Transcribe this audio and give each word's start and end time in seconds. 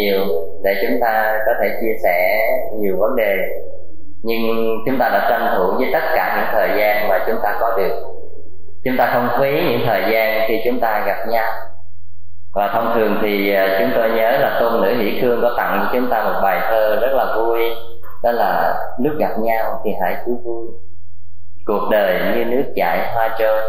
nhiều 0.00 0.26
để 0.64 0.74
chúng 0.82 1.00
ta 1.00 1.42
có 1.46 1.52
thể 1.60 1.68
chia 1.80 1.94
sẻ 2.02 2.48
nhiều 2.80 2.96
vấn 2.98 3.16
đề. 3.16 3.36
Nhưng 4.22 4.42
chúng 4.86 4.98
ta 4.98 5.08
đã 5.08 5.26
tranh 5.30 5.54
thủ 5.56 5.72
với 5.78 5.88
tất 5.92 6.12
cả 6.14 6.36
những 6.36 6.48
thời 6.52 6.78
gian 6.78 7.08
mà 7.08 7.24
chúng 7.26 7.36
ta 7.42 7.56
có 7.60 7.76
được. 7.76 7.94
Chúng 8.84 8.96
ta 8.98 9.10
không 9.12 9.28
phí 9.40 9.52
những 9.70 9.80
thời 9.86 10.02
gian 10.12 10.48
khi 10.48 10.60
chúng 10.64 10.80
ta 10.80 11.04
gặp 11.06 11.28
nhau. 11.28 11.52
Và 12.54 12.68
thông 12.68 12.92
thường 12.94 13.18
thì 13.22 13.54
à, 13.54 13.76
chúng 13.78 13.90
tôi 13.94 14.10
nhớ 14.10 14.30
là 14.30 14.58
tôn 14.60 14.82
nữ 14.82 14.94
hỷ 14.94 15.20
khương 15.20 15.38
có 15.42 15.54
tặng 15.56 15.80
cho 15.82 15.90
chúng 15.92 16.10
ta 16.10 16.24
một 16.24 16.40
bài 16.42 16.60
thơ 16.70 16.96
rất 17.00 17.12
là 17.12 17.36
vui. 17.36 17.60
Đó 18.22 18.32
là 18.32 18.74
nước 19.00 19.16
gặp 19.18 19.38
nhau 19.38 19.80
thì 19.84 19.90
hãy 20.00 20.16
cứ 20.26 20.36
vui. 20.44 20.66
Cuộc 21.66 21.88
đời 21.90 22.20
như 22.34 22.44
nước 22.44 22.72
chảy 22.76 22.98
hoa 23.14 23.36
trôi, 23.38 23.62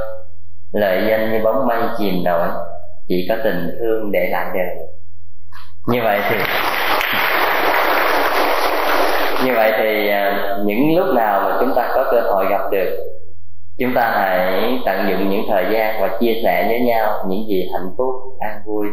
lợi 0.72 1.04
danh 1.10 1.32
như 1.32 1.40
bóng 1.44 1.68
mây 1.68 1.78
chìm 1.98 2.14
nổi. 2.26 2.48
Chỉ 3.08 3.26
có 3.30 3.36
tình 3.44 3.78
thương 3.80 4.12
để 4.12 4.30
lại 4.32 4.46
đời 4.54 4.88
như 5.88 6.02
vậy 6.04 6.20
thì 6.30 6.36
như 9.46 9.54
vậy 9.56 9.74
thì 9.78 10.10
à, 10.10 10.58
những 10.66 10.98
lúc 10.98 11.16
nào 11.16 11.42
mà 11.42 11.58
chúng 11.60 11.74
ta 11.76 11.92
có 11.96 12.06
cơ 12.12 12.22
hội 12.22 12.46
gặp 12.50 12.62
được, 12.72 12.98
chúng 13.80 13.94
ta 13.96 14.12
hãy 14.16 14.80
tận 14.86 15.10
dụng 15.10 15.30
những 15.30 15.46
thời 15.50 15.66
gian 15.74 16.02
và 16.02 16.18
chia 16.20 16.34
sẻ 16.44 16.66
với 16.68 16.80
nhau 16.80 17.26
những 17.28 17.48
gì 17.48 17.70
hạnh 17.74 17.90
phúc, 17.98 18.16
an 18.40 18.62
vui. 18.66 18.88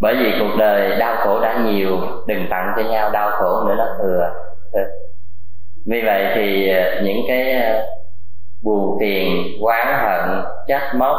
Bởi 0.00 0.14
vì 0.14 0.32
cuộc 0.38 0.56
đời 0.58 0.96
đau 0.98 1.16
khổ 1.16 1.40
đã 1.40 1.58
nhiều, 1.64 1.98
đừng 2.26 2.46
tặng 2.50 2.72
cho 2.76 2.82
nhau 2.82 3.10
đau 3.10 3.30
khổ 3.30 3.64
nữa 3.66 3.74
nó 3.78 3.86
thừa. 3.98 4.30
Vì 5.86 6.02
vậy 6.04 6.26
thì 6.34 6.68
à, 6.68 7.00
những 7.02 7.20
cái 7.28 7.72
bù 8.62 8.80
buồn 8.80 8.98
phiền, 9.00 9.58
oán 9.60 9.86
hận, 9.86 10.44
trách 10.68 10.94
móc 10.94 11.16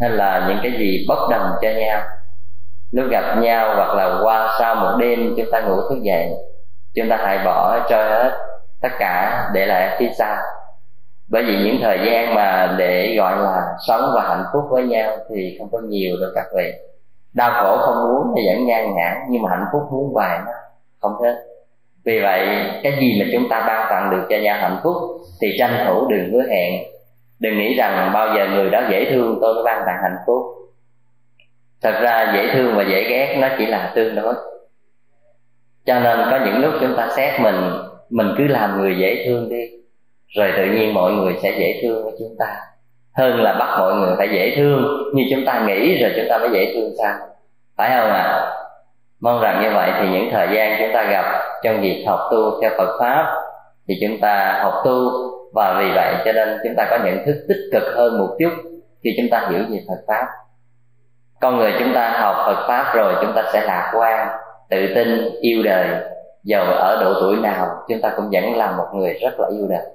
hay 0.00 0.10
là 0.10 0.46
những 0.48 0.58
cái 0.62 0.72
gì 0.78 1.04
bất 1.08 1.28
đồng 1.30 1.50
cho 1.62 1.68
nhau 1.68 2.02
lúc 2.92 3.06
gặp 3.10 3.38
nhau 3.38 3.74
hoặc 3.76 3.94
là 3.94 4.20
qua 4.22 4.56
sau 4.58 4.74
một 4.74 4.96
đêm 4.98 5.34
chúng 5.36 5.46
ta 5.52 5.60
ngủ 5.60 5.76
thức 5.88 5.98
dậy, 6.02 6.30
chúng 6.94 7.08
ta 7.08 7.16
hãy 7.16 7.38
bỏ 7.44 7.86
cho 7.88 7.96
hết 7.96 8.30
tất 8.82 8.88
cả 8.98 9.48
để 9.54 9.66
lại 9.66 9.96
phía 9.98 10.08
sau. 10.18 10.36
Bởi 11.28 11.42
vì 11.42 11.56
những 11.64 11.76
thời 11.82 11.98
gian 12.06 12.34
mà 12.34 12.74
để 12.78 13.14
gọi 13.18 13.36
là 13.36 13.62
sống 13.86 14.10
và 14.14 14.22
hạnh 14.22 14.44
phúc 14.52 14.62
với 14.70 14.82
nhau 14.82 15.12
thì 15.30 15.56
không 15.58 15.68
có 15.72 15.78
nhiều 15.88 16.16
đâu 16.20 16.30
các 16.34 16.46
vị. 16.56 16.72
Đau 17.34 17.50
khổ 17.62 17.76
không 17.76 17.96
muốn 18.08 18.34
thì 18.36 18.42
vẫn 18.46 18.66
ngang 18.66 18.94
ngã, 18.94 19.16
nhưng 19.30 19.42
mà 19.42 19.50
hạnh 19.50 19.64
phúc 19.72 19.82
muốn 19.92 20.14
hoài 20.14 20.38
nó 20.46 20.52
không 21.00 21.12
hết. 21.22 21.34
Vì 22.04 22.20
vậy, 22.20 22.46
cái 22.82 22.92
gì 23.00 23.20
mà 23.20 23.30
chúng 23.32 23.48
ta 23.50 23.64
ban 23.66 23.86
tặng 23.90 24.10
được 24.10 24.26
cho 24.30 24.36
nhau 24.36 24.56
hạnh 24.60 24.80
phúc 24.82 24.96
thì 25.40 25.48
tranh 25.58 25.84
thủ 25.86 26.06
đừng 26.10 26.32
hứa 26.32 26.42
hẹn. 26.50 26.82
Đừng 27.38 27.58
nghĩ 27.58 27.74
rằng 27.74 28.10
bao 28.14 28.28
giờ 28.36 28.46
người 28.48 28.70
đó 28.70 28.80
dễ 28.90 29.10
thương, 29.10 29.38
tôi 29.40 29.54
mới 29.54 29.62
ban 29.64 29.82
tặng 29.86 29.98
hạnh 30.02 30.16
phúc 30.26 30.42
thật 31.82 31.94
ra 32.02 32.32
dễ 32.34 32.54
thương 32.54 32.76
và 32.76 32.82
dễ 32.82 33.08
ghét 33.08 33.36
nó 33.40 33.48
chỉ 33.58 33.66
là 33.66 33.92
tương 33.94 34.14
đối. 34.14 34.34
Cho 35.86 36.00
nên 36.00 36.18
có 36.30 36.40
những 36.44 36.58
lúc 36.62 36.74
chúng 36.80 36.96
ta 36.96 37.08
xét 37.16 37.40
mình 37.40 37.56
mình 38.10 38.34
cứ 38.38 38.46
làm 38.46 38.80
người 38.80 38.96
dễ 38.98 39.24
thương 39.26 39.48
đi, 39.48 39.70
rồi 40.36 40.52
tự 40.56 40.64
nhiên 40.64 40.94
mọi 40.94 41.12
người 41.12 41.34
sẽ 41.42 41.54
dễ 41.58 41.80
thương 41.82 42.04
với 42.04 42.12
chúng 42.18 42.36
ta. 42.38 42.56
Hơn 43.16 43.42
là 43.42 43.52
bắt 43.52 43.76
mọi 43.78 43.94
người 43.94 44.14
phải 44.18 44.28
dễ 44.32 44.56
thương, 44.56 44.84
như 45.14 45.22
chúng 45.30 45.44
ta 45.44 45.64
nghĩ 45.66 46.02
rồi 46.02 46.12
chúng 46.16 46.26
ta 46.28 46.38
mới 46.38 46.50
dễ 46.52 46.72
thương 46.74 46.90
sao? 46.98 47.14
Phải 47.76 47.90
không 47.90 48.10
ạ? 48.10 48.22
À? 48.22 48.52
mong 49.22 49.40
rằng 49.40 49.62
như 49.62 49.70
vậy 49.74 49.90
thì 49.98 50.08
những 50.08 50.28
thời 50.32 50.48
gian 50.54 50.76
chúng 50.78 50.90
ta 50.94 51.02
gặp 51.10 51.24
trong 51.62 51.80
việc 51.80 52.04
học 52.06 52.20
tu 52.30 52.60
theo 52.60 52.70
Phật 52.78 52.98
pháp 53.00 53.34
thì 53.88 53.94
chúng 54.00 54.20
ta 54.20 54.60
học 54.62 54.74
tu. 54.84 55.10
Và 55.54 55.76
vì 55.78 55.90
vậy 55.94 56.14
cho 56.24 56.32
nên 56.32 56.58
chúng 56.64 56.74
ta 56.76 56.86
có 56.90 56.98
nhận 57.04 57.26
thức 57.26 57.34
tích 57.48 57.70
cực 57.72 57.82
hơn 57.96 58.18
một 58.18 58.36
chút 58.38 58.52
khi 59.04 59.10
chúng 59.16 59.30
ta 59.30 59.46
hiểu 59.50 59.60
về 59.70 59.80
Phật 59.88 60.02
pháp 60.06 60.26
con 61.42 61.58
người 61.58 61.72
chúng 61.78 61.94
ta 61.94 62.10
học 62.10 62.36
Phật 62.46 62.64
pháp 62.68 62.92
rồi, 62.94 63.14
chúng 63.20 63.32
ta 63.32 63.42
sẽ 63.52 63.64
lạc 63.66 63.92
quan, 63.96 64.28
tự 64.70 64.94
tin, 64.94 65.30
yêu 65.40 65.62
đời. 65.62 65.88
Dầu 66.44 66.64
ở 66.64 67.04
độ 67.04 67.14
tuổi 67.20 67.36
nào, 67.36 67.66
chúng 67.88 68.00
ta 68.00 68.12
cũng 68.16 68.30
vẫn 68.32 68.56
là 68.56 68.72
một 68.72 68.86
người 68.94 69.18
rất 69.22 69.40
là 69.40 69.48
yêu 69.50 69.66
đời. 69.70 69.86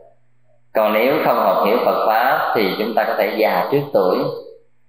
Còn 0.73 0.93
nếu 0.93 1.15
không 1.25 1.37
học 1.37 1.63
hiểu 1.65 1.77
Phật 1.85 2.05
pháp 2.07 2.53
thì 2.55 2.75
chúng 2.79 2.93
ta 2.95 3.03
có 3.03 3.13
thể 3.17 3.35
già 3.37 3.67
trước 3.71 3.81
tuổi. 3.93 4.17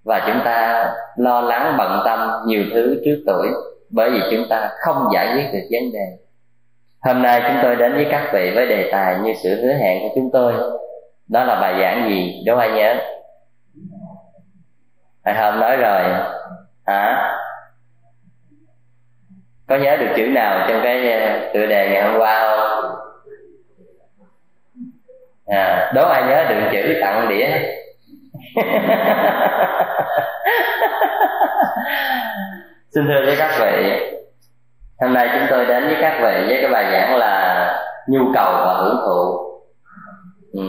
Và 0.04 0.24
chúng 0.26 0.44
ta 0.44 0.86
lo 1.16 1.40
lắng 1.40 1.74
bận 1.78 2.02
tâm 2.04 2.30
nhiều 2.46 2.64
thứ 2.74 3.00
trước 3.04 3.22
tuổi, 3.26 3.48
bởi 3.90 4.10
vì 4.10 4.20
chúng 4.30 4.46
ta 4.50 4.70
không 4.86 5.08
giải 5.14 5.26
quyết 5.34 5.46
được 5.52 5.68
vấn 5.70 5.92
đề. 5.92 6.18
Hôm 7.00 7.22
nay 7.22 7.42
chúng 7.46 7.56
tôi 7.62 7.76
đến 7.76 7.94
với 7.94 8.06
các 8.10 8.30
vị 8.32 8.52
với 8.54 8.66
đề 8.66 8.88
tài 8.92 9.18
như 9.18 9.32
sự 9.42 9.62
hứa 9.62 9.72
hẹn 9.72 10.02
của 10.02 10.08
chúng 10.14 10.30
tôi. 10.32 10.52
Đó 11.28 11.44
là 11.44 11.60
bài 11.60 11.74
giảng 11.80 12.08
gì? 12.10 12.42
Đố 12.46 12.56
ai 12.56 12.70
nhớ? 12.70 12.94
Hồi 15.24 15.34
hôm 15.34 15.60
nói 15.60 15.76
rồi 15.76 16.02
hả? 16.88 17.34
Có 19.68 19.76
nhớ 19.76 19.96
được 19.96 20.08
chữ 20.16 20.26
nào 20.26 20.66
trong 20.68 20.80
cái 20.82 21.12
ờ, 21.12 21.50
tựa 21.54 21.66
đề 21.66 21.90
ngày 21.90 22.02
hôm 22.02 22.20
qua 22.20 22.40
không? 22.40 22.94
À, 25.46 25.92
đố 25.94 26.08
ai 26.08 26.22
nhớ 26.22 26.44
được 26.48 26.60
chữ 26.72 26.98
tặng 27.00 27.28
đĩa? 27.28 27.48
Xin 32.94 33.06
thưa 33.08 33.22
với 33.26 33.36
các 33.38 33.50
vị 33.60 34.00
hôm 35.00 35.14
nay 35.14 35.28
chúng 35.32 35.46
tôi 35.50 35.66
đến 35.66 35.84
với 35.86 35.96
các 36.00 36.18
vị 36.22 36.44
với 36.46 36.58
cái 36.62 36.70
bài 36.70 36.92
giảng 36.92 37.16
là 37.16 37.64
nhu 38.08 38.32
cầu 38.34 38.52
và 38.52 38.74
hưởng 38.74 38.96
thụ. 39.06 39.38
Ừ. 40.52 40.62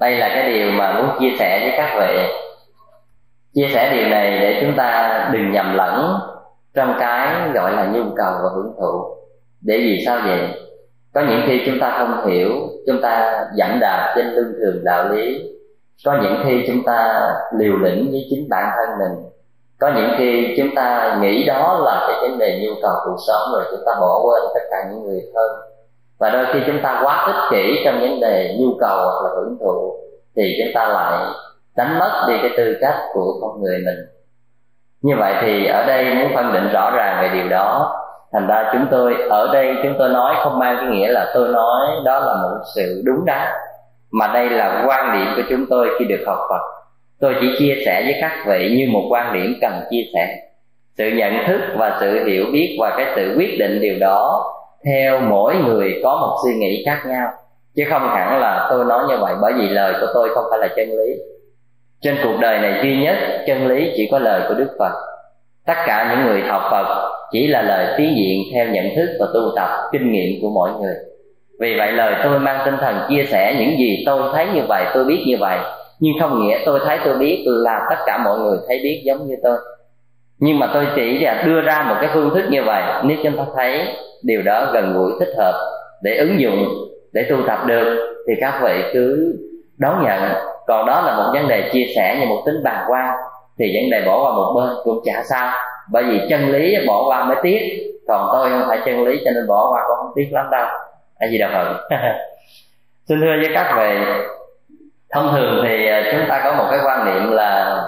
đây 0.00 0.16
là 0.16 0.28
cái 0.28 0.52
điều 0.52 0.70
mà 0.72 0.92
muốn 0.92 1.10
chia 1.20 1.36
sẻ 1.38 1.60
với 1.62 1.74
các 1.76 1.96
vị 1.98 2.28
chia 3.56 3.68
sẻ 3.74 3.92
điều 3.94 4.08
này 4.08 4.38
để 4.40 4.58
chúng 4.60 4.76
ta 4.76 5.20
đừng 5.32 5.52
nhầm 5.52 5.74
lẫn 5.74 6.18
trong 6.74 6.96
cái 6.98 7.50
gọi 7.54 7.72
là 7.72 7.86
nhu 7.86 8.02
cầu 8.16 8.32
và 8.42 8.48
hưởng 8.54 8.72
thụ. 8.80 9.16
Để 9.60 9.78
vì 9.78 10.02
sao 10.06 10.18
vậy? 10.26 10.40
Có 11.14 11.20
những 11.28 11.40
khi 11.46 11.62
chúng 11.66 11.78
ta 11.80 11.94
không 11.98 12.26
hiểu, 12.26 12.50
chúng 12.86 13.00
ta 13.02 13.44
dẫn 13.54 13.78
đạp 13.80 14.12
trên 14.16 14.26
lương 14.26 14.52
thường 14.52 14.84
đạo 14.84 15.08
lý. 15.08 15.50
Có 16.04 16.18
những 16.22 16.36
khi 16.44 16.64
chúng 16.66 16.84
ta 16.86 17.30
liều 17.58 17.76
lĩnh 17.76 18.10
với 18.10 18.26
chính 18.30 18.48
bản 18.50 18.70
thân 18.76 18.88
mình. 18.98 19.24
Có 19.80 19.92
những 19.96 20.10
khi 20.18 20.54
chúng 20.56 20.74
ta 20.74 21.18
nghĩ 21.22 21.44
đó 21.46 21.80
là 21.84 22.06
cái 22.08 22.28
vấn 22.28 22.38
đề 22.38 22.60
nhu 22.62 22.74
cầu 22.82 22.94
cuộc 23.04 23.16
sống 23.28 23.52
rồi 23.52 23.64
chúng 23.70 23.82
ta 23.86 23.92
bỏ 24.00 24.20
quên 24.24 24.42
tất 24.54 24.60
cả 24.70 24.76
những 24.90 25.04
người 25.04 25.20
thân. 25.34 25.50
Và 26.18 26.30
đôi 26.30 26.46
khi 26.52 26.60
chúng 26.66 26.82
ta 26.82 27.00
quá 27.04 27.26
ích 27.26 27.50
kỷ 27.50 27.82
trong 27.84 28.00
vấn 28.00 28.20
đề 28.20 28.56
nhu 28.60 28.68
cầu 28.80 28.96
hoặc 28.96 29.22
là 29.24 29.30
hưởng 29.36 29.56
thụ 29.60 29.96
thì 30.36 30.56
chúng 30.58 30.72
ta 30.74 30.88
lại 30.88 31.26
đánh 31.76 31.98
mất 31.98 32.24
đi 32.28 32.34
cái 32.42 32.50
tư 32.56 32.76
cách 32.80 32.94
của 33.12 33.38
con 33.40 33.62
người 33.62 33.78
mình. 33.84 33.98
Như 35.02 35.14
vậy 35.18 35.34
thì 35.40 35.66
ở 35.66 35.86
đây 35.86 36.14
muốn 36.14 36.32
phân 36.34 36.52
định 36.52 36.68
rõ 36.72 36.90
ràng 36.90 37.22
về 37.22 37.28
điều 37.38 37.48
đó, 37.48 37.94
thành 38.32 38.46
ra 38.46 38.70
chúng 38.72 38.86
tôi, 38.90 39.14
ở 39.30 39.50
đây 39.52 39.74
chúng 39.82 39.94
tôi 39.98 40.08
nói 40.08 40.34
không 40.42 40.58
mang 40.58 40.76
cái 40.80 40.86
nghĩa 40.86 41.08
là 41.08 41.30
tôi 41.34 41.48
nói 41.48 41.86
đó 42.04 42.20
là 42.20 42.34
một 42.42 42.58
sự 42.74 43.02
đúng 43.04 43.24
đắn, 43.24 43.48
mà 44.10 44.26
đây 44.26 44.50
là 44.50 44.84
quan 44.86 45.18
điểm 45.18 45.32
của 45.36 45.42
chúng 45.50 45.66
tôi 45.70 45.88
khi 45.98 46.04
được 46.04 46.24
học 46.26 46.38
Phật. 46.50 46.60
Tôi 47.20 47.34
chỉ 47.40 47.56
chia 47.58 47.74
sẻ 47.84 48.02
với 48.04 48.14
các 48.20 48.32
vị 48.46 48.74
như 48.78 48.92
một 48.92 49.06
quan 49.10 49.32
điểm 49.32 49.54
cần 49.60 49.72
chia 49.90 50.02
sẻ. 50.14 50.36
Sự 50.98 51.10
nhận 51.10 51.32
thức 51.46 51.60
và 51.76 51.98
sự 52.00 52.24
hiểu 52.24 52.44
biết 52.52 52.76
và 52.80 52.94
cái 52.96 53.06
sự 53.16 53.34
quyết 53.38 53.56
định 53.58 53.80
điều 53.80 53.98
đó 54.00 54.52
theo 54.84 55.20
mỗi 55.20 55.54
người 55.54 56.00
có 56.04 56.16
một 56.16 56.36
suy 56.44 56.54
nghĩ 56.54 56.82
khác 56.86 57.02
nhau, 57.06 57.28
chứ 57.76 57.84
không 57.90 58.08
hẳn 58.08 58.40
là 58.40 58.66
tôi 58.70 58.84
nói 58.84 59.04
như 59.08 59.16
vậy 59.20 59.34
bởi 59.42 59.52
vì 59.52 59.68
lời 59.68 59.94
của 60.00 60.06
tôi 60.14 60.28
không 60.34 60.44
phải 60.50 60.58
là 60.58 60.68
chân 60.76 60.88
lý 60.88 61.14
trên 62.00 62.16
cuộc 62.22 62.36
đời 62.40 62.58
này 62.58 62.80
duy 62.82 62.96
nhất, 62.96 63.16
chân 63.46 63.66
lý 63.66 63.92
chỉ 63.96 64.08
có 64.10 64.18
lời 64.18 64.40
của 64.48 64.54
đức 64.54 64.68
phật. 64.78 64.92
Tất 65.66 65.76
cả 65.86 66.10
những 66.10 66.26
người 66.26 66.42
học 66.42 66.62
phật 66.70 67.10
chỉ 67.32 67.46
là 67.46 67.62
lời 67.62 67.94
tiến 67.98 68.16
diện 68.16 68.42
theo 68.54 68.66
nhận 68.66 68.96
thức 68.96 69.08
và 69.20 69.26
tu 69.34 69.52
tập, 69.56 69.68
kinh 69.92 70.12
nghiệm 70.12 70.42
của 70.42 70.50
mỗi 70.50 70.70
người. 70.80 70.94
Vì 71.60 71.74
vậy 71.78 71.92
lời 71.92 72.14
tôi 72.24 72.38
mang 72.38 72.60
tinh 72.64 72.74
thần 72.80 72.96
chia 73.08 73.24
sẻ 73.24 73.56
những 73.58 73.78
gì 73.78 74.02
tôi 74.06 74.22
thấy 74.32 74.46
như 74.54 74.62
vậy, 74.68 74.84
tôi 74.94 75.04
biết 75.04 75.24
như 75.26 75.36
vậy. 75.40 75.58
Nhưng 76.00 76.12
không 76.20 76.40
nghĩa 76.40 76.58
tôi 76.66 76.80
thấy 76.84 76.98
tôi 77.04 77.18
biết 77.18 77.44
là 77.46 77.86
tất 77.90 77.96
cả 78.06 78.18
mọi 78.24 78.38
người 78.38 78.58
thấy 78.68 78.80
biết 78.82 79.02
giống 79.04 79.26
như 79.26 79.34
tôi. 79.42 79.58
Nhưng 80.38 80.58
mà 80.58 80.70
tôi 80.74 80.86
chỉ 80.96 81.18
là 81.18 81.42
đưa 81.46 81.60
ra 81.60 81.86
một 81.88 81.94
cái 82.00 82.10
phương 82.14 82.30
thức 82.34 82.44
như 82.50 82.62
vậy, 82.62 82.82
nếu 83.04 83.16
chúng 83.22 83.36
ta 83.36 83.44
thấy 83.56 83.80
điều 84.22 84.42
đó 84.42 84.70
gần 84.72 84.94
gũi 84.94 85.12
thích 85.20 85.34
hợp 85.38 85.54
để 86.02 86.16
ứng 86.16 86.40
dụng, 86.40 86.68
để 87.12 87.26
tu 87.30 87.36
tập 87.46 87.58
được, 87.66 88.16
thì 88.28 88.34
các 88.40 88.60
vị 88.62 88.82
cứ 88.92 89.34
đón 89.78 90.04
nhận. 90.04 90.32
Còn 90.66 90.86
đó 90.86 91.00
là 91.00 91.16
một 91.16 91.30
vấn 91.32 91.48
đề 91.48 91.70
chia 91.72 91.84
sẻ 91.96 92.16
như 92.20 92.26
một 92.26 92.42
tính 92.46 92.62
bàn 92.64 92.84
quan 92.88 93.14
thì 93.58 93.80
vấn 93.80 93.90
đề 93.90 94.06
bỏ 94.06 94.22
qua 94.22 94.32
một 94.32 94.52
bên 94.56 94.76
cũng 94.84 95.00
chả 95.04 95.22
sao. 95.22 95.52
Bởi 95.92 96.04
vì 96.04 96.26
chân 96.30 96.50
lý 96.50 96.76
bỏ 96.86 97.04
qua 97.08 97.24
mới 97.24 97.36
tiếc, 97.42 97.60
còn 98.08 98.28
tôi 98.32 98.50
không 98.50 98.64
phải 98.68 98.78
chân 98.84 99.04
lý 99.04 99.22
cho 99.24 99.30
nên 99.30 99.46
bỏ 99.46 99.70
qua 99.70 99.82
cũng 99.88 99.96
không 99.96 100.12
tiếc 100.16 100.28
lắm 100.32 100.46
đâu. 100.50 100.66
Anh 101.18 101.30
gì 101.30 101.38
đâu 101.38 101.50
phật. 101.52 101.88
Xin 103.08 103.20
thưa 103.20 103.36
với 103.40 103.50
các 103.54 103.74
vị, 103.76 103.98
thông 105.10 105.32
thường 105.34 105.64
thì 105.68 105.88
à, 105.88 106.02
chúng 106.12 106.28
ta 106.28 106.40
có 106.44 106.52
một 106.52 106.66
cái 106.70 106.80
quan 106.84 107.04
niệm 107.04 107.32
là 107.32 107.82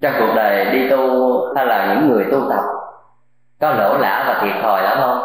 trong 0.00 0.12
cuộc 0.18 0.32
đời 0.36 0.64
đi 0.64 0.88
tu 0.90 1.40
hay 1.56 1.66
là 1.66 1.94
những 1.94 2.08
người 2.08 2.24
tu 2.32 2.40
tập, 2.50 2.64
có 3.60 3.70
lỗ 3.70 3.98
lã 3.98 4.24
và 4.28 4.40
thiệt 4.42 4.62
thòi 4.62 4.82
lắm 4.82 4.98
không? 5.00 5.22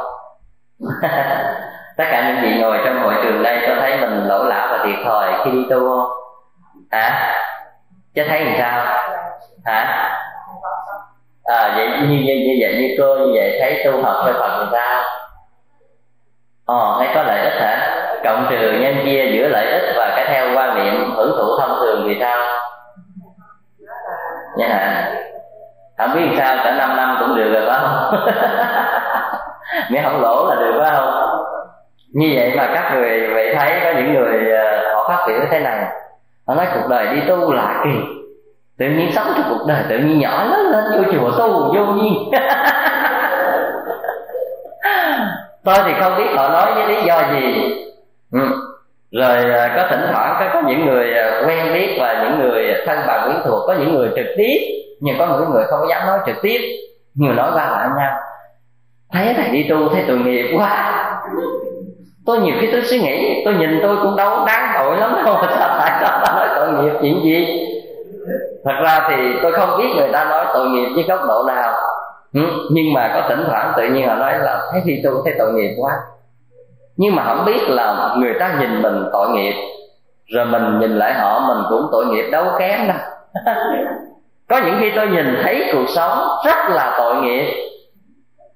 tất 2.00 2.06
cả 2.12 2.28
những 2.28 2.42
vị 2.42 2.62
ngồi 2.62 2.80
trong 2.86 3.02
hội 3.02 3.14
trường 3.24 3.44
đây 3.44 3.68
có 3.68 3.76
thấy 3.80 3.98
mình 4.02 4.28
lỗ 4.28 4.44
lã 4.44 4.68
và 4.72 4.86
thiệt 4.86 5.06
thòi 5.06 5.34
khi 5.44 5.52
đi 5.52 5.66
tu 5.70 5.80
không? 5.80 6.12
Hả? 6.92 7.36
Chứ 8.16 8.24
thấy 8.28 8.46
làm 8.46 8.54
sao? 8.58 8.86
Hả? 9.66 10.10
À 11.44 11.74
vậy 11.76 11.88
như, 12.02 12.08
như, 12.08 12.34
như 12.36 12.58
vậy 12.62 12.76
như 12.80 12.96
cô 12.98 13.16
như 13.16 13.32
vậy 13.36 13.58
thấy 13.62 13.82
tu 13.86 14.02
học 14.04 14.16
theo 14.26 14.34
phật 14.34 14.60
làm 14.60 14.70
sao? 14.72 15.04
Ồ 16.66 16.96
thấy 17.00 17.08
có 17.16 17.24
lợi 17.24 17.40
ích 17.40 17.62
hả? 17.62 18.06
Cộng 18.24 18.48
trừ 18.50 18.72
nhân 18.72 18.96
chia 19.06 19.26
giữa 19.34 19.48
lợi 19.48 19.72
ích 19.72 19.94
và 19.98 20.14
cái 20.16 20.26
theo 20.28 20.48
quan 20.56 20.76
niệm 20.76 21.14
hưởng 21.16 21.32
thụ 21.38 21.60
thông 21.60 21.80
thường 21.80 22.06
thì 22.08 22.18
sao? 22.20 22.44
Nhá 24.58 24.68
hả 24.68 25.16
không 25.98 26.16
biết 26.16 26.30
sao 26.38 26.56
cả 26.64 26.72
5 26.72 26.96
năm 26.96 27.18
cũng 27.20 27.36
được 27.36 27.52
rồi 27.54 27.64
phải 27.68 27.80
không? 27.82 28.20
Miễn 29.90 30.04
không 30.04 30.22
lỗ 30.22 30.50
là 30.50 30.56
được 30.56 30.80
phải 30.82 30.92
không? 30.96 31.29
Như 32.14 32.32
vậy 32.36 32.54
mà 32.58 32.70
các 32.74 32.92
người 32.94 33.28
vậy 33.34 33.56
thấy 33.56 33.80
có 33.84 33.92
những 34.00 34.14
người 34.14 34.52
ờ, 34.52 34.94
họ 34.94 35.10
phát 35.10 35.26
biểu 35.28 35.40
thế 35.52 35.60
này. 35.60 35.84
Họ 36.48 36.56
nói 36.56 36.68
cuộc 36.74 36.88
đời 36.90 37.16
đi 37.16 37.22
tu 37.28 37.54
là 37.54 37.82
kỳ. 37.84 37.90
Tự 38.78 38.86
nhiên 38.86 39.12
sống 39.16 39.28
trong 39.36 39.46
cuộc 39.50 39.66
đời 39.68 39.84
tự 39.90 39.98
nhiên 39.98 40.20
nhỏ 40.20 40.44
lớn 40.44 40.72
lên 40.72 40.84
vô 40.92 41.04
chùa 41.12 41.32
tu 41.38 41.74
vô 41.76 41.86
nhiên. 41.94 42.14
Tôi 45.64 45.76
thì 45.86 45.94
không 46.00 46.16
biết 46.18 46.28
họ 46.36 46.50
nói 46.50 46.74
với 46.76 46.88
lý 46.88 47.02
do 47.06 47.24
gì. 47.34 47.76
Ừ. 48.32 48.40
rồi 49.12 49.52
ờ, 49.52 49.70
có 49.76 49.88
thỉnh 49.90 50.02
thoảng 50.12 50.36
có, 50.40 50.50
có 50.54 50.62
những 50.68 50.86
người 50.86 51.14
ờ, 51.14 51.46
quen 51.48 51.74
biết 51.74 51.98
và 52.00 52.24
những 52.24 52.40
người 52.40 52.74
thân 52.86 53.00
bằng 53.08 53.22
quyến 53.26 53.42
thuộc 53.46 53.64
có 53.68 53.74
những 53.74 53.96
người 53.96 54.10
trực 54.16 54.26
tiếp 54.38 54.58
nhưng 55.02 55.16
có 55.20 55.28
những 55.28 55.50
người 55.52 55.64
không 55.70 55.90
dám 55.90 56.08
nói 56.08 56.20
trực 56.26 56.36
tiếp. 56.42 56.60
Nhiều 57.16 57.34
nói 57.34 57.52
qua 57.54 57.70
lại 57.72 57.90
nhau. 57.98 58.18
Thấy 59.12 59.34
thầy 59.38 59.50
đi 59.50 59.68
tu 59.70 59.90
thấy 59.90 60.04
tội 60.08 60.18
nghiệp 60.18 60.56
quá 60.58 61.06
tôi 62.30 62.40
nhiều 62.40 62.56
khi 62.60 62.68
tôi 62.72 62.82
suy 62.82 63.00
nghĩ 63.00 63.42
tôi 63.46 63.54
nhìn 63.54 63.80
tôi 63.84 63.98
cũng 64.02 64.16
đâu 64.16 64.46
đáng 64.46 64.72
tội 64.78 64.98
lắm. 64.98 65.22
Đâu 65.26 65.38
mà 65.42 65.48
sao 65.60 65.78
tại 65.80 65.92
sao 66.02 66.20
ta 66.26 66.34
nói 66.36 66.48
tội 66.56 66.72
nghiệp 66.72 66.94
chuyện 67.02 67.24
gì? 67.24 67.68
Thật 68.66 68.76
ra 68.84 69.08
thì 69.10 69.16
tôi 69.44 69.52
không 69.52 69.78
biết 69.78 69.88
người 69.98 70.10
ta 70.12 70.26
nói 70.26 70.46
tội 70.54 70.70
nghiệp 70.70 70.88
với 70.96 71.04
góc 71.04 71.20
độ 71.28 71.44
nào. 71.48 71.74
Ừ, 72.34 72.42
nhưng 72.72 72.94
mà 72.94 73.12
có 73.14 73.30
thỉnh 73.30 73.44
thoảng 73.48 73.74
tự 73.78 73.84
nhiên 73.84 74.08
họ 74.08 74.16
nói 74.16 74.34
là 74.40 74.62
thấy 74.72 74.82
đi 74.86 75.02
tôi 75.04 75.14
thấy 75.26 75.34
tội 75.40 75.54
nghiệp 75.54 75.76
quá. 75.78 75.92
Nhưng 76.98 77.16
mà 77.16 77.24
không 77.24 77.46
biết 77.46 77.70
là 77.70 78.16
người 78.18 78.34
ta 78.40 78.56
nhìn 78.60 78.82
mình 78.82 79.06
tội 79.14 79.30
nghiệp 79.30 79.54
rồi 80.34 80.46
mình 80.46 80.80
nhìn 80.80 80.98
lại 80.98 81.14
họ 81.14 81.40
mình 81.48 81.64
cũng 81.70 81.90
tội 81.92 82.06
nghiệp 82.06 82.30
đâu 82.32 82.46
kém 82.60 82.88
đâu. 82.88 82.98
Có 84.50 84.62
những 84.66 84.76
khi 84.80 84.92
tôi 84.96 85.08
nhìn 85.08 85.26
thấy 85.44 85.70
cuộc 85.74 85.90
sống 85.90 86.28
rất 86.46 86.58
là 86.70 86.96
tội 86.98 87.16
nghiệp 87.16 87.54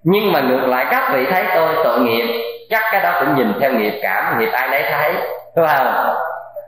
nhưng 0.04 0.32
mà 0.32 0.42
ngược 0.42 0.68
lại, 0.68 0.86
các 0.92 1.12
vị 1.14 1.26
thấy 1.32 1.44
tôi 1.56 1.76
tội 1.84 2.00
nghiệp, 2.00 2.44
chắc 2.70 2.82
cái 2.92 3.04
đó 3.04 3.14
cũng 3.20 3.36
nhìn 3.36 3.54
theo 3.60 3.72
nghiệp 3.72 4.00
cảm 4.02 4.40
nghiệp 4.40 4.50
ai 4.52 4.70
nấy 4.70 4.84
thấy, 4.92 5.14
đúng 5.56 5.68
không? 5.68 6.16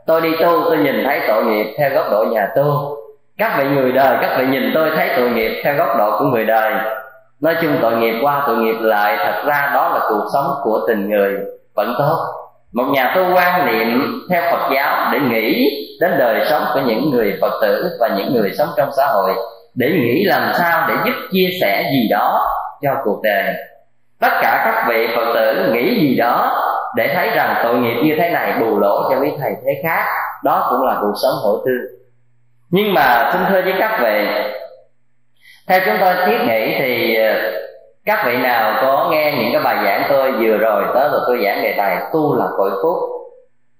Tôi 0.08 0.22
đi 0.22 0.32
tu, 0.42 0.64
tôi 0.66 0.78
nhìn 0.78 1.04
thấy 1.06 1.22
tội 1.28 1.44
nghiệp 1.46 1.76
theo 1.78 1.90
góc 1.90 2.06
độ 2.12 2.26
nhà 2.32 2.48
tu. 2.56 2.98
Các 3.38 3.56
vị 3.58 3.66
người 3.66 3.92
đời, 3.92 4.18
các 4.22 4.36
vị 4.38 4.46
nhìn 4.46 4.72
tôi 4.74 4.92
thấy 4.96 5.10
tội 5.18 5.30
nghiệp 5.30 5.62
theo 5.64 5.76
góc 5.76 5.98
độ 5.98 6.20
của 6.20 6.26
người 6.26 6.46
đời. 6.46 6.74
Nói 7.42 7.56
chung 7.62 7.78
tội 7.82 7.98
nghiệp 7.98 8.16
qua 8.22 8.44
tội 8.48 8.58
nghiệp 8.58 8.76
lại, 8.80 9.18
thật 9.18 9.44
ra 9.46 9.72
đó 9.74 9.90
là 9.90 10.00
cuộc 10.10 10.26
sống 10.34 10.46
của 10.64 10.80
tình 10.88 11.10
người, 11.10 11.34
vẫn 11.76 11.96
tốt. 12.00 12.18
Một 12.74 12.86
nhà 12.94 13.14
tu 13.16 13.22
quan 13.36 13.66
niệm 13.66 14.14
theo 14.30 14.42
phật 14.52 14.70
giáo 14.76 15.10
để 15.12 15.20
nghĩ 15.20 15.70
đến 16.02 16.12
đời 16.20 16.46
sống 16.50 16.62
của 16.74 16.80
những 16.86 17.10
người 17.12 17.38
phật 17.42 17.60
tử 17.62 17.90
và 18.00 18.10
những 18.18 18.34
người 18.34 18.52
sống 18.58 18.68
trong 18.78 18.90
xã 18.98 19.06
hội, 19.06 19.32
để 19.76 19.88
nghĩ 19.92 20.24
làm 20.26 20.52
sao 20.54 20.86
để 20.88 20.96
giúp 21.06 21.14
chia 21.32 21.50
sẻ 21.62 21.84
gì 21.92 22.08
đó 22.12 22.42
cho 22.86 23.02
cuộc 23.04 23.20
đời. 23.24 23.54
Tất 24.20 24.32
cả 24.42 24.62
các 24.66 24.86
vị 24.90 25.08
phật 25.16 25.34
tử 25.34 25.72
nghĩ 25.74 26.00
gì 26.00 26.16
đó 26.16 26.62
để 26.96 27.14
thấy 27.16 27.30
rằng 27.30 27.62
tội 27.64 27.76
nghiệp 27.76 28.02
như 28.04 28.16
thế 28.20 28.30
này 28.30 28.54
bù 28.60 28.80
lỗ 28.80 29.10
cho 29.10 29.20
quý 29.20 29.32
thầy 29.40 29.52
thế 29.66 29.82
khác, 29.84 30.06
đó 30.44 30.68
cũng 30.70 30.88
là 30.88 30.98
cuộc 31.02 31.14
sống 31.24 31.34
hổ 31.44 31.58
tư 31.66 31.96
nhưng 32.70 32.94
mà, 32.94 33.30
xin 33.34 33.42
thưa 33.50 33.62
với 33.62 33.74
các 33.80 34.00
vị, 34.04 34.28
theo 35.68 35.80
chúng 35.86 35.96
tôi 36.00 36.16
thiết 36.26 36.38
nghĩ 36.48 36.76
thì 36.80 37.16
ờ, 37.16 37.34
các 38.06 38.24
vị 38.26 38.38
nào 38.38 38.74
có 38.82 39.10
nghe 39.12 39.36
những 39.40 39.50
cái 39.54 39.62
bài 39.62 39.78
giảng 39.84 40.04
tôi 40.10 40.32
vừa 40.32 40.58
rồi 40.58 40.84
tới 40.94 41.10
rồi 41.12 41.22
tôi 41.28 41.42
giảng 41.44 41.64
đề 41.64 41.74
tài 41.78 41.98
tu 42.14 42.36
là 42.36 42.46
cội 42.58 42.72
phúc, 42.84 42.98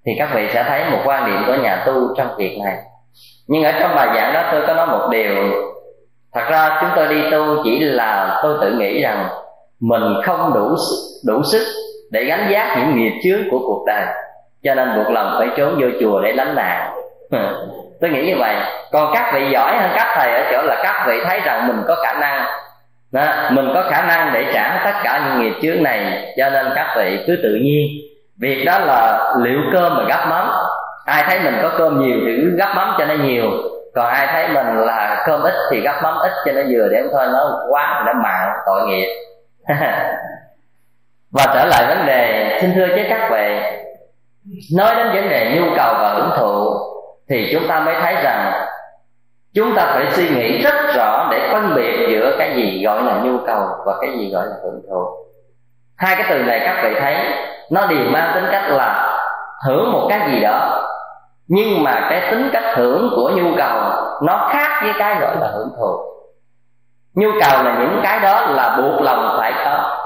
thì 0.06 0.12
các 0.18 0.30
vị 0.34 0.48
sẽ 0.52 0.64
thấy 0.68 0.84
một 0.90 0.98
quan 1.04 1.26
điểm 1.26 1.42
của 1.46 1.62
nhà 1.62 1.82
tu 1.86 2.14
trong 2.16 2.36
việc 2.36 2.58
này. 2.64 2.76
Nhưng 3.46 3.64
ở 3.64 3.72
trong 3.80 3.94
bài 3.94 4.08
giảng 4.14 4.34
đó 4.34 4.48
tôi 4.52 4.66
có 4.66 4.74
nói 4.74 4.86
một 4.86 5.08
điều 5.10 5.34
thật 6.36 6.44
ra 6.50 6.78
chúng 6.80 6.90
tôi 6.96 7.08
đi 7.08 7.30
tu 7.30 7.64
chỉ 7.64 7.78
là 7.78 8.40
tôi 8.42 8.58
tự 8.60 8.72
nghĩ 8.72 9.02
rằng 9.02 9.28
mình 9.80 10.02
không 10.24 10.52
đủ 10.54 10.76
đủ 11.26 11.42
sức 11.42 11.66
để 12.10 12.24
gánh 12.24 12.46
vác 12.50 12.78
những 12.78 12.96
nghiệp 12.96 13.12
chướng 13.24 13.50
của 13.50 13.58
cuộc 13.58 13.84
đời. 13.86 14.04
Cho 14.64 14.74
nên 14.74 14.96
buộc 14.96 15.10
lòng 15.10 15.34
phải 15.38 15.48
trốn 15.56 15.78
vô 15.80 15.86
chùa 16.00 16.20
để 16.20 16.32
lánh 16.32 16.54
nạn. 16.54 16.92
Tôi 18.00 18.10
nghĩ 18.10 18.26
như 18.26 18.36
vậy. 18.38 18.56
Còn 18.92 19.14
các 19.14 19.30
vị 19.34 19.48
giỏi 19.52 19.76
hơn 19.76 19.90
các 19.94 20.14
thầy 20.16 20.34
ở 20.34 20.42
chỗ 20.52 20.62
là 20.62 20.80
các 20.82 21.04
vị 21.06 21.20
thấy 21.24 21.40
rằng 21.40 21.68
mình 21.68 21.82
có 21.88 21.96
khả 22.04 22.20
năng. 22.20 22.46
Đó, 23.12 23.50
mình 23.50 23.70
có 23.74 23.82
khả 23.90 24.02
năng 24.02 24.32
để 24.32 24.44
trả 24.54 24.80
tất 24.84 25.00
cả 25.04 25.26
những 25.26 25.42
nghiệp 25.42 25.54
chướng 25.62 25.82
này. 25.82 26.32
Cho 26.36 26.50
nên 26.50 26.66
các 26.74 26.94
vị 26.96 27.24
cứ 27.26 27.36
tự 27.42 27.54
nhiên. 27.62 27.86
Việc 28.40 28.64
đó 28.64 28.78
là 28.78 29.34
liệu 29.42 29.58
cơm 29.72 29.96
mà 29.96 30.04
gấp 30.08 30.26
mắm. 30.28 30.50
Ai 31.04 31.24
thấy 31.28 31.40
mình 31.40 31.54
có 31.62 31.70
cơm 31.78 32.00
nhiều 32.00 32.18
thì 32.26 32.36
cứ 32.36 32.56
gấp 32.56 32.72
mắm 32.76 32.94
cho 32.98 33.04
nó 33.04 33.14
nhiều 33.14 33.50
còn 33.96 34.06
ai 34.06 34.26
thấy 34.26 34.48
mình 34.48 34.80
là 34.80 35.24
cơm 35.26 35.42
ít 35.42 35.54
thì 35.70 35.80
gấp 35.80 36.00
mắm 36.02 36.14
ít 36.18 36.32
cho 36.44 36.52
nó 36.52 36.62
vừa 36.70 36.88
để 36.88 37.02
thôi, 37.12 37.26
nó 37.32 37.66
quá 37.70 38.02
nó 38.06 38.12
mạng 38.12 38.52
tội 38.66 38.86
nghiệp. 38.86 39.08
Và 41.30 41.44
trở 41.54 41.64
lại 41.64 41.86
vấn 41.88 42.06
đề, 42.06 42.58
xin 42.60 42.74
thưa 42.74 42.86
với 42.86 43.06
các 43.08 43.28
vị, 43.30 43.60
nói 44.76 44.94
đến 44.94 45.06
vấn 45.06 45.28
đề 45.28 45.56
nhu 45.56 45.76
cầu 45.76 45.94
và 45.98 46.08
hưởng 46.08 46.30
thụ, 46.38 46.70
thì 47.28 47.48
chúng 47.52 47.68
ta 47.68 47.80
mới 47.80 47.94
thấy 48.02 48.14
rằng 48.14 48.52
chúng 49.54 49.74
ta 49.76 49.86
phải 49.94 50.06
suy 50.12 50.28
nghĩ 50.28 50.62
rất 50.62 50.74
rõ 50.96 51.28
để 51.30 51.48
phân 51.52 51.74
biệt 51.74 52.06
giữa 52.08 52.36
cái 52.38 52.52
gì 52.56 52.84
gọi 52.84 53.02
là 53.02 53.20
nhu 53.24 53.38
cầu 53.46 53.60
và 53.86 53.94
cái 54.00 54.10
gì 54.18 54.30
gọi 54.32 54.46
là 54.46 54.54
hưởng 54.62 54.80
thụ. 54.90 55.06
Hai 55.96 56.16
cái 56.16 56.26
từ 56.30 56.42
này 56.42 56.60
các 56.64 56.80
vị 56.82 56.94
thấy, 57.00 57.16
nó 57.70 57.86
đều 57.86 58.04
mang 58.10 58.30
tính 58.34 58.44
cách 58.50 58.70
là 58.70 59.18
hưởng 59.66 59.92
một 59.92 60.06
cái 60.10 60.20
gì 60.30 60.40
đó 60.40 60.82
nhưng 61.48 61.82
mà 61.82 62.06
cái 62.10 62.30
tính 62.30 62.50
cách 62.52 62.64
hưởng 62.76 63.10
của 63.16 63.30
nhu 63.34 63.56
cầu 63.56 63.80
nó 64.22 64.48
khác 64.50 64.80
với 64.82 64.92
cái 64.98 65.14
gọi 65.20 65.36
là 65.40 65.46
hưởng 65.54 65.68
thụ. 65.78 65.98
Nhu 67.14 67.28
cầu 67.40 67.62
là 67.62 67.76
những 67.80 68.00
cái 68.02 68.20
đó 68.20 68.40
là 68.40 68.76
buộc 68.76 69.02
lòng 69.02 69.36
phải 69.38 69.52
có. 69.64 69.98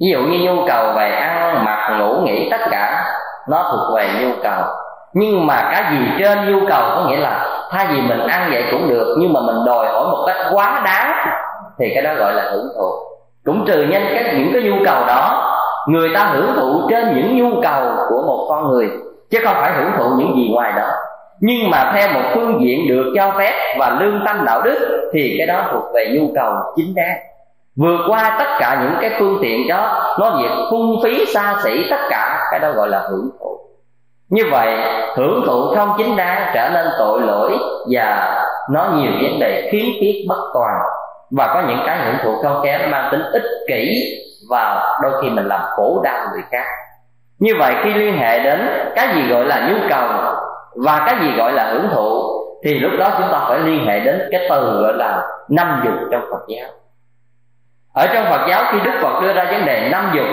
Ví 0.00 0.06
dụ 0.12 0.18
như 0.18 0.38
nhu 0.38 0.66
cầu 0.66 0.92
về 0.96 1.10
ăn, 1.10 1.64
mặc, 1.64 1.98
ngủ, 1.98 2.20
nghỉ, 2.24 2.48
tất 2.50 2.60
cả, 2.70 3.04
nó 3.48 3.72
thuộc 3.72 3.96
về 3.96 4.08
nhu 4.20 4.32
cầu. 4.42 4.62
Nhưng 5.12 5.46
mà 5.46 5.70
cái 5.72 5.84
gì 5.90 6.06
trên 6.18 6.52
nhu 6.52 6.66
cầu 6.68 6.82
có 6.94 7.04
nghĩa 7.08 7.16
là 7.16 7.46
thay 7.70 7.86
vì 7.86 8.00
mình 8.00 8.26
ăn 8.26 8.50
vậy 8.52 8.64
cũng 8.70 8.88
được, 8.88 9.16
nhưng 9.18 9.32
mà 9.32 9.40
mình 9.46 9.64
đòi 9.66 9.88
hỏi 9.88 10.04
một 10.04 10.24
cách 10.26 10.36
quá 10.52 10.82
đáng, 10.84 11.12
thì 11.78 11.90
cái 11.94 12.02
đó 12.02 12.14
gọi 12.14 12.32
là 12.34 12.42
hưởng 12.42 12.68
thụ. 12.76 12.90
Cũng 13.44 13.64
trừ 13.66 13.82
nhân 13.82 14.02
các 14.14 14.34
những 14.36 14.50
cái 14.52 14.62
nhu 14.62 14.84
cầu 14.84 15.06
đó, 15.06 15.46
người 15.86 16.10
ta 16.14 16.24
hưởng 16.24 16.52
thụ 16.56 16.88
trên 16.90 17.16
những 17.16 17.36
nhu 17.36 17.60
cầu 17.62 17.82
của 18.08 18.22
một 18.26 18.46
con 18.48 18.70
người 18.70 18.90
chứ 19.30 19.38
không 19.44 19.56
phải 19.60 19.72
hưởng 19.72 19.92
thụ 19.98 20.04
những 20.16 20.36
gì 20.36 20.50
ngoài 20.54 20.72
đó. 20.76 20.88
Nhưng 21.40 21.70
mà 21.70 21.92
theo 21.94 22.08
một 22.14 22.30
phương 22.34 22.60
diện 22.60 22.88
được 22.88 23.12
cho 23.16 23.32
phép 23.38 23.76
và 23.78 23.96
lương 24.00 24.20
tâm 24.26 24.44
đạo 24.46 24.62
đức, 24.62 25.08
thì 25.12 25.34
cái 25.38 25.46
đó 25.46 25.64
thuộc 25.72 25.84
về 25.94 26.06
nhu 26.14 26.32
cầu 26.34 26.52
chính 26.76 26.94
đáng. 26.94 27.16
Vượt 27.76 27.98
qua 28.08 28.36
tất 28.38 28.56
cả 28.58 28.78
những 28.82 28.94
cái 29.00 29.10
phương 29.18 29.38
tiện 29.42 29.68
đó, 29.68 30.14
nó 30.20 30.38
việc 30.42 30.50
phung 30.70 31.00
phí 31.04 31.24
xa 31.26 31.56
xỉ 31.64 31.86
tất 31.90 32.00
cả, 32.10 32.38
cái 32.50 32.60
đó 32.60 32.72
gọi 32.72 32.88
là 32.88 32.98
hưởng 33.10 33.30
thụ. 33.40 33.58
Như 34.30 34.42
vậy, 34.50 34.78
hưởng 35.16 35.42
thụ 35.46 35.74
không 35.76 35.94
chính 35.98 36.16
đáng 36.16 36.50
trở 36.54 36.70
nên 36.74 36.86
tội 36.98 37.20
lỗi 37.20 37.58
và 37.90 38.36
nó 38.70 38.92
nhiều 38.96 39.10
vấn 39.22 39.40
đề 39.40 39.68
khiếm 39.72 39.84
khuyết 39.98 40.24
bất 40.28 40.50
toàn. 40.54 40.74
Và 41.30 41.46
có 41.54 41.62
những 41.68 41.82
cái 41.86 41.98
hưởng 41.98 42.16
thụ 42.22 42.42
không 42.42 42.60
kém, 42.64 42.90
mang 42.90 43.08
tính 43.12 43.22
ích 43.32 43.42
kỷ 43.68 43.90
và 44.50 44.96
đôi 45.02 45.22
khi 45.22 45.30
mình 45.30 45.46
làm 45.46 45.60
khổ 45.76 46.00
đau 46.04 46.26
người 46.32 46.42
khác 46.50 46.64
như 47.40 47.52
vậy 47.58 47.74
khi 47.82 47.94
liên 47.94 48.18
hệ 48.18 48.42
đến 48.42 48.68
cái 48.94 49.14
gì 49.14 49.28
gọi 49.28 49.44
là 49.44 49.68
nhu 49.68 49.88
cầu 49.88 50.08
và 50.84 51.02
cái 51.06 51.16
gì 51.20 51.36
gọi 51.36 51.52
là 51.52 51.64
hưởng 51.64 51.88
thụ, 51.92 52.22
thì 52.64 52.78
lúc 52.78 52.92
đó 52.98 53.10
chúng 53.18 53.28
ta 53.32 53.38
phải 53.48 53.58
liên 53.58 53.86
hệ 53.86 54.00
đến 54.00 54.28
cái 54.30 54.46
từ 54.50 54.82
gọi 54.82 54.94
là 54.94 55.22
năm 55.48 55.82
dục 55.84 55.94
trong 56.10 56.22
Phật 56.30 56.44
giáo. 56.48 56.68
Ở 57.94 58.06
trong 58.06 58.24
Phật 58.30 58.46
giáo, 58.48 58.64
khi 58.72 58.78
Đức 58.84 58.98
Phật 59.02 59.20
đưa 59.22 59.32
ra 59.32 59.44
vấn 59.44 59.64
đề 59.64 59.88
năm 59.90 60.10
dục 60.14 60.26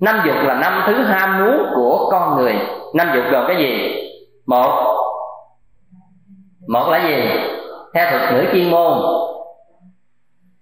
năm 0.00 0.20
dục 0.24 0.36
là 0.42 0.54
năm 0.54 0.82
thứ 0.86 1.04
ham 1.04 1.44
muốn 1.44 1.66
của 1.74 2.08
con 2.10 2.36
người. 2.36 2.54
Năm 2.94 3.10
dục 3.14 3.24
gồm 3.30 3.44
cái 3.48 3.56
gì? 3.56 4.02
Một. 4.46 4.96
Một 6.68 6.88
là 6.90 6.98
gì? 7.08 7.30
Theo 7.94 8.10
thuật 8.10 8.32
ngữ 8.32 8.44
chuyên 8.52 8.70
môn. 8.70 8.98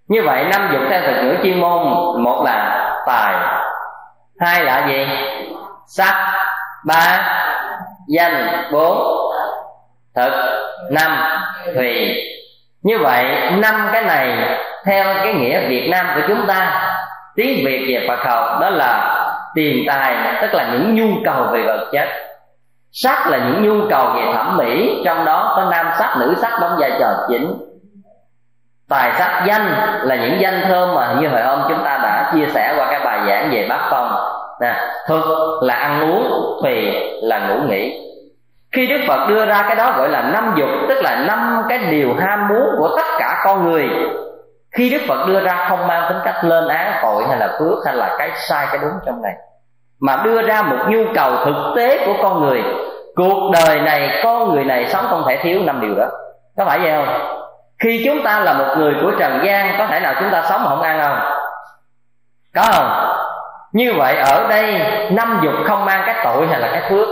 Như 0.07 0.21
vậy, 0.25 0.45
năm 0.51 0.69
dục 0.73 0.81
theo 0.89 1.01
thuật 1.01 1.23
ngữ 1.23 1.35
chuyên 1.43 1.59
môn, 1.59 1.83
một 2.23 2.41
là 2.45 2.85
tài 3.05 3.59
hai 4.39 4.63
là 4.63 4.87
gì? 4.87 5.07
Sắc, 5.87 6.33
ba, 6.85 7.35
danh, 8.07 8.63
bốn, 8.71 9.07
thực, 10.15 10.33
năm, 10.91 11.11
thùy. 11.75 12.15
Như 12.81 12.97
vậy, 12.99 13.51
năm 13.51 13.89
cái 13.93 14.03
này 14.03 14.57
theo 14.85 15.05
cái 15.23 15.33
nghĩa 15.33 15.67
việt 15.67 15.87
nam 15.91 16.05
của 16.15 16.21
chúng 16.27 16.47
ta, 16.47 16.85
tiếng 17.35 17.65
việt 17.65 17.85
về 17.87 18.07
phật 18.07 18.25
học 18.25 18.61
đó 18.61 18.69
là 18.69 19.15
tiền 19.55 19.83
tài, 19.87 20.17
tức 20.41 20.53
là 20.53 20.69
những 20.71 20.95
nhu 20.95 21.21
cầu 21.25 21.43
về 21.51 21.61
vật 21.61 21.89
chất. 21.91 22.07
Sắc 22.91 23.27
là 23.27 23.37
những 23.37 23.63
nhu 23.63 23.87
cầu 23.89 24.05
về 24.15 24.33
thẩm 24.33 24.57
mỹ, 24.57 25.01
trong 25.05 25.25
đó 25.25 25.53
có 25.55 25.65
nam 25.71 25.87
sắc, 25.99 26.17
nữ 26.17 26.35
sắc 26.41 26.59
đóng 26.61 26.75
vai 26.79 26.91
trò 26.99 27.07
chính 27.29 27.53
tài 28.89 29.11
sắc, 29.17 29.43
danh 29.47 29.73
là 30.01 30.15
những 30.15 30.41
danh 30.41 30.61
thơm 30.67 30.95
mà 30.95 31.15
như 31.19 31.27
hồi 31.27 31.41
hôm 31.41 31.59
chúng 31.69 31.83
ta 31.83 31.97
đã 31.97 32.08
chia 32.33 32.47
sẻ 32.53 32.73
qua 32.77 32.87
cái 32.91 32.99
bài 33.05 33.19
giảng 33.27 33.49
về 33.51 33.67
bát 33.69 33.87
phong. 33.91 34.11
Nè 34.61 34.73
thực 35.07 35.23
là 35.61 35.73
ăn 35.73 36.01
uống 36.01 36.59
thùy 36.61 36.91
là 37.21 37.39
ngủ 37.39 37.55
nghỉ. 37.69 38.05
Khi 38.71 38.87
đức 38.87 38.99
phật 39.07 39.27
đưa 39.29 39.45
ra 39.45 39.63
cái 39.67 39.75
đó 39.75 39.93
gọi 39.97 40.09
là 40.09 40.21
năm 40.21 40.53
dục, 40.57 40.69
tức 40.89 41.01
là 41.01 41.15
năm 41.27 41.63
cái 41.69 41.77
điều 41.77 42.15
ham 42.19 42.47
muốn 42.47 42.67
của 42.77 42.89
tất 42.97 43.05
cả 43.19 43.41
con 43.45 43.71
người, 43.71 43.89
khi 44.77 44.89
đức 44.89 45.01
phật 45.07 45.27
đưa 45.27 45.39
ra 45.39 45.65
không 45.69 45.87
mang 45.87 46.03
tính 46.09 46.17
cách 46.23 46.43
lên 46.43 46.67
án 46.67 46.99
tội 47.01 47.23
hay 47.29 47.39
là 47.39 47.47
phước 47.59 47.85
hay 47.85 47.95
là 47.95 48.15
cái 48.17 48.31
sai, 48.35 48.67
cái 48.71 48.79
đúng 48.81 48.91
trong 49.05 49.21
này, 49.21 49.33
mà 50.01 50.21
đưa 50.23 50.41
ra 50.41 50.61
một 50.61 50.77
nhu 50.87 51.03
cầu 51.15 51.31
thực 51.45 51.73
tế 51.75 52.05
của 52.05 52.13
con 52.23 52.41
người, 52.41 52.63
cuộc 53.15 53.51
đời 53.53 53.81
này, 53.81 54.21
con 54.23 54.53
người 54.53 54.63
này 54.63 54.85
sống 54.87 55.05
không 55.09 55.23
thể 55.27 55.37
thiếu 55.41 55.59
năm 55.63 55.81
điều 55.81 55.95
đó. 55.95 56.05
Có 56.57 56.65
phải 56.65 56.79
vậy 56.79 56.91
không? 56.91 57.07
Khi 57.83 58.01
chúng 58.05 58.23
ta 58.23 58.39
là 58.39 58.53
một 58.53 58.75
người 58.77 58.93
của 59.01 59.11
trần 59.19 59.39
gian, 59.45 59.75
có 59.77 59.87
thể 59.87 59.99
nào 59.99 60.13
chúng 60.19 60.29
ta 60.31 60.43
sống 60.49 60.63
mà 60.63 60.69
không 60.69 60.81
ăn 60.81 60.99
không? 61.03 61.38
Có 62.55 62.61
không? 62.71 63.15
Như 63.71 63.93
vậy 63.97 64.17
ở 64.17 64.47
đây, 64.49 64.79
năm 65.11 65.39
dục 65.43 65.53
không 65.67 65.85
mang 65.85 66.03
cái 66.05 66.15
tội 66.23 66.47
hay 66.47 66.59
là 66.59 66.69
cái 66.71 66.89
phước. 66.89 67.07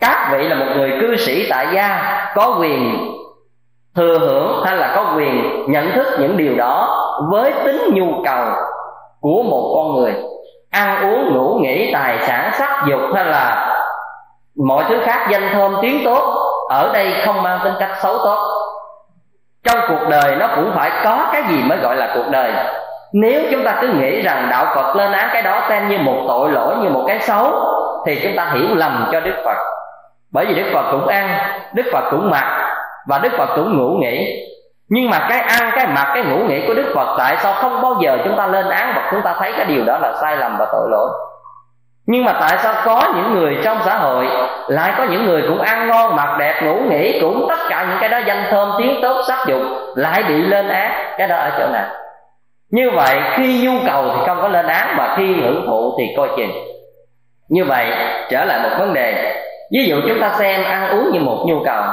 Các 0.00 0.28
vị 0.32 0.48
là 0.48 0.54
một 0.54 0.72
người 0.76 0.98
cư 1.00 1.16
sĩ 1.16 1.46
tại 1.50 1.66
gia, 1.74 2.02
có 2.34 2.56
quyền 2.60 3.10
thừa 3.96 4.18
hưởng 4.18 4.64
hay 4.64 4.76
là 4.76 4.92
có 4.96 5.14
quyền 5.16 5.64
nhận 5.72 5.92
thức 5.92 6.06
những 6.18 6.36
điều 6.36 6.56
đó 6.56 6.96
với 7.30 7.52
tính 7.64 7.90
nhu 7.94 8.22
cầu 8.24 8.46
của 9.20 9.42
một 9.42 9.72
con 9.74 9.96
người. 9.96 10.14
Ăn 10.70 11.10
uống, 11.10 11.34
ngủ, 11.34 11.58
nghỉ, 11.62 11.92
tài 11.92 12.18
sản, 12.26 12.50
sắc 12.58 12.84
dục 12.88 13.00
hay 13.14 13.24
là 13.24 13.76
mọi 14.66 14.84
thứ 14.88 15.00
khác, 15.04 15.26
danh 15.30 15.48
thơm, 15.52 15.76
tiếng 15.82 16.04
tốt, 16.04 16.34
ở 16.68 16.90
đây 16.92 17.14
không 17.26 17.42
mang 17.42 17.60
tính 17.64 17.74
cách 17.80 17.90
xấu 18.02 18.18
tốt. 18.18 18.38
Trong 19.64 19.78
cuộc 19.88 20.08
đời 20.08 20.36
nó 20.36 20.48
cũng 20.56 20.72
phải 20.74 20.90
có 21.04 21.30
cái 21.32 21.42
gì 21.48 21.62
mới 21.62 21.78
gọi 21.78 21.96
là 21.96 22.12
cuộc 22.14 22.28
đời 22.30 22.52
nếu 23.12 23.42
chúng 23.50 23.64
ta 23.64 23.78
cứ 23.80 23.88
nghĩ 23.88 24.20
rằng 24.20 24.48
đạo 24.50 24.66
phật 24.74 24.96
lên 24.96 25.12
án 25.12 25.28
cái 25.32 25.42
đó 25.42 25.62
xem 25.68 25.88
như 25.88 25.98
một 25.98 26.24
tội 26.28 26.50
lỗi, 26.50 26.76
như 26.82 26.88
một 26.88 27.04
cái 27.08 27.18
xấu, 27.20 27.52
thì 28.06 28.20
chúng 28.22 28.36
ta 28.36 28.50
hiểu 28.54 28.74
lầm 28.74 29.08
cho 29.12 29.20
đức 29.20 29.34
phật. 29.44 29.56
Bởi 30.32 30.46
vì 30.46 30.54
đức 30.54 30.70
phật 30.74 30.90
cũng 30.90 31.06
ăn, 31.06 31.38
đức 31.72 31.82
phật 31.92 32.10
cũng 32.10 32.30
mặc, 32.30 32.74
và 33.06 33.18
đức 33.18 33.32
phật 33.38 33.48
cũng 33.56 33.78
ngủ 33.78 33.98
nghỉ. 34.00 34.46
Nhưng 34.88 35.10
mà 35.10 35.26
cái 35.28 35.40
ăn, 35.40 35.70
cái 35.76 35.86
mặc, 35.86 36.10
cái 36.14 36.24
ngủ 36.24 36.36
nghỉ 36.36 36.66
của 36.66 36.74
đức 36.74 36.92
phật 36.94 37.14
tại 37.18 37.36
sao 37.38 37.52
không 37.52 37.82
bao 37.82 37.96
giờ 38.00 38.18
chúng 38.24 38.36
ta 38.36 38.46
lên 38.46 38.68
án 38.68 38.92
và 38.96 39.08
chúng 39.10 39.22
ta 39.22 39.34
thấy 39.38 39.52
cái 39.56 39.64
điều 39.64 39.84
đó 39.84 39.98
là 39.98 40.12
sai 40.20 40.36
lầm 40.36 40.56
và 40.58 40.66
tội 40.72 40.88
lỗi? 40.90 41.08
Nhưng 42.06 42.24
mà 42.24 42.32
tại 42.40 42.58
sao 42.58 42.74
có 42.84 43.12
những 43.16 43.34
người 43.34 43.58
trong 43.64 43.78
xã 43.84 43.94
hội 43.94 44.28
lại 44.68 44.92
có 44.98 45.04
những 45.04 45.26
người 45.26 45.42
cũng 45.48 45.60
ăn 45.60 45.88
ngon, 45.88 46.16
mặc 46.16 46.36
đẹp, 46.38 46.62
ngủ 46.62 46.74
nghỉ, 46.90 47.20
cũng 47.20 47.46
tất 47.48 47.58
cả 47.68 47.86
những 47.88 47.98
cái 48.00 48.08
đó 48.08 48.18
danh 48.26 48.44
thơm, 48.50 48.72
tiếng 48.78 48.98
tốt, 49.02 49.22
sắc 49.28 49.38
dục 49.46 49.60
lại 49.94 50.22
bị 50.28 50.34
lên 50.42 50.68
án? 50.68 50.92
Cái 51.18 51.28
đó 51.28 51.36
ở 51.36 51.50
chỗ 51.58 51.66
nào? 51.72 51.86
Như 52.70 52.90
vậy, 52.94 53.20
khi 53.36 53.64
nhu 53.64 53.72
cầu 53.86 54.04
thì 54.04 54.22
không 54.26 54.38
có 54.42 54.48
lên 54.48 54.66
án 54.66 54.96
mà 54.96 55.14
khi 55.16 55.40
hưởng 55.40 55.66
thụ 55.66 55.94
thì 55.98 56.14
coi 56.16 56.28
chừng. 56.36 56.50
Như 57.48 57.64
vậy, 57.64 57.92
trở 58.30 58.44
lại 58.44 58.60
một 58.62 58.76
vấn 58.78 58.94
đề. 58.94 59.36
Ví 59.72 59.84
dụ 59.84 60.00
chúng 60.08 60.20
ta 60.20 60.34
xem 60.38 60.64
ăn 60.64 60.90
uống 60.90 61.10
như 61.12 61.20
một 61.20 61.44
nhu 61.46 61.62
cầu, 61.64 61.84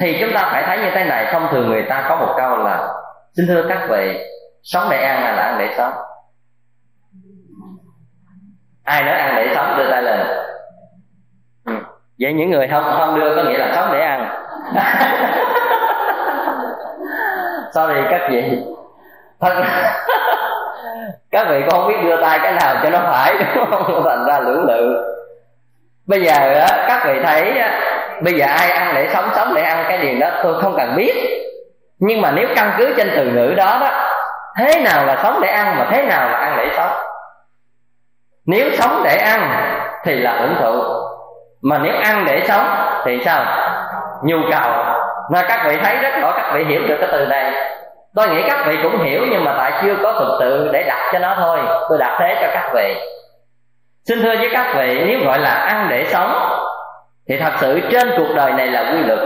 thì 0.00 0.16
chúng 0.20 0.30
ta 0.34 0.48
phải 0.52 0.62
thấy 0.66 0.78
như 0.78 0.90
thế 0.94 1.04
này. 1.04 1.26
Thông 1.32 1.48
thường 1.50 1.68
người 1.68 1.82
ta 1.88 2.06
có 2.08 2.16
một 2.16 2.34
câu 2.36 2.56
là, 2.56 2.88
xin 3.36 3.46
thưa 3.46 3.66
các 3.68 3.86
vị, 3.90 4.18
sống 4.62 4.86
để 4.90 4.98
ăn 4.98 5.22
hay 5.22 5.32
là 5.36 5.42
ăn 5.42 5.56
để 5.58 5.74
sống? 5.76 5.92
Ai 8.84 9.02
nói 9.02 9.14
ăn 9.14 9.34
để 9.36 9.54
sống? 9.54 9.74
Đưa 9.78 9.90
tay 9.90 10.02
lên. 10.02 10.20
Ừ. 11.66 11.72
vậy 12.20 12.32
những 12.32 12.50
người 12.50 12.68
không 12.68 12.84
không 12.98 13.20
đưa 13.20 13.36
có 13.36 13.42
nghĩa 13.42 13.58
là 13.58 13.72
sống 13.74 13.88
để 13.92 14.00
ăn. 14.00 14.28
Sorry, 17.74 18.00
các 18.10 18.20
vị 18.30 18.42
thật 19.40 19.54
các 21.30 21.46
vị 21.48 21.62
con 21.70 21.80
không 21.80 21.88
biết 21.88 22.02
đưa 22.04 22.20
tay 22.20 22.38
cái 22.38 22.52
nào 22.52 22.76
cho 22.82 22.90
nó 22.90 22.98
phải, 23.12 23.34
đúng 23.54 23.70
không? 23.70 24.04
Thành 24.08 24.24
ra 24.26 24.40
lưỡng 24.40 24.64
lự. 24.64 25.04
Bây 26.06 26.24
giờ 26.24 26.54
á, 26.60 26.84
các 26.88 27.02
vị 27.06 27.20
thấy 27.24 27.62
bây 28.22 28.34
giờ 28.34 28.46
ai 28.46 28.70
ăn 28.70 28.94
để 28.94 29.08
sống 29.12 29.30
sống 29.34 29.54
để 29.54 29.62
ăn 29.62 29.84
cái 29.88 29.98
điều 29.98 30.18
đó 30.20 30.30
tôi 30.42 30.60
không 30.62 30.74
cần 30.76 30.96
biết. 30.96 31.14
Nhưng 31.98 32.20
mà 32.20 32.30
nếu 32.30 32.48
căn 32.56 32.72
cứ 32.78 32.94
trên 32.96 33.10
từ 33.16 33.24
ngữ 33.24 33.54
đó 33.56 33.78
đó, 33.80 33.90
thế 34.58 34.80
nào 34.80 35.06
là 35.06 35.20
sống 35.22 35.38
để 35.42 35.48
ăn 35.48 35.78
mà 35.78 35.86
thế 35.90 36.02
nào 36.02 36.30
là 36.30 36.38
ăn 36.38 36.54
để 36.58 36.68
sống? 36.76 36.90
Nếu 38.46 38.70
sống 38.72 39.02
để 39.04 39.16
ăn 39.16 39.70
thì 40.04 40.14
là 40.16 40.36
hưởng 40.40 40.54
thụ, 40.60 40.82
mà 41.62 41.78
nếu 41.78 41.94
ăn 42.04 42.24
để 42.26 42.42
sống 42.48 42.76
thì 43.04 43.20
sao? 43.24 43.44
Nhu 44.22 44.36
cầu. 44.50 44.72
Mà 45.30 45.44
các 45.48 45.64
vị 45.66 45.76
thấy 45.82 45.96
rất 45.96 46.20
rõ, 46.20 46.32
các 46.36 46.50
vị 46.54 46.64
hiểu 46.64 46.82
được 46.88 46.96
cái 47.00 47.08
từ 47.12 47.26
này 47.26 47.73
tôi 48.16 48.28
nghĩ 48.28 48.42
các 48.48 48.66
vị 48.66 48.78
cũng 48.82 49.02
hiểu 49.02 49.22
nhưng 49.30 49.44
mà 49.44 49.54
tại 49.58 49.72
chưa 49.82 49.94
có 50.02 50.12
thực 50.12 50.36
sự 50.40 50.70
để 50.72 50.82
đặt 50.82 51.10
cho 51.12 51.18
nó 51.18 51.34
thôi. 51.36 51.58
Tôi 51.88 51.98
đặt 51.98 52.16
thế 52.20 52.38
cho 52.40 52.48
các 52.52 52.70
vị. 52.74 52.94
Xin 54.08 54.22
thưa 54.22 54.36
với 54.36 54.50
các 54.52 54.74
vị, 54.76 55.04
nếu 55.06 55.18
gọi 55.24 55.38
là 55.38 55.50
ăn 55.50 55.86
để 55.90 56.04
sống, 56.04 56.32
thì 57.28 57.36
thật 57.38 57.52
sự 57.60 57.80
trên 57.90 58.10
cuộc 58.16 58.34
đời 58.34 58.52
này 58.52 58.66
là 58.66 58.92
quy 58.92 58.98
luật. 58.98 59.18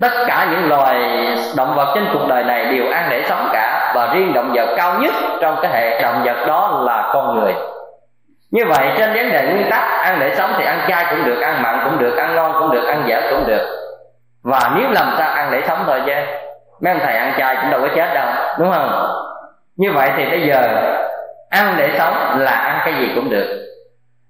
Tất 0.00 0.10
cả 0.26 0.48
những 0.50 0.68
loài 0.68 0.98
động 1.56 1.74
vật 1.76 1.92
trên 1.94 2.08
cuộc 2.12 2.28
đời 2.28 2.44
này 2.44 2.64
đều 2.64 2.92
ăn 2.92 3.06
để 3.10 3.22
sống 3.28 3.48
cả, 3.52 3.92
và 3.94 4.14
riêng 4.14 4.32
động 4.32 4.52
vật 4.54 4.74
cao 4.76 4.98
nhất 4.98 5.14
trong 5.40 5.56
cái 5.62 5.72
hệ 5.72 6.02
động 6.02 6.22
vật 6.24 6.46
đó 6.46 6.82
là 6.84 7.10
con 7.12 7.40
người. 7.40 7.54
Như 8.50 8.64
vậy, 8.68 8.92
trên 8.98 9.12
vấn 9.14 9.32
đề 9.32 9.46
nguyên 9.46 9.70
tắc 9.70 9.82
ăn 10.00 10.20
để 10.20 10.34
sống 10.34 10.52
thì 10.58 10.64
ăn 10.64 10.80
chay 10.88 11.06
cũng 11.10 11.24
được, 11.24 11.40
ăn 11.40 11.62
mặn 11.62 11.80
cũng 11.84 11.98
được, 11.98 12.16
ăn 12.16 12.34
ngon 12.34 12.52
cũng 12.58 12.70
được, 12.70 12.86
ăn 12.86 13.02
dở 13.06 13.20
cũng 13.30 13.46
được. 13.46 13.66
Và 14.44 14.70
nếu 14.74 14.90
làm 14.90 15.14
sao 15.18 15.30
ăn 15.30 15.48
để 15.52 15.62
sống 15.66 15.78
thôi 15.86 16.02
chứ? 16.06 16.12
Mấy 16.80 16.92
ông 16.92 17.02
thầy 17.04 17.16
ăn 17.16 17.34
chay 17.38 17.56
cũng 17.60 17.70
đâu 17.70 17.80
có 17.80 17.88
chết 17.96 18.14
đâu, 18.14 18.26
đúng 18.58 18.72
không? 18.72 19.16
Như 19.76 19.92
vậy 19.92 20.10
thì 20.16 20.30
bây 20.30 20.46
giờ, 20.46 20.82
ăn 21.50 21.74
để 21.78 21.90
sống 21.98 22.38
là 22.38 22.50
ăn 22.50 22.80
cái 22.84 22.94
gì 22.94 23.12
cũng 23.14 23.30
được. 23.30 23.66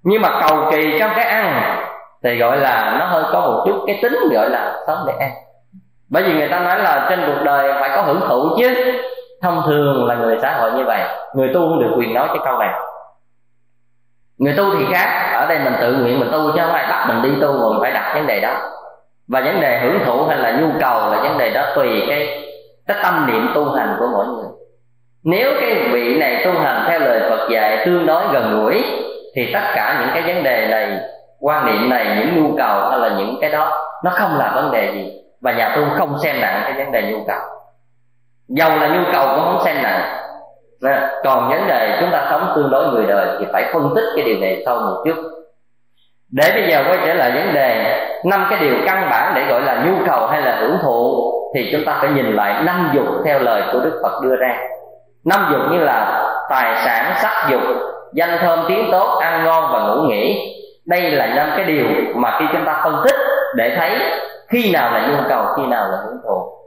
Nhưng 0.03 0.21
mà 0.21 0.41
cầu 0.47 0.57
kỳ 0.71 0.99
trong 0.99 1.11
cái 1.15 1.25
ăn 1.25 1.75
thì 2.23 2.37
gọi 2.37 2.57
là 2.57 2.95
nó 2.99 3.05
hơi 3.05 3.23
có 3.31 3.39
một 3.39 3.63
chút 3.67 3.83
cái 3.87 3.99
tính 4.01 4.19
gọi 4.33 4.49
là 4.49 4.73
sống 4.87 4.97
để 5.07 5.13
ăn. 5.19 5.31
Bởi 6.09 6.23
vì 6.23 6.33
người 6.33 6.47
ta 6.47 6.59
nói 6.59 6.79
là 6.79 7.05
trên 7.09 7.23
cuộc 7.27 7.43
đời 7.43 7.73
phải 7.79 7.89
có 7.95 8.01
hưởng 8.01 8.21
thụ 8.27 8.49
chứ. 8.57 8.75
Thông 9.41 9.61
thường 9.65 10.07
là 10.07 10.15
người 10.15 10.37
xã 10.41 10.51
hội 10.57 10.71
như 10.71 10.83
vậy, 10.85 11.01
người 11.35 11.51
tu 11.53 11.59
không 11.59 11.79
được 11.79 11.95
quyền 11.97 12.13
nói 12.13 12.27
cái 12.27 12.37
câu 12.45 12.57
này. 12.57 12.69
Người 14.37 14.53
tu 14.57 14.63
thì 14.77 14.85
khác, 14.93 15.31
ở 15.33 15.45
đây 15.45 15.59
mình 15.59 15.73
tự 15.81 15.93
nguyện 15.93 16.19
mình 16.19 16.29
tu 16.31 16.51
chứ 16.51 16.61
không 16.61 16.73
ai 16.73 16.87
bắt 16.89 17.05
mình 17.07 17.21
đi 17.21 17.41
tu 17.41 17.53
mà 17.53 17.69
mình 17.69 17.79
phải 17.81 17.91
đặt 17.91 18.11
vấn 18.15 18.27
đề 18.27 18.39
đó 18.39 18.55
và 19.31 19.41
vấn 19.41 19.61
đề 19.61 19.79
hưởng 19.79 19.99
thụ 20.05 20.23
hay 20.25 20.37
là 20.37 20.51
nhu 20.51 20.67
cầu 20.79 21.11
là 21.11 21.21
vấn 21.23 21.37
đề 21.37 21.49
đó 21.49 21.65
tùy 21.75 22.03
cái 22.07 22.43
cái 22.87 22.97
tâm 23.03 23.27
niệm 23.27 23.49
tu 23.55 23.71
hành 23.71 23.95
của 23.99 24.07
mỗi 24.11 24.25
người. 24.27 24.49
Nếu 25.23 25.51
cái 25.61 25.75
vị 25.91 26.17
này 26.19 26.45
tu 26.45 26.51
hành 26.51 26.85
theo 26.87 26.99
lời 26.99 27.19
Phật 27.29 27.49
dạy 27.49 27.83
tương 27.85 28.05
đối 28.05 28.23
gần 28.33 28.59
gũi, 28.59 28.83
thì 29.35 29.53
tất 29.53 29.61
cả 29.75 29.97
những 29.99 30.09
cái 30.13 30.33
vấn 30.33 30.43
đề 30.43 30.67
này, 30.67 30.97
quan 31.39 31.65
niệm 31.65 31.89
này, 31.89 32.17
những 32.19 32.43
nhu 32.43 32.57
cầu 32.57 32.89
hay 32.89 32.99
là 32.99 33.09
những 33.17 33.37
cái 33.41 33.49
đó, 33.49 33.71
nó 34.03 34.11
không 34.13 34.37
là 34.37 34.51
vấn 34.55 34.71
đề 34.71 34.91
gì. 34.93 35.13
Và 35.41 35.51
nhà 35.51 35.75
tu 35.75 35.81
không 35.97 36.19
xem 36.19 36.41
nặng 36.41 36.61
cái 36.63 36.73
vấn 36.73 36.91
đề 36.91 37.11
nhu 37.11 37.17
cầu. 37.27 37.41
Dầu 38.47 38.69
là 38.69 38.87
nhu 38.87 39.11
cầu 39.13 39.27
cũng 39.35 39.43
không 39.43 39.61
xem 39.65 39.75
nặng. 39.83 40.01
Còn 41.23 41.49
vấn 41.49 41.67
đề 41.67 41.97
chúng 41.99 42.11
ta 42.11 42.27
sống 42.29 42.51
tương 42.55 42.69
đối 42.71 42.87
người 42.87 43.05
đời 43.07 43.27
thì 43.39 43.45
phải 43.53 43.69
phân 43.73 43.93
tích 43.95 44.05
cái 44.15 44.25
điều 44.25 44.37
này 44.41 44.63
sâu 44.65 44.79
một 44.79 45.03
chút 45.05 45.15
để 46.31 46.51
bây 46.53 46.71
giờ 46.71 46.83
quay 46.87 46.97
trở 47.05 47.13
lại 47.13 47.31
vấn 47.31 47.53
đề, 47.53 47.99
năm 48.25 48.47
cái 48.49 48.59
điều 48.59 48.75
căn 48.85 49.07
bản 49.09 49.33
để 49.35 49.45
gọi 49.45 49.61
là 49.61 49.83
nhu 49.85 50.05
cầu 50.07 50.27
hay 50.27 50.41
là 50.41 50.55
hưởng 50.55 50.77
thụ, 50.81 51.31
thì 51.55 51.69
chúng 51.71 51.85
ta 51.85 51.97
phải 52.01 52.09
nhìn 52.09 52.35
lại 52.35 52.63
năm 52.63 52.91
dục 52.93 53.05
theo 53.25 53.39
lời 53.39 53.63
của 53.73 53.79
đức 53.79 53.99
phật 54.03 54.21
đưa 54.23 54.35
ra. 54.35 54.57
Năm 55.25 55.47
dục 55.51 55.61
như 55.71 55.79
là 55.79 56.27
tài 56.49 56.85
sản, 56.85 57.13
sắc 57.21 57.47
dục, 57.49 57.61
danh 58.13 58.37
thơm 58.41 58.59
tiếng 58.67 58.89
tốt, 58.91 59.19
ăn 59.21 59.45
ngon 59.45 59.71
và 59.73 59.79
ngủ 59.79 60.01
nghỉ. 60.01 60.55
Đây 60.85 61.11
là 61.11 61.25
năm 61.25 61.49
cái 61.55 61.65
điều 61.65 61.85
mà 62.15 62.37
khi 62.39 62.45
chúng 62.53 62.65
ta 62.65 62.81
phân 62.83 63.01
tích 63.03 63.15
để 63.55 63.75
thấy 63.75 63.99
khi 64.49 64.71
nào 64.71 64.91
là 64.91 65.07
nhu 65.07 65.29
cầu, 65.29 65.45
khi 65.57 65.63
nào 65.65 65.87
là 65.91 65.97
hưởng 66.05 66.17
thụ. 66.23 66.57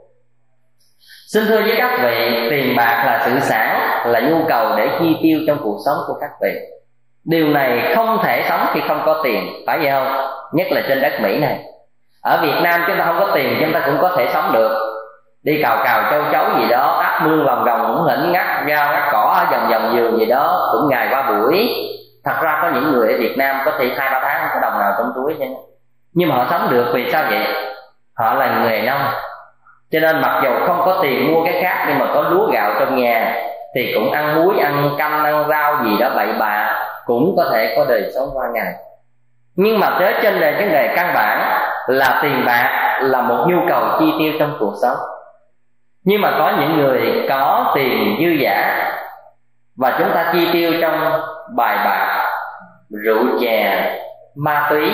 Xin 1.33 1.43
thưa 1.47 1.61
với 1.61 1.75
các 1.77 1.99
vị, 2.03 2.47
tiền 2.49 2.75
bạc 2.77 3.03
là 3.05 3.21
sự 3.25 3.39
sản, 3.39 3.79
là 4.05 4.19
nhu 4.19 4.37
cầu 4.47 4.67
để 4.77 4.89
chi 4.99 5.17
tiêu 5.23 5.39
trong 5.47 5.57
cuộc 5.63 5.77
sống 5.85 5.97
của 6.07 6.13
các 6.21 6.29
vị 6.41 6.51
điều 7.25 7.47
này 7.47 7.93
không 7.95 8.19
thể 8.23 8.45
sống 8.49 8.65
khi 8.73 8.81
không 8.87 9.01
có 9.05 9.21
tiền, 9.23 9.63
phải 9.67 9.79
vậy 9.79 9.91
không? 9.91 10.07
Nhất 10.51 10.67
là 10.71 10.81
trên 10.87 11.01
đất 11.01 11.21
mỹ 11.21 11.39
này. 11.39 11.59
Ở 12.21 12.39
việt 12.41 12.55
nam 12.61 12.83
chúng 12.87 12.97
ta 12.97 13.05
không 13.05 13.19
có 13.19 13.27
tiền, 13.33 13.57
chúng 13.59 13.73
ta 13.73 13.81
cũng 13.85 13.97
có 14.01 14.09
thể 14.17 14.29
sống 14.33 14.51
được. 14.53 14.79
Đi 15.43 15.61
cào 15.61 15.77
cào 15.83 16.03
châu 16.11 16.21
chấu 16.31 16.45
gì 16.59 16.67
đó, 16.69 16.99
áp 17.03 17.21
mương 17.23 17.45
vòng 17.45 17.63
vòng 17.65 17.85
cũng 17.87 18.07
hỉnh 18.07 18.31
ngắt 18.31 18.47
rau 18.67 18.91
ngắt 18.91 19.03
cỏ 19.11 19.35
ở 19.37 19.45
vòng 19.51 19.69
vòng 19.71 19.95
giường 19.95 20.19
gì 20.19 20.25
đó, 20.25 20.69
cũng 20.71 20.89
ngày 20.89 21.07
qua 21.11 21.31
buổi. 21.31 21.69
Thật 22.25 22.35
ra 22.41 22.59
có 22.61 22.69
những 22.73 22.91
người 22.91 23.13
ở 23.13 23.19
việt 23.19 23.37
nam 23.37 23.55
có 23.65 23.71
thể 23.79 23.91
hai, 23.97 24.09
ba 24.11 24.19
tháng 24.23 24.41
không 24.41 24.49
có 24.53 24.69
đồng 24.69 24.79
nào 24.79 24.93
trong 24.97 25.11
túi 25.15 25.35
chứ. 25.39 25.45
Nhưng 26.13 26.29
mà 26.29 26.35
họ 26.35 26.45
sống 26.49 26.67
được, 26.71 26.85
vì 26.93 27.11
sao 27.11 27.23
vậy? 27.29 27.47
Họ 28.17 28.33
là 28.33 28.59
người 28.63 28.81
nông. 28.81 29.01
Cho 29.91 29.99
nên 29.99 30.21
mặc 30.21 30.41
dù 30.43 30.49
không 30.67 30.81
có 30.85 30.99
tiền 31.01 31.33
mua 31.33 31.45
cái 31.45 31.61
khác, 31.61 31.85
nhưng 31.87 31.99
mà 31.99 32.05
có 32.13 32.21
lúa 32.21 32.47
gạo 32.51 32.71
trong 32.79 32.95
nhà, 32.95 33.35
thì 33.75 33.93
cũng 33.93 34.11
ăn 34.11 34.35
muối, 34.35 34.59
ăn 34.59 34.89
canh, 34.97 35.23
ăn 35.23 35.45
rau 35.49 35.83
gì 35.83 35.97
đó 35.99 36.09
bậy 36.15 36.27
bạ 36.39 36.84
cũng 37.05 37.35
có 37.37 37.49
thể 37.53 37.73
có 37.77 37.85
đời 37.89 38.11
sống 38.15 38.29
qua 38.33 38.47
ngày. 38.53 38.73
Nhưng 39.55 39.79
mà 39.79 39.97
tới 39.99 40.13
trên 40.21 40.39
đề 40.39 40.51
vấn 40.51 40.71
đề 40.71 40.93
căn 40.95 41.13
bản 41.13 41.61
là 41.87 42.19
tiền 42.23 42.43
bạc 42.45 42.99
là 43.01 43.21
một 43.21 43.45
nhu 43.47 43.57
cầu 43.69 43.83
chi 43.99 44.13
tiêu 44.19 44.33
trong 44.39 44.55
cuộc 44.59 44.73
sống. 44.81 44.97
Nhưng 46.03 46.21
mà 46.21 46.35
có 46.39 46.53
những 46.59 46.77
người 46.77 47.25
có 47.29 47.71
tiền 47.75 48.15
dư 48.19 48.29
giả 48.43 48.91
và 49.75 49.95
chúng 49.99 50.11
ta 50.13 50.29
chi 50.33 50.49
tiêu 50.53 50.73
trong 50.81 51.21
bài 51.55 51.77
bạc, 51.85 52.29
rượu 53.03 53.23
chè, 53.41 53.91
ma 54.35 54.67
túy, 54.69 54.91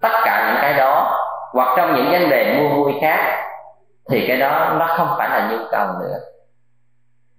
tất 0.00 0.12
cả 0.24 0.46
những 0.46 0.62
cái 0.62 0.74
đó, 0.74 1.18
hoặc 1.52 1.68
trong 1.76 1.94
những 1.94 2.10
vấn 2.10 2.30
đề 2.30 2.58
mua 2.58 2.68
vui 2.68 2.92
khác, 3.00 3.46
thì 4.10 4.24
cái 4.28 4.36
đó 4.36 4.74
nó 4.78 4.86
không 4.86 5.08
phải 5.18 5.28
là 5.28 5.48
nhu 5.50 5.58
cầu 5.70 5.86
nữa. 6.00 6.18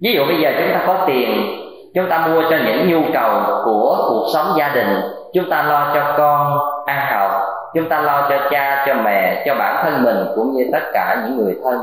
Ví 0.02 0.14
dụ 0.14 0.26
bây 0.26 0.40
giờ 0.42 0.52
chúng 0.60 0.74
ta 0.74 0.84
có 0.88 1.04
tiền 1.08 1.60
chúng 1.98 2.10
ta 2.10 2.28
mua 2.28 2.42
cho 2.50 2.58
những 2.66 2.90
nhu 2.90 3.02
cầu 3.14 3.42
của 3.66 4.06
cuộc 4.10 4.28
sống 4.34 4.46
gia 4.58 4.70
đình. 4.70 5.02
Chúng 5.34 5.50
ta 5.50 5.64
lo 5.64 5.92
cho 5.94 6.14
con 6.18 6.60
ăn 6.86 7.08
học. 7.12 7.32
Chúng 7.74 7.90
ta 7.90 8.02
lo 8.02 8.30
cho 8.30 8.38
cha, 8.52 8.84
cho 8.88 8.94
mẹ, 8.94 9.44
cho 9.46 9.56
bản 9.56 9.84
thân 9.84 10.04
mình, 10.04 10.28
cũng 10.36 10.54
như 10.54 10.70
tất 10.72 10.80
cả 10.94 11.18
những 11.24 11.38
người 11.38 11.56
thân. 11.64 11.82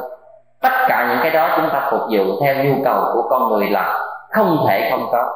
Tất 0.63 0.73
cả 0.89 1.07
những 1.09 1.19
cái 1.23 1.31
đó 1.31 1.57
chúng 1.57 1.71
ta 1.73 1.89
phục 1.91 2.01
vụ 2.01 2.41
theo 2.41 2.55
nhu 2.65 2.75
cầu 2.85 3.05
của 3.13 3.29
con 3.31 3.49
người 3.49 3.71
là 3.71 4.05
không 4.31 4.67
thể 4.69 4.91
không 4.91 5.09
có. 5.13 5.33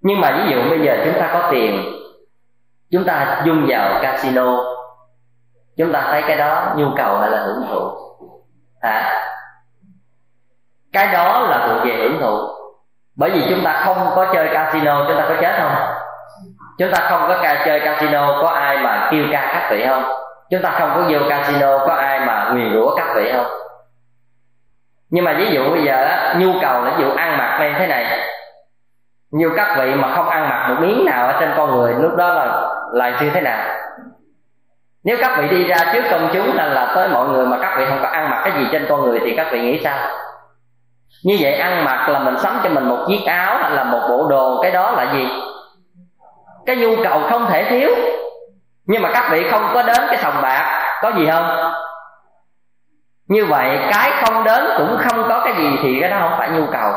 Nhưng 0.00 0.20
mà 0.20 0.32
ví 0.36 0.52
dụ 0.52 0.70
bây 0.70 0.80
giờ 0.80 0.96
chúng 1.04 1.20
ta 1.20 1.30
có 1.32 1.48
tiền, 1.50 1.84
chúng 2.90 3.04
ta 3.04 3.42
dung 3.44 3.66
vào 3.68 4.02
casino, 4.02 4.64
chúng 5.76 5.92
ta 5.92 6.08
thấy 6.10 6.22
cái 6.26 6.36
đó 6.36 6.72
nhu 6.76 6.86
cầu 6.96 7.18
hay 7.18 7.30
là 7.30 7.38
hưởng 7.38 7.64
thụ. 7.70 7.90
Hả? 8.82 9.12
Cái 10.92 11.12
đó 11.12 11.40
là 11.40 11.66
thuộc 11.68 11.86
về 11.86 11.96
hưởng 11.96 12.20
thụ 12.20 12.61
bởi 13.16 13.30
vì 13.30 13.46
chúng 13.50 13.64
ta 13.64 13.82
không 13.84 14.12
có 14.16 14.26
chơi 14.34 14.48
casino 14.54 15.04
chúng 15.08 15.16
ta 15.16 15.24
có 15.28 15.34
chết 15.40 15.54
không? 15.62 15.74
Chúng 16.78 16.92
ta 16.92 17.08
không 17.10 17.24
có 17.28 17.38
ca 17.42 17.62
chơi 17.66 17.80
casino 17.80 18.38
có 18.42 18.48
ai 18.48 18.78
mà 18.78 19.08
kêu 19.10 19.24
ca 19.32 19.50
các 19.52 19.68
vị 19.70 19.86
không? 19.88 20.04
Chúng 20.50 20.62
ta 20.62 20.70
không 20.70 20.90
có 20.94 21.02
vô 21.08 21.18
casino 21.28 21.78
có 21.86 21.94
ai 21.94 22.20
mà 22.20 22.50
nguyền 22.52 22.72
rủa 22.72 22.96
các 22.96 23.06
vị 23.16 23.32
không? 23.36 23.46
Nhưng 25.10 25.24
mà 25.24 25.34
ví 25.38 25.50
dụ 25.50 25.70
bây 25.70 25.84
giờ 25.84 26.04
á, 26.04 26.34
nhu 26.38 26.52
cầu 26.62 26.84
là 26.84 26.90
ví 26.90 27.04
dụ 27.04 27.10
ăn 27.10 27.38
mặc 27.38 27.58
như 27.60 27.72
thế 27.78 27.86
này. 27.86 28.28
Nhiều 29.30 29.50
các 29.56 29.76
vị 29.78 29.94
mà 29.94 30.14
không 30.16 30.28
ăn 30.28 30.48
mặc 30.48 30.68
một 30.68 30.74
miếng 30.80 31.04
nào 31.04 31.26
ở 31.26 31.40
trên 31.40 31.52
con 31.56 31.76
người 31.76 31.94
lúc 31.94 32.16
đó 32.16 32.34
là 32.34 32.68
là 32.92 33.20
như 33.20 33.30
thế 33.30 33.40
nào. 33.40 33.64
Nếu 35.04 35.16
các 35.20 35.38
vị 35.38 35.48
đi 35.48 35.64
ra 35.64 35.76
trước 35.92 36.04
công 36.10 36.30
chúng 36.32 36.56
là, 36.56 36.66
là 36.66 36.92
tới 36.94 37.08
mọi 37.08 37.28
người 37.28 37.46
mà 37.46 37.58
các 37.62 37.74
vị 37.78 37.84
không 37.88 37.98
có 38.02 38.08
ăn 38.08 38.30
mặc 38.30 38.42
cái 38.44 38.52
gì 38.58 38.68
trên 38.72 38.86
con 38.88 39.02
người 39.02 39.20
thì 39.24 39.34
các 39.36 39.46
vị 39.52 39.60
nghĩ 39.60 39.80
sao? 39.84 39.98
Như 41.24 41.36
vậy 41.40 41.54
ăn 41.54 41.84
mặc 41.84 42.08
là 42.08 42.18
mình 42.18 42.38
sắm 42.38 42.60
cho 42.62 42.70
mình 42.70 42.88
một 42.88 42.98
chiếc 43.08 43.22
áo 43.26 43.58
hay 43.58 43.70
là 43.70 43.84
một 43.84 44.00
bộ 44.08 44.26
đồ, 44.28 44.58
cái 44.62 44.70
đó 44.70 44.90
là 44.90 45.12
gì? 45.12 45.28
Cái 46.66 46.76
nhu 46.76 47.04
cầu 47.04 47.20
không 47.30 47.46
thể 47.46 47.64
thiếu. 47.64 47.90
Nhưng 48.86 49.02
mà 49.02 49.10
các 49.14 49.28
vị 49.30 49.50
không 49.50 49.70
có 49.74 49.82
đến 49.82 49.96
cái 50.06 50.16
sòng 50.16 50.42
bạc, 50.42 50.82
có 51.02 51.12
gì 51.16 51.28
không? 51.32 51.72
Như 53.28 53.46
vậy, 53.46 53.78
cái 53.92 54.10
không 54.24 54.44
đến 54.44 54.64
cũng 54.78 54.98
không 54.98 55.28
có 55.28 55.40
cái 55.44 55.54
gì 55.54 55.78
thì 55.82 56.00
cái 56.00 56.10
đó 56.10 56.16
không 56.20 56.38
phải 56.38 56.48
nhu 56.50 56.66
cầu, 56.72 56.92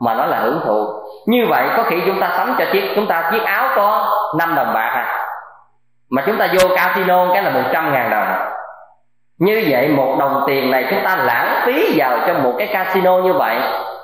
mà 0.00 0.14
nó 0.14 0.26
là 0.26 0.38
hưởng 0.38 0.60
thụ. 0.64 0.86
Như 1.26 1.46
vậy, 1.50 1.68
có 1.76 1.82
khi 1.82 1.96
chúng 2.06 2.20
ta 2.20 2.30
sắm 2.36 2.54
cho 2.58 2.64
chiếc, 2.72 2.92
chúng 2.96 3.06
ta 3.06 3.30
chiếc 3.32 3.42
áo 3.44 3.68
có 3.76 4.14
5 4.38 4.54
đồng 4.54 4.74
bạc 4.74 4.90
à 4.94 5.24
mà 6.10 6.22
chúng 6.26 6.38
ta 6.38 6.48
vô 6.52 6.76
casino 6.76 7.26
cái 7.34 7.42
là 7.42 7.50
một 7.50 7.62
trăm 7.72 7.92
ngàn 7.92 8.10
đồng 8.10 8.57
như 9.38 9.64
vậy, 9.68 9.88
một 9.88 10.16
đồng 10.18 10.44
tiền 10.46 10.70
này 10.70 10.86
chúng 10.90 10.98
ta 11.04 11.16
lãng 11.16 11.62
phí 11.66 11.94
vào 11.96 12.18
trong 12.26 12.42
một 12.42 12.52
cái 12.58 12.66
casino 12.66 13.18
như 13.18 13.32
vậy. 13.32 13.56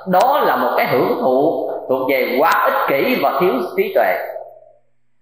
Đó 0.07 0.41
là 0.45 0.55
một 0.55 0.73
cái 0.77 0.87
hưởng 0.87 1.17
thụ 1.21 1.69
thuộc 1.89 2.09
về 2.09 2.37
quá 2.39 2.51
ích 2.63 2.87
kỷ 2.87 3.19
và 3.23 3.33
thiếu 3.39 3.53
trí 3.77 3.91
tuệ. 3.95 4.17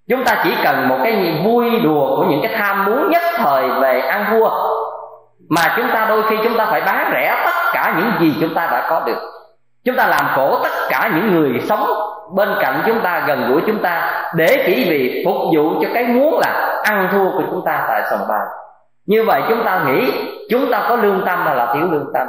Chúng 0.10 0.23
ta 0.23 0.41
chỉ 0.43 0.56
cần 0.63 0.88
một 0.89 0.97
cái 1.04 1.41
vui 1.45 1.80
đùa 1.84 2.15
của 2.15 2.23
những 2.23 2.41
cái 2.43 2.52
tham 2.58 2.86
muốn 2.86 3.10
nhất 3.10 3.21
thời 3.36 3.69
về 3.82 3.99
ăn 3.99 4.26
vua 4.32 4.49
mà 5.49 5.73
chúng 5.78 5.88
ta 5.93 6.06
đôi 6.10 6.23
khi 6.30 6.38
chúng 6.43 6.58
ta 6.58 6.65
phải 6.65 6.82
bán 6.82 7.10
rẻ 7.13 7.41
tất 7.45 7.71
cả 7.73 7.95
những 7.97 8.12
gì 8.19 8.38
chúng 8.41 8.54
ta 8.54 8.67
đã 8.71 8.88
có 8.89 9.02
được. 9.06 9.19
Chúng 9.86 9.95
ta 9.95 10.08
làm 10.08 10.26
khổ 10.36 10.60
tất 10.63 10.69
cả 10.89 11.12
những 11.15 11.32
người 11.32 11.62
sống 11.69 11.86
bên 12.36 12.49
cạnh 12.62 12.84
chúng 12.86 12.99
ta, 12.99 13.23
gần 13.28 13.52
gũi 13.52 13.62
chúng 13.67 13.82
ta, 13.82 14.23
để 14.36 14.63
chỉ 14.65 14.86
vì 14.89 15.23
phục 15.26 15.36
vụ 15.56 15.73
cho 15.82 15.88
cái 15.93 16.04
muốn 16.04 16.39
là 16.39 16.80
ăn 16.84 17.10
thua 17.12 17.32
của 17.32 17.43
chúng 17.52 17.62
ta 17.65 17.86
tại 17.88 18.04
sòng 18.10 18.28
bài 18.30 18.47
như 19.06 19.24
vậy 19.24 19.42
chúng 19.50 19.63
ta 19.63 19.86
nghĩ, 19.88 20.12
chúng 20.50 20.72
ta 20.72 20.86
có 20.89 20.96
lương 20.96 21.22
tâm 21.26 21.46
hay 21.46 21.56
là 21.56 21.74
thiếu 21.74 21.88
lương 21.92 22.12
tâm? 22.13 22.28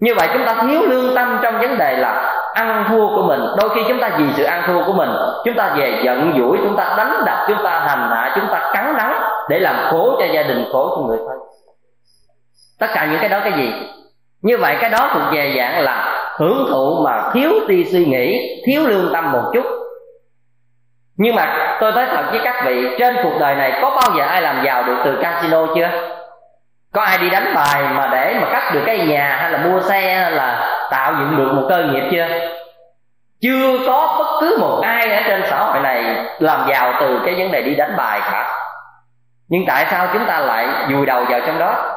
Như 0.00 0.14
vậy 0.14 0.28
chúng 0.32 0.44
ta 0.46 0.54
thiếu 0.54 0.82
lương 0.82 1.14
tâm 1.14 1.38
trong 1.42 1.58
vấn 1.58 1.78
đề 1.78 1.96
là 1.96 2.40
ăn 2.54 2.84
thua 2.88 3.16
của 3.16 3.22
mình. 3.22 3.40
Đôi 3.58 3.70
khi 3.74 3.80
chúng 3.88 4.00
ta 4.00 4.10
vì 4.18 4.24
sự 4.36 4.44
ăn 4.44 4.62
thua 4.66 4.84
của 4.84 4.92
mình, 4.92 5.08
chúng 5.44 5.54
ta 5.54 5.74
về 5.76 6.00
giận 6.04 6.32
dỗi, 6.38 6.58
chúng 6.62 6.76
ta 6.76 6.94
đánh 6.96 7.22
đập, 7.26 7.38
chúng 7.48 7.58
ta 7.64 7.80
hành 7.80 8.10
hạ, 8.10 8.32
chúng 8.34 8.46
ta 8.50 8.70
cắn 8.74 8.94
đắng 8.96 9.22
để 9.48 9.58
làm 9.58 9.76
khổ 9.90 10.16
cho 10.18 10.26
gia 10.26 10.42
đình, 10.42 10.64
khổ 10.72 10.96
cho 10.96 11.02
người 11.02 11.18
thân. 11.18 11.38
Tất 12.80 12.86
cả 12.94 13.06
những 13.10 13.20
cái 13.20 13.28
đó 13.28 13.40
cái 13.44 13.52
gì? 13.52 13.72
Như 14.42 14.56
vậy 14.58 14.76
cái 14.80 14.90
đó 14.90 15.10
thuộc 15.14 15.22
về 15.32 15.54
dạng 15.58 15.80
là 15.80 16.26
hưởng 16.38 16.66
thụ 16.70 17.00
mà 17.04 17.30
thiếu 17.32 17.50
đi 17.68 17.84
suy 17.84 18.06
nghĩ, 18.06 18.40
thiếu 18.66 18.86
lương 18.86 19.10
tâm 19.12 19.32
một 19.32 19.50
chút 19.54 19.64
nhưng 21.16 21.34
mà 21.34 21.76
tôi 21.80 21.92
nói 21.92 22.06
thật 22.10 22.24
với 22.30 22.40
các 22.44 22.64
vị, 22.66 22.88
trên 22.98 23.16
cuộc 23.22 23.38
đời 23.40 23.54
này 23.54 23.78
có 23.82 23.90
bao 23.90 24.16
giờ 24.16 24.24
ai 24.24 24.42
làm 24.42 24.64
giàu 24.64 24.82
được 24.82 24.96
từ 25.04 25.18
casino 25.22 25.66
chưa? 25.74 25.90
Có 26.92 27.02
ai 27.02 27.18
đi 27.18 27.30
đánh 27.30 27.54
bài 27.54 27.82
mà 27.82 28.08
để 28.12 28.36
mà 28.40 28.48
cắt 28.52 28.70
được 28.74 28.82
cái 28.86 29.06
nhà 29.06 29.36
hay 29.40 29.50
là 29.50 29.58
mua 29.58 29.80
xe 29.80 30.14
hay 30.14 30.32
là 30.32 30.70
tạo 30.90 31.12
dựng 31.12 31.36
được 31.36 31.52
một 31.52 31.66
cơ 31.68 31.84
nghiệp 31.84 32.08
chưa? 32.10 32.26
Chưa 33.40 33.86
có 33.86 34.16
bất 34.18 34.40
cứ 34.40 34.56
một 34.60 34.80
ai 34.82 35.12
ở 35.12 35.22
trên 35.26 35.42
xã 35.50 35.58
hội 35.58 35.80
này 35.80 36.26
làm 36.38 36.68
giàu 36.68 36.94
từ 37.00 37.20
cái 37.24 37.34
vấn 37.34 37.52
đề 37.52 37.62
đi 37.62 37.74
đánh 37.74 37.96
bài 37.96 38.20
cả. 38.20 38.50
Nhưng 39.48 39.64
tại 39.66 39.86
sao 39.90 40.08
chúng 40.12 40.26
ta 40.26 40.40
lại 40.40 40.68
vùi 40.92 41.06
đầu 41.06 41.24
vào 41.24 41.40
trong 41.46 41.58
đó? 41.58 41.96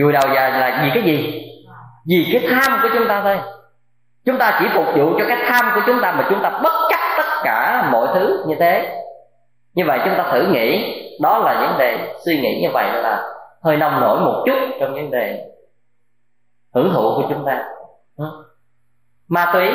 Vùi 0.00 0.12
đầu 0.12 0.22
vào 0.34 0.50
là 0.50 0.80
vì 0.82 0.90
cái 0.94 1.02
gì? 1.02 1.42
Vì 2.08 2.28
cái 2.32 2.50
tham 2.50 2.78
của 2.82 2.88
chúng 2.92 3.08
ta 3.08 3.20
thôi 3.22 3.38
chúng 4.28 4.38
ta 4.38 4.56
chỉ 4.60 4.66
phục 4.74 4.86
vụ 4.96 5.18
cho 5.18 5.24
cái 5.28 5.38
tham 5.48 5.72
của 5.74 5.80
chúng 5.86 6.00
ta 6.00 6.12
mà 6.12 6.26
chúng 6.30 6.40
ta 6.42 6.50
bất 6.62 6.72
chấp 6.90 6.98
tất 7.16 7.40
cả 7.44 7.88
mọi 7.92 8.08
thứ 8.14 8.44
như 8.46 8.54
thế. 8.60 9.02
Như 9.74 9.84
vậy 9.86 10.00
chúng 10.04 10.14
ta 10.16 10.24
thử 10.32 10.46
nghĩ, 10.46 10.94
đó 11.20 11.38
là 11.38 11.60
vấn 11.60 11.78
đề 11.78 12.14
suy 12.24 12.40
nghĩ 12.40 12.60
như 12.62 12.70
vậy 12.72 12.92
là 12.92 13.22
hơi 13.62 13.76
nông 13.76 14.00
nổi 14.00 14.20
một 14.20 14.42
chút 14.46 14.58
trong 14.80 14.94
vấn 14.94 15.10
đề 15.10 15.44
hưởng 16.74 16.92
thụ 16.94 17.14
của 17.16 17.22
chúng 17.28 17.46
ta. 17.46 17.64
Ừ. 18.16 18.24
Ma 19.28 19.50
túy. 19.52 19.70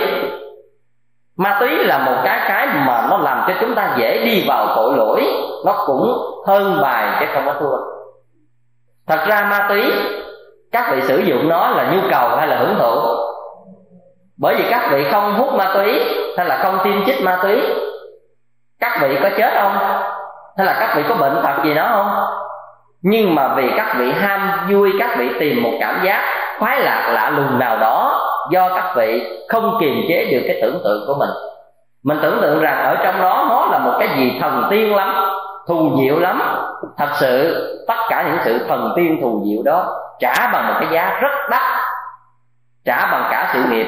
Ma 1.37 1.57
túy 1.59 1.69
là 1.69 1.97
một 1.97 2.21
cái 2.23 2.39
cái 2.47 2.67
mà 2.67 3.07
nó 3.09 3.17
làm 3.17 3.43
cho 3.47 3.53
chúng 3.61 3.75
ta 3.75 3.95
dễ 3.97 4.25
đi 4.25 4.45
vào 4.47 4.73
tội 4.75 4.97
lỗi. 4.97 5.23
Nó 5.65 5.83
cũng 5.85 6.17
hơn 6.47 6.81
bài 6.81 7.17
chứ 7.19 7.25
không 7.33 7.45
có 7.45 7.53
thua. 7.59 7.77
Thật 9.07 9.25
ra 9.27 9.47
ma 9.49 9.65
túy, 9.69 9.91
các 10.71 10.91
vị 10.91 11.01
sử 11.01 11.17
dụng 11.17 11.49
nó 11.49 11.69
là 11.69 11.91
nhu 11.91 12.09
cầu 12.11 12.29
hay 12.29 12.47
là 12.47 12.57
hưởng 12.57 12.75
thụ? 12.79 13.23
Bởi 14.43 14.55
vì 14.55 14.65
các 14.69 14.89
vị 14.91 15.05
không 15.11 15.33
hút 15.33 15.53
ma 15.53 15.71
túy 15.73 16.01
hay 16.37 16.45
là 16.45 16.57
không 16.57 16.79
tiêm 16.83 17.05
chích 17.05 17.23
ma 17.23 17.39
túy, 17.43 17.61
các 18.79 18.99
vị 19.01 19.17
có 19.23 19.29
chết 19.37 19.53
không? 19.61 19.77
Hay 20.57 20.65
là 20.65 20.75
các 20.79 20.93
vị 20.95 21.03
có 21.09 21.15
bệnh 21.15 21.35
tật 21.43 21.63
gì 21.63 21.73
đó 21.73 21.87
không? 21.89 22.25
Nhưng 23.01 23.35
mà 23.35 23.53
vì 23.55 23.71
các 23.77 23.95
vị 23.97 24.11
ham 24.11 24.67
vui, 24.69 24.93
các 24.99 25.09
vị 25.17 25.29
tìm 25.39 25.63
một 25.63 25.71
cảm 25.79 25.99
giác 26.03 26.21
khoái 26.59 26.79
lạc 26.79 27.09
lạ 27.13 27.29
lùng 27.29 27.59
nào 27.59 27.77
đó 27.77 28.19
do 28.51 28.69
các 28.75 28.93
vị 28.95 29.37
không 29.49 29.77
kiềm 29.79 30.05
chế 30.07 30.27
được 30.31 30.41
cái 30.47 30.59
tưởng 30.61 30.81
tượng 30.83 31.03
của 31.07 31.15
mình. 31.19 31.29
Mình 32.03 32.17
tưởng 32.21 32.39
tượng 32.41 32.59
rằng 32.59 32.83
ở 32.83 32.95
trong 33.03 33.21
đó 33.21 33.45
nó 33.49 33.65
là 33.71 33.77
một 33.77 33.93
cái 33.99 34.09
gì 34.17 34.37
thần 34.41 34.67
tiên 34.69 34.95
lắm, 34.95 35.15
thù 35.67 35.91
diệu 36.01 36.19
lắm. 36.19 36.41
Thật 36.97 37.09
sự, 37.19 37.63
tất 37.87 37.97
cả 38.09 38.23
những 38.27 38.37
sự 38.45 38.67
thần 38.67 38.93
tiên 38.95 39.19
thù 39.21 39.43
diệu 39.45 39.63
đó 39.63 39.99
trả 40.19 40.47
bằng 40.53 40.67
một 40.67 40.73
cái 40.79 40.89
giá 40.91 41.19
rất 41.21 41.49
đắt, 41.49 41.61
trả 42.85 43.11
bằng 43.11 43.27
cả 43.31 43.51
sự 43.53 43.59
nghiệp 43.69 43.87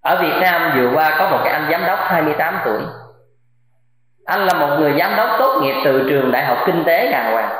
ở 0.00 0.22
Việt 0.22 0.32
Nam 0.40 0.72
vừa 0.76 0.90
qua 0.94 1.16
có 1.18 1.30
một 1.30 1.38
cái 1.44 1.52
anh 1.52 1.68
giám 1.70 1.86
đốc 1.86 1.98
28 2.02 2.54
tuổi. 2.64 2.80
Anh 4.24 4.46
là 4.46 4.54
một 4.54 4.76
người 4.78 4.94
giám 4.98 5.16
đốc 5.16 5.28
tốt 5.38 5.60
nghiệp 5.62 5.74
từ 5.84 6.06
trường 6.08 6.32
đại 6.32 6.44
học 6.44 6.58
kinh 6.66 6.84
tế 6.84 7.12
đàng 7.12 7.32
hoàng. 7.32 7.56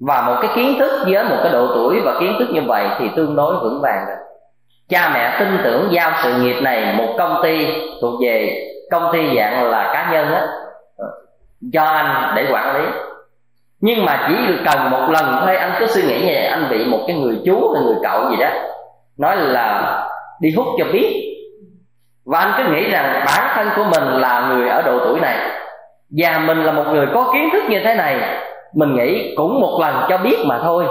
Và 0.00 0.22
một 0.22 0.38
cái 0.42 0.50
kiến 0.54 0.76
thức 0.78 0.90
với 1.06 1.24
một 1.24 1.36
cái 1.42 1.52
độ 1.52 1.66
tuổi 1.74 2.00
và 2.04 2.20
kiến 2.20 2.36
thức 2.38 2.48
như 2.52 2.62
vậy 2.66 2.88
thì 2.98 3.10
tương 3.16 3.36
đối 3.36 3.56
vững 3.56 3.80
vàng 3.82 4.04
rồi. 4.08 4.16
Cha 4.88 5.10
mẹ 5.14 5.36
tin 5.38 5.58
tưởng 5.64 5.88
giao 5.90 6.12
sự 6.22 6.42
nghiệp 6.42 6.60
này 6.62 6.94
một 6.98 7.14
công 7.18 7.40
ty 7.42 7.66
thuộc 8.00 8.20
về 8.22 8.64
công 8.90 9.12
ty 9.12 9.36
dạng 9.36 9.70
là 9.70 9.90
cá 9.92 10.12
nhân 10.12 10.32
á 10.32 10.46
ờ, 10.96 11.06
cho 11.72 11.84
anh 11.84 12.32
để 12.36 12.46
quản 12.52 12.76
lý. 12.76 12.90
Nhưng 13.80 14.04
mà 14.04 14.26
chỉ 14.28 14.34
cần 14.64 14.90
một 14.90 15.08
lần 15.10 15.40
thôi, 15.40 15.56
anh 15.56 15.72
cứ 15.78 15.86
suy 15.86 16.02
nghĩ 16.02 16.20
như 16.20 16.32
vậy, 16.34 16.46
anh 16.46 16.66
bị 16.70 16.84
một 16.84 17.04
cái 17.06 17.16
người 17.16 17.40
chú 17.46 17.72
hay 17.74 17.82
người 17.82 17.96
cậu 18.02 18.30
gì 18.30 18.36
đó, 18.36 18.48
nói 19.18 19.36
là 19.36 19.98
đi 20.40 20.50
hút 20.56 20.66
cho 20.78 20.84
biết 20.92 21.24
và 22.30 22.38
anh 22.38 22.52
cứ 22.56 22.64
nghĩ 22.64 22.90
rằng 22.90 23.24
bản 23.26 23.50
thân 23.54 23.70
của 23.76 23.84
mình 23.84 24.04
là 24.04 24.48
người 24.48 24.68
ở 24.68 24.82
độ 24.82 24.98
tuổi 25.04 25.20
này. 25.20 25.36
Và 26.18 26.38
mình 26.38 26.64
là 26.64 26.72
một 26.72 26.84
người 26.92 27.06
có 27.14 27.30
kiến 27.32 27.48
thức 27.52 27.62
như 27.68 27.80
thế 27.84 27.94
này, 27.94 28.20
mình 28.74 28.94
nghĩ 28.94 29.34
cũng 29.36 29.60
một 29.60 29.78
lần 29.80 30.06
cho 30.08 30.18
biết 30.18 30.36
mà 30.46 30.58
thôi. 30.62 30.86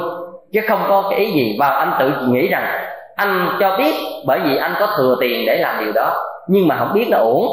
Chứ 0.53 0.61
không 0.69 0.85
có 0.89 1.03
cái 1.09 1.19
ý 1.19 1.31
gì. 1.31 1.57
Và 1.59 1.67
anh 1.67 1.93
tự 1.99 2.11
nghĩ 2.27 2.47
rằng 2.47 2.65
anh 3.15 3.49
cho 3.59 3.77
biết 3.77 3.93
bởi 4.25 4.39
vì 4.39 4.57
anh 4.57 4.73
có 4.79 4.87
thừa 4.97 5.15
tiền 5.19 5.45
để 5.47 5.57
làm 5.57 5.75
điều 5.79 5.91
đó. 5.95 6.13
Nhưng 6.47 6.67
mà 6.67 6.75
không 6.77 6.93
biết 6.93 7.07
nó 7.11 7.17
ổn 7.17 7.47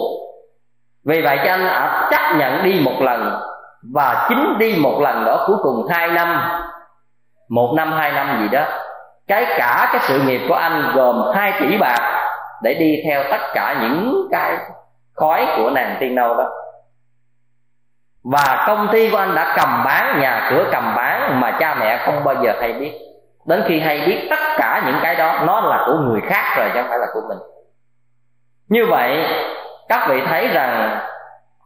vì 1.05 1.20
vậy 1.20 1.38
cho 1.44 1.53
anh 1.53 1.64
đã 1.66 2.09
chấp 2.11 2.37
nhận 2.37 2.64
đi 2.64 2.81
một 2.85 3.01
lần. 3.01 3.40
Và 3.94 4.27
chính 4.29 4.59
đi 4.59 4.77
một 4.83 5.01
lần 5.01 5.25
đó 5.25 5.44
cuối 5.47 5.57
cùng 5.62 5.87
hai 5.90 6.09
năm. 6.09 6.42
Một 7.51 7.73
năm, 7.77 7.92
hai 7.92 8.12
năm 8.12 8.38
gì 8.42 8.49
đó. 8.49 8.64
Cái 9.29 9.44
cả 9.59 9.88
cái 9.92 10.01
sự 10.05 10.20
nghiệp 10.20 10.40
của 10.49 10.55
anh 10.55 10.92
gồm 10.94 11.23
hai 11.35 11.53
tỷ 11.61 11.77
bạc 11.77 12.23
để 12.64 12.74
đi 12.74 13.03
theo 13.05 13.22
tất 13.31 13.40
cả 13.55 13.77
những 13.81 14.29
cái 14.31 14.57
khói 15.12 15.46
của 15.57 15.70
nàng 15.70 15.96
tiên 16.00 16.14
nâu 16.14 16.35
đó. 16.35 16.50
Và 18.24 18.64
công 18.66 18.88
ty 18.92 19.11
của 19.11 19.16
anh 19.16 19.35
đã 19.35 19.55
cầm 19.57 19.83
bán, 19.85 20.20
nhà 20.20 20.48
cửa 20.50 20.64
cầm 20.72 20.94
bán 20.96 21.40
mà 21.40 21.57
cha 21.61 21.74
mẹ 21.81 22.03
không 22.07 22.24
bao 22.24 22.35
giờ 22.44 22.53
hay 22.61 22.72
biết. 22.72 22.92
Đến 23.46 23.62
khi 23.66 23.81
hay 23.81 24.03
biết 24.07 24.27
tất 24.31 24.40
cả 24.57 24.83
những 24.87 24.96
cái 25.03 25.14
đó, 25.14 25.40
nó 25.46 25.61
là 25.61 25.85
của 25.87 25.98
người 25.98 26.20
khác 26.20 26.55
rồi 26.57 26.70
chứ 26.74 26.81
không 26.81 26.90
phải 26.90 26.98
là 26.98 27.07
của 27.14 27.20
mình. 27.29 27.38
Như 28.68 28.87
vậy, 28.90 29.24
các 29.88 30.07
vị 30.09 30.22
thấy 30.27 30.48
rằng 30.48 31.00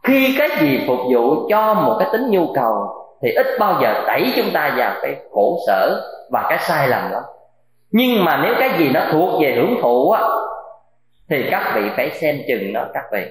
khi 0.03 0.35
cái 0.37 0.49
gì 0.59 0.83
phục 0.87 0.99
vụ 1.13 1.47
cho 1.49 1.73
một 1.73 1.95
cái 1.99 2.09
tính 2.11 2.29
nhu 2.29 2.53
cầu 2.55 2.87
thì 3.21 3.31
ít 3.31 3.47
bao 3.59 3.81
giờ 3.81 4.03
đẩy 4.07 4.33
chúng 4.35 4.49
ta 4.53 4.73
vào 4.77 4.93
cái 5.01 5.15
khổ 5.33 5.57
sở 5.67 6.01
và 6.31 6.45
cái 6.49 6.57
sai 6.57 6.87
lầm 6.87 7.11
lắm 7.11 7.23
nhưng 7.91 8.25
mà 8.25 8.39
nếu 8.43 8.53
cái 8.59 8.69
gì 8.77 8.89
nó 8.93 9.01
thuộc 9.11 9.41
về 9.41 9.53
hưởng 9.55 9.81
thụ 9.81 10.11
á 10.11 10.21
thì 11.29 11.47
các 11.51 11.71
vị 11.75 11.81
phải 11.95 12.09
xem 12.09 12.35
chừng 12.47 12.73
nó 12.73 12.81
các 12.93 13.03
vị. 13.13 13.25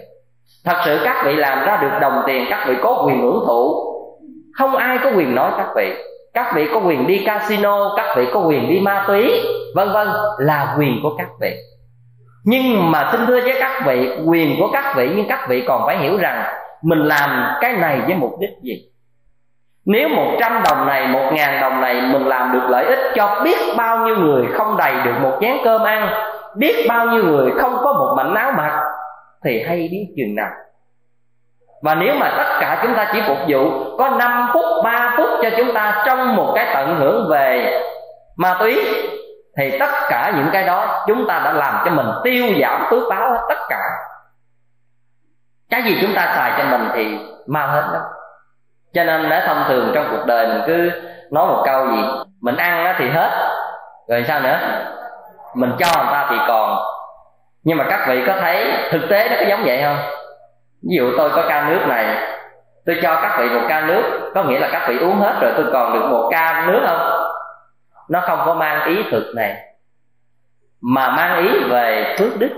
Thật 0.64 0.76
sự 0.84 1.00
các 1.04 1.22
vị 1.26 1.36
làm 1.36 1.66
ra 1.66 1.78
được 1.82 1.98
đồng 2.00 2.22
tiền 2.26 2.46
các 2.50 2.64
vị 2.68 2.74
có 2.82 3.02
quyền 3.06 3.20
hưởng 3.20 3.44
thụ. 3.46 3.74
Không 4.54 4.76
ai 4.76 4.98
có 5.04 5.10
quyền 5.16 5.34
nói 5.34 5.52
các 5.56 5.66
vị. 5.76 5.94
Các 6.34 6.52
vị 6.54 6.68
có 6.74 6.80
quyền 6.80 7.06
đi 7.06 7.22
casino 7.26 7.94
các 7.96 8.16
vị 8.16 8.26
có 8.32 8.40
quyền 8.40 8.68
đi 8.68 8.80
ma 8.80 9.04
túy 9.06 9.32
vân 9.74 9.92
vân 9.92 10.08
là 10.38 10.76
quyền 10.78 11.00
của 11.02 11.14
các 11.18 11.28
vị. 11.40 11.56
Nhưng 12.44 12.90
mà 12.90 13.08
xin 13.12 13.26
thưa 13.26 13.40
với 13.40 13.56
các 13.60 13.82
vị 13.86 14.10
quyền 14.26 14.56
của 14.58 14.68
các 14.72 14.94
vị 14.96 15.10
nhưng 15.16 15.26
các 15.28 15.48
vị 15.48 15.64
còn 15.66 15.82
phải 15.86 15.98
hiểu 15.98 16.16
rằng 16.16 16.44
mình 16.82 16.98
làm 16.98 17.56
cái 17.60 17.72
này 17.72 18.00
với 18.06 18.14
mục 18.14 18.32
đích 18.40 18.50
gì? 18.62 18.84
Nếu 19.86 20.08
một 20.08 20.36
trăm 20.40 20.62
đồng 20.64 20.86
này, 20.86 21.08
một 21.08 21.30
ngàn 21.32 21.60
đồng 21.60 21.80
này 21.80 22.02
Mình 22.12 22.26
làm 22.26 22.52
được 22.52 22.68
lợi 22.68 22.84
ích 22.84 22.98
cho 23.14 23.40
biết 23.44 23.56
bao 23.76 24.06
nhiêu 24.06 24.16
người 24.16 24.46
Không 24.54 24.76
đầy 24.76 24.94
được 25.04 25.14
một 25.22 25.38
chén 25.40 25.56
cơm 25.64 25.82
ăn 25.82 26.27
Biết 26.56 26.86
bao 26.88 27.06
nhiêu 27.06 27.24
người 27.24 27.52
không 27.60 27.76
có 27.84 27.92
một 27.92 28.14
mảnh 28.16 28.34
áo 28.34 28.52
mặc 28.56 28.82
Thì 29.44 29.62
hay 29.62 29.88
biết 29.90 30.06
chừng 30.16 30.34
nào. 30.34 30.50
Và 31.82 31.94
nếu 31.94 32.14
mà 32.14 32.34
tất 32.36 32.58
cả 32.60 32.80
chúng 32.82 32.94
ta 32.94 33.10
chỉ 33.12 33.22
phục 33.26 33.38
vụ 33.48 33.70
Có 33.98 34.08
5 34.08 34.50
phút, 34.52 34.84
3 34.84 35.14
phút 35.16 35.28
cho 35.42 35.50
chúng 35.56 35.74
ta 35.74 36.02
Trong 36.06 36.36
một 36.36 36.52
cái 36.54 36.66
tận 36.74 36.96
hưởng 36.98 37.28
về 37.30 37.80
ma 38.36 38.56
túy 38.60 38.84
Thì 39.56 39.78
tất 39.78 39.90
cả 40.08 40.32
những 40.36 40.48
cái 40.52 40.66
đó 40.66 41.04
Chúng 41.06 41.26
ta 41.28 41.40
đã 41.44 41.52
làm 41.52 41.82
cho 41.84 41.90
mình 41.90 42.06
tiêu 42.24 42.46
giảm 42.62 42.86
phước 42.90 43.02
báo 43.10 43.30
hết 43.30 43.40
tất 43.48 43.58
cả. 43.68 43.80
Cái 45.70 45.82
gì 45.82 45.98
chúng 46.02 46.14
ta 46.14 46.32
xài 46.36 46.52
cho 46.58 46.78
mình 46.78 46.88
thì 46.94 47.18
mau 47.46 47.68
hết 47.68 47.90
đó. 47.92 48.00
Cho 48.94 49.04
nên 49.04 49.28
đã 49.30 49.44
thông 49.46 49.64
thường 49.68 49.90
trong 49.94 50.06
cuộc 50.10 50.26
đời 50.26 50.46
mình 50.46 50.62
cứ 50.66 50.90
nói 51.30 51.46
một 51.46 51.62
câu 51.66 51.86
gì 51.86 52.02
Mình 52.40 52.56
ăn 52.56 52.94
thì 52.98 53.08
hết 53.08 53.30
Rồi 54.08 54.24
sao 54.28 54.40
nữa? 54.40 54.58
Mình 55.54 55.72
cho 55.78 55.86
người 55.86 56.12
ta 56.12 56.26
thì 56.30 56.36
còn. 56.48 56.78
Nhưng 57.62 57.78
mà 57.78 57.86
các 57.90 58.04
vị 58.08 58.22
có 58.26 58.34
thấy 58.40 58.72
thực 58.90 59.02
tế 59.10 59.28
nó 59.28 59.36
có 59.40 59.46
giống 59.48 59.64
vậy 59.64 59.82
không? 59.82 59.96
Ví 60.82 60.96
dụ 60.96 61.12
tôi 61.16 61.30
có 61.30 61.44
ca 61.48 61.68
nước 61.68 61.80
này, 61.86 62.16
tôi 62.86 62.98
cho 63.02 63.18
các 63.22 63.36
vị 63.38 63.48
một 63.48 63.66
ca 63.68 63.80
nước, 63.80 64.30
có 64.34 64.42
nghĩa 64.44 64.58
là 64.58 64.68
các 64.72 64.88
vị 64.88 64.98
uống 64.98 65.16
hết 65.16 65.34
rồi 65.40 65.52
tôi 65.56 65.66
còn 65.72 65.92
được 65.92 66.08
một 66.10 66.28
ca 66.30 66.64
nước 66.66 66.80
không? 66.86 67.30
Nó 68.08 68.20
không 68.20 68.42
có 68.46 68.54
mang 68.54 68.84
ý 68.84 69.04
thực 69.10 69.32
này, 69.34 69.56
mà 70.80 71.10
mang 71.10 71.36
ý 71.36 71.64
về 71.70 72.16
phước 72.18 72.38
đức. 72.38 72.50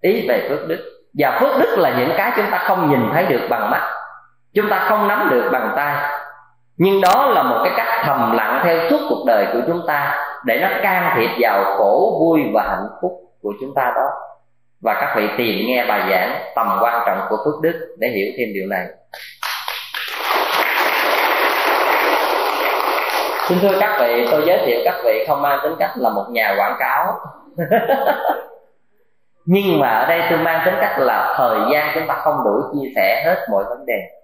Ý 0.00 0.28
về 0.28 0.46
phước 0.48 0.68
đức. 0.68 0.78
Và 1.18 1.38
phước 1.40 1.60
đức 1.60 1.78
là 1.78 1.90
những 1.98 2.12
cái 2.16 2.32
chúng 2.36 2.50
ta 2.50 2.58
không 2.58 2.90
nhìn 2.90 3.10
thấy 3.12 3.26
được 3.26 3.46
bằng 3.50 3.70
mắt, 3.70 3.82
chúng 4.54 4.68
ta 4.68 4.78
không 4.88 5.08
nắm 5.08 5.28
được 5.30 5.48
bằng 5.52 5.72
tay 5.76 5.96
nhưng 6.76 7.00
đó 7.00 7.26
là 7.26 7.42
một 7.42 7.60
cái 7.64 7.72
cách 7.76 8.02
thầm 8.02 8.32
lặng 8.36 8.60
theo 8.64 8.90
suốt 8.90 9.00
cuộc 9.08 9.24
đời 9.26 9.46
của 9.52 9.60
chúng 9.66 9.82
ta 9.86 10.14
để 10.46 10.58
nó 10.60 10.68
can 10.82 11.16
thiệp 11.16 11.30
vào 11.40 11.64
khổ 11.64 12.18
vui 12.20 12.40
và 12.54 12.62
hạnh 12.62 12.88
phúc 13.02 13.12
của 13.42 13.52
chúng 13.60 13.74
ta 13.74 13.92
đó. 13.96 14.10
Và 14.80 14.94
các 15.00 15.14
vị 15.16 15.28
tìm 15.36 15.66
nghe 15.66 15.86
bài 15.88 16.00
giảng 16.10 16.42
tầm 16.54 16.78
quan 16.80 17.02
trọng 17.06 17.18
của 17.28 17.36
phước 17.44 17.62
đức 17.62 17.96
để 17.98 18.08
hiểu 18.08 18.26
thêm 18.38 18.48
điều 18.54 18.66
này. 18.66 18.86
Xin 23.48 23.58
thưa 23.62 23.80
các 23.80 23.96
vị, 24.00 24.26
tôi 24.30 24.42
giới 24.46 24.58
thiệu 24.66 24.80
các 24.84 24.94
vị 25.04 25.24
không 25.28 25.42
mang 25.42 25.58
tính 25.62 25.72
cách 25.78 25.90
là 25.96 26.10
một 26.10 26.24
nhà 26.30 26.54
quảng 26.58 26.76
cáo. 26.78 27.14
Nhưng 29.44 29.80
mà 29.80 29.88
ở 29.88 30.06
đây 30.06 30.22
tôi 30.30 30.38
mang 30.38 30.62
tính 30.64 30.74
cách 30.80 30.98
là 30.98 31.34
thời 31.36 31.58
gian 31.72 31.90
chúng 31.94 32.06
ta 32.06 32.14
không 32.14 32.44
đủ 32.44 32.62
chia 32.72 32.92
sẻ 32.96 33.22
hết 33.26 33.46
mọi 33.50 33.64
vấn 33.64 33.86
đề 33.86 34.15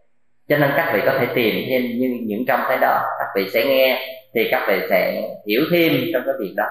cho 0.48 0.58
nên 0.58 0.70
các 0.76 0.90
vị 0.94 1.00
có 1.06 1.12
thể 1.18 1.26
tìm 1.34 1.54
thêm 1.68 1.82
như 1.82 2.18
những 2.26 2.44
trong 2.48 2.60
cái 2.68 2.78
đó. 2.80 3.00
Các 3.18 3.26
vị 3.36 3.50
sẽ 3.54 3.64
nghe, 3.64 4.08
thì 4.34 4.48
các 4.50 4.64
vị 4.68 4.80
sẽ 4.90 5.22
hiểu 5.46 5.62
thêm 5.72 5.92
trong 6.12 6.22
cái 6.26 6.34
việc 6.40 6.54
đó. 6.56 6.64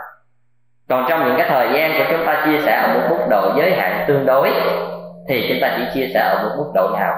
Còn 0.90 1.06
trong 1.10 1.26
những 1.26 1.38
cái 1.38 1.50
thời 1.50 1.68
gian 1.74 1.92
của 1.98 2.06
chúng 2.12 2.26
ta 2.26 2.44
chia 2.46 2.62
sẻ 2.66 2.72
ở 2.72 2.94
một 2.94 3.08
mức 3.10 3.26
độ 3.30 3.54
giới 3.58 3.72
hạn 3.72 4.06
tương 4.08 4.26
đối, 4.26 4.52
thì 5.30 5.46
chúng 5.50 5.58
ta 5.62 5.78
chỉ 5.78 5.84
chia 5.94 6.08
sẻ 6.14 6.20
ở 6.20 6.44
một 6.44 6.56
mức 6.58 6.72
độ 6.76 6.90
nào? 7.00 7.16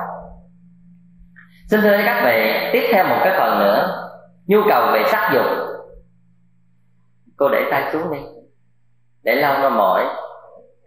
Xin 1.69 1.81
thưa 1.81 1.97
các 2.05 2.23
vị, 2.25 2.69
tiếp 2.73 2.89
theo 2.93 3.07
một 3.07 3.17
cái 3.23 3.39
phần 3.39 3.59
nữa. 3.59 4.09
Nhu 4.47 4.59
cầu 4.69 4.91
về 4.93 5.03
sắc 5.07 5.31
dục. 5.33 5.45
Cô 7.37 7.49
để 7.49 7.63
tay 7.71 7.83
xuống 7.93 8.13
đi. 8.13 8.19
Để 9.23 9.35
lâu 9.35 9.57
nó 9.61 9.69
mỏi. 9.69 10.05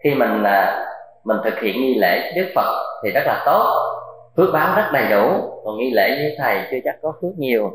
Khi 0.04 0.14
mình 0.14 0.42
à, 0.42 0.86
mình 1.24 1.36
thực 1.44 1.60
hiện 1.60 1.80
nghi 1.80 1.94
lễ 1.98 2.32
đức 2.36 2.52
phật 2.54 3.00
thì 3.04 3.10
rất 3.10 3.22
là 3.26 3.42
tốt 3.46 3.95
phước 4.36 4.52
báo 4.52 4.76
rất 4.76 4.90
đầy 4.92 5.08
đủ, 5.10 5.50
còn 5.64 5.78
nghi 5.78 5.90
lễ 5.94 6.10
như 6.10 6.34
thầy 6.38 6.60
chưa 6.70 6.76
chắc 6.84 6.94
có 7.02 7.12
phước 7.22 7.32
nhiều. 7.38 7.70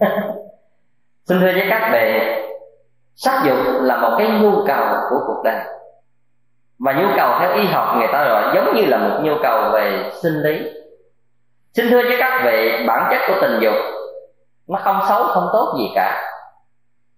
Xin 1.28 1.40
thưa 1.40 1.52
với 1.52 1.66
các 1.70 1.90
bạn 1.92 2.40
sắc 3.14 3.42
dục 3.46 3.56
là 3.80 3.96
một 3.96 4.16
cái 4.18 4.28
nhu 4.28 4.50
cầu 4.66 4.86
của 5.10 5.18
cuộc 5.26 5.42
đời. 5.44 5.60
Và 6.78 6.92
nhu 6.92 7.06
cầu 7.16 7.30
theo 7.40 7.52
y 7.52 7.64
học 7.64 7.96
người 7.98 8.08
ta 8.12 8.24
gọi 8.24 8.54
giống 8.54 8.76
như 8.76 8.86
là 8.86 8.98
một 8.98 9.20
nhu 9.22 9.32
cầu 9.42 9.70
về 9.72 10.10
sinh 10.22 10.42
lý. 10.42 10.70
Xin 11.74 11.90
thưa 11.90 12.02
với 12.02 12.16
các 12.18 12.42
vị, 12.44 12.84
bản 12.86 13.08
chất 13.10 13.20
của 13.28 13.40
tình 13.40 13.58
dục, 13.60 13.74
nó 14.68 14.78
không 14.82 15.00
xấu, 15.08 15.24
không 15.24 15.48
tốt 15.52 15.74
gì 15.78 15.90
cả. 15.94 16.22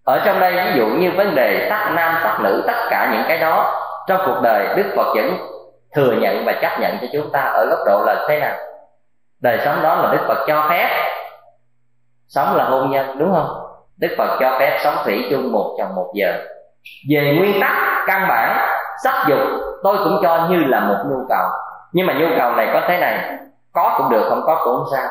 Ở 0.05 0.22
trong 0.24 0.40
đây, 0.40 0.52
ví 0.52 0.78
dụ 0.78 0.87
như 0.87 1.11
vấn 1.16 1.35
đề 1.35 1.66
sắc 1.68 1.92
nam 1.94 2.14
sắc 2.22 2.40
nữ, 2.42 2.64
tất 2.66 2.87
cả 2.90 3.11
những 3.12 3.22
cái 3.28 3.38
đó, 3.38 3.83
trong 4.07 4.20
cuộc 4.26 4.40
đời 4.42 4.66
đức 4.76 4.92
phật 4.96 5.14
vẫn 5.14 5.37
thừa 5.94 6.12
nhận 6.20 6.44
và 6.44 6.52
chấp 6.52 6.81
nhận 6.81 6.96
cho 7.00 7.07
chúng 7.12 7.31
ta 7.33 7.40
ở 7.40 7.66
góc 7.70 7.78
độ 7.87 8.02
là 8.07 8.24
thế 8.28 8.40
nào? 8.40 8.57
Đời 9.42 9.61
sống 9.64 9.83
đó 9.83 9.94
là 9.94 10.12
đức 10.12 10.24
phật 10.28 10.44
cho 10.46 10.66
phép, 10.70 10.88
sống 12.28 12.57
là 12.57 12.64
hôn 12.64 12.90
nhân, 12.90 13.18
đúng 13.18 13.33
không? 13.33 13.48
Đức 13.96 14.14
phật 14.18 14.37
cho 14.40 14.57
phép 14.59 14.78
sống 14.85 14.94
thủy 15.05 15.26
chung 15.31 15.52
một 15.52 15.76
chồng 15.78 15.94
một 15.94 16.12
giờ 16.14 16.33
về 17.11 17.35
nguyên 17.38 17.61
tắc 17.61 17.72
căn 18.07 18.28
bản, 18.28 18.68
sắc 19.05 19.24
dục, 19.28 19.38
tôi 19.83 19.96
cũng 20.05 20.18
cho 20.22 20.46
như 20.50 20.64
là 20.64 20.81
một 20.81 21.05
nhu 21.07 21.26
cầu. 21.28 21.46
Nhưng 21.92 22.07
mà 22.07 22.12
nhu 22.12 22.26
cầu 22.38 22.52
này 22.52 22.68
có 22.72 22.81
thế 22.88 22.98
này, 22.98 23.38
có 23.72 23.94
cũng 23.98 24.11
được, 24.11 24.26
không 24.28 24.42
có 24.46 24.61
cũng 24.64 24.74
không 24.76 24.87
sao. 24.92 25.09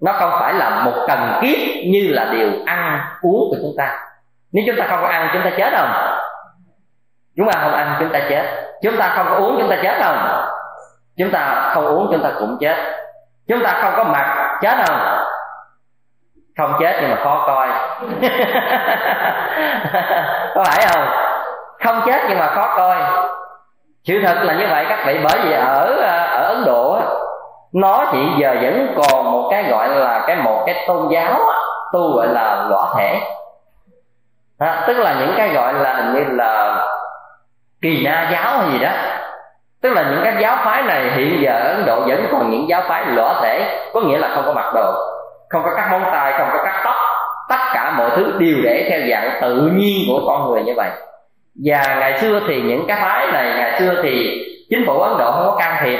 Nó 0.00 0.12
không 0.12 0.30
phải 0.40 0.54
là 0.54 0.82
một 0.84 1.04
cần 1.08 1.38
thiết 1.40 1.84
như 1.92 2.08
là 2.12 2.24
điều 2.32 2.50
ăn 2.66 3.00
uống 3.22 3.50
của 3.50 3.56
chúng 3.62 3.74
ta. 3.78 3.98
Nếu 4.52 4.64
chúng 4.66 4.76
ta 4.78 4.86
không 4.90 5.02
có 5.02 5.08
ăn, 5.08 5.30
chúng 5.32 5.42
ta 5.42 5.50
chết 5.56 5.72
không? 5.76 6.20
Chúng 7.36 7.50
ta 7.52 7.60
không 7.62 7.72
ăn, 7.72 7.96
chúng 8.00 8.12
ta 8.12 8.20
chết. 8.28 8.72
Chúng 8.82 8.96
ta 8.96 9.12
không 9.16 9.26
có 9.30 9.36
uống, 9.36 9.56
chúng 9.60 9.70
ta 9.70 9.76
chết 9.82 9.94
không? 10.02 10.44
Chúng 11.16 11.30
ta 11.30 11.70
không 11.74 11.86
uống, 11.86 12.08
chúng 12.12 12.22
ta 12.22 12.32
cũng 12.38 12.56
chết 12.60 12.76
chúng 13.48 13.64
ta 13.64 13.78
không 13.82 13.92
có 13.96 14.04
mặt 14.04 14.58
chết 14.62 14.76
không? 14.86 15.24
Không 16.58 16.74
chết 16.80 16.96
nhưng 17.00 17.10
mà 17.10 17.16
khó 17.24 17.44
coi. 17.46 17.68
Có 20.54 20.64
phải 20.64 20.86
không? 20.86 21.08
Không 21.84 22.02
chết 22.06 22.20
nhưng 22.28 22.38
mà 22.38 22.46
khó 22.46 22.74
coi. 22.76 22.96
Sự 24.04 24.22
thật 24.26 24.36
là 24.42 24.54
như 24.54 24.66
vậy 24.70 24.86
các 24.88 24.98
vị 25.06 25.20
bởi 25.24 25.38
vì 25.44 25.52
ở 25.52 25.96
ở 26.32 26.46
ấn 26.54 26.64
độ 26.64 27.00
nó 27.72 28.06
chỉ 28.12 28.18
giờ 28.38 28.56
vẫn 28.62 28.94
còn 28.96 29.32
một 29.32 29.48
cái 29.50 29.62
gọi 29.62 29.88
là 29.88 30.24
cái 30.26 30.36
một 30.36 30.62
cái 30.66 30.84
tôn 30.86 31.08
giáo 31.10 31.40
tu 31.92 32.16
gọi 32.16 32.28
là 32.28 32.66
lõa 32.68 32.94
thể. 32.96 33.20
À, 34.58 34.84
tức 34.86 34.96
là 34.96 35.14
những 35.20 35.34
cái 35.36 35.48
gọi 35.48 35.74
là 35.74 35.94
hình 35.94 36.14
như 36.14 36.24
là 36.36 36.76
kỳ 37.82 38.04
na 38.04 38.28
giáo 38.32 38.58
hay 38.58 38.70
gì 38.70 38.78
đó 38.78 38.90
tức 39.84 39.92
là 39.92 40.10
những 40.10 40.20
cái 40.24 40.34
giáo 40.40 40.56
phái 40.64 40.82
này 40.82 41.10
hiện 41.14 41.42
giờ 41.42 41.50
ở 41.50 41.68
ấn 41.68 41.86
độ 41.86 42.00
vẫn 42.00 42.26
còn 42.32 42.50
những 42.50 42.68
giáo 42.68 42.82
phái 42.88 43.04
lõa 43.06 43.40
thể, 43.42 43.80
có 43.92 44.00
nghĩa 44.00 44.18
là 44.18 44.28
không 44.34 44.44
có 44.46 44.52
mặc 44.52 44.74
đồ, 44.74 44.92
không 45.48 45.62
có 45.64 45.70
cắt 45.76 45.88
móng 45.90 46.04
tay, 46.12 46.32
không 46.38 46.48
có 46.52 46.64
cắt 46.64 46.80
tóc. 46.84 46.94
Tất 47.48 47.56
cả 47.74 47.94
mọi 47.98 48.10
thứ 48.16 48.32
đều 48.38 48.56
để 48.64 48.86
theo 48.90 49.00
dạng 49.10 49.38
tự 49.40 49.54
nhiên 49.54 50.08
của 50.08 50.20
con 50.26 50.50
người 50.50 50.62
như 50.62 50.72
vậy. 50.76 50.90
Và 51.64 51.96
ngày 52.00 52.18
xưa 52.18 52.40
thì 52.48 52.62
những 52.62 52.84
cái 52.88 52.98
phái 53.02 53.26
này, 53.26 53.54
ngày 53.56 53.80
xưa 53.80 54.02
thì 54.02 54.44
chính 54.70 54.86
phủ 54.86 55.00
ấn 55.00 55.18
độ 55.18 55.32
không 55.32 55.46
có 55.46 55.56
can 55.58 55.76
thiệp. 55.84 55.98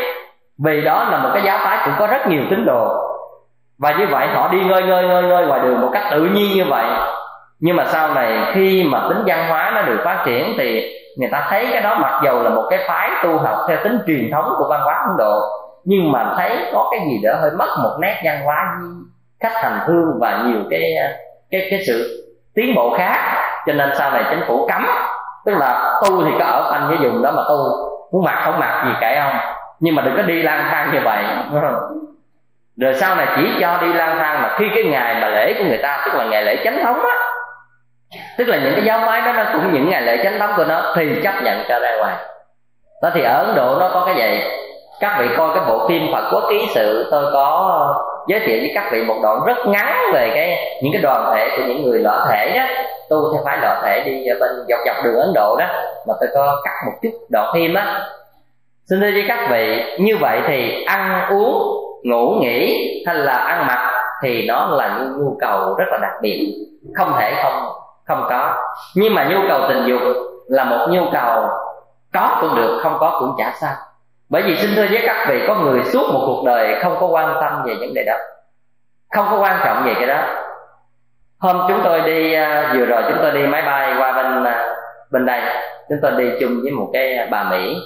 Vì 0.65 0.81
đó 0.81 1.09
là 1.11 1.19
một 1.19 1.31
cái 1.35 1.43
giáo 1.43 1.59
phái 1.65 1.79
cũng 1.85 1.95
có 1.99 2.07
rất 2.07 2.29
nhiều 2.29 2.43
tín 2.51 2.65
đồ. 2.67 2.89
Và 3.79 3.93
như 3.93 4.07
vậy 4.07 4.27
họ 4.27 4.49
đi 4.49 4.59
ngơi 4.65 4.83
ngơi 4.83 5.09
ngơi 5.09 5.23
ngơi 5.23 5.47
ngoài 5.47 5.61
đường 5.61 5.81
một 5.81 5.91
cách 5.93 6.05
tự 6.11 6.21
nhiên 6.21 6.57
như 6.57 6.65
vậy. 6.65 6.85
Nhưng 7.61 7.77
mà 7.77 7.85
sau 7.85 8.15
này 8.15 8.39
khi 8.53 8.85
mà 8.85 9.01
tính 9.09 9.23
văn 9.27 9.49
hóa 9.49 9.73
nó 9.75 9.83
được 9.83 10.01
phát 10.05 10.23
triển 10.27 10.55
thì 10.59 10.91
người 11.17 11.29
ta 11.33 11.47
thấy 11.51 11.69
cái 11.73 11.83
đó 11.83 11.99
mặc 11.99 12.21
dầu 12.25 12.43
là 12.43 12.51
một 12.51 12.67
cái 12.71 12.79
phái 12.89 13.11
tu 13.23 13.39
học 13.39 13.57
theo 13.69 13.77
tính 13.85 13.99
truyền 14.07 14.31
thống 14.33 14.55
của 14.59 14.67
văn 14.71 14.81
hóa 14.85 14.95
ấn 14.95 15.17
độ, 15.19 15.41
nhưng 15.85 16.13
mà 16.13 16.35
thấy 16.37 16.71
có 16.73 16.89
cái 16.91 17.01
gì 17.01 17.21
đó 17.25 17.33
hơi 17.41 17.51
mất 17.59 17.69
một 17.83 17.97
nét 18.01 18.21
văn 18.25 18.41
hóa 18.45 18.77
khách 19.41 19.63
hành 19.63 19.81
thương 19.87 20.19
và 20.21 20.43
nhiều 20.47 20.61
cái 20.71 20.83
cái 21.51 21.69
cái 21.71 21.83
sự 21.87 22.27
tiến 22.55 22.75
bộ 22.75 22.95
khác. 22.99 23.17
Cho 23.67 23.73
nên 23.73 23.91
sau 23.99 24.11
này 24.11 24.25
chính 24.31 24.45
phủ 24.47 24.67
cấm, 24.69 24.87
tức 25.45 25.55
là 25.59 26.01
tu 26.03 26.25
thì 26.25 26.31
có 26.39 26.45
ở 26.45 26.71
quanh 26.71 26.87
cái 26.89 27.09
vùng 27.09 27.23
đó 27.23 27.33
mà 27.37 27.43
tu, 27.49 27.57
muốn 28.13 28.25
mặc 28.25 28.43
không 28.45 28.59
mặc 28.59 28.85
gì 28.87 28.93
kệ 29.01 29.15
ông. 29.15 29.37
Nhưng 29.81 29.95
mà 29.95 30.03
đừng 30.03 30.17
có 30.17 30.23
đi 30.23 30.43
lang 30.43 30.65
thang 30.71 30.91
như 30.93 31.01
vậy. 31.05 31.25
Rồi 32.77 32.95
sau 32.95 33.17
này 33.17 33.27
chỉ 33.37 33.51
cho 33.61 33.79
đi 33.81 33.93
lang 33.93 34.19
thang 34.19 34.43
mà 34.43 34.55
khi 34.59 34.65
cái 34.75 34.85
ngày 34.85 35.15
mà 35.21 35.29
lễ 35.29 35.55
của 35.59 35.65
người 35.65 35.81
ta, 35.83 36.03
tức 36.05 36.15
là 36.15 36.25
ngày 36.25 36.43
lễ 36.43 36.57
chánh 36.65 36.79
thống 36.85 37.01
á 37.01 37.15
tức 38.39 38.49
là 38.49 38.57
những 38.57 38.73
cái 38.75 38.85
giáo 38.85 39.01
phái 39.07 39.21
đó, 39.21 39.33
nó 39.33 39.45
cũng 39.53 39.73
những 39.73 39.91
ngày 39.91 40.03
lễ 40.03 40.25
chánh 40.25 40.39
thống 40.39 40.51
của 40.57 40.65
nó 40.65 40.95
thì 40.97 41.21
chấp 41.23 41.35
nhận 41.43 41.59
cho 41.69 41.79
ra 41.79 41.97
ngoài. 41.97 42.17
Đó 43.03 43.11
thì 43.15 43.23
ở 43.23 43.45
ấn 43.45 43.55
độ 43.57 43.77
nó 43.81 43.91
có 43.95 44.03
cái 44.07 44.15
vậy. 44.15 44.43
Các 45.01 45.17
vị 45.21 45.27
coi 45.37 45.55
cái 45.55 45.65
bộ 45.69 45.89
phim 45.89 46.13
phật 46.13 46.31
quốc 46.33 46.45
ký 46.51 46.67
sự, 46.75 47.09
tôi 47.11 47.33
có 47.33 47.95
giới 48.29 48.41
thiệu 48.41 48.59
với 48.61 48.73
các 48.75 48.85
vị 48.93 49.05
một 49.05 49.17
đoạn 49.23 49.41
rất 49.47 49.67
ngắn 49.67 49.97
về 50.13 50.31
cái 50.35 50.79
những 50.83 50.93
cái 50.93 51.03
đoàn 51.03 51.33
thể 51.35 51.49
của 51.57 51.63
những 51.67 51.83
người 51.83 51.99
lõa 51.99 52.27
thể 52.31 52.53
đó. 52.57 52.65
Tu 53.11 53.33
theo 53.33 53.43
phái 53.45 53.59
lõa 53.63 53.81
thể 53.83 54.03
đi 54.05 54.25
bên 54.41 54.51
dọc 54.69 54.79
dọc 54.87 55.05
đường 55.05 55.15
ấn 55.15 55.29
độ 55.35 55.57
đó, 55.57 55.67
mà 56.09 56.15
tôi 56.21 56.29
có 56.35 56.61
cắt 56.65 56.75
một 56.87 56.93
chút 57.03 57.11
đoạn 57.29 57.51
phim 57.55 57.75
á. 57.75 58.01
Xin 58.91 59.01
thưa 59.01 59.11
với 59.11 59.25
các 59.29 59.49
vị, 59.51 59.83
như 59.99 60.17
vậy 60.21 60.41
thì 60.47 60.85
ăn 60.85 61.27
uống, 61.31 61.85
ngủ 62.05 62.35
nghỉ 62.41 62.91
hay 63.07 63.17
là 63.17 63.33
ăn 63.33 63.67
mặc 63.67 63.91
thì 64.23 64.47
nó 64.49 64.67
là 64.67 64.99
những 64.99 65.25
nhu 65.25 65.37
cầu 65.41 65.75
rất 65.79 65.85
là 65.91 65.99
đặc 66.03 66.13
biệt. 66.23 66.55
Không 66.95 67.13
thể 67.19 67.35
không 67.43 67.73
không 68.07 68.27
có. 68.31 68.55
Nhưng 68.95 69.15
mà 69.15 69.25
nhu 69.25 69.49
cầu 69.49 69.61
tình 69.69 69.85
dục 69.87 70.01
là 70.49 70.65
một 70.65 70.87
nhu 70.91 71.03
cầu 71.13 71.49
có 72.13 72.39
cũng 72.41 72.57
được, 72.57 72.81
không 72.83 72.97
có 73.01 73.17
cũng 73.21 73.35
chả 73.39 73.53
sao. 73.61 73.75
Bởi 74.29 74.43
vì 74.43 74.57
xin 74.57 74.71
thưa 74.77 74.87
với 74.91 75.03
các 75.07 75.27
vị, 75.29 75.45
có 75.49 75.55
người 75.55 75.85
suốt 75.85 76.13
một 76.13 76.23
cuộc 76.27 76.43
đời 76.47 76.81
không 76.83 76.97
có 77.01 77.07
quan 77.07 77.37
tâm 77.41 77.63
về 77.65 77.75
vấn 77.81 77.95
đề 77.95 78.05
đó. 78.05 78.15
Không 79.15 79.27
có 79.31 79.39
quan 79.41 79.61
trọng 79.65 79.85
về 79.85 79.95
cái 79.95 80.07
đó. 80.07 80.23
Hôm 81.39 81.61
chúng 81.69 81.81
tôi 81.85 82.01
đi 82.01 82.35
à, 82.35 82.73
vừa 82.75 82.85
rồi 82.85 83.03
chúng 83.09 83.19
tôi 83.23 83.31
đi 83.31 83.47
máy 83.47 83.63
bay 83.63 83.95
qua 83.99 84.13
bên 84.13 84.45
à, 84.45 84.75
bên 85.11 85.27
đây. 85.27 85.41
Chúng 85.89 85.99
tôi 86.03 86.13
đi 86.13 86.31
chung 86.41 86.61
với 86.63 86.73
một 86.73 86.91
cái 86.93 87.17
à, 87.17 87.29
bà 87.31 87.45
mỹ. 87.45 87.77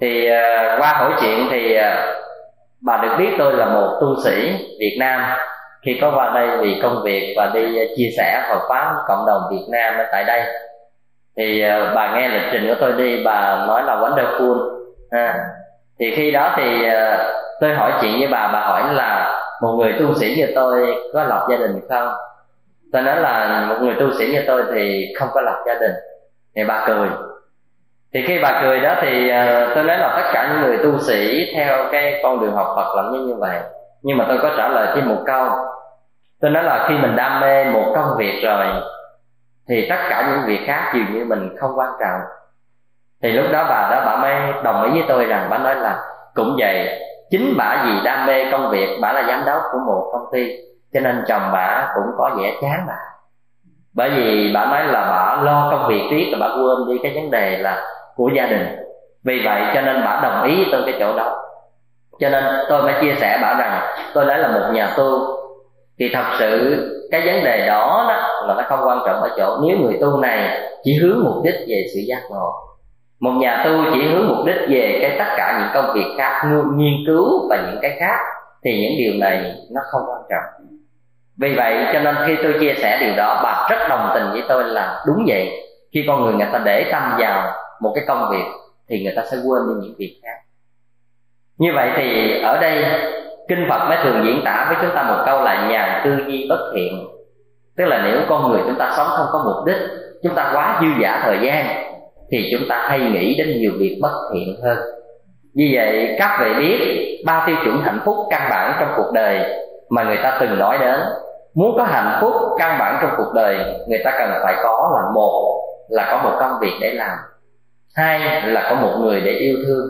Thì 0.00 0.28
qua 0.78 0.92
hỏi 0.92 1.12
chuyện 1.20 1.48
thì 1.50 1.78
bà 2.80 2.96
được 2.96 3.14
biết 3.18 3.30
tôi 3.38 3.52
là 3.52 3.66
một 3.66 3.98
tu 4.00 4.22
sĩ 4.24 4.52
Việt 4.80 4.96
Nam 5.00 5.38
khi 5.84 5.98
có 6.00 6.12
qua 6.14 6.30
đây 6.34 6.56
vì 6.56 6.80
công 6.82 7.02
việc 7.02 7.34
và 7.36 7.50
đi 7.54 7.78
ờ, 7.78 7.84
chia 7.96 8.08
sẻ 8.16 8.42
Phật 8.48 8.60
pháp 8.68 8.94
cộng 9.08 9.26
đồng 9.26 9.42
Việt 9.50 9.64
Nam 9.68 9.94
ở 9.98 10.04
tại 10.12 10.24
đây. 10.24 10.42
Thì 11.36 11.62
ờ, 11.62 11.92
bà 11.94 12.14
nghe 12.14 12.28
lịch 12.28 12.48
trình 12.52 12.66
của 12.68 12.74
tôi 12.80 12.92
đi 12.92 13.24
bà 13.24 13.64
nói 13.66 13.82
là 13.82 13.96
wonderful. 13.96 14.70
À, 15.10 15.34
thì 16.00 16.14
khi 16.16 16.30
đó 16.30 16.54
thì 16.56 16.88
ờ, 16.88 17.32
tôi 17.60 17.74
hỏi 17.74 17.92
chuyện 18.00 18.18
với 18.18 18.28
bà 18.28 18.50
bà 18.52 18.60
hỏi 18.60 18.94
là 18.94 19.40
một 19.62 19.72
người 19.72 19.94
tu 20.00 20.14
sĩ 20.14 20.34
như 20.36 20.52
tôi 20.54 20.94
có 21.12 21.24
lập 21.24 21.46
gia 21.50 21.56
đình 21.56 21.80
không? 21.88 22.08
Tôi 22.92 23.02
nói 23.02 23.16
là 23.16 23.64
một 23.68 23.76
người 23.80 23.94
tu 24.00 24.12
sĩ 24.18 24.26
như 24.26 24.42
tôi 24.46 24.62
thì 24.74 25.06
không 25.18 25.28
có 25.32 25.40
lập 25.40 25.62
gia 25.66 25.74
đình. 25.74 25.92
Thì 26.56 26.64
bà 26.64 26.84
cười. 26.86 27.08
Thì 28.14 28.24
khi 28.26 28.38
bà 28.42 28.60
cười 28.62 28.80
đó 28.80 28.94
thì 29.00 29.30
tôi 29.74 29.84
nói 29.84 29.98
là 29.98 30.12
tất 30.16 30.30
cả 30.32 30.48
những 30.52 30.62
người 30.62 30.78
tu 30.78 30.98
sĩ 30.98 31.52
theo 31.54 31.88
cái 31.92 32.20
con 32.22 32.40
đường 32.40 32.54
học 32.54 32.66
Phật 32.76 32.96
làm 32.96 33.12
như 33.12 33.18
như 33.18 33.34
vậy. 33.34 33.60
Nhưng 34.02 34.18
mà 34.18 34.24
tôi 34.28 34.38
có 34.42 34.50
trả 34.56 34.68
lời 34.68 34.88
thêm 34.94 35.08
một 35.08 35.22
câu 35.26 35.46
tôi 36.44 36.50
nói 36.50 36.64
là 36.64 36.86
khi 36.88 36.98
mình 36.98 37.16
đam 37.16 37.40
mê 37.40 37.64
một 37.64 37.92
công 37.94 38.16
việc 38.18 38.40
rồi, 38.44 38.66
thì 39.68 39.86
tất 39.90 39.96
cả 40.08 40.28
những 40.30 40.46
việc 40.46 40.60
khác 40.66 40.92
dường 40.94 41.12
như 41.12 41.24
mình 41.24 41.56
không 41.60 41.78
quan 41.78 41.90
trọng. 42.00 42.20
Thì 43.22 43.32
lúc 43.32 43.46
đó 43.52 43.66
bà 43.68 43.88
đó 43.90 44.02
bà 44.06 44.16
mới 44.16 44.62
đồng 44.62 44.82
ý 44.82 44.90
với 44.90 45.04
tôi 45.08 45.24
rằng, 45.24 45.46
bà 45.50 45.58
nói 45.58 45.74
là 45.74 45.98
cũng 46.34 46.56
vậy, 46.58 47.00
chính 47.30 47.54
bà 47.58 47.84
vì 47.84 47.92
đam 48.04 48.26
mê 48.26 48.50
công 48.52 48.70
việc, 48.70 48.98
bà 49.02 49.12
là 49.12 49.22
giám 49.28 49.44
đốc 49.46 49.62
của 49.72 49.78
một 49.86 50.10
công 50.12 50.26
ty, 50.32 50.56
cho 50.94 51.00
nên 51.00 51.24
chồng 51.28 51.42
bà 51.52 51.92
cũng 51.94 52.06
có 52.18 52.30
vẻ 52.38 52.52
chán 52.62 52.84
bà. 52.86 52.98
Bởi 53.94 54.10
vì 54.10 54.52
bà 54.54 54.64
nói 54.64 54.84
là 54.84 55.00
bà 55.10 55.42
lo 55.42 55.68
công 55.70 55.88
việc 55.88 56.08
riết 56.10 56.32
là 56.32 56.38
bà 56.40 56.54
quên 56.54 56.88
đi 56.88 57.00
cái 57.02 57.12
vấn 57.14 57.30
đề 57.30 57.58
là 57.58 57.86
của 58.16 58.30
gia 58.34 58.46
đình. 58.46 58.76
Vì 59.24 59.42
vậy 59.44 59.62
cho 59.74 59.80
nên 59.80 60.02
bà 60.04 60.20
đồng 60.22 60.42
ý 60.42 60.66
tôi 60.72 60.82
cái 60.86 60.94
chỗ 61.00 61.16
đó. 61.16 61.36
Cho 62.20 62.28
nên 62.28 62.44
tôi 62.68 62.82
mới 62.82 62.94
chia 63.00 63.14
sẻ 63.20 63.38
bảo 63.42 63.54
rằng, 63.58 63.82
tôi 64.14 64.24
đã 64.24 64.36
là 64.36 64.48
một 64.48 64.70
nhà 64.72 64.94
tu 64.96 65.40
thì 65.98 66.10
thật 66.12 66.24
sự 66.38 66.80
cái 67.10 67.20
vấn 67.26 67.44
đề 67.44 67.66
đó, 67.66 68.04
đó 68.08 68.44
là 68.46 68.54
nó 68.54 68.62
không 68.68 68.88
quan 68.88 68.98
trọng 69.06 69.20
ở 69.20 69.28
chỗ 69.36 69.58
nếu 69.62 69.76
người 69.78 69.98
tu 70.00 70.16
này 70.16 70.60
chỉ 70.84 70.98
hướng 71.02 71.24
mục 71.24 71.44
đích 71.44 71.54
về 71.68 71.86
sự 71.94 72.00
giác 72.00 72.22
ngộ. 72.30 72.52
Một 73.20 73.30
nhà 73.30 73.62
tu 73.64 73.70
chỉ 73.92 74.02
hướng 74.02 74.28
mục 74.28 74.46
đích 74.46 74.56
về 74.68 74.98
cái 75.02 75.16
tất 75.18 75.34
cả 75.36 75.58
những 75.58 75.68
công 75.74 75.94
việc 75.94 76.14
khác 76.18 76.42
nghiên 76.76 76.94
cứu 77.06 77.48
và 77.50 77.56
những 77.66 77.78
cái 77.82 77.96
khác 78.00 78.18
thì 78.64 78.80
những 78.80 78.98
điều 78.98 79.20
này 79.20 79.54
nó 79.70 79.80
không 79.90 80.02
quan 80.08 80.22
trọng. 80.30 80.68
Vì 81.36 81.54
vậy 81.56 81.86
cho 81.92 82.00
nên 82.00 82.16
khi 82.26 82.36
tôi 82.42 82.54
chia 82.60 82.74
sẻ 82.82 82.98
điều 83.00 83.16
đó 83.16 83.40
bà 83.42 83.68
rất 83.70 83.86
đồng 83.88 84.10
tình 84.14 84.30
với 84.32 84.42
tôi 84.48 84.64
là 84.64 85.04
đúng 85.06 85.24
vậy. 85.26 85.60
Khi 85.94 86.04
con 86.06 86.22
người 86.22 86.32
người 86.34 86.48
ta 86.52 86.58
để 86.64 86.88
tâm 86.92 87.02
vào 87.18 87.52
một 87.80 87.92
cái 87.94 88.04
công 88.08 88.30
việc 88.30 88.44
thì 88.88 89.04
người 89.04 89.12
ta 89.16 89.22
sẽ 89.30 89.36
quên 89.36 89.62
đi 89.68 89.86
những 89.86 89.94
việc 89.98 90.20
khác. 90.22 90.38
Như 91.58 91.70
vậy 91.74 91.90
thì 91.96 92.40
ở 92.42 92.60
đây 92.60 92.84
kinh 93.48 93.66
phật 93.68 93.88
mới 93.88 93.98
thường 94.02 94.24
diễn 94.24 94.42
tả 94.44 94.66
với 94.68 94.76
chúng 94.82 94.94
ta 94.94 95.02
một 95.02 95.22
câu 95.26 95.42
là 95.42 95.68
nhàn 95.68 96.00
tư 96.04 96.18
duy 96.26 96.46
bất 96.48 96.72
thiện. 96.74 97.06
Tức 97.76 97.84
là 97.84 98.02
nếu 98.04 98.20
con 98.28 98.50
người 98.50 98.60
chúng 98.66 98.78
ta 98.78 98.92
sống 98.96 99.06
không 99.10 99.26
có 99.32 99.44
mục 99.44 99.66
đích, 99.66 99.76
chúng 100.22 100.34
ta 100.34 100.50
quá 100.54 100.78
dư 100.80 100.86
giả 101.02 101.20
thời 101.24 101.38
gian, 101.42 101.66
thì 102.30 102.50
chúng 102.52 102.68
ta 102.68 102.86
hay 102.88 103.00
nghĩ 103.00 103.34
đến 103.38 103.60
nhiều 103.60 103.72
việc 103.78 103.98
bất 104.02 104.12
thiện 104.34 104.56
hơn. 104.62 104.78
Vì 105.56 105.72
vậy, 105.76 106.16
các 106.18 106.38
vị 106.40 106.54
biết 106.58 106.78
ba 107.26 107.44
tiêu 107.46 107.56
chuẩn 107.64 107.80
hạnh 107.80 108.00
phúc 108.04 108.16
căn 108.30 108.42
bản 108.50 108.76
trong 108.80 108.88
cuộc 108.96 109.12
đời 109.14 109.60
mà 109.90 110.04
người 110.04 110.18
ta 110.22 110.36
từng 110.40 110.58
nói 110.58 110.78
đến. 110.78 111.00
Muốn 111.54 111.76
có 111.76 111.84
hạnh 111.84 112.18
phúc 112.20 112.32
căn 112.58 112.78
bản 112.78 112.98
trong 113.02 113.10
cuộc 113.16 113.32
đời, 113.34 113.56
người 113.88 114.00
ta 114.04 114.14
cần 114.18 114.30
phải 114.42 114.54
có 114.62 114.90
là 114.94 115.02
một 115.14 115.60
là 115.88 116.08
có 116.10 116.30
một 116.30 116.36
công 116.40 116.58
việc 116.60 116.72
để 116.80 116.92
làm, 116.94 117.18
hai 117.94 118.42
là 118.46 118.66
có 118.70 118.76
một 118.76 118.98
người 119.00 119.20
để 119.20 119.32
yêu 119.32 119.56
thương, 119.66 119.86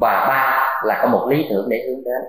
và 0.00 0.26
ba 0.28 0.66
là 0.84 0.98
có 1.02 1.08
một 1.08 1.26
lý 1.30 1.46
tưởng 1.50 1.68
để 1.68 1.84
hướng 1.88 2.04
đến 2.04 2.22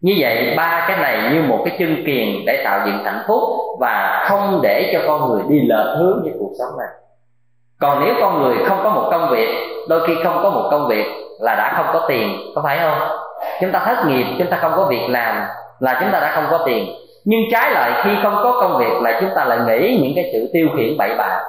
như 0.00 0.14
vậy, 0.18 0.54
ba 0.56 0.84
cái 0.88 0.96
này 0.96 1.32
như 1.32 1.42
một 1.42 1.62
cái 1.64 1.76
chân 1.78 2.04
kiền 2.06 2.28
để 2.46 2.62
tạo 2.64 2.80
dựng 2.86 3.04
hạnh 3.04 3.22
phúc 3.28 3.42
và 3.80 4.24
không 4.28 4.60
để 4.62 4.90
cho 4.92 5.00
con 5.06 5.30
người 5.30 5.42
đi 5.48 5.66
lệch 5.68 5.98
hướng 5.98 6.22
với 6.22 6.32
cuộc 6.38 6.52
sống 6.58 6.78
này. 6.78 6.88
Còn 7.80 8.04
nếu 8.04 8.14
con 8.20 8.42
người 8.42 8.56
không 8.64 8.78
có 8.82 8.90
một 8.90 9.08
công 9.10 9.30
việc, 9.30 9.48
đôi 9.88 10.06
khi 10.06 10.14
không 10.24 10.40
có 10.42 10.50
một 10.50 10.68
công 10.70 10.88
việc 10.88 11.06
là 11.40 11.54
đã 11.54 11.72
không 11.76 11.86
có 11.92 12.06
tiền, 12.08 12.36
có 12.54 12.62
phải 12.64 12.78
không? 12.78 13.08
Chúng 13.60 13.72
ta 13.72 13.78
thất 13.78 14.06
nghiệp, 14.06 14.26
chúng 14.38 14.46
ta 14.50 14.56
không 14.56 14.72
có 14.76 14.84
việc 14.84 15.06
làm 15.08 15.42
là 15.80 16.00
chúng 16.00 16.10
ta 16.12 16.20
đã 16.20 16.32
không 16.34 16.44
có 16.50 16.58
tiền. 16.66 16.86
Nhưng 17.24 17.40
trái 17.52 17.70
lại, 17.70 18.02
khi 18.04 18.10
không 18.22 18.34
có 18.42 18.58
công 18.60 18.78
việc 18.78 19.02
là 19.02 19.20
chúng 19.20 19.30
ta 19.36 19.44
lại 19.44 19.58
nghĩ 19.66 19.98
những 20.02 20.12
cái 20.16 20.30
sự 20.32 20.50
tiêu 20.52 20.68
khiển 20.76 20.96
bậy 20.98 21.14
bạ. 21.18 21.40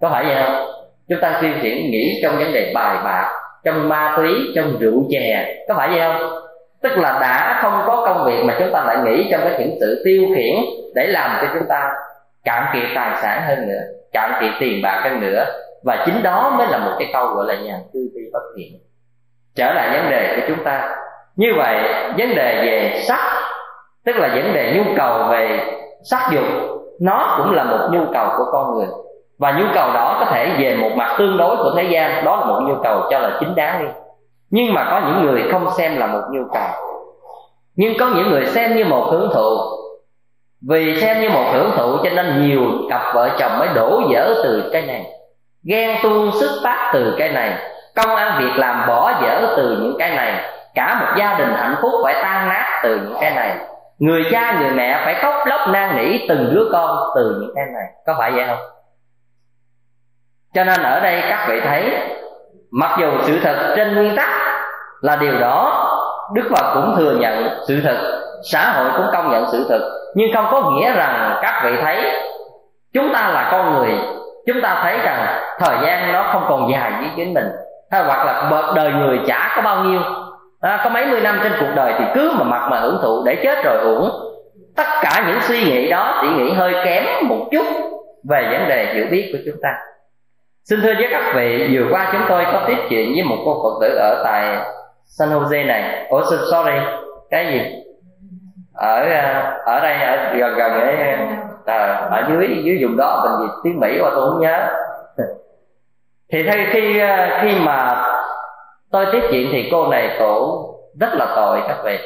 Có 0.00 0.08
phải 0.10 0.24
vậy 0.24 0.42
không? 0.42 0.66
Chúng 1.08 1.18
ta 1.20 1.38
tiêu 1.42 1.50
khiển 1.62 1.90
nghĩ 1.90 2.20
trong 2.22 2.38
vấn 2.38 2.52
đề 2.52 2.72
bài 2.74 2.96
bạc, 3.04 3.32
trong 3.64 3.88
ma 3.88 4.14
túy, 4.16 4.30
trong 4.54 4.78
rượu 4.78 5.04
chè. 5.10 5.54
Có 5.68 5.74
phải 5.74 5.88
vậy 5.88 6.00
không? 6.00 6.45
Tức 6.86 6.98
là 6.98 7.18
đã 7.20 7.58
không 7.62 7.82
có 7.86 8.02
công 8.06 8.24
việc 8.24 8.44
mà 8.44 8.54
chúng 8.58 8.72
ta 8.72 8.84
lại 8.84 8.96
nghĩ 9.04 9.28
trong 9.30 9.40
cái 9.44 9.54
những 9.58 9.76
sự 9.80 10.02
tiêu 10.04 10.22
khiển 10.34 10.54
để 10.94 11.06
làm 11.06 11.30
cho 11.40 11.48
chúng 11.54 11.68
ta 11.68 11.92
cạn 12.44 12.66
kiệt 12.72 12.88
tài 12.94 13.22
sản 13.22 13.42
hơn 13.46 13.68
nữa, 13.68 13.80
cạn 14.12 14.32
kiệt 14.40 14.50
tiền 14.60 14.82
bạc 14.82 15.00
hơn 15.04 15.20
nữa. 15.20 15.44
Và 15.84 16.02
chính 16.06 16.22
đó 16.22 16.54
mới 16.58 16.66
là 16.66 16.78
một 16.78 16.92
cái 16.98 17.10
câu 17.12 17.26
gọi 17.26 17.46
là 17.46 17.54
nhàn 17.54 17.80
tư 17.94 18.00
vi 18.14 18.22
bất 18.32 18.42
thiện. 18.56 18.72
Trở 19.56 19.72
lại 19.72 19.88
vấn 19.92 20.10
đề 20.10 20.36
của 20.36 20.46
chúng 20.48 20.64
ta. 20.64 20.96
Như 21.36 21.52
vậy, 21.56 21.76
vấn 22.18 22.34
đề 22.34 22.62
về 22.66 23.02
sắc, 23.08 23.20
tức 24.04 24.16
là 24.16 24.28
vấn 24.28 24.54
đề 24.54 24.72
nhu 24.76 24.92
cầu 24.96 25.24
về 25.30 25.60
sắc 26.10 26.30
dục, 26.32 26.44
nó 27.00 27.34
cũng 27.38 27.54
là 27.54 27.64
một 27.64 27.88
nhu 27.92 28.04
cầu 28.12 28.28
của 28.38 28.44
con 28.52 28.74
người. 28.74 28.86
Và 29.38 29.52
nhu 29.52 29.64
cầu 29.74 29.92
đó 29.92 30.16
có 30.20 30.26
thể 30.32 30.48
về 30.58 30.76
một 30.76 30.90
mặt 30.96 31.16
tương 31.18 31.36
đối 31.36 31.56
của 31.56 31.72
thế 31.76 31.82
gian, 31.82 32.24
đó 32.24 32.36
là 32.36 32.46
một 32.46 32.60
nhu 32.66 32.74
cầu 32.82 33.00
cho 33.10 33.18
là 33.18 33.30
chính 33.40 33.54
đáng 33.54 33.82
đi 33.82 33.88
nhưng 34.50 34.74
mà 34.74 34.86
có 34.90 35.00
những 35.06 35.26
người 35.26 35.42
không 35.52 35.68
xem 35.76 35.98
là 35.98 36.06
một 36.06 36.22
nhu 36.32 36.42
cầu. 36.54 36.70
Nhưng 37.76 37.98
có 37.98 38.08
những 38.08 38.30
người 38.30 38.46
xem 38.46 38.76
như 38.76 38.84
một 38.84 39.08
hưởng 39.10 39.30
thụ. 39.34 39.56
Vì 40.68 41.00
xem 41.00 41.20
như 41.20 41.28
một 41.28 41.50
hưởng 41.52 41.70
thụ 41.76 41.96
cho 42.04 42.10
nên 42.10 42.48
nhiều 42.48 42.62
cặp 42.90 43.14
vợ 43.14 43.30
chồng 43.38 43.58
mới 43.58 43.68
đổ 43.74 44.02
dở 44.12 44.34
từ 44.44 44.70
cái 44.72 44.82
này. 44.82 45.06
Ghen 45.64 45.98
tuông 46.02 46.30
xuất 46.40 46.60
phát 46.64 46.90
từ 46.94 47.14
cái 47.18 47.28
này. 47.28 47.58
Công 47.94 48.16
ăn 48.16 48.42
việc 48.42 48.52
làm 48.56 48.86
bỏ 48.88 49.12
dở 49.22 49.54
từ 49.56 49.78
những 49.82 49.96
cái 49.98 50.10
này. 50.10 50.50
Cả 50.74 51.00
một 51.00 51.16
gia 51.18 51.38
đình 51.38 51.52
hạnh 51.56 51.76
phúc 51.82 51.92
phải 52.04 52.14
tan 52.22 52.48
nát 52.48 52.80
từ 52.82 52.96
những 52.96 53.16
cái 53.20 53.30
này. 53.30 53.56
Người 53.98 54.22
cha, 54.30 54.60
người 54.60 54.70
mẹ 54.70 55.02
phải 55.04 55.14
khóc 55.14 55.34
lóc 55.46 55.60
năn 55.68 55.96
nỉ 55.96 56.26
từng 56.28 56.50
đứa 56.54 56.68
con 56.72 56.98
từ 57.16 57.36
những 57.40 57.52
cái 57.54 57.64
này. 57.74 57.86
Có 58.06 58.14
phải 58.18 58.32
vậy 58.32 58.44
không? 58.46 58.58
Cho 60.54 60.64
nên 60.64 60.82
ở 60.82 61.00
đây 61.00 61.22
các 61.28 61.46
vị 61.48 61.60
thấy 61.60 61.92
mặc 62.72 62.96
dù 63.00 63.06
sự 63.22 63.38
thật 63.42 63.74
trên 63.76 63.94
nguyên 63.94 64.16
tắc 64.16 64.28
là 65.00 65.16
điều 65.16 65.38
đó 65.38 65.82
đức 66.34 66.42
phật 66.50 66.74
cũng 66.74 66.94
thừa 66.96 67.12
nhận 67.20 67.48
sự 67.68 67.80
thật 67.84 67.96
xã 68.42 68.72
hội 68.72 68.90
cũng 68.96 69.06
công 69.12 69.30
nhận 69.30 69.44
sự 69.52 69.66
thật. 69.68 69.80
Nhưng 70.14 70.34
không 70.34 70.46
có 70.50 70.70
nghĩa 70.70 70.92
rằng 70.92 71.38
các 71.42 71.62
vị 71.64 71.76
thấy 71.82 72.12
chúng 72.94 73.12
ta 73.12 73.28
là 73.28 73.48
con 73.52 73.74
người 73.74 73.90
chúng 74.46 74.60
ta 74.62 74.80
thấy 74.82 74.98
rằng 74.98 75.40
thời 75.58 75.76
gian 75.82 76.12
nó 76.12 76.22
không 76.32 76.44
còn 76.48 76.70
dài 76.70 76.92
với 76.98 77.10
chính 77.16 77.34
mình. 77.34 77.48
Hay 77.90 78.04
hoặc 78.04 78.26
là 78.26 78.50
đời 78.74 78.92
người 78.92 79.20
chả 79.26 79.52
có 79.56 79.62
bao 79.62 79.84
nhiêu. 79.84 80.00
À, 80.60 80.80
có 80.84 80.90
mấy 80.90 81.06
mươi 81.06 81.20
năm 81.20 81.40
trên 81.42 81.52
cuộc 81.60 81.72
đời 81.74 81.94
thì 81.98 82.04
cứ 82.14 82.32
mà 82.38 82.44
mặc 82.44 82.68
mà 82.70 82.78
hưởng 82.80 82.98
thụ 83.02 83.22
để 83.26 83.36
chết 83.42 83.64
rồi 83.64 83.78
uổng. 83.78 84.10
Tất 84.76 84.86
cả 85.02 85.24
những 85.26 85.38
suy 85.42 85.64
nghĩ 85.64 85.90
đó 85.90 86.18
chỉ 86.22 86.28
nghĩ 86.28 86.52
hơi 86.52 86.74
kém 86.84 87.04
một 87.28 87.48
chút 87.52 87.66
về 88.30 88.48
vấn 88.50 88.68
đề 88.68 88.94
hiểu 88.94 89.06
biết 89.10 89.30
của 89.32 89.38
chúng 89.46 89.60
ta 89.62 89.68
xin 90.68 90.80
thưa 90.82 90.94
với 90.94 91.08
các 91.10 91.32
vị 91.36 91.68
vừa 91.72 91.86
qua 91.90 92.08
chúng 92.12 92.22
tôi 92.28 92.44
có 92.52 92.64
tiếp 92.66 92.76
chuyện 92.90 93.12
với 93.14 93.24
một 93.24 93.36
cô 93.44 93.62
phật 93.62 93.86
tử 93.86 93.94
ở 93.94 94.22
tại 94.24 94.56
San 95.04 95.28
Jose 95.28 95.66
này. 95.66 96.08
Oh 96.14 96.24
sorry 96.24 96.78
cái 97.30 97.46
gì? 97.52 97.60
Ở 98.74 99.02
à, 99.02 99.56
ở 99.64 99.80
đây 99.80 99.94
ở 99.94 100.38
gần 100.38 100.54
gần 100.56 100.72
ấy 100.72 100.96
à, 101.66 102.08
ở 102.10 102.24
dưới 102.28 102.62
dưới 102.64 102.78
vùng 102.80 102.96
đó 102.96 103.24
mình 103.24 103.48
gì? 103.48 103.54
Tiếng 103.64 103.80
Mỹ 103.80 103.98
qua 104.00 104.10
tôi 104.14 104.30
không 104.30 104.40
nhớ. 104.40 104.68
Thì 106.32 106.42
thay 106.42 106.66
khi 106.70 106.98
à, 106.98 107.40
khi 107.42 107.58
mà 107.58 108.06
tôi 108.90 109.06
tiếp 109.12 109.22
chuyện 109.30 109.48
thì 109.52 109.68
cô 109.70 109.88
này 109.88 110.16
cổ 110.18 110.64
rất 111.00 111.14
là 111.14 111.32
tội 111.36 111.62
các 111.68 111.76
vị. 111.84 111.98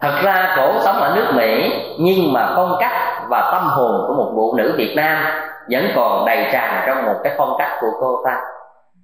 Thật 0.00 0.20
ra 0.22 0.54
cổ 0.56 0.72
sống 0.84 0.96
ở 0.96 1.12
nước 1.16 1.32
mỹ 1.34 1.72
nhưng 1.98 2.32
mà 2.32 2.52
phong 2.56 2.76
cách 2.80 3.22
và 3.28 3.50
tâm 3.52 3.62
hồn 3.62 4.04
của 4.06 4.14
một 4.14 4.32
phụ 4.34 4.56
nữ 4.56 4.74
việt 4.76 4.94
nam 4.96 5.24
vẫn 5.70 5.88
còn 5.96 6.26
đầy 6.26 6.46
tràn 6.52 6.84
trong 6.86 7.06
một 7.06 7.14
cái 7.24 7.34
phong 7.38 7.56
cách 7.58 7.70
của 7.80 7.90
cô 8.00 8.22
ta. 8.24 8.40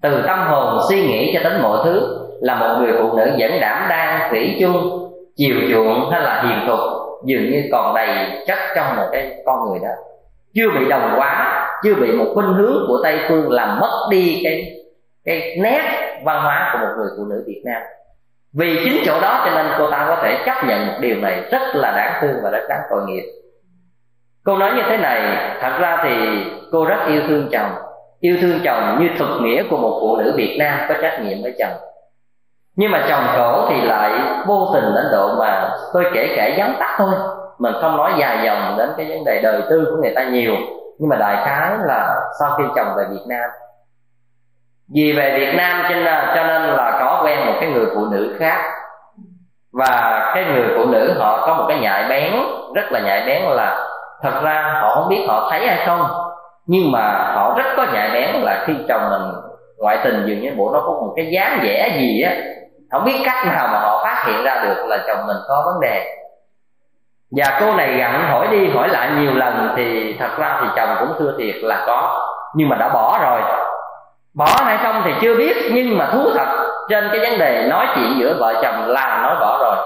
Từ 0.02 0.22
tâm 0.26 0.46
hồn 0.48 0.78
suy 0.88 1.06
nghĩ 1.06 1.34
cho 1.34 1.50
đến 1.50 1.62
mọi 1.62 1.78
thứ 1.84 2.18
là 2.40 2.54
một 2.54 2.76
người 2.80 2.92
phụ 2.98 3.16
nữ 3.16 3.30
vẫn 3.38 3.60
đảm 3.60 3.86
đang 3.88 4.30
thủy 4.30 4.56
chung, 4.60 5.08
chiều 5.36 5.56
chuộng 5.70 6.10
hay 6.10 6.20
là 6.20 6.42
hiền 6.42 6.68
thục, 6.68 6.80
dường 7.24 7.50
như 7.50 7.62
còn 7.72 7.94
đầy 7.94 8.08
chất 8.46 8.58
trong 8.76 8.96
một 8.96 9.06
cái 9.12 9.42
con 9.46 9.70
người 9.70 9.78
đó. 9.82 9.94
Chưa 10.54 10.68
bị 10.78 10.88
đồng 10.88 11.10
hóa, 11.16 11.58
chưa 11.84 11.94
bị 11.94 12.12
một 12.12 12.26
khuynh 12.34 12.54
hướng 12.54 12.84
của 12.88 13.00
tây 13.02 13.18
phương 13.28 13.50
làm 13.50 13.80
mất 13.80 14.06
đi 14.10 14.40
cái 14.44 14.72
cái 15.24 15.56
nét 15.62 15.82
văn 16.24 16.42
hóa 16.42 16.70
của 16.72 16.78
một 16.78 16.92
người 16.96 17.08
phụ 17.16 17.24
nữ 17.24 17.44
việt 17.46 17.62
nam. 17.64 17.82
Vì 18.52 18.80
chính 18.84 19.02
chỗ 19.06 19.20
đó 19.20 19.42
cho 19.44 19.50
nên 19.54 19.66
cô 19.78 19.90
ta 19.90 20.04
có 20.08 20.16
thể 20.22 20.42
chấp 20.46 20.66
nhận 20.68 20.86
một 20.86 20.92
điều 21.00 21.16
này 21.16 21.42
rất 21.50 21.62
là 21.74 21.90
đáng 21.96 22.18
thương 22.20 22.36
và 22.42 22.50
rất 22.50 22.62
đáng 22.68 22.80
tội 22.90 23.00
nghiệp 23.06 23.22
cô 24.44 24.56
nói 24.56 24.72
như 24.76 24.82
thế 24.88 24.96
này, 24.96 25.20
thật 25.60 25.72
ra 25.78 25.98
thì 26.04 26.44
cô 26.72 26.84
rất 26.84 26.98
yêu 27.06 27.22
thương 27.28 27.48
chồng. 27.52 27.70
Yêu 28.20 28.36
thương 28.40 28.60
chồng 28.64 28.98
như 29.00 29.08
thực 29.18 29.38
nghĩa 29.40 29.62
của 29.70 29.76
một 29.76 29.98
phụ 30.00 30.16
nữ 30.16 30.32
việt 30.36 30.56
nam 30.58 30.78
có 30.88 30.94
trách 31.02 31.20
nhiệm 31.22 31.42
với 31.42 31.54
chồng. 31.58 31.72
Nhưng 32.76 32.90
mà 32.90 33.06
chồng 33.08 33.24
khổ 33.36 33.66
thì 33.68 33.80
lại 33.80 34.12
vô 34.46 34.70
tình 34.74 34.94
đến 34.94 35.04
độ 35.12 35.34
mà 35.38 35.70
tôi 35.92 36.04
kể 36.14 36.32
kể 36.36 36.54
vắn 36.58 36.74
tắt 36.78 36.94
thôi 36.98 37.14
mình 37.58 37.74
không 37.80 37.96
nói 37.96 38.12
dài 38.18 38.38
dòng 38.44 38.74
đến 38.78 38.90
cái 38.96 39.06
vấn 39.08 39.24
đề 39.24 39.40
đời 39.42 39.62
tư 39.70 39.86
của 39.90 40.02
người 40.02 40.12
ta 40.14 40.24
nhiều. 40.24 40.54
Nhưng 40.98 41.08
mà 41.08 41.16
đại 41.16 41.36
khái 41.46 41.70
là 41.84 42.14
sau 42.40 42.50
khi 42.58 42.64
chồng 42.76 42.94
về 42.96 43.04
việt 43.10 43.24
nam. 43.28 43.50
Vì 44.94 45.12
về 45.12 45.38
việt 45.38 45.54
nam 45.56 45.82
cho 46.34 46.44
nên 46.44 46.62
là 46.62 46.98
có 47.00 47.22
quen 47.24 47.46
một 47.46 47.52
cái 47.60 47.70
người 47.70 47.86
phụ 47.94 48.06
nữ 48.06 48.36
khác. 48.38 48.58
Và 49.72 50.30
cái 50.34 50.44
người 50.44 50.68
phụ 50.76 50.84
nữ 50.90 51.12
họ 51.18 51.46
có 51.46 51.54
một 51.54 51.64
cái 51.68 51.80
nhạy 51.80 52.04
bén, 52.08 52.32
rất 52.74 52.92
là 52.92 53.00
nhạy 53.00 53.24
bén 53.26 53.42
là 53.42 53.88
thật 54.22 54.40
ra 54.42 54.78
họ 54.82 54.94
không 54.94 55.08
biết 55.08 55.24
họ 55.28 55.48
thấy 55.50 55.66
hay 55.66 55.86
không, 55.86 56.06
nhưng 56.66 56.92
mà 56.92 57.32
họ 57.34 57.54
rất 57.56 57.64
có 57.76 57.86
nhạy 57.92 58.10
bén 58.12 58.42
là 58.42 58.64
khi 58.66 58.74
chồng 58.88 59.10
mình 59.10 59.32
ngoại 59.78 59.98
tình 60.04 60.24
dường 60.26 60.40
như 60.40 60.52
bộ 60.56 60.70
nó 60.72 60.80
có 60.80 60.92
một 60.92 61.12
cái 61.16 61.30
dáng 61.32 61.58
vẻ 61.62 61.96
gì 62.00 62.22
á, 62.22 62.32
không 62.90 63.04
biết 63.04 63.22
cách 63.24 63.46
nào 63.46 63.68
mà 63.72 63.78
họ 63.78 64.04
phát 64.04 64.24
hiện 64.26 64.44
ra 64.44 64.62
được 64.64 64.86
là 64.86 64.98
chồng 65.06 65.26
mình 65.26 65.36
có 65.48 65.62
vấn 65.66 65.80
đề. 65.80 66.18
Và 67.36 67.58
cô 67.60 67.74
này 67.74 67.96
gặn 67.96 68.28
hỏi 68.30 68.48
đi 68.50 68.70
hỏi 68.70 68.88
lại 68.88 69.10
nhiều 69.18 69.34
lần 69.34 69.72
thì 69.76 70.16
thật 70.18 70.30
ra 70.38 70.58
thì 70.60 70.68
chồng 70.76 70.96
cũng 71.00 71.14
thưa 71.18 71.34
thiệt 71.38 71.54
là 71.62 71.84
có, 71.86 72.28
nhưng 72.54 72.68
mà 72.68 72.76
đã 72.76 72.88
bỏ 72.88 73.18
rồi. 73.22 73.40
Bỏ 74.34 74.46
hay 74.64 74.78
không 74.82 75.02
thì 75.04 75.12
chưa 75.20 75.36
biết, 75.36 75.56
nhưng 75.72 75.98
mà 75.98 76.06
thú 76.12 76.30
thật, 76.34 76.46
trên 76.88 77.08
cái 77.12 77.20
vấn 77.20 77.38
đề 77.38 77.66
nói 77.70 77.86
chuyện 77.94 78.12
giữa 78.18 78.36
vợ 78.40 78.54
chồng 78.62 78.86
là 78.86 79.20
nói 79.22 79.36
bỏ 79.40 79.58
rồi. 79.62 79.76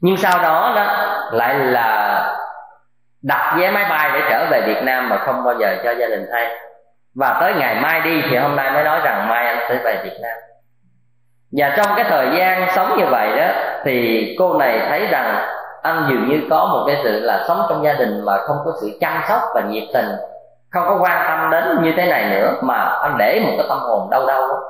Nhưng 0.00 0.16
sau 0.16 0.38
đó 0.42 0.72
đó 0.76 0.86
lại 1.30 1.54
là 1.54 2.21
đặt 3.22 3.56
vé 3.58 3.70
máy 3.70 3.84
bay 3.90 4.10
để 4.14 4.20
trở 4.30 4.46
về 4.50 4.60
Việt 4.66 4.82
Nam 4.82 5.08
mà 5.08 5.18
không 5.18 5.44
bao 5.44 5.54
giờ 5.58 5.76
cho 5.84 5.90
gia 5.90 6.06
đình 6.06 6.26
thay. 6.32 6.56
Và 7.14 7.38
tới 7.40 7.54
ngày 7.58 7.74
mai 7.82 8.00
đi 8.00 8.22
thì 8.30 8.36
hôm 8.36 8.56
nay 8.56 8.70
mới 8.70 8.84
nói 8.84 9.00
rằng 9.04 9.28
mai 9.28 9.46
anh 9.46 9.66
sẽ 9.68 9.78
về 9.84 10.00
Việt 10.04 10.18
Nam. 10.22 10.36
Và 11.52 11.74
trong 11.76 11.86
cái 11.96 12.04
thời 12.08 12.26
gian 12.36 12.68
sống 12.74 12.98
như 12.98 13.06
vậy 13.06 13.36
đó, 13.36 13.46
thì 13.84 14.26
cô 14.38 14.58
này 14.58 14.80
thấy 14.88 15.06
rằng 15.06 15.48
anh 15.82 16.06
dường 16.08 16.28
như 16.28 16.46
có 16.50 16.66
một 16.66 16.84
cái 16.86 17.00
sự 17.04 17.20
là 17.20 17.44
sống 17.48 17.62
trong 17.68 17.84
gia 17.84 17.92
đình 17.92 18.24
mà 18.24 18.36
không 18.36 18.56
có 18.64 18.72
sự 18.80 18.98
chăm 19.00 19.12
sóc 19.28 19.40
và 19.54 19.60
nhiệt 19.60 19.84
tình, 19.94 20.06
không 20.70 20.84
có 20.88 20.98
quan 21.00 21.24
tâm 21.28 21.50
đến 21.50 21.82
như 21.82 21.92
thế 21.96 22.06
này 22.06 22.24
nữa, 22.30 22.54
mà 22.62 22.74
anh 22.74 23.16
để 23.18 23.40
một 23.44 23.52
cái 23.56 23.66
tâm 23.68 23.78
hồn 23.78 24.10
đau 24.10 24.26
đau 24.26 24.48
đó. 24.48 24.60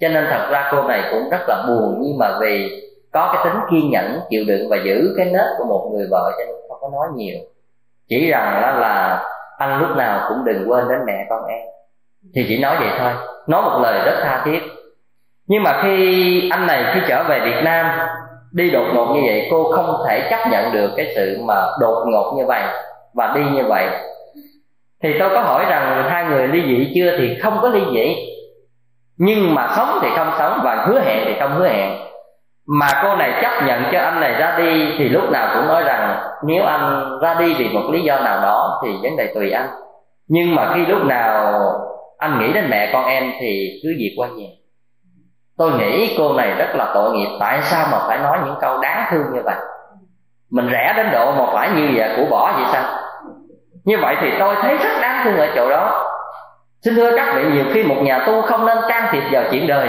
cho 0.00 0.08
nên 0.08 0.26
thật 0.30 0.46
ra 0.50 0.68
cô 0.72 0.82
này 0.82 1.02
cũng 1.10 1.30
rất 1.30 1.40
là 1.48 1.64
buồn, 1.68 1.98
nhưng 2.00 2.18
mà 2.18 2.28
vì 2.40 2.82
có 3.12 3.32
cái 3.34 3.44
tính 3.44 3.60
kiên 3.70 3.90
nhẫn, 3.90 4.20
chịu 4.30 4.44
đựng 4.48 4.68
và 4.70 4.76
giữ 4.84 5.14
cái 5.16 5.26
nết 5.26 5.46
của 5.58 5.64
một 5.64 5.90
người 5.92 6.06
vợ 6.10 6.32
cho 6.38 6.44
nên 6.46 6.54
không 6.68 6.78
có 6.80 6.88
nói 6.92 7.06
nhiều 7.14 7.36
chỉ 8.08 8.30
rằng 8.30 8.60
đó 8.62 8.70
là 8.70 9.24
anh 9.58 9.80
lúc 9.80 9.96
nào 9.96 10.20
cũng 10.28 10.44
đừng 10.44 10.70
quên 10.70 10.88
đến 10.88 10.98
mẹ 11.06 11.26
con 11.30 11.44
em. 11.44 11.60
Thì 12.34 12.44
chỉ 12.48 12.58
nói 12.58 12.76
vậy 12.80 12.88
thôi. 12.98 13.12
Nói 13.46 13.62
một 13.62 13.80
lời 13.82 14.04
rất 14.04 14.20
tha 14.22 14.42
thiết. 14.44 14.60
Nhưng 15.46 15.62
mà 15.62 15.80
khi 15.82 16.50
anh 16.50 16.66
này 16.66 16.84
khi 16.94 17.00
trở 17.08 17.22
về 17.22 17.40
Việt 17.40 17.64
Nam, 17.64 17.86
đi 18.52 18.70
đột 18.70 18.86
ngột 18.94 19.14
như 19.14 19.20
vậy, 19.26 19.48
cô 19.50 19.72
không 19.72 19.96
thể 20.08 20.28
chấp 20.30 20.38
nhận 20.50 20.72
được 20.72 20.90
cái 20.96 21.12
sự 21.16 21.38
mà 21.44 21.66
đột 21.80 22.04
ngột 22.06 22.34
như 22.36 22.46
vậy 22.46 22.62
và 23.14 23.32
đi 23.34 23.40
như 23.52 23.62
vậy. 23.68 23.86
Thì 25.02 25.18
tôi 25.18 25.30
có 25.34 25.40
hỏi 25.40 25.64
rằng 25.68 26.04
hai 26.08 26.24
người 26.24 26.48
ly 26.48 26.62
dị 26.66 26.92
chưa 26.94 27.16
thì 27.18 27.38
không 27.42 27.58
có 27.62 27.68
ly 27.68 27.80
dị. 27.92 28.16
Nhưng 29.16 29.54
mà 29.54 29.72
sống 29.76 29.98
thì 30.02 30.08
không 30.16 30.30
sống 30.38 30.60
và 30.64 30.84
hứa 30.88 31.00
hẹn 31.00 31.22
thì 31.24 31.34
không 31.40 31.52
hứa 31.54 31.68
hẹn 31.68 31.90
mà 32.66 32.88
cô 33.02 33.16
này 33.16 33.32
chấp 33.42 33.66
nhận 33.66 33.84
cho 33.92 34.00
anh 34.00 34.20
này 34.20 34.32
ra 34.32 34.54
đi, 34.58 34.94
thì 34.98 35.08
lúc 35.08 35.30
nào 35.30 35.48
cũng 35.54 35.68
nói 35.68 35.82
rằng 35.84 36.18
nếu 36.42 36.64
anh 36.64 37.18
ra 37.22 37.34
đi 37.34 37.54
vì 37.54 37.68
một 37.68 37.90
lý 37.90 38.00
do 38.00 38.20
nào 38.20 38.40
đó 38.42 38.80
thì 38.84 38.96
vấn 39.02 39.16
đề 39.16 39.32
tùy 39.34 39.50
anh. 39.50 39.68
Nhưng 40.28 40.54
mà 40.54 40.72
khi 40.74 40.86
lúc 40.86 41.04
nào 41.04 41.54
anh 42.18 42.38
nghĩ 42.38 42.52
đến 42.52 42.64
mẹ 42.70 42.90
con 42.92 43.04
em 43.04 43.32
thì 43.40 43.80
cứ 43.82 43.88
việc 43.98 44.14
qua 44.16 44.28
nhà. 44.28 44.48
Tôi 45.58 45.72
nghĩ 45.72 46.14
cô 46.18 46.32
này 46.32 46.54
rất 46.58 46.74
là 46.74 46.90
tội 46.94 47.12
nghiệp. 47.12 47.36
Tại 47.40 47.62
sao 47.62 47.86
mà 47.92 47.98
phải 48.08 48.18
nói 48.18 48.38
những 48.44 48.54
câu 48.60 48.80
đáng 48.80 49.06
thương 49.10 49.24
như 49.34 49.40
vậy? 49.44 49.56
Mình 50.50 50.68
rẻ 50.72 50.92
đến 50.96 51.06
độ 51.12 51.32
mà 51.32 51.52
phải 51.52 51.70
như 51.70 51.90
vậy, 51.96 52.10
của 52.16 52.24
bỏ 52.30 52.52
vậy 52.52 52.64
sao? 52.72 52.84
Như 53.84 53.98
vậy 54.02 54.16
thì 54.20 54.32
tôi 54.38 54.54
thấy 54.62 54.76
rất 54.76 55.00
đáng 55.02 55.24
thương 55.24 55.36
ở 55.36 55.48
chỗ 55.54 55.70
đó. 55.70 56.10
Xin 56.84 56.94
thưa 56.94 57.16
các 57.16 57.34
vị, 57.36 57.44
nhiều 57.52 57.64
khi 57.72 57.82
một 57.82 57.96
nhà 58.02 58.24
tu 58.26 58.42
không 58.42 58.66
nên 58.66 58.78
can 58.88 59.08
thiệp 59.12 59.22
vào 59.30 59.42
chuyện 59.50 59.66
đời 59.66 59.88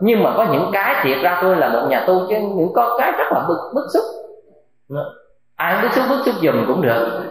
nhưng 0.00 0.22
mà 0.22 0.32
có 0.36 0.46
những 0.52 0.70
cái 0.72 0.94
thiệt 1.02 1.18
ra 1.22 1.38
tôi 1.42 1.56
là 1.56 1.68
một 1.68 1.86
nhà 1.88 2.04
tu 2.06 2.26
chứ 2.28 2.36
những 2.38 2.72
có 2.74 2.96
cái 2.98 3.12
rất 3.12 3.32
là 3.32 3.44
bức, 3.48 3.58
bức 3.74 3.86
xúc. 3.94 4.04
Ai 5.56 5.82
bức 5.82 5.92
xúc 5.92 6.04
bức 6.08 6.22
xúc 6.26 6.34
giùm 6.42 6.66
cũng 6.66 6.82
được. 6.82 7.22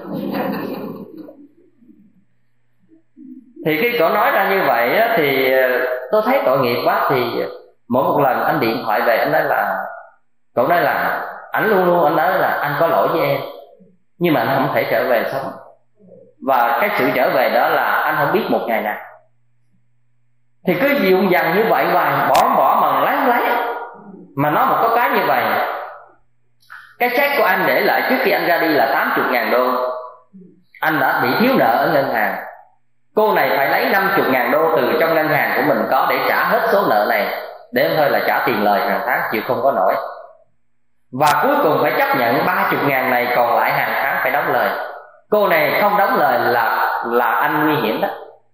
Thì 3.66 3.78
khi 3.82 3.98
cậu 4.00 4.10
nói 4.10 4.32
ra 4.32 4.50
như 4.50 4.64
vậy 4.68 4.98
á, 4.98 5.14
thì 5.18 5.52
ờ, 5.52 5.68
tôi 6.12 6.22
thấy 6.26 6.42
tội 6.46 6.60
nghiệp 6.60 6.82
quá 6.86 7.08
thì 7.10 7.44
mỗi 7.89 8.04
một 8.04 8.20
lần 8.20 8.44
anh 8.44 8.60
điện 8.60 8.78
thoại 8.86 9.02
về 9.02 9.18
anh 9.18 9.32
nói 9.32 9.44
là 9.44 9.86
cậu 10.56 10.68
nói 10.68 10.82
là 10.82 11.26
ảnh 11.52 11.70
luôn 11.70 11.86
luôn 11.86 12.04
anh 12.04 12.16
nói 12.16 12.39
là 12.39 12.48
anh 12.48 12.76
có 12.80 12.88
lỗi 12.88 13.08
với 13.08 13.22
em 13.22 13.42
nhưng 14.18 14.34
mà 14.34 14.39
anh 14.39 14.58
không 14.58 14.76
thể 14.76 14.88
trở 14.92 15.08
về 15.10 15.26
sống. 15.32 15.52
Và 16.48 16.78
cái 16.82 16.89
sự 17.00 17.06
trở 17.16 17.30
về 17.30 17.50
đó 17.50 17.70
là 17.70 17.84
anh 17.84 18.16
không 18.18 18.34
biết 18.34 18.44
một 18.50 18.62
ngày 18.68 18.82
nào. 18.82 18.98
Thì 20.68 20.74
cứ 20.82 20.88
dịu 21.02 21.24
dằn 21.32 21.56
như 21.56 21.64
vậy 21.70 21.86
hoài 21.86 22.30
bỏ 22.30 22.55
lấy 23.06 23.16
lấy 23.28 23.41
mà 24.36 24.49
nó 24.49 24.66
mà 24.66 24.78
có 24.82 24.95
cái 24.95 25.10
như 25.10 25.22
vậy, 25.28 25.43
cái 26.99 27.10
xét 27.10 27.38
của 27.38 27.43
anh 27.43 27.64
để 27.68 27.82
lại 27.82 28.01
trước 28.10 28.16
khi 28.24 28.32
anh 28.32 28.47
ra 28.47 28.58
đi 28.58 28.68
là 28.68 28.86
80 28.93 29.26
ngàn 29.32 29.51
đô. 29.51 29.91
Anh 30.82 30.99
đã 30.99 31.20
bị 31.24 31.30
thiếu 31.39 31.51
nợ 31.58 31.78
ở 31.80 31.91
ngân 31.93 32.14
hàng. 32.14 32.36
Cô 33.16 33.34
này 33.34 33.49
phải 33.58 33.70
lấy 33.70 33.89
50 33.91 34.26
ngàn 34.32 34.51
đô 34.51 34.76
từ 34.76 34.97
trong 34.99 35.16
ngân 35.16 35.28
hàng 35.28 35.51
của 35.56 35.62
mình 35.68 35.88
có 35.91 36.08
để 36.10 36.20
trả 36.30 36.43
hết 36.43 36.70
số 36.72 36.84
nợ 36.89 37.06
này. 37.10 37.28
Để 37.72 37.93
thôi 37.97 38.10
là 38.10 38.20
trả 38.28 38.43
tiền 38.45 38.64
lời 38.64 38.82
hàng 38.82 39.01
tháng, 39.06 39.22
chịu 39.32 39.41
không 39.47 39.62
có 39.64 39.72
nổi. 39.72 39.95
Và 41.12 41.43
cuối 41.43 41.56
cùng 41.64 41.80
phải 41.82 41.93
chấp 41.97 42.18
nhận 42.18 42.45
ba 42.45 42.68
chục 42.72 42.80
ngàn 42.88 43.10
này 43.10 43.28
còn 43.36 43.56
lại 43.56 43.72
hàng 43.72 43.91
tháng 44.03 44.20
phải 44.22 44.32
đóng 44.32 44.53
lời. 44.53 44.70
Cô 45.30 45.47
này 45.47 45.80
không 45.82 45.97
đóng 45.97 46.20
lời 46.20 46.39
là 46.39 46.99
là 47.06 47.26
anh 47.26 47.66
nguy 47.66 47.76
hiểm 47.76 48.01
đó. 48.01 48.08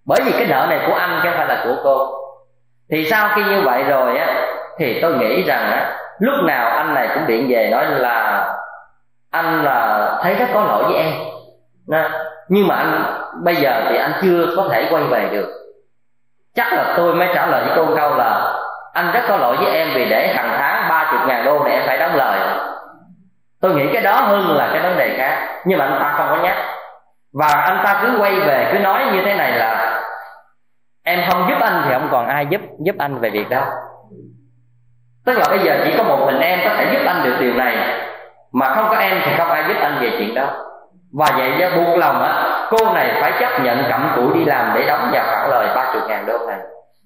Bởi 0.06 0.20
vì 0.26 0.32
cái 0.32 0.48
nợ 0.50 0.66
này 0.70 0.80
của 0.88 0.94
anh 0.94 1.20
chứ 1.24 1.30
không 1.30 1.38
phải 1.38 1.48
là 1.48 1.62
của 1.64 1.76
cô 1.84 2.21
thì 2.92 3.08
sau 3.10 3.30
khi 3.36 3.44
như 3.44 3.62
vậy 3.62 3.84
rồi 3.84 4.18
á, 4.18 4.28
thì 4.78 5.02
tôi 5.02 5.14
nghĩ 5.14 5.44
rằng 5.44 5.72
á, 5.72 5.94
lúc 6.20 6.36
nào 6.44 6.70
anh 6.78 6.94
này 6.94 7.10
cũng 7.14 7.28
điện 7.28 7.48
về 7.50 7.70
nói 7.72 7.86
là 7.86 8.48
anh 9.32 9.64
là 9.64 10.12
thấy 10.24 10.36
rất 10.36 10.48
có 10.54 10.62
lỗi 10.62 10.84
với 10.84 10.96
em 10.96 11.14
nhưng 12.54 12.68
mà 12.68 12.76
anh, 12.76 13.04
bây 13.44 13.56
giờ 13.56 13.82
thì 13.90 13.98
anh 13.98 14.12
chưa 14.22 14.54
có 14.58 14.68
thể 14.72 14.88
quay 14.92 15.04
về 15.04 15.30
được. 15.32 15.48
Chắc 16.56 16.74
là 16.74 16.94
tôi 16.98 17.14
mới 17.14 17.28
trả 17.36 17.46
lời 17.46 17.64
với 17.66 17.76
câu 17.76 17.88
câu 17.96 18.16
là 18.16 18.54
anh 18.94 19.12
rất 19.12 19.22
có 19.28 19.38
lỗi 19.38 19.58
với 19.58 19.74
em 19.74 19.88
vì 19.96 20.10
để 20.10 20.34
hàng 20.36 20.56
tháng 20.58 20.90
ba 20.90 21.12
chục 21.12 21.28
ngàn 21.28 21.46
đô 21.46 21.64
để 21.64 21.72
em 21.72 21.84
phải 21.88 21.98
đóng 21.98 22.16
lời. 22.16 22.40
Tôi 23.62 23.74
nghĩ 23.74 23.90
cái 23.94 24.02
đó 24.02 24.16
hơn 24.16 24.58
là 24.58 24.70
cái 24.74 24.82
vấn 24.82 24.98
đề 24.98 25.16
khác, 25.18 25.62
nhưng 25.66 25.80
mà 25.80 25.86
anh 25.86 26.00
ta 26.02 26.14
không 26.18 26.28
có 26.30 26.44
nhắc. 26.44 26.56
Và 27.34 27.48
anh 27.48 27.82
ta 27.86 28.00
cứ 28.02 28.18
quay 28.20 28.40
về, 28.40 28.70
cứ 28.74 28.80
nói 28.80 29.06
như 29.14 29.22
thế 29.26 29.34
này 29.34 29.52
là 29.52 29.81
em 31.04 31.20
không 31.30 31.46
giúp 31.50 31.58
anh 31.62 31.82
thì 31.86 31.94
không 31.94 32.08
còn 32.12 32.28
ai 32.28 32.46
giúp 32.46 32.62
giúp 32.80 32.96
anh 33.00 33.20
về 33.20 33.30
việc 33.30 33.50
đó. 33.50 33.66
Tức 35.26 35.38
là 35.38 35.46
bây 35.50 35.60
giờ 35.60 35.82
chỉ 35.86 35.94
có 35.98 36.04
một 36.04 36.26
mình 36.26 36.40
em 36.40 36.60
có 36.64 36.70
thể 36.78 36.94
giúp 36.94 37.00
anh 37.06 37.24
được 37.24 37.36
điều 37.40 37.54
này. 37.54 37.78
Mà 38.54 38.76
không 38.76 38.88
có 38.90 38.96
em 38.96 39.22
thì 39.26 39.32
không 39.38 39.50
ai 39.50 39.64
giúp 39.68 39.78
anh 39.82 39.98
về 40.02 40.12
chuyện 40.18 40.36
đó. 40.36 40.46
Và 41.14 41.26
vậy 41.38 41.52
ra 41.60 41.70
buộc 41.76 41.98
lòng 41.98 42.22
á, 42.22 42.44
cô 42.70 42.94
này 42.94 43.18
phải 43.22 43.32
chấp 43.40 43.64
nhận 43.64 43.84
cặm 43.90 44.12
cụi 44.16 44.34
đi 44.34 44.46
làm 44.46 44.72
để 44.76 44.86
đóng 44.88 45.10
vào 45.12 45.24
khoản 45.26 45.50
lời 45.50 45.68
ba 45.76 45.94
chục 45.94 46.04
ngàn 46.08 46.26
đô 46.26 46.38
này. 46.48 46.60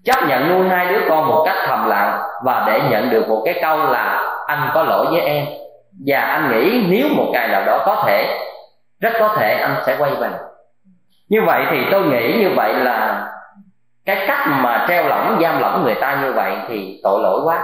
Chấp 0.05 0.27
nhận 0.27 0.49
nuôi 0.49 0.69
hai 0.69 0.85
đứa 0.85 0.99
con 1.09 1.27
một 1.27 1.43
cách 1.45 1.57
thầm 1.67 1.89
lặng 1.89 2.21
và 2.43 2.63
để 2.67 2.81
nhận 2.89 3.09
được 3.09 3.29
một 3.29 3.41
cái 3.45 3.59
câu 3.61 3.77
là 3.77 4.33
anh 4.47 4.69
có 4.73 4.83
lỗi 4.83 5.05
với 5.11 5.21
em. 5.21 5.45
Và 6.07 6.19
anh 6.19 6.51
nghĩ 6.51 6.85
nếu 6.89 7.07
một 7.17 7.29
ngày 7.33 7.47
nào 7.47 7.63
đó 7.65 7.83
có 7.85 8.03
thể, 8.07 8.39
rất 8.99 9.13
có 9.19 9.35
thể 9.37 9.53
anh 9.53 9.75
sẽ 9.85 9.95
quay 9.99 10.11
về. 10.11 10.29
Như 11.29 11.41
vậy 11.45 11.65
thì 11.71 11.85
tôi 11.91 12.03
nghĩ 12.03 12.37
như 12.39 12.49
vậy 12.55 12.73
là 12.73 13.27
cái 14.05 14.25
cách 14.27 14.47
mà 14.47 14.85
treo 14.87 15.07
lỏng, 15.07 15.39
giam 15.41 15.61
lỏng 15.61 15.83
người 15.83 15.95
ta 15.95 16.21
như 16.21 16.33
vậy 16.33 16.55
thì 16.67 16.99
tội 17.03 17.19
lỗi 17.23 17.41
quá. 17.43 17.63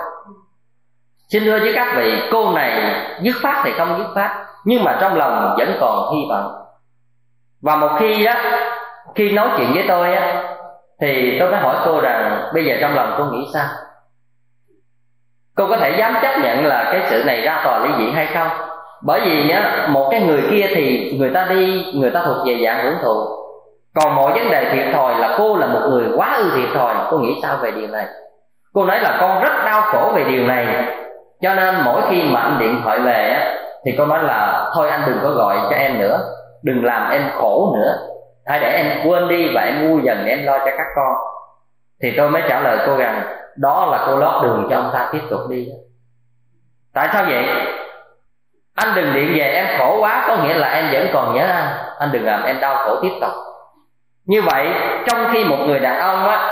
Xin 1.30 1.44
thưa 1.44 1.60
với 1.60 1.74
các 1.76 1.94
vị, 1.98 2.22
cô 2.32 2.52
này 2.52 2.96
dứt 3.22 3.36
phát 3.42 3.62
thì 3.66 3.72
không 3.78 3.98
dứt 3.98 4.08
phát 4.16 4.46
nhưng 4.66 4.84
mà 4.84 4.98
trong 5.02 5.16
lòng 5.16 5.56
vẫn 5.58 5.78
còn 5.80 6.16
hy 6.16 6.26
vọng. 6.30 6.52
Và 7.62 7.76
một 7.76 7.90
khi 8.00 8.26
á 8.26 8.60
khi 9.16 9.32
nói 9.32 9.50
chuyện 9.58 9.74
với 9.74 9.86
tôi 9.88 10.16
á, 10.16 10.44
thì 11.02 11.38
tôi 11.40 11.52
mới 11.52 11.60
hỏi 11.60 11.76
cô 11.86 12.02
rằng, 12.02 12.50
bây 12.54 12.66
giờ 12.66 12.76
trong 12.82 12.96
lòng 12.96 13.16
cô 13.18 13.26
nghĩ 13.26 13.48
sao? 13.54 13.68
Cô 15.56 15.68
có 15.68 15.78
thể 15.78 15.96
dám 15.98 16.16
chấp 16.22 16.40
nhận 16.44 16.66
là 16.66 16.90
cái 16.92 17.02
sự 17.10 17.24
này 17.24 17.42
ra 17.42 17.62
tòa 17.64 17.80
ly 17.80 17.90
dị 17.98 18.12
hay 18.12 18.26
không? 18.26 18.48
Bởi 19.02 19.22
vì 19.26 19.44
nhá, 19.44 19.88
một 19.90 20.08
cái 20.12 20.22
người 20.22 20.44
kia 20.52 20.68
thì 20.76 21.12
người 21.20 21.30
ta 21.34 21.46
đi, 21.50 21.92
người 21.96 22.12
ta 22.12 22.22
thuộc 22.26 22.38
về 22.48 22.60
dạng 22.66 22.84
hưởng 22.84 22.98
thụ 23.04 23.41
còn 23.96 24.16
mọi 24.16 24.34
vấn 24.34 24.52
đề 24.52 24.70
thiệt 24.72 24.94
thòi 24.94 25.16
là 25.16 25.36
cô 25.38 25.58
là 25.58 25.68
một 25.68 25.82
người 25.90 26.06
quá 26.16 26.34
ư 26.38 26.52
thiệt 26.56 26.70
thòi. 26.74 26.96
Cô 27.12 27.18
nghĩ 27.18 27.40
sao 27.42 27.58
về 27.58 27.72
điều 27.72 27.88
này? 27.88 28.06
Cô 28.74 28.86
nói 28.86 29.00
là 29.00 29.18
con 29.20 29.42
rất 29.44 29.54
đau 29.66 29.82
khổ 29.82 30.12
về 30.16 30.24
điều 30.24 30.48
này. 30.48 30.86
Cho 31.42 31.54
nên 31.54 31.76
mỗi 31.86 32.02
khi 32.10 32.24
mà 32.32 32.42
anh 32.42 32.60
điện 32.60 32.82
thoại 32.84 33.00
về 33.00 33.30
á, 33.30 33.56
thì 33.86 33.96
cô 33.98 34.06
nói 34.06 34.24
là, 34.24 34.72
thôi 34.76 34.90
anh 34.90 35.04
đừng 35.06 35.20
có 35.24 35.30
gọi 35.30 35.58
cho 35.70 35.76
em 35.76 36.00
nữa. 36.00 36.20
Đừng 36.64 36.86
làm 36.86 37.12
em 37.12 37.30
khổ 37.36 37.76
nữa. 37.76 37.98
Hãy 38.46 38.60
để 38.60 38.70
em 38.70 39.10
quên 39.10 39.28
đi 39.28 39.52
và 39.56 39.62
em 39.62 39.90
vui 39.90 40.02
dần 40.04 40.18
để 40.26 40.32
em 40.32 40.46
lo 40.46 40.58
cho 40.58 40.72
các 40.78 40.88
con. 40.96 41.16
Thì 42.02 42.14
tôi 42.18 42.30
mới 42.30 42.42
trả 42.50 42.60
lời 42.60 42.78
cô 42.88 42.98
rằng, 42.98 43.22
đó 43.56 43.86
là 43.86 44.04
cô 44.08 44.18
lót 44.18 44.44
đường 44.44 44.68
cho 44.70 44.76
ông 44.76 44.90
ta 44.94 45.10
tiếp 45.12 45.22
tục 45.30 45.40
đi. 45.50 45.68
Tại 46.94 47.10
sao 47.14 47.24
vậy? 47.24 47.46
Anh 48.76 48.96
đừng 48.96 49.14
điện 49.14 49.34
về 49.38 49.46
em 49.46 49.66
khổ 49.78 49.98
quá, 50.00 50.26
có 50.28 50.38
nghĩa 50.38 50.54
là 50.54 50.68
em 50.68 50.86
vẫn 50.92 51.08
còn 51.14 51.36
nhớ 51.36 51.46
anh. 51.46 51.68
Anh 52.00 52.10
đừng 52.12 52.26
làm 52.26 52.44
em 52.44 52.60
đau 52.60 52.76
khổ 52.76 52.96
tiếp 53.02 53.12
tục 53.22 53.32
như 54.26 54.42
vậy, 54.42 54.70
trong 55.08 55.28
khi 55.32 55.44
một 55.44 55.58
người 55.68 55.80
đàn 55.80 56.00
ông 56.00 56.28
á, 56.28 56.52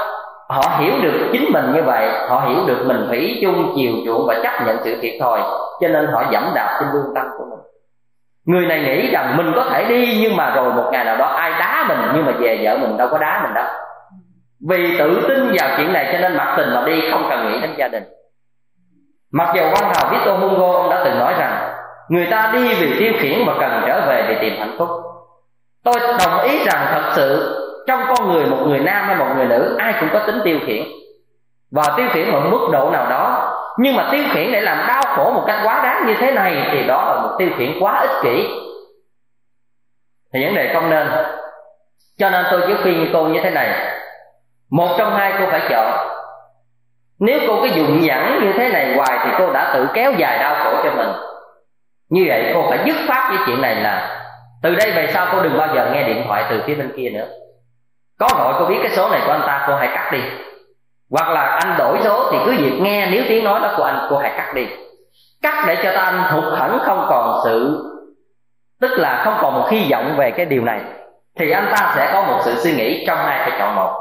họ 0.50 0.78
hiểu 0.80 0.94
được 1.02 1.30
chính 1.32 1.52
mình 1.54 1.74
như 1.74 1.84
vậy, 1.84 2.10
họ 2.30 2.40
hiểu 2.48 2.58
được 2.68 2.84
mình 2.86 3.06
thủy 3.08 3.40
chung, 3.42 3.74
chiều 3.76 3.94
chuộng 4.06 4.28
và 4.28 4.36
chấp 4.44 4.66
nhận 4.66 4.78
sự 4.84 4.98
thiệt 5.02 5.14
thòi, 5.22 5.42
cho 5.82 5.88
nên 5.88 6.08
họ 6.08 6.24
dẫm 6.32 6.52
đạp 6.56 6.78
trên 6.80 6.90
lương 6.94 7.16
tâm 7.16 7.26
của 7.38 7.46
mình. 7.50 7.60
Người 8.46 8.66
này 8.66 8.80
nghĩ 8.80 9.12
rằng 9.12 9.38
mình 9.38 9.52
có 9.56 9.64
thể 9.64 9.86
đi, 9.86 10.20
nhưng 10.22 10.36
mà 10.36 10.56
rồi 10.56 10.74
một 10.74 10.90
ngày 10.92 11.06
nào 11.06 11.18
đó 11.18 11.26
ai 11.26 11.52
đá 11.52 11.86
mình, 11.88 12.00
nhưng 12.16 12.26
mà 12.26 12.32
về 12.40 12.60
vợ 12.64 12.78
mình 12.78 12.98
đâu 12.98 13.08
có 13.12 13.18
đá 13.18 13.42
mình 13.44 13.54
đâu. 13.54 13.66
Vì 14.70 14.98
tự 15.00 15.26
tin 15.28 15.52
vào 15.60 15.70
chuyện 15.78 15.94
này 15.94 16.10
cho 16.12 16.20
nên 16.20 16.38
mặc 16.38 16.54
tình 16.58 16.74
mà 16.74 16.84
đi, 16.86 17.12
không 17.12 17.26
cần 17.30 17.48
nghĩ 17.48 17.62
đến 17.62 17.72
gia 17.78 17.88
đình. 17.88 18.04
Mặc 19.34 19.54
dù 19.56 19.62
văn 19.62 19.92
hào 19.96 20.12
Victor 20.12 20.40
Hugo 20.40 20.74
ông 20.74 20.90
đã 20.90 21.02
từng 21.06 21.20
nói 21.20 21.34
rằng, 21.38 21.74
người 22.10 22.28
ta 22.32 22.50
đi 22.54 22.76
vì 22.76 23.00
tiêu 23.00 23.14
khiển 23.20 23.46
mà 23.46 23.54
cần 23.60 23.84
trở 23.88 24.02
về 24.08 24.26
để 24.28 24.38
tìm 24.42 24.54
hạnh 24.60 24.76
phúc 24.78 24.90
tôi 25.84 25.96
đồng 26.26 26.40
ý 26.40 26.64
rằng 26.66 26.88
thật 26.92 27.12
sự 27.16 27.56
trong 27.88 28.04
con 28.08 28.32
người 28.32 28.46
một 28.46 28.58
người 28.68 28.80
nam 28.80 29.06
hay 29.06 29.16
một 29.16 29.26
người 29.36 29.46
nữ, 29.46 29.76
ai 29.80 29.94
cũng 30.00 30.10
có 30.14 30.20
tính 30.20 30.40
tiêu 30.44 30.60
khiển. 30.66 30.84
Và 31.72 31.84
tiêu 31.98 32.08
khiển 32.14 32.32
ở 32.32 32.40
mức 32.40 32.68
độ 32.72 32.90
nào 32.90 33.10
đó, 33.10 33.56
nhưng 33.78 33.96
mà 33.96 34.10
tiêu 34.12 34.24
khiển 34.34 34.52
để 34.52 34.62
làm 34.62 34.88
đau 34.88 35.02
khổ 35.16 35.32
một 35.32 35.44
cách 35.48 35.60
quá 35.64 35.84
đáng 35.84 36.06
như 36.08 36.14
thế 36.20 36.32
này 36.32 36.70
thì 36.72 36.84
đó 36.88 37.14
là 37.14 37.22
một 37.22 37.36
tiêu 37.40 37.50
khiển 37.58 37.78
quá 37.80 38.00
ích 38.00 38.22
kỷ. 38.24 38.50
Thì 40.34 40.46
vấn 40.46 40.56
đề 40.56 40.74
không 40.74 40.90
nên. 40.90 41.08
Cho 42.18 42.30
nên 42.30 42.46
tôi 42.52 42.62
chỉ 42.68 42.74
khuyên 42.84 43.10
cô 43.14 43.24
như 43.24 43.40
thế 43.44 43.50
này. 43.50 43.96
Một 44.72 44.96
trong 44.98 45.16
hai 45.16 45.34
cô 45.40 45.46
phải 45.52 45.62
chọn. 45.70 46.08
Nếu 47.20 47.40
cô 47.48 47.62
cứ 47.62 47.68
dùng 47.68 48.02
nhẫn 48.02 48.40
như 48.42 48.54
thế 48.54 48.70
này 48.70 48.96
hoài 48.96 49.20
thì 49.24 49.30
cô 49.38 49.54
đã 49.54 49.72
tự 49.74 49.88
kéo 49.94 50.12
dài 50.18 50.40
đau 50.40 50.64
khổ 50.64 50.82
cho 50.84 50.92
mình. 50.92 51.10
Như 52.10 52.26
vậy 52.28 52.52
cô 52.54 52.66
phải 52.70 52.80
dứt 52.86 52.96
phát 53.08 53.28
với 53.30 53.38
chuyện 53.46 53.62
này 53.62 53.76
là 53.76 54.19
từ 54.64 54.76
đây 54.76 54.92
về 54.92 55.10
sau 55.14 55.28
cô 55.32 55.42
đừng 55.42 55.58
bao 55.58 55.76
giờ 55.76 55.90
nghe 55.94 56.04
điện 56.04 56.24
thoại 56.28 56.44
từ 56.50 56.62
phía 56.66 56.76
bên 56.76 56.94
kia 56.98 57.10
nữa. 57.10 57.28
Có 58.20 58.30
gọi 58.38 58.54
cô 58.60 58.66
biết 58.66 58.80
cái 58.82 58.92
số 58.92 59.10
này 59.10 59.22
của 59.26 59.32
anh 59.32 59.44
ta, 59.48 59.66
cô 59.68 59.76
hãy 59.76 59.90
cắt 59.94 60.10
đi. 60.12 60.20
Hoặc 61.12 61.30
là 61.30 61.42
anh 61.42 61.76
đổi 61.78 61.98
số 62.04 62.32
thì 62.32 62.38
cứ 62.46 62.52
việc 62.52 62.80
nghe 62.82 63.08
nếu 63.12 63.24
tiếng 63.30 63.44
nói 63.44 63.60
đó 63.60 63.74
của 63.78 63.84
anh, 63.84 64.08
cô 64.10 64.18
hãy 64.18 64.32
cắt 64.38 64.54
đi. 64.54 64.68
Cắt 65.42 65.64
để 65.68 65.76
cho 65.84 65.92
ta 65.96 66.02
anh 66.02 66.20
hụt 66.20 66.60
hẳn 66.60 66.80
không 66.86 67.06
còn 67.10 67.42
sự, 67.44 67.86
tức 68.82 68.92
là 68.92 69.22
không 69.26 69.38
còn 69.42 69.54
một 69.54 69.68
hy 69.70 69.88
vọng 69.92 70.14
về 70.18 70.32
cái 70.32 70.46
điều 70.46 70.64
này, 70.64 70.82
thì 71.40 71.52
anh 71.52 71.68
ta 71.72 71.94
sẽ 71.96 72.10
có 72.14 72.22
một 72.22 72.40
sự 72.46 72.56
suy 72.56 72.72
nghĩ 72.72 73.06
trong 73.08 73.18
hai 73.18 73.40
phải 73.40 73.60
chọn 73.60 73.76
một. 73.76 73.94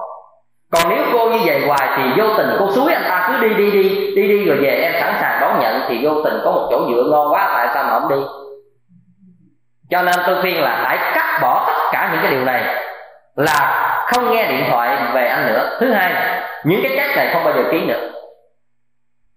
Còn 0.73 0.83
nếu 0.89 1.05
cô 1.13 1.29
như 1.29 1.39
vậy 1.45 1.67
hoài 1.67 1.89
thì 1.97 2.23
vô 2.23 2.29
tình 2.37 2.51
cô 2.59 2.73
suối 2.73 2.93
anh 2.93 3.05
ta 3.09 3.29
cứ 3.29 3.49
đi 3.49 3.55
đi 3.55 3.71
đi 3.71 4.13
đi 4.17 4.29
đi, 4.29 4.45
rồi 4.45 4.57
về 4.57 4.71
em 4.71 4.93
sẵn 5.01 5.15
sàng 5.21 5.41
đón 5.41 5.59
nhận 5.61 5.81
thì 5.89 6.05
vô 6.05 6.23
tình 6.25 6.41
có 6.45 6.51
một 6.51 6.69
chỗ 6.71 6.81
dựa 6.89 7.03
ngon 7.11 7.33
quá, 7.33 7.53
tại 7.57 7.69
sao 7.75 7.85
mà 7.85 8.01
không 8.01 8.09
đi? 8.09 8.17
Cho 9.91 10.03
nên 10.03 10.14
tôi 10.26 10.41
khuyên 10.41 10.62
là 10.62 10.82
hãy 10.84 10.99
cắt 11.14 11.39
bỏ 11.43 11.64
tất 11.66 11.82
cả 11.93 12.09
những 12.12 12.22
cái 12.22 12.30
điều 12.30 12.45
này 12.45 12.62
là 13.36 13.84
không 14.07 14.30
nghe 14.30 14.47
điện 14.49 14.64
thoại 14.70 14.97
về 15.12 15.26
anh 15.26 15.47
nữa. 15.47 15.76
Thứ 15.80 15.93
hai, 15.93 16.12
những 16.64 16.80
cái 16.82 16.93
trách 16.97 17.16
này 17.16 17.30
không 17.32 17.45
bao 17.45 17.55
giờ 17.55 17.62
ký 17.70 17.84
nữa. 17.86 18.11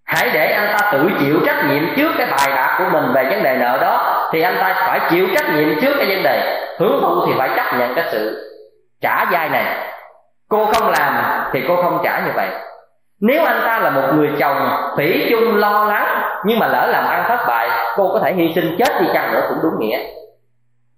Hãy 0.05 0.29
để 0.33 0.51
anh 0.51 0.77
ta 0.77 0.91
tự 0.91 1.11
chịu 1.19 1.39
trách 1.45 1.65
nhiệm 1.69 1.95
trước 1.95 2.11
cái 2.17 2.27
bài 2.31 2.47
bạc 2.55 2.75
của 2.79 2.89
mình 2.91 3.13
về 3.13 3.23
vấn 3.23 3.43
đề 3.43 3.57
nợ 3.57 3.77
đó, 3.81 4.27
thì 4.31 4.41
anh 4.41 4.57
ta 4.59 4.73
phải 4.87 4.99
chịu 5.09 5.27
trách 5.35 5.49
nhiệm 5.55 5.81
trước 5.81 5.93
cái 5.97 6.05
vấn 6.07 6.23
đề. 6.23 6.65
Hưởng 6.79 7.01
thụ 7.01 7.25
thì 7.25 7.33
phải 7.37 7.49
chấp 7.55 7.77
nhận 7.77 7.95
cái 7.95 8.05
sự 8.11 8.51
trả 9.01 9.25
dai 9.31 9.49
này. 9.49 9.65
Cô 10.49 10.65
không 10.65 10.89
làm 10.89 11.13
thì 11.53 11.63
cô 11.67 11.75
không 11.75 12.01
trả 12.03 12.19
như 12.19 12.31
vậy. 12.35 12.47
Nếu 13.21 13.45
anh 13.45 13.61
ta 13.65 13.79
là 13.79 13.89
một 13.89 14.13
người 14.13 14.31
chồng 14.39 14.69
thủy 14.95 15.27
chung 15.29 15.57
lo 15.57 15.85
lắng, 15.85 16.21
nhưng 16.45 16.59
mà 16.59 16.67
lỡ 16.67 16.87
làm 16.87 17.07
ăn 17.07 17.25
thất 17.27 17.39
bại, 17.47 17.69
cô 17.95 18.09
có 18.13 18.19
thể 18.19 18.33
hy 18.33 18.51
sinh 18.55 18.75
chết 18.79 19.01
đi 19.01 19.07
chăng 19.13 19.33
nữa 19.33 19.41
cũng 19.49 19.57
đúng 19.63 19.79
nghĩa 19.79 19.99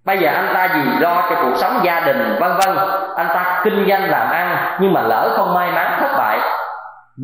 bây 0.04 0.18
giờ 0.18 0.30
anh 0.34 0.50
ta 0.54 0.68
vì 0.74 1.00
lo 1.00 1.26
cho 1.30 1.36
cuộc 1.42 1.56
sống 1.56 1.80
gia 1.82 2.00
đình, 2.00 2.36
vân 2.40 2.52
vân. 2.56 2.76
Anh 3.16 3.26
ta 3.28 3.60
kinh 3.64 3.86
doanh 3.88 4.10
làm 4.10 4.30
ăn, 4.30 4.76
nhưng 4.80 4.92
mà 4.92 5.02
lỡ 5.02 5.34
không 5.36 5.54
may 5.54 5.72
mắn 5.72 5.96
thất 6.00 6.16
bại. 6.18 6.38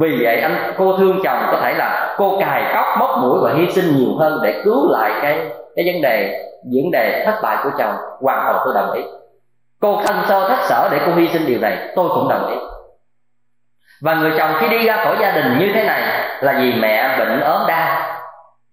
Vì 0.01 0.19
vậy 0.25 0.41
anh, 0.41 0.73
cô 0.79 0.97
thương 0.99 1.21
chồng 1.25 1.39
có 1.51 1.59
thể 1.63 1.75
là 1.75 2.15
cô 2.19 2.39
cài 2.41 2.65
cóc 2.75 2.87
móc 2.99 3.11
mũi 3.19 3.39
và 3.43 3.51
hy 3.55 3.71
sinh 3.71 3.97
nhiều 3.97 4.17
hơn 4.19 4.41
để 4.43 4.61
cứu 4.65 4.91
lại 4.91 5.13
cái 5.23 5.51
cái 5.77 5.93
vấn 5.93 6.03
đề 6.03 6.47
vấn 6.75 6.91
đề 6.93 7.23
thất 7.27 7.35
bại 7.43 7.57
của 7.65 7.71
chồng. 7.79 7.95
Hoàn 8.21 8.45
toàn 8.45 8.57
tôi 8.65 8.75
đồng 8.75 8.93
ý. 8.93 9.03
Cô 9.81 10.03
thân 10.07 10.17
sơ 10.29 10.49
thất 10.49 10.59
sở 10.63 10.89
để 10.93 11.01
cô 11.07 11.15
hy 11.15 11.29
sinh 11.29 11.47
điều 11.47 11.61
này, 11.61 11.93
tôi 11.97 12.09
cũng 12.09 12.29
đồng 12.29 12.51
ý. 12.51 12.57
Và 14.03 14.15
người 14.15 14.33
chồng 14.39 14.51
khi 14.61 14.69
đi 14.69 14.87
ra 14.87 15.05
khỏi 15.05 15.17
gia 15.21 15.31
đình 15.31 15.59
như 15.59 15.71
thế 15.75 15.85
này 15.85 16.03
là 16.41 16.53
vì 16.53 16.73
mẹ 16.81 17.19
bệnh 17.19 17.41
ốm 17.41 17.61
đau 17.69 17.90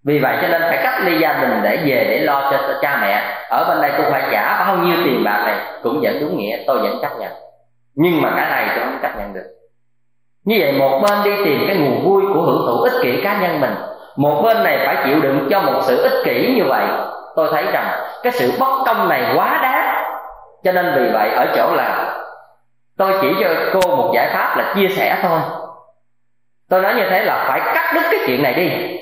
vì 0.07 0.19
vậy 0.19 0.37
cho 0.41 0.47
nên 0.47 0.61
phải 0.61 0.79
cách 0.83 0.93
ly 1.03 1.19
gia 1.19 1.33
đình 1.33 1.59
để 1.63 1.77
về 1.77 2.07
để 2.09 2.19
lo 2.19 2.51
cho 2.51 2.57
cha 2.81 2.97
mẹ. 3.01 3.21
Ở 3.49 3.65
bên 3.69 3.81
đây 3.81 3.91
cũng 3.97 4.11
phải 4.11 4.23
trả 4.31 4.65
bao 4.65 4.77
nhiêu 4.77 4.97
tiền 5.05 5.23
bạc 5.23 5.43
này 5.45 5.55
cũng 5.83 5.99
vẫn 6.01 6.17
đúng 6.21 6.37
nghĩa, 6.37 6.57
tôi 6.67 6.79
vẫn 6.79 6.99
chấp 7.01 7.11
nhận. 7.19 7.31
Nhưng 7.95 8.21
mà 8.21 8.33
cái 8.35 8.49
này 8.49 8.67
tôi 8.75 8.85
không 8.85 8.99
chấp 9.01 9.17
nhận 9.17 9.33
được. 9.33 9.45
Như 10.45 10.57
vậy 10.59 10.71
một 10.71 10.99
bên 11.03 11.23
đi 11.23 11.45
tìm 11.45 11.63
cái 11.67 11.77
nguồn 11.77 12.03
vui 12.05 12.23
của 12.33 12.41
hưởng 12.41 12.65
thụ 12.67 12.81
ích 12.81 12.93
kỷ 13.01 13.21
cá 13.23 13.37
nhân 13.41 13.61
mình, 13.61 13.75
một 14.15 14.41
bên 14.43 14.63
này 14.63 14.79
phải 14.85 14.97
chịu 15.05 15.19
đựng 15.21 15.47
cho 15.49 15.61
một 15.61 15.81
sự 15.83 16.03
ích 16.03 16.23
kỷ 16.25 16.53
như 16.55 16.63
vậy, 16.63 16.85
tôi 17.35 17.49
thấy 17.51 17.63
rằng 17.71 17.99
cái 18.23 18.31
sự 18.31 18.51
bất 18.59 18.83
công 18.85 19.09
này 19.09 19.23
quá 19.35 19.59
đáng. 19.63 20.03
Cho 20.63 20.71
nên 20.71 20.93
vì 20.95 21.09
vậy 21.13 21.29
ở 21.29 21.47
chỗ 21.55 21.75
là 21.75 22.15
tôi 22.97 23.13
chỉ 23.21 23.35
cho 23.39 23.47
cô 23.73 23.95
một 23.95 24.11
giải 24.15 24.29
pháp 24.33 24.57
là 24.57 24.73
chia 24.75 24.87
sẻ 24.87 25.17
thôi. 25.21 25.39
Tôi 26.69 26.81
nói 26.81 26.95
như 26.95 27.03
thế 27.09 27.23
là 27.23 27.45
phải 27.47 27.59
cắt 27.73 27.91
đứt 27.95 28.03
cái 28.11 28.19
chuyện 28.27 28.43
này 28.43 28.53
đi 28.53 28.97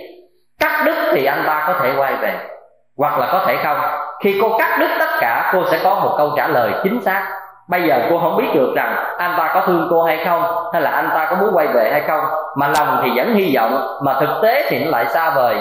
cắt 0.66 0.84
đứt 0.86 0.96
thì 1.12 1.26
anh 1.26 1.44
ta 1.48 1.64
có 1.68 1.74
thể 1.80 1.94
quay 1.98 2.16
về. 2.16 2.34
Hoặc 2.98 3.20
là 3.20 3.30
có 3.32 3.44
thể 3.48 3.58
không, 3.64 3.78
khi 4.20 4.40
cô 4.42 4.58
cắt 4.58 4.78
đứt 4.80 4.90
tất 5.00 5.10
cả, 5.20 5.52
cô 5.54 5.64
sẽ 5.72 5.80
có 5.84 5.96
một 5.96 6.16
câu 6.18 6.32
trả 6.38 6.48
lời 6.48 6.72
chính 6.84 7.02
xác. 7.02 7.28
Bây 7.70 7.88
giờ 7.88 8.08
cô 8.10 8.20
không 8.20 8.38
biết 8.38 8.48
được 8.54 8.74
rằng 8.76 8.96
anh 9.18 9.36
ta 9.38 9.52
có 9.54 9.62
thương 9.66 9.88
cô 9.90 10.04
hay 10.04 10.26
không, 10.26 10.44
hay 10.74 10.82
là 10.82 10.92
anh 10.92 11.10
ta 11.14 11.28
có 11.30 11.36
muốn 11.36 11.50
quay 11.54 11.68
về 11.68 11.92
hay 11.92 12.02
không, 12.02 12.22
mà 12.56 12.68
lòng 12.68 13.02
thì 13.04 13.12
vẫn 13.16 13.34
hy 13.34 13.56
vọng, 13.56 13.98
mà 14.02 14.20
thực 14.20 14.40
tế 14.44 14.66
thì 14.70 14.86
nó 14.86 14.92
lại 14.92 15.06
xa 15.06 15.36
vời. 15.36 15.56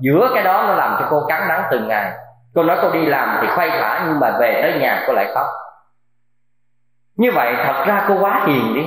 Giữa 0.00 0.30
cái 0.34 0.44
đó 0.44 0.64
nó 0.68 0.74
làm 0.74 0.96
cho 1.00 1.06
cô 1.10 1.22
cắn 1.28 1.48
đắng 1.48 1.62
từng 1.70 1.88
ngày. 1.88 2.12
Cô 2.54 2.62
nói 2.62 2.76
cô 2.82 2.90
đi 2.90 3.06
làm 3.06 3.38
thì 3.40 3.46
khoay 3.54 3.70
khỏa, 3.70 4.00
nhưng 4.06 4.20
mà 4.20 4.30
về 4.40 4.58
tới 4.62 4.80
nhà 4.80 5.04
cô 5.06 5.12
lại 5.12 5.26
khóc. 5.34 5.46
Như 7.16 7.30
vậy 7.34 7.54
thật 7.66 7.84
ra 7.86 8.04
cô 8.08 8.14
quá 8.20 8.42
hiền 8.46 8.74
đi. 8.74 8.84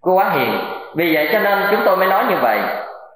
Cô 0.00 0.12
quá 0.12 0.30
hiền. 0.30 0.60
Vì 0.94 1.14
vậy 1.14 1.28
cho 1.32 1.38
nên 1.38 1.58
chúng 1.70 1.80
tôi 1.84 1.96
mới 1.96 2.08
nói 2.08 2.24
như 2.28 2.36
vậy 2.42 2.60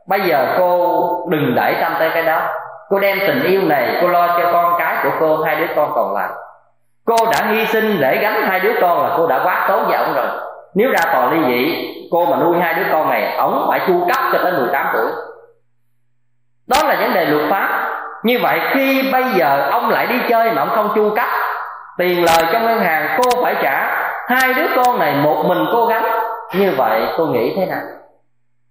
bây 0.09 0.21
giờ 0.21 0.55
cô 0.59 1.01
đừng 1.31 1.55
đẩy 1.55 1.77
tâm 1.81 1.93
tới 1.99 2.11
cái 2.15 2.23
đó. 2.23 2.41
Cô 2.89 2.99
đem 2.99 3.19
tình 3.27 3.43
yêu 3.43 3.63
này 3.63 3.99
cô 4.01 4.09
lo 4.09 4.27
cho 4.27 4.53
con 4.53 4.75
cái 4.79 4.97
của 5.03 5.11
cô, 5.21 5.43
hai 5.43 5.57
đứa 5.57 5.67
con 5.77 5.93
còn 5.95 6.15
lại. 6.15 6.29
Cô 7.07 7.17
đã 7.33 7.47
hy 7.47 7.67
sinh 7.67 8.01
để 8.01 8.19
gánh 8.23 8.43
hai 8.43 8.61
đứa 8.61 8.73
con 8.81 9.03
là 9.03 9.15
cô 9.17 9.27
đã 9.27 9.41
quá 9.45 9.65
tốt 9.69 9.83
với 9.87 9.97
ông 9.97 10.15
rồi. 10.15 10.27
Nếu 10.75 10.91
ra 10.91 11.13
tòa 11.13 11.31
ly 11.31 11.39
dị, 11.47 11.91
cô 12.11 12.27
mà 12.27 12.37
nuôi 12.37 12.59
hai 12.61 12.75
đứa 12.75 12.85
con 12.93 13.11
này, 13.11 13.37
ổng 13.37 13.67
phải 13.69 13.81
chu 13.87 14.07
cấp 14.09 14.25
cho 14.33 14.39
tới 14.43 14.53
18 14.53 14.87
tuổi. 14.93 15.07
Đó 16.69 16.77
là 16.89 16.97
vấn 17.01 17.15
đề 17.15 17.25
luật 17.25 17.51
pháp. 17.51 17.91
Như 18.23 18.39
vậy 18.43 18.61
khi 18.75 19.11
bây 19.13 19.25
giờ 19.25 19.69
ông 19.71 19.91
lại 19.91 20.07
đi 20.07 20.21
chơi 20.29 20.53
mà 20.53 20.63
ông 20.63 20.71
không 20.71 20.93
chu 20.95 21.11
cấp, 21.17 21.29
tiền 21.99 22.25
lời 22.25 22.45
trong 22.53 22.67
ngân 22.67 22.79
hàng 22.79 23.19
cô 23.19 23.43
phải 23.43 23.55
trả 23.63 24.07
hai 24.29 24.55
đứa 24.55 24.67
con 24.77 24.99
này 24.99 25.15
một 25.15 25.45
mình 25.49 25.65
cô 25.73 25.87
gánh, 25.87 26.05
như 26.55 26.75
vậy 26.77 27.03
cô 27.17 27.27
nghĩ 27.27 27.55
thế 27.57 27.67
nào? 27.67 27.83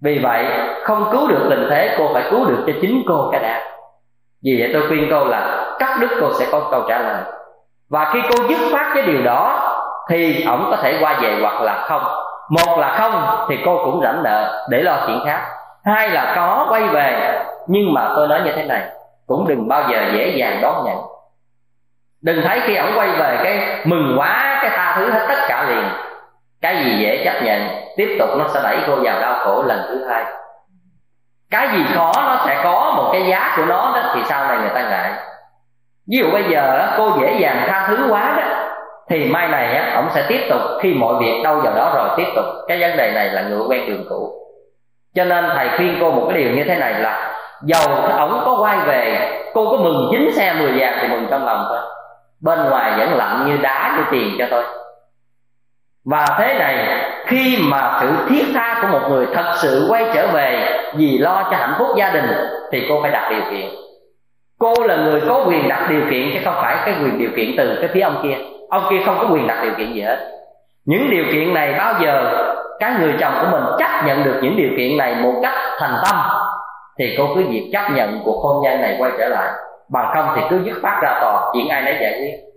Vì 0.03 0.19
vậy, 0.23 0.45
không 0.83 1.09
cứu 1.11 1.27
được 1.27 1.45
tình 1.49 1.67
thế, 1.69 1.95
cô 1.97 2.09
phải 2.13 2.23
cứu 2.31 2.45
được 2.45 2.63
cho 2.67 2.73
chính 2.81 3.03
cô 3.07 3.29
cái 3.31 3.41
đã 3.41 3.61
vì 4.43 4.57
vậy 4.59 4.69
tôi 4.73 4.87
khuyên 4.87 5.07
cô 5.11 5.25
là 5.25 5.65
cắt 5.79 5.97
đứt 6.01 6.09
cô 6.21 6.33
sẽ 6.39 6.47
có 6.51 6.67
câu 6.71 6.83
trả 6.89 6.99
lời. 6.99 7.21
Và 7.89 8.11
khi 8.13 8.21
cô 8.29 8.47
dứt 8.49 8.59
phát 8.71 8.91
cái 8.95 9.03
điều 9.03 9.21
đó, 9.23 9.69
thì 10.09 10.43
ổng 10.43 10.67
có 10.71 10.77
thể 10.77 10.97
qua 11.01 11.19
về 11.21 11.37
hoặc 11.41 11.61
là 11.61 11.85
không. 11.87 12.01
Một 12.49 12.79
là 12.79 12.97
không, 12.97 13.45
thì 13.49 13.57
cô 13.65 13.81
cũng 13.85 14.01
rảnh 14.03 14.23
nợ, 14.23 14.67
để 14.69 14.81
lo 14.81 15.03
chuyện 15.07 15.19
khác. 15.25 15.41
Hai 15.85 16.09
là 16.09 16.33
có 16.35 16.67
quay 16.69 16.83
về, 16.87 17.39
nhưng 17.67 17.93
mà 17.93 18.13
tôi 18.15 18.27
nói 18.27 18.41
như 18.45 18.51
thế 18.55 18.63
này, 18.63 18.81
cũng 19.27 19.47
đừng 19.47 19.67
bao 19.67 19.83
giờ 19.91 20.03
dễ 20.13 20.33
dàng 20.37 20.59
đón 20.61 20.85
nhận. 20.85 20.97
Đừng 22.21 22.41
thấy 22.43 22.59
khi 22.65 22.75
ổng 22.75 22.91
quay 22.95 23.09
về 23.11 23.39
cái 23.43 23.79
mừng 23.85 24.15
quá, 24.19 24.59
cái 24.61 24.71
tha 24.77 24.95
thứ 24.95 25.09
hết 25.11 25.25
tất 25.27 25.39
cả 25.47 25.65
liền 25.69 25.83
cái 26.63 26.75
gì 26.83 26.97
dễ 26.97 27.25
chấp 27.25 27.43
nhận, 27.43 27.67
tiếp 27.97 28.15
tục 28.19 28.29
nó 28.37 28.45
sẽ 28.53 28.59
đẩy 28.63 28.77
cô 28.87 28.95
vào 29.03 29.21
đau 29.21 29.35
khổ 29.45 29.63
lần 29.67 29.81
thứ 29.87 30.05
hai. 30.09 30.23
Cái 31.51 31.67
gì 31.73 31.85
khó, 31.95 32.11
nó 32.15 32.43
sẽ 32.47 32.61
có 32.63 32.93
một 32.97 33.09
cái 33.11 33.25
giá 33.25 33.53
của 33.57 33.65
nó 33.65 33.91
đó, 33.95 34.11
thì 34.15 34.21
sau 34.29 34.47
này 34.47 34.57
người 34.57 34.71
ta 34.73 34.81
ngại. 34.81 35.11
Ví 36.11 36.17
dụ 36.17 36.31
bây 36.31 36.43
giờ 36.43 36.87
cô 36.97 37.11
dễ 37.21 37.37
dàng 37.39 37.63
tha 37.67 37.87
thứ 37.87 37.97
quá 38.09 38.35
đó, 38.37 38.43
thì 39.09 39.25
mai 39.25 39.47
này 39.47 39.75
á, 39.75 39.95
ổng 39.95 40.09
sẽ 40.15 40.25
tiếp 40.27 40.47
tục, 40.49 40.61
khi 40.81 40.93
mọi 40.93 41.15
việc 41.19 41.41
đâu 41.43 41.55
vào 41.55 41.73
đó 41.75 41.91
rồi 41.95 42.09
tiếp 42.17 42.27
tục. 42.35 42.45
Cái 42.67 42.79
vấn 42.81 42.97
đề 42.97 43.11
này 43.11 43.29
là 43.29 43.41
ngựa 43.41 43.65
quen 43.69 43.85
đường 43.87 44.05
cũ. 44.09 44.33
Cho 45.15 45.25
nên 45.25 45.49
thầy 45.55 45.69
khuyên 45.77 45.97
cô 46.01 46.11
một 46.11 46.27
cái 46.29 46.37
điều 46.37 46.51
như 46.51 46.63
thế 46.63 46.75
này 46.75 46.93
là, 46.93 47.35
dầu 47.63 47.95
ổng 48.17 48.41
có 48.45 48.57
quay 48.61 48.77
về, 48.77 49.29
cô 49.53 49.71
có 49.71 49.77
mừng 49.77 50.07
chín 50.11 50.31
xe 50.35 50.53
mười 50.53 50.71
vàng 50.79 50.97
thì 51.01 51.07
mừng 51.07 51.27
trong 51.31 51.45
lòng 51.45 51.65
thôi. 51.69 51.79
Bên 52.41 52.69
ngoài 52.69 52.91
vẫn 52.97 53.17
lạnh 53.17 53.45
như 53.47 53.57
đá 53.61 53.93
như 53.97 54.03
tiền 54.11 54.35
cho 54.39 54.45
tôi 54.51 54.63
và 56.05 56.25
thế 56.37 56.53
này, 56.59 57.05
khi 57.25 57.57
mà 57.61 57.99
sự 58.01 58.07
thiết 58.29 58.45
tha 58.53 58.79
của 58.81 58.87
một 58.87 59.07
người 59.09 59.27
thật 59.33 59.53
sự 59.61 59.87
quay 59.89 60.05
trở 60.13 60.27
về 60.27 60.79
vì 60.95 61.17
lo 61.17 61.47
cho 61.51 61.57
hạnh 61.57 61.73
phúc 61.79 61.87
gia 61.97 62.09
đình, 62.09 62.25
thì 62.71 62.85
cô 62.89 63.01
phải 63.01 63.11
đặt 63.11 63.27
điều 63.29 63.41
kiện. 63.51 63.69
Cô 64.59 64.73
là 64.83 64.95
người 64.95 65.21
có 65.27 65.43
quyền 65.47 65.69
đặt 65.69 65.87
điều 65.89 66.01
kiện 66.09 66.31
chứ 66.33 66.39
không 66.45 66.55
phải 66.61 66.77
cái 66.85 66.95
quyền 67.03 67.19
điều 67.19 67.29
kiện 67.35 67.53
từ 67.57 67.77
cái 67.81 67.89
phía 67.93 68.01
ông 68.01 68.19
kia. 68.23 68.37
Ông 68.69 68.83
kia 68.89 68.99
không 69.05 69.17
có 69.21 69.27
quyền 69.33 69.47
đặt 69.47 69.63
điều 69.63 69.73
kiện 69.77 69.93
gì 69.93 70.01
hết. 70.01 70.17
Những 70.85 71.09
điều 71.09 71.25
kiện 71.31 71.53
này 71.53 71.73
bao 71.77 71.93
giờ 72.01 72.43
cái 72.79 72.93
người 72.99 73.13
chồng 73.19 73.33
của 73.41 73.47
mình 73.51 73.63
chấp 73.79 74.05
nhận 74.05 74.23
được 74.23 74.39
những 74.41 74.55
điều 74.57 74.69
kiện 74.77 74.97
này 74.97 75.15
một 75.15 75.33
cách 75.43 75.55
thành 75.79 75.95
tâm, 76.05 76.15
thì 76.99 77.15
cô 77.17 77.27
cứ 77.35 77.43
việc 77.49 77.69
chấp 77.73 77.91
nhận 77.91 78.21
cuộc 78.25 78.43
hôn 78.43 78.63
nhân 78.63 78.81
này 78.81 78.95
quay 78.99 79.11
trở 79.17 79.27
lại. 79.27 79.51
Bằng 79.91 80.11
không 80.15 80.29
thì 80.35 80.41
cứ 80.49 80.59
dứt 80.65 80.77
phát 80.83 80.99
ra 81.01 81.19
tòa, 81.21 81.51
chuyện 81.53 81.69
ai 81.69 81.81
nấy 81.81 81.97
giải 82.01 82.13
quyết 82.19 82.52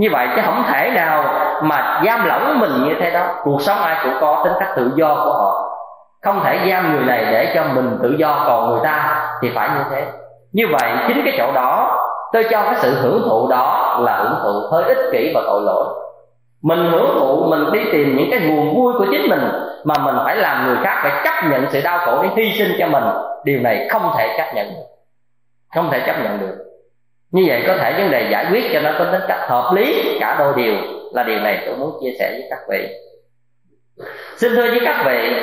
như 0.00 0.08
vậy 0.12 0.28
chứ 0.36 0.42
không 0.44 0.64
thể 0.68 0.90
nào 0.90 1.24
mà 1.62 2.02
giam 2.06 2.26
lỏng 2.26 2.60
mình 2.60 2.84
như 2.84 2.94
thế 3.00 3.10
đó. 3.10 3.26
Cuộc 3.42 3.62
sống 3.62 3.78
ai 3.78 3.96
cũng 4.04 4.12
có 4.20 4.40
tính 4.44 4.52
cách 4.60 4.68
tự 4.76 4.92
do 4.96 5.14
của 5.24 5.32
họ. 5.32 5.76
Không 6.24 6.40
thể 6.44 6.58
giam 6.70 6.92
người 6.92 7.04
này 7.04 7.26
để 7.32 7.52
cho 7.54 7.64
mình 7.74 7.98
tự 8.02 8.14
do, 8.18 8.42
còn 8.46 8.70
người 8.70 8.80
ta 8.82 9.22
thì 9.42 9.50
phải 9.54 9.68
như 9.68 9.84
thế. 9.90 10.06
Như 10.52 10.66
vậy 10.72 10.92
chính 11.08 11.22
cái 11.24 11.34
chỗ 11.38 11.52
đó, 11.52 11.98
tôi 12.32 12.44
cho 12.50 12.62
cái 12.62 12.74
sự 12.76 12.94
hưởng 13.02 13.22
thụ 13.28 13.48
đó 13.50 13.98
là 14.00 14.16
hưởng 14.16 14.34
thụ 14.42 14.68
hơi 14.72 14.84
ích 14.84 14.98
kỷ 15.12 15.32
và 15.34 15.40
tội 15.46 15.62
lỗi. 15.62 15.84
Mình 16.62 16.90
hưởng 16.90 17.18
thụ, 17.20 17.46
mình 17.50 17.72
đi 17.72 17.80
tìm 17.92 18.16
những 18.16 18.28
cái 18.30 18.40
nguồn 18.40 18.76
vui 18.76 18.92
của 18.98 19.06
chính 19.10 19.28
mình 19.28 19.52
mà 19.84 19.94
mình 19.98 20.16
phải 20.24 20.36
làm 20.36 20.66
người 20.66 20.76
khác 20.82 21.00
phải 21.02 21.12
chấp 21.24 21.48
nhận 21.50 21.66
sự 21.70 21.80
đau 21.84 21.98
khổ 21.98 22.22
để 22.22 22.28
hy 22.36 22.52
sinh 22.58 22.72
cho 22.78 22.86
mình. 22.86 23.04
Điều 23.44 23.60
này 23.60 23.88
không 23.90 24.12
thể 24.18 24.34
chấp 24.38 24.54
nhận 24.54 24.66
được. 24.66 24.86
Không 25.74 25.90
thể 25.90 26.00
chấp 26.06 26.22
nhận 26.22 26.38
được 26.38 26.69
như 27.30 27.44
vậy 27.46 27.64
có 27.66 27.76
thể 27.76 27.92
vấn 27.92 28.10
đề 28.10 28.28
giải 28.30 28.46
quyết 28.50 28.64
cho 28.72 28.80
nó 28.80 28.90
có 28.98 29.04
tính 29.04 29.20
cách 29.28 29.48
hợp 29.48 29.72
lý, 29.74 30.18
cả 30.20 30.36
đôi 30.38 30.52
điều 30.56 30.74
là 31.12 31.22
điều 31.22 31.38
này 31.38 31.62
tôi 31.66 31.76
muốn 31.76 31.98
chia 32.02 32.10
sẻ 32.18 32.30
với 32.32 32.46
các 32.50 32.58
vị. 32.68 32.88
Xin 34.36 34.54
thưa 34.54 34.70
với 34.70 34.80
các 34.84 35.02
vị, 35.06 35.34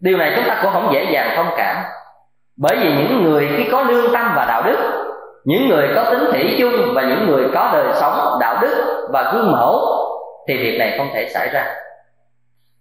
điều 0.00 0.18
này 0.18 0.32
chúng 0.36 0.44
ta 0.48 0.60
cũng 0.62 0.72
không 0.72 0.90
dễ 0.92 1.06
dàng 1.12 1.32
thông 1.36 1.50
cảm. 1.56 1.76
Bởi 2.56 2.76
vì 2.76 2.92
những 2.92 3.24
người 3.24 3.48
khi 3.56 3.68
có 3.72 3.82
lương 3.82 4.12
tâm 4.12 4.32
và 4.36 4.44
đạo 4.44 4.62
đức, 4.62 4.76
những 5.44 5.68
người 5.68 5.88
có 5.94 6.04
tính 6.04 6.24
thủy 6.32 6.56
chung 6.58 6.94
và 6.94 7.02
những 7.02 7.26
người 7.26 7.44
có 7.54 7.70
đời 7.72 7.86
sống, 8.00 8.38
đạo 8.40 8.58
đức 8.62 9.06
và 9.12 9.32
gương 9.32 9.52
mẫu, 9.52 9.80
thì 10.48 10.56
việc 10.56 10.78
này 10.78 10.94
không 10.98 11.08
thể 11.14 11.28
xảy 11.34 11.48
ra. 11.48 11.66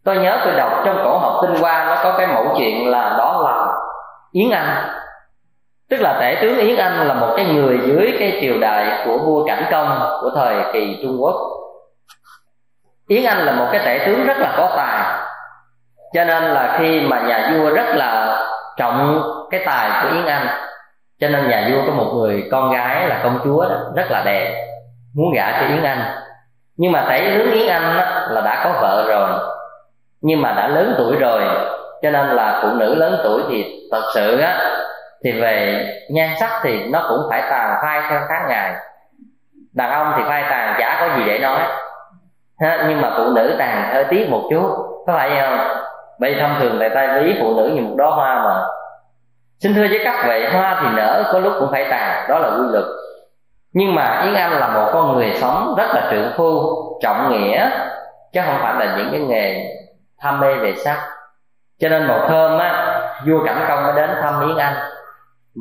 Tôi 0.05 0.17
nhớ 0.17 0.41
tôi 0.43 0.53
đọc 0.53 0.71
trong 0.85 1.01
cổ 1.03 1.17
học 1.17 1.33
tinh 1.41 1.61
hoa, 1.61 1.85
nó 1.85 2.03
có 2.03 2.17
cái 2.17 2.27
mẫu 2.27 2.55
chuyện 2.57 2.89
là 2.89 3.15
đó 3.17 3.41
là 3.43 3.73
yến 4.31 4.51
anh 4.51 4.89
tức 5.89 6.01
là 6.01 6.17
tể 6.19 6.37
tướng 6.41 6.57
yến 6.57 6.75
anh 6.75 7.07
là 7.07 7.13
một 7.13 7.33
cái 7.37 7.45
người 7.45 7.79
dưới 7.85 8.15
cái 8.19 8.37
triều 8.41 8.59
đại 8.59 9.05
của 9.05 9.17
vua 9.17 9.45
cảnh 9.47 9.65
công 9.71 9.99
của 10.21 10.31
thời 10.35 10.55
kỳ 10.73 10.99
trung 11.01 11.17
quốc. 11.19 11.35
Yến 13.07 13.23
anh 13.23 13.45
là 13.45 13.51
một 13.51 13.67
cái 13.71 13.81
tể 13.85 14.05
tướng 14.05 14.25
rất 14.25 14.37
là 14.37 14.53
có 14.57 14.73
tài. 14.77 15.19
Cho 16.13 16.23
nên 16.23 16.43
là 16.43 16.77
khi 16.79 17.01
mà 17.01 17.19
nhà 17.19 17.51
vua 17.53 17.69
rất 17.69 17.95
là 17.95 18.39
trọng 18.77 19.23
cái 19.49 19.63
tài 19.65 20.03
của 20.03 20.15
yến 20.15 20.25
anh 20.25 20.47
cho 21.19 21.29
nên 21.29 21.49
nhà 21.49 21.69
vua 21.71 21.81
có 21.87 21.93
một 21.93 22.11
người 22.15 22.47
con 22.51 22.71
gái 22.71 23.07
là 23.07 23.19
công 23.23 23.39
chúa 23.43 23.69
đó, 23.69 23.75
rất 23.95 24.11
là 24.11 24.21
đẹp 24.25 24.65
muốn 25.15 25.33
gả 25.35 25.51
cho 25.51 25.67
yến 25.67 25.83
anh. 25.83 26.01
Nhưng 26.77 26.91
mà 26.91 27.05
tể 27.09 27.35
tướng 27.37 27.51
yến 27.51 27.67
anh 27.67 27.97
đó, 27.97 28.05
là 28.29 28.41
đã 28.41 28.63
có 28.63 28.81
vợ 28.81 29.05
rồi 29.07 29.29
nhưng 30.21 30.41
mà 30.41 30.51
đã 30.51 30.67
lớn 30.67 30.95
tuổi 30.97 31.15
rồi 31.15 31.43
cho 32.01 32.09
nên 32.09 32.27
là 32.27 32.59
phụ 32.61 32.69
nữ 32.77 32.95
lớn 32.95 33.19
tuổi 33.23 33.41
thì 33.49 33.65
thật 33.91 34.03
sự 34.13 34.39
á 34.39 34.76
thì 35.23 35.41
về 35.41 35.85
nhan 36.09 36.29
sắc 36.39 36.59
thì 36.63 36.85
nó 36.89 37.05
cũng 37.09 37.19
phải 37.29 37.41
tàn 37.49 37.77
phai 37.81 38.01
theo 38.09 38.21
tháng 38.29 38.47
ngày. 38.47 38.75
Đàn 39.73 39.91
ông 39.91 40.13
thì 40.17 40.23
phai 40.27 40.43
tàn 40.49 40.75
chả 40.79 40.97
có 40.99 41.15
gì 41.17 41.23
để 41.25 41.39
nói. 41.39 41.59
Ha, 42.59 42.85
nhưng 42.89 43.01
mà 43.01 43.13
phụ 43.17 43.23
nữ 43.35 43.55
tàn 43.59 43.93
hơi 43.93 44.05
tiếc 44.09 44.29
một 44.29 44.47
chút. 44.49 44.67
Có 45.07 45.13
phải 45.13 45.29
không? 45.41 45.59
Bây 46.19 46.35
thông 46.39 46.55
thường 46.59 46.77
tại 46.79 46.89
tay 46.89 47.07
lý 47.07 47.35
phụ 47.41 47.53
nữ 47.57 47.71
như 47.75 47.81
một 47.81 47.95
đóa 47.97 48.11
hoa 48.11 48.35
mà. 48.35 48.65
Xin 49.59 49.73
thưa 49.73 49.87
với 49.89 50.01
các 50.03 50.25
vị 50.27 50.45
hoa 50.53 50.79
thì 50.81 50.87
nở 50.95 51.29
có 51.33 51.39
lúc 51.39 51.53
cũng 51.59 51.71
phải 51.71 51.87
tàn 51.89 52.29
đó 52.29 52.39
là 52.39 52.49
quy 52.49 52.63
luật. 52.71 52.85
Nhưng 53.73 53.95
mà 53.95 54.21
yến 54.25 54.33
anh 54.33 54.51
là 54.51 54.67
một 54.67 54.89
con 54.93 55.15
người 55.15 55.33
sống 55.35 55.75
rất 55.77 55.87
là 55.93 56.07
trượng 56.11 56.31
phu 56.35 56.61
trọng 57.01 57.31
nghĩa 57.31 57.69
chứ 58.33 58.41
không 58.45 58.57
phải 58.61 58.73
là 58.73 58.95
những 58.97 59.07
cái 59.11 59.19
nghề 59.19 59.65
tham 60.21 60.39
mê 60.39 60.55
về 60.55 60.75
sắc. 60.75 60.97
Cho 61.79 61.89
nên 61.89 62.07
một 62.07 62.27
hôm 62.29 62.59
á 62.59 62.99
vua 63.27 63.45
cảnh 63.45 63.65
công 63.67 63.83
mới 63.83 63.93
đến 63.95 64.09
thăm 64.21 64.47
yến 64.47 64.57
anh 64.57 64.73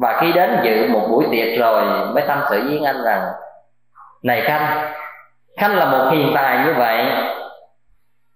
và 0.01 0.19
khi 0.21 0.33
đến 0.33 0.61
dự 0.63 0.89
một 0.89 1.09
buổi 1.11 1.27
tiệc 1.31 1.59
rồi 1.59 1.85
mới 2.15 2.25
tâm 2.29 2.43
sự 2.51 2.63
với 2.69 2.81
anh 2.87 3.03
rằng 3.05 3.23
này 4.23 4.41
khanh 4.41 4.93
khanh 5.57 5.77
là 5.77 5.85
một 5.85 6.11
hiền 6.13 6.33
tài 6.35 6.67
như 6.67 6.75
vậy 6.75 7.07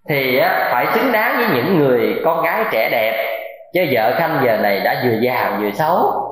thì 0.09 0.39
á, 0.39 0.69
phải 0.73 0.87
xứng 0.95 1.13
đáng 1.13 1.37
với 1.37 1.47
những 1.55 1.79
người 1.79 2.21
con 2.25 2.43
gái 2.43 2.65
trẻ 2.71 2.89
đẹp 2.93 3.41
chứ 3.75 3.87
vợ 3.91 4.15
khanh 4.19 4.41
giờ 4.45 4.57
này 4.57 4.81
đã 4.81 5.03
vừa 5.05 5.15
già 5.21 5.57
vừa 5.61 5.71
xấu. 5.71 6.27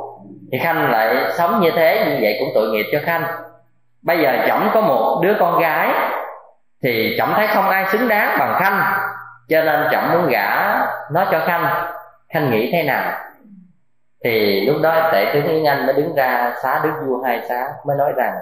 Thì 0.53 0.59
khanh 0.59 0.91
lại 0.91 1.16
sống 1.39 1.61
như 1.61 1.70
thế 1.70 2.05
như 2.09 2.18
vậy 2.22 2.37
cũng 2.41 2.49
tội 2.55 2.68
nghiệp 2.68 2.87
cho 2.93 2.99
khanh. 3.05 3.24
Bây 4.03 4.18
giờ 4.18 4.39
chậm 4.47 4.70
có 4.74 4.81
một 4.81 5.20
đứa 5.22 5.35
con 5.41 5.61
gái 5.61 5.91
thì 6.83 7.14
chậm 7.18 7.33
thấy 7.37 7.47
không 7.47 7.68
ai 7.68 7.87
xứng 7.87 8.09
đáng 8.09 8.39
bằng 8.39 8.61
khanh 8.61 8.83
cho 9.49 9.62
nên 9.64 9.89
chậm 9.91 10.12
muốn 10.12 10.29
gả 10.29 10.79
nó 11.12 11.24
cho 11.31 11.41
khanh. 11.47 11.66
Khanh 12.29 12.51
nghĩ 12.51 12.70
thế 12.72 12.83
nào? 12.83 13.12
Thì 14.24 14.60
lúc 14.66 14.76
đó 14.82 15.08
tể 15.12 15.30
tướng 15.34 15.46
yến 15.46 15.64
anh 15.64 15.86
mới 15.86 15.94
đứng 15.94 16.14
ra 16.14 16.54
xá 16.62 16.80
đức 16.84 16.90
vua 17.06 17.22
hai 17.22 17.40
xá, 17.48 17.68
mới 17.86 17.96
nói 17.96 18.12
rằng 18.16 18.34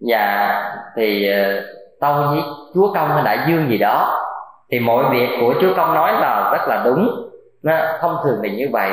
dạ 0.00 0.62
thì 0.96 1.32
ờ, 1.32 1.62
tâu 2.00 2.14
với 2.30 2.40
chúa 2.74 2.94
công 2.94 3.08
hay 3.08 3.22
đại 3.24 3.38
dương 3.48 3.68
gì 3.70 3.78
đó, 3.78 4.26
thì 4.70 4.78
mọi 4.80 5.04
việc 5.10 5.28
của 5.40 5.54
chúa 5.60 5.74
công 5.76 5.94
nói 5.94 6.12
là 6.12 6.50
rất 6.52 6.68
là 6.68 6.82
đúng, 6.84 7.10
nó 7.62 7.74
thông 8.00 8.16
thường 8.24 8.42
là 8.42 8.48
như 8.48 8.68
vậy. 8.72 8.90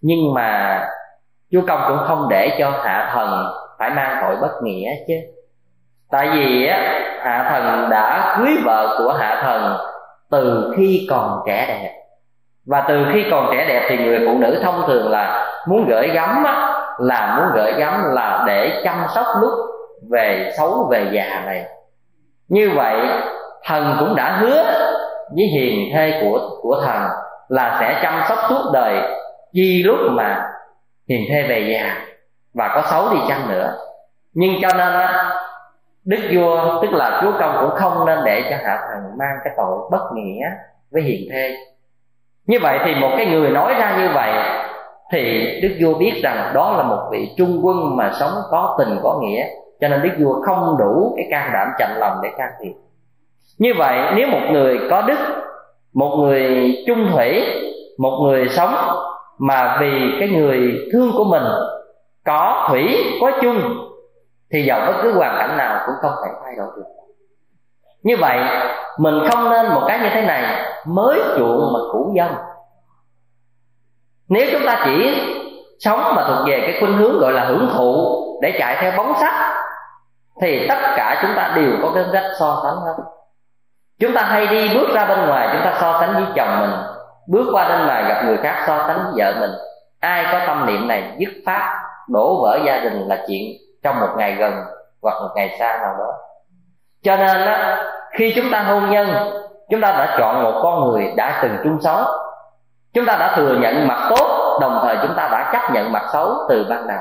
Nhưng 0.00 0.34
mà 0.34 0.80
chúa 1.52 1.60
công 1.66 1.84
cũng 1.88 1.98
không 2.08 2.26
để 2.30 2.56
cho 2.58 2.70
hạ 2.70 3.10
thần 3.14 3.52
phải 3.78 3.90
mang 3.90 4.18
tội 4.22 4.36
bất 4.40 4.62
nghĩa 4.62 4.90
chứ. 5.08 5.14
Tại 6.10 6.28
vì 6.32 6.66
á, 6.66 7.00
hạ 7.18 7.46
thần 7.50 7.90
đã 7.90 8.36
cưới 8.38 8.56
vợ 8.64 8.94
của 8.98 9.12
hạ 9.12 9.40
thần 9.42 9.76
từ 10.30 10.72
khi 10.76 11.06
còn 11.10 11.42
trẻ 11.46 11.66
đẹp 11.68 12.01
và 12.66 12.84
từ 12.88 13.06
khi 13.12 13.24
còn 13.30 13.48
trẻ 13.52 13.64
đẹp 13.68 13.86
thì 13.88 13.96
người 13.96 14.20
phụ 14.26 14.38
nữ 14.38 14.60
thông 14.62 14.82
thường 14.86 15.10
là 15.10 15.46
muốn 15.68 15.88
gửi 15.88 16.08
gắm 16.08 16.44
á, 16.44 16.74
là 16.98 17.36
muốn 17.36 17.46
gửi 17.54 17.72
gắm 17.72 18.02
là 18.12 18.44
để 18.46 18.80
chăm 18.84 19.04
sóc 19.14 19.26
lúc 19.40 19.52
về 20.10 20.52
xấu 20.58 20.88
về 20.90 21.06
già 21.12 21.42
này. 21.46 21.64
Như 22.48 22.70
vậy 22.76 22.96
thần 23.64 23.96
cũng 23.98 24.16
đã 24.16 24.36
hứa 24.40 24.64
với 25.36 25.46
hiền 25.46 25.90
thê 25.94 26.20
của 26.20 26.40
của 26.62 26.80
thần 26.84 27.08
là 27.48 27.76
sẽ 27.80 28.00
chăm 28.02 28.22
sóc 28.28 28.38
suốt 28.48 28.70
đời 28.72 29.00
chi 29.52 29.82
lúc 29.82 29.98
mà 30.10 30.50
hiền 31.08 31.24
thê 31.30 31.42
về 31.48 31.60
già 31.72 31.96
và 32.54 32.72
có 32.74 32.82
xấu 32.90 33.14
đi 33.14 33.20
chăng 33.28 33.48
nữa. 33.48 33.72
Nhưng 34.34 34.54
cho 34.62 34.68
nên 34.68 34.92
á 34.92 35.30
đức 36.04 36.20
vua 36.32 36.82
tức 36.82 36.92
là 36.92 37.20
chúa 37.22 37.32
công 37.40 37.56
cũng 37.60 37.80
không 37.80 38.06
nên 38.06 38.18
để 38.24 38.44
cho 38.50 38.56
hạ 38.64 38.78
thần 38.88 39.18
mang 39.18 39.36
cái 39.44 39.52
tội 39.56 39.78
bất 39.90 40.08
nghĩa 40.14 40.46
với 40.90 41.02
hiền 41.02 41.28
thê 41.32 41.56
như 42.46 42.58
vậy 42.62 42.78
thì 42.84 42.94
một 42.94 43.10
cái 43.16 43.26
người 43.26 43.50
nói 43.50 43.74
ra 43.78 43.96
như 43.98 44.08
vậy 44.14 44.32
thì 45.12 45.50
đức 45.62 45.76
vua 45.80 45.98
biết 45.98 46.20
rằng 46.22 46.52
đó 46.54 46.74
là 46.76 46.82
một 46.82 47.08
vị 47.12 47.34
trung 47.36 47.60
quân 47.62 47.96
mà 47.96 48.10
sống 48.20 48.32
có 48.50 48.76
tình, 48.78 48.98
có 49.02 49.20
nghĩa. 49.22 49.44
Cho 49.80 49.88
nên 49.88 50.02
đức 50.02 50.10
vua 50.18 50.42
không 50.42 50.76
đủ 50.78 51.14
cái 51.16 51.26
can 51.30 51.50
đảm 51.52 51.68
chạnh 51.78 51.96
lòng 51.98 52.16
để 52.22 52.28
can 52.38 52.50
thiệp. 52.60 52.72
Như 53.58 53.72
vậy, 53.78 54.12
nếu 54.16 54.28
một 54.28 54.40
người 54.50 54.80
có 54.90 55.02
đức, 55.02 55.18
một 55.94 56.16
người 56.16 56.74
trung 56.86 57.08
thủy, 57.12 57.42
một 57.98 58.18
người 58.22 58.48
sống 58.48 58.74
mà 59.38 59.78
vì 59.80 59.90
cái 60.20 60.28
người 60.28 60.88
thương 60.92 61.12
của 61.16 61.24
mình 61.24 61.44
có 62.26 62.66
thủy, 62.70 62.96
có 63.20 63.30
chung, 63.42 63.60
thì 64.52 64.62
dầu 64.62 64.80
bất 64.86 64.94
cứ 65.02 65.12
hoàn 65.12 65.36
cảnh 65.38 65.56
nào 65.56 65.82
cũng 65.86 65.94
không 66.02 66.12
thể 66.24 66.30
thay 66.44 66.54
đổi 66.56 66.66
được 66.76 67.01
như 68.02 68.16
vậy, 68.20 68.38
mình 68.98 69.14
không 69.30 69.50
nên 69.50 69.68
một 69.68 69.84
cái 69.88 69.98
như 69.98 70.08
thế 70.14 70.22
này, 70.22 70.64
mới 70.86 71.20
chuộng 71.36 71.72
mà 71.72 71.78
cũ 71.92 72.14
dông. 72.16 72.36
Nếu 74.28 74.46
chúng 74.52 74.66
ta 74.66 74.82
chỉ 74.84 75.22
sống 75.78 76.14
mà 76.16 76.24
thuộc 76.28 76.46
về 76.46 76.60
cái 76.60 76.76
khuynh 76.80 76.98
hướng 76.98 77.18
gọi 77.18 77.32
là 77.32 77.44
hưởng 77.44 77.70
thụ 77.74 78.22
để 78.42 78.54
chạy 78.58 78.76
theo 78.80 78.92
bóng 78.96 79.12
sắc, 79.20 79.54
thì 80.40 80.66
tất 80.68 80.78
cả 80.96 81.18
chúng 81.22 81.30
ta 81.36 81.52
đều 81.56 81.72
có 81.82 81.90
cái 81.94 82.04
cách 82.12 82.24
so 82.38 82.60
sánh 82.64 82.76
hết 82.76 83.02
chúng 83.98 84.14
ta 84.14 84.22
hay 84.22 84.46
đi 84.46 84.74
bước 84.74 84.88
ra 84.94 85.04
bên 85.04 85.26
ngoài, 85.26 85.48
chúng 85.52 85.64
ta 85.64 85.78
so 85.80 86.00
sánh 86.00 86.14
với 86.14 86.24
chồng 86.34 86.60
mình, 86.60 86.70
bước 87.26 87.46
qua 87.52 87.68
bên 87.68 87.86
ngoài 87.86 88.04
gặp 88.08 88.22
người 88.24 88.36
khác 88.36 88.64
so 88.66 88.84
sánh 88.86 89.04
với 89.04 89.12
vợ 89.16 89.40
mình. 89.40 89.50
Ai 90.00 90.26
có 90.32 90.40
tâm 90.46 90.66
niệm 90.66 90.88
này, 90.88 91.16
dứt 91.18 91.30
phát 91.46 91.82
đổ 92.08 92.42
vỡ 92.42 92.58
gia 92.64 92.78
đình 92.78 93.08
là 93.08 93.24
chuyện 93.28 93.42
trong 93.82 94.00
một 94.00 94.08
ngày 94.16 94.34
gần 94.34 94.52
hoặc 95.02 95.14
một 95.22 95.28
ngày 95.34 95.56
xa 95.58 95.78
nào 95.82 95.94
đó 95.98 96.12
cho 97.02 97.16
nên 97.16 97.46
á, 97.46 97.84
khi 98.12 98.32
chúng 98.36 98.50
ta 98.50 98.62
hôn 98.62 98.90
nhân, 98.90 99.08
chúng 99.70 99.80
ta 99.80 99.92
đã 99.92 100.16
chọn 100.18 100.42
một 100.42 100.60
con 100.62 100.90
người 100.90 101.12
đã 101.16 101.40
từng 101.42 101.56
chung 101.64 101.78
sống. 101.80 102.04
Chúng 102.94 103.06
ta 103.06 103.16
đã 103.16 103.36
thừa 103.36 103.56
nhận 103.60 103.88
mặt 103.88 104.08
tốt, 104.10 104.58
đồng 104.60 104.80
thời 104.82 104.96
chúng 105.02 105.14
ta 105.16 105.28
đã 105.32 105.50
chấp 105.52 105.74
nhận 105.74 105.92
mặt 105.92 106.02
xấu 106.12 106.34
từ 106.48 106.66
ban 106.70 106.86
đầu. 106.86 107.00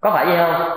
Có 0.00 0.10
phải 0.10 0.26
vậy 0.26 0.36
không? 0.38 0.70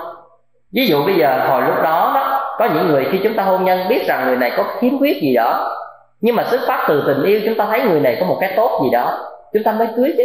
Ví 0.72 0.86
dụ 0.86 1.04
bây 1.04 1.14
giờ, 1.14 1.46
hồi 1.48 1.62
lúc 1.62 1.82
đó 1.82 2.12
đó, 2.14 2.54
có 2.58 2.68
những 2.74 2.86
người 2.86 3.08
khi 3.12 3.20
chúng 3.24 3.34
ta 3.36 3.42
hôn 3.42 3.64
nhân 3.64 3.88
biết 3.88 4.06
rằng 4.06 4.26
người 4.26 4.36
này 4.36 4.52
có 4.56 4.64
khiếm 4.78 4.98
khuyết 4.98 5.22
gì 5.22 5.34
đó. 5.34 5.78
Nhưng 6.20 6.36
mà 6.36 6.44
xuất 6.44 6.60
phát 6.66 6.84
từ 6.88 7.02
tình 7.06 7.22
yêu, 7.22 7.40
chúng 7.44 7.54
ta 7.58 7.66
thấy 7.70 7.82
người 7.82 8.00
này 8.00 8.16
có 8.20 8.26
một 8.26 8.36
cái 8.40 8.52
tốt 8.56 8.80
gì 8.84 8.90
đó. 8.90 9.18
Chúng 9.52 9.62
ta 9.64 9.72
mới 9.72 9.88
cưới 9.96 10.14
chứ. 10.16 10.24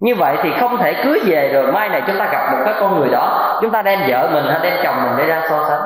Như 0.00 0.14
vậy 0.14 0.36
thì 0.42 0.50
không 0.60 0.76
thể 0.78 0.94
cưới 1.04 1.20
về 1.24 1.50
rồi 1.52 1.72
mai 1.72 1.88
này 1.88 2.02
chúng 2.06 2.18
ta 2.18 2.28
gặp 2.32 2.52
một 2.52 2.58
cái 2.64 2.74
con 2.80 3.00
người 3.00 3.08
đó. 3.10 3.58
Chúng 3.62 3.70
ta 3.70 3.82
đem 3.82 4.00
vợ 4.08 4.28
mình 4.32 4.44
hay 4.44 4.58
đem 4.62 4.84
chồng 4.84 4.96
mình 5.02 5.12
để 5.16 5.26
ra 5.26 5.46
so 5.50 5.64
sánh 5.68 5.80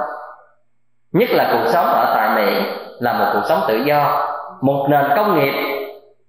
nhất 1.18 1.28
là 1.30 1.48
cuộc 1.52 1.70
sống 1.72 1.86
ở 1.86 2.12
tại 2.16 2.30
mỹ 2.36 2.62
là 2.98 3.12
một 3.12 3.26
cuộc 3.32 3.42
sống 3.48 3.60
tự 3.68 3.76
do, 3.76 4.28
một 4.60 4.86
nền 4.90 5.04
công 5.16 5.38
nghiệp, 5.38 5.54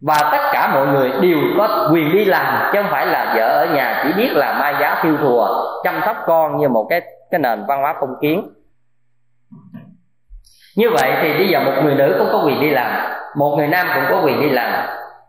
và 0.02 0.30
tất 0.32 0.50
cả 0.54 0.72
mọi 0.74 0.88
người 0.88 1.12
đều 1.22 1.38
có 1.58 1.90
quyền 1.94 2.14
đi 2.14 2.26
làm, 2.26 2.70
chứ 2.74 2.82
không 2.82 2.92
phải 2.92 3.06
là 3.06 3.34
vợ 3.36 3.48
ở 3.48 3.66
nhà 3.66 4.04
chỉ 4.04 4.14
biết 4.14 4.30
là 4.34 4.54
mai 4.60 4.76
giá 4.80 5.00
thiêu 5.04 5.18
thùa, 5.18 5.48
chăm 5.84 6.02
sóc 6.06 6.18
con 6.26 6.58
như 6.58 6.70
một 6.70 6.88
cái 6.90 7.02
cái 7.32 7.40
nền 7.40 7.66
văn 7.68 7.82
hóa 7.82 7.96
phong 8.00 8.16
kiến. 8.22 8.50
Như 10.76 10.90
vậy 10.90 11.14
thì 11.22 11.34
bây 11.34 11.48
giờ 11.48 11.60
một 11.60 11.72
người 11.84 11.96
nữ 11.96 12.16
cũng 12.18 12.28
có 12.32 12.42
quyền 12.46 12.62
đi 12.62 12.70
làm, 12.70 12.92
một 13.36 13.56
người 13.58 13.68
nam 13.68 13.88
cũng 13.96 14.04
có 14.10 14.22
quyền 14.26 14.42
đi 14.42 14.50
làm. 14.50 14.72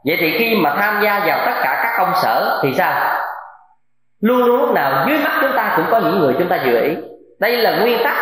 Vậy 0.06 0.16
thì 0.20 0.38
khi 0.38 0.56
mà 0.56 0.74
tham 0.74 1.02
gia 1.02 1.20
vào 1.26 1.38
tất 1.46 1.52
cả 1.62 1.80
các 1.82 1.94
công 1.98 2.12
sở 2.22 2.60
thì 2.62 2.74
sao? 2.74 3.20
Luôn 4.20 4.38
luôn 4.38 4.60
lúc 4.60 4.70
nào 4.74 5.06
dưới 5.08 5.18
mắt 5.18 5.32
chúng 5.42 5.52
ta 5.56 5.72
cũng 5.76 5.84
có 5.90 5.98
những 5.98 6.18
người 6.18 6.34
chúng 6.38 6.48
ta 6.48 6.56
dự 6.56 6.80
ý. 6.80 6.96
Đây 7.40 7.56
là 7.56 7.78
nguyên 7.78 7.98
tắc 8.04 8.16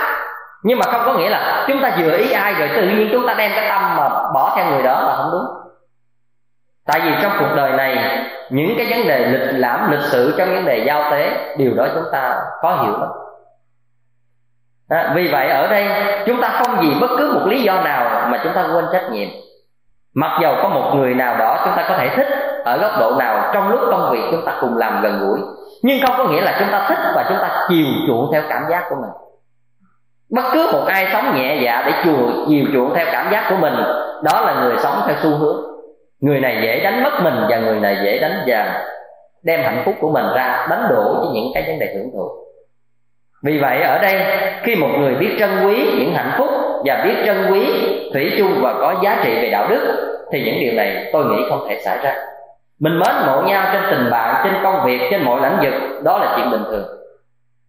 nhưng 0.63 0.79
mà 0.79 0.87
không 0.93 1.03
có 1.07 1.15
nghĩa 1.15 1.31
là 1.31 1.65
chúng 1.69 1.83
ta 1.83 1.97
vừa 1.99 2.17
ý 2.17 2.33
ai 2.33 2.55
rồi 2.55 2.69
tự 2.77 2.83
nhiên 2.83 3.09
chúng 3.13 3.27
ta 3.27 3.35
đem 3.35 3.51
cái 3.55 3.69
tâm 3.69 3.97
mà 3.97 4.09
bỏ 4.09 4.53
theo 4.57 4.67
người 4.71 4.83
đó 4.83 5.03
là 5.03 5.15
không 5.17 5.31
đúng. 5.33 5.45
Tại 6.87 7.01
vì 7.01 7.11
trong 7.23 7.33
cuộc 7.39 7.55
đời 7.57 7.73
này 7.73 8.19
những 8.51 8.75
cái 8.77 8.87
vấn 8.91 9.09
đề 9.09 9.19
lịch 9.19 9.51
lãm 9.53 9.91
lịch 9.91 10.01
sử 10.01 10.35
trong 10.39 10.55
vấn 10.55 10.65
đề 10.65 10.85
giao 10.87 11.11
tế 11.11 11.55
điều 11.57 11.75
đó 11.75 11.87
chúng 11.95 12.05
ta 12.13 12.37
khó 12.63 12.83
hiểu 12.83 12.93
lắm. 12.93 13.09
À, 14.89 15.13
vì 15.15 15.29
vậy 15.29 15.49
ở 15.49 15.67
đây 15.67 15.89
chúng 16.27 16.41
ta 16.41 16.49
không 16.49 16.77
vì 16.81 16.95
bất 17.01 17.11
cứ 17.19 17.33
một 17.35 17.47
lý 17.47 17.63
do 17.63 17.83
nào 17.83 18.29
mà 18.31 18.41
chúng 18.45 18.53
ta 18.53 18.67
quên 18.73 18.85
trách 18.93 19.11
nhiệm. 19.11 19.29
Mặc 20.15 20.39
dầu 20.43 20.57
có 20.63 20.69
một 20.69 20.93
người 20.95 21.15
nào 21.15 21.37
đó 21.37 21.63
chúng 21.65 21.75
ta 21.77 21.85
có 21.89 21.97
thể 21.99 22.09
thích 22.17 22.29
ở 22.65 22.79
góc 22.79 22.93
độ 23.01 23.17
nào 23.19 23.51
trong 23.55 23.69
lúc 23.69 23.81
công 23.91 24.11
việc 24.13 24.23
chúng 24.31 24.45
ta 24.47 24.53
cùng 24.61 24.77
làm 24.77 25.03
gần 25.03 25.19
gũi. 25.21 25.39
Nhưng 25.83 26.07
không 26.07 26.17
có 26.19 26.25
nghĩa 26.25 26.41
là 26.41 26.57
chúng 26.59 26.69
ta 26.73 26.87
thích 26.89 26.99
và 27.15 27.25
chúng 27.29 27.39
ta 27.39 27.67
chiều 27.69 27.87
chuộng 28.07 28.31
theo 28.33 28.43
cảm 28.49 28.63
giác 28.71 28.87
của 28.89 28.97
mình 28.97 29.11
bất 30.31 30.45
cứ 30.53 30.70
một 30.72 30.85
ai 30.87 31.07
sống 31.12 31.35
nhẹ 31.37 31.59
dạ 31.62 31.83
để 31.87 31.93
chùa 32.05 32.45
chiều 32.49 32.64
chuộng 32.72 32.95
theo 32.95 33.07
cảm 33.12 33.33
giác 33.33 33.47
của 33.51 33.57
mình, 33.57 33.74
đó 34.22 34.41
là 34.41 34.55
người 34.62 34.77
sống 34.83 35.03
theo 35.07 35.16
xu 35.22 35.31
hướng. 35.31 35.62
Người 36.20 36.41
này 36.41 36.61
dễ 36.62 36.81
đánh 36.81 37.03
mất 37.03 37.22
mình 37.22 37.35
và 37.49 37.59
người 37.59 37.81
này 37.81 37.97
dễ 38.05 38.18
đánh 38.18 38.43
và 38.47 38.85
đem 39.43 39.61
hạnh 39.62 39.83
phúc 39.85 39.95
của 40.01 40.11
mình 40.11 40.24
ra 40.35 40.66
đánh 40.70 40.87
đổ 40.91 41.14
với 41.20 41.29
những 41.35 41.51
cái 41.55 41.64
vấn 41.66 41.79
đề 41.79 41.95
hưởng 41.95 42.11
thụ 42.12 42.31
vì 43.45 43.59
vậy 43.59 43.83
ở 43.83 43.99
đây, 43.99 44.20
khi 44.62 44.77
một 44.77 44.89
người 44.99 45.14
biết 45.14 45.37
trân 45.39 45.51
quý 45.66 45.91
những 45.99 46.14
hạnh 46.14 46.33
phúc 46.39 46.51
và 46.85 47.03
biết 47.05 47.14
trân 47.27 47.37
quý 47.53 47.66
thủy 48.12 48.33
chung 48.39 48.61
và 48.62 48.74
có 48.81 48.95
giá 49.03 49.20
trị 49.24 49.35
về 49.35 49.51
đạo 49.51 49.66
đức, 49.68 49.81
thì 50.33 50.45
những 50.45 50.61
điều 50.61 50.72
này 50.72 51.11
tôi 51.12 51.24
nghĩ 51.24 51.43
không 51.49 51.66
thể 51.68 51.81
xảy 51.85 51.99
ra. 52.03 52.14
Mình 52.81 52.99
mến 52.99 53.16
mộ 53.27 53.43
nhau 53.43 53.66
trên 53.72 53.83
tình 53.91 54.11
bạn, 54.11 54.45
trên 54.45 54.55
công 54.62 54.87
việc, 54.87 55.01
trên 55.11 55.22
mọi 55.22 55.41
lãnh 55.41 55.59
vực, 55.62 56.03
đó 56.05 56.18
là 56.18 56.35
chuyện 56.37 56.51
bình 56.51 56.62
thường 56.70 56.85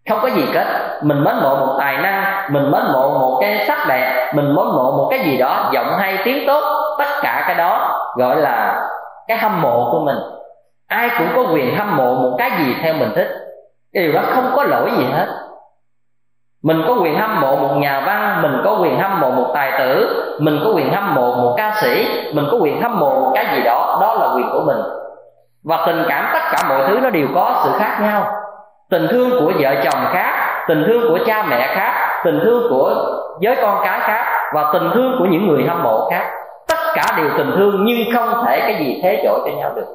không 0.09 0.19
có 0.21 0.27
gì 0.27 0.45
kết. 0.53 0.67
Mình 1.01 1.23
mến 1.23 1.35
mộ 1.43 1.55
một 1.55 1.75
tài 1.79 1.97
năng, 1.97 2.53
mình 2.53 2.71
mến 2.71 2.81
mộ 2.93 3.19
một 3.19 3.37
cái 3.41 3.65
sắc 3.67 3.87
đẹp, 3.87 4.31
mình 4.35 4.45
mến 4.45 4.65
mộ 4.65 4.91
một 4.97 5.07
cái 5.09 5.19
gì 5.19 5.37
đó, 5.37 5.69
giọng 5.73 5.97
hay, 5.97 6.17
tiếng 6.25 6.47
tốt, 6.47 6.63
tất 6.99 7.09
cả 7.21 7.43
cái 7.47 7.55
đó 7.55 7.99
gọi 8.15 8.35
là 8.35 8.89
cái 9.27 9.37
hâm 9.37 9.61
mộ 9.61 9.89
của 9.91 9.99
mình. 9.99 10.17
Ai 10.87 11.09
cũng 11.17 11.27
có 11.35 11.51
quyền 11.53 11.77
hâm 11.77 11.97
mộ 11.97 12.15
một 12.15 12.35
cái 12.37 12.51
gì 12.59 12.75
theo 12.81 12.93
mình 12.93 13.11
thích. 13.15 13.27
Cái 13.93 14.03
điều 14.03 14.13
đó 14.13 14.21
không 14.35 14.51
có 14.55 14.63
lỗi 14.63 14.91
gì 14.97 15.05
hết. 15.13 15.27
Mình 16.63 16.83
có 16.87 16.93
quyền 17.01 17.19
hâm 17.19 17.41
mộ 17.41 17.55
một 17.55 17.75
nhà 17.77 17.99
văn, 18.05 18.41
mình 18.41 18.61
có 18.65 18.77
quyền 18.81 18.99
hâm 18.99 19.19
mộ 19.21 19.31
một 19.31 19.51
tài 19.53 19.79
tử, 19.79 20.23
mình 20.39 20.59
có 20.63 20.71
quyền 20.75 20.93
hâm 20.93 21.15
mộ 21.15 21.35
một 21.35 21.53
ca 21.57 21.73
sĩ, 21.81 22.07
mình 22.33 22.45
có 22.51 22.57
quyền 22.57 22.81
hâm 22.81 22.99
mộ 22.99 23.09
một 23.09 23.31
cái 23.35 23.45
gì 23.55 23.63
đó 23.63 23.97
đó 24.01 24.13
là 24.13 24.35
quyền 24.35 24.49
của 24.53 24.63
mình. 24.65 24.77
Và 25.63 25.83
tình 25.85 26.05
cảm 26.09 26.29
tất 26.33 26.39
cả 26.51 26.69
mọi 26.69 26.87
thứ 26.87 26.99
nó 27.03 27.09
đều 27.09 27.27
có 27.35 27.61
sự 27.63 27.71
khác 27.79 27.99
nhau 28.01 28.31
tình 28.89 29.07
thương 29.09 29.29
của 29.29 29.51
vợ 29.59 29.75
chồng 29.83 30.05
khác, 30.13 30.63
tình 30.67 30.83
thương 30.87 31.09
của 31.09 31.19
cha 31.25 31.43
mẹ 31.49 31.67
khác, 31.75 32.21
tình 32.23 32.39
thương 32.43 32.67
của 32.69 32.95
giới 33.41 33.55
con 33.61 33.81
cái 33.83 33.99
khác 33.99 34.25
và 34.53 34.69
tình 34.73 34.89
thương 34.93 35.15
của 35.19 35.25
những 35.25 35.47
người 35.47 35.65
hâm 35.67 35.83
mộ 35.83 36.09
khác. 36.11 36.31
Tất 36.67 36.77
cả 36.95 37.03
đều 37.17 37.29
tình 37.37 37.51
thương 37.55 37.85
nhưng 37.85 38.13
không 38.13 38.45
thể 38.45 38.59
cái 38.59 38.75
gì 38.79 38.99
thế 39.03 39.21
chỗ 39.23 39.39
cho 39.45 39.51
nhau 39.57 39.71
được. 39.75 39.87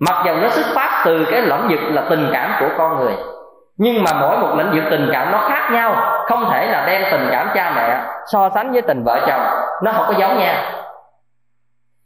Mặc 0.00 0.22
dầu 0.26 0.36
nó 0.36 0.48
xuất 0.48 0.66
phát 0.74 1.02
từ 1.04 1.26
cái 1.30 1.42
lĩnh 1.42 1.68
vực 1.68 1.80
là 1.82 2.02
tình 2.10 2.30
cảm 2.32 2.50
của 2.60 2.68
con 2.78 2.98
người, 2.98 3.14
nhưng 3.76 4.04
mà 4.04 4.10
mỗi 4.20 4.38
một 4.38 4.54
lĩnh 4.56 4.70
vực 4.70 4.84
tình 4.90 5.10
cảm 5.12 5.32
nó 5.32 5.38
khác 5.38 5.70
nhau, 5.72 5.94
không 6.26 6.50
thể 6.50 6.66
là 6.66 6.86
đem 6.86 7.02
tình 7.10 7.28
cảm 7.30 7.48
cha 7.54 7.72
mẹ 7.76 8.00
so 8.26 8.50
sánh 8.54 8.72
với 8.72 8.82
tình 8.82 9.02
vợ 9.04 9.20
chồng, 9.26 9.40
nó 9.82 9.92
không 9.92 10.06
có 10.08 10.14
giống 10.18 10.38
nhau. 10.38 10.54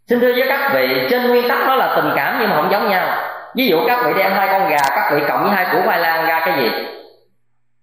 Xin 0.09 0.21
thưa 0.21 0.33
với 0.33 0.45
các 0.49 0.71
vị, 0.75 1.07
trên 1.11 1.29
nguyên 1.29 1.49
tắc 1.49 1.59
nó 1.67 1.75
là 1.75 1.93
tình 1.97 2.13
cảm 2.17 2.37
nhưng 2.41 2.51
mà 2.51 2.57
không 2.57 2.71
giống 2.71 2.89
nhau 2.89 3.07
ví 3.55 3.67
dụ 3.67 3.79
các 3.87 4.05
vị 4.07 4.13
đem 4.17 4.33
hai 4.33 4.49
con 4.53 4.69
gà, 4.71 4.83
các 4.89 5.11
vị 5.13 5.23
cộng 5.29 5.43
với 5.43 5.53
hai 5.53 5.67
củ 5.73 5.79
khoai 5.85 5.99
lang 5.99 6.27
ra 6.27 6.43
cái 6.47 6.63
gì? 6.63 6.71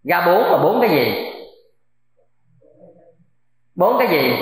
Ra 0.04 0.26
bốn 0.26 0.44
và 0.52 0.58
bốn 0.58 0.82
cái 0.82 0.90
gì? 0.90 1.32
Bốn 3.76 3.98
cái 4.00 4.08
gì? 4.08 4.36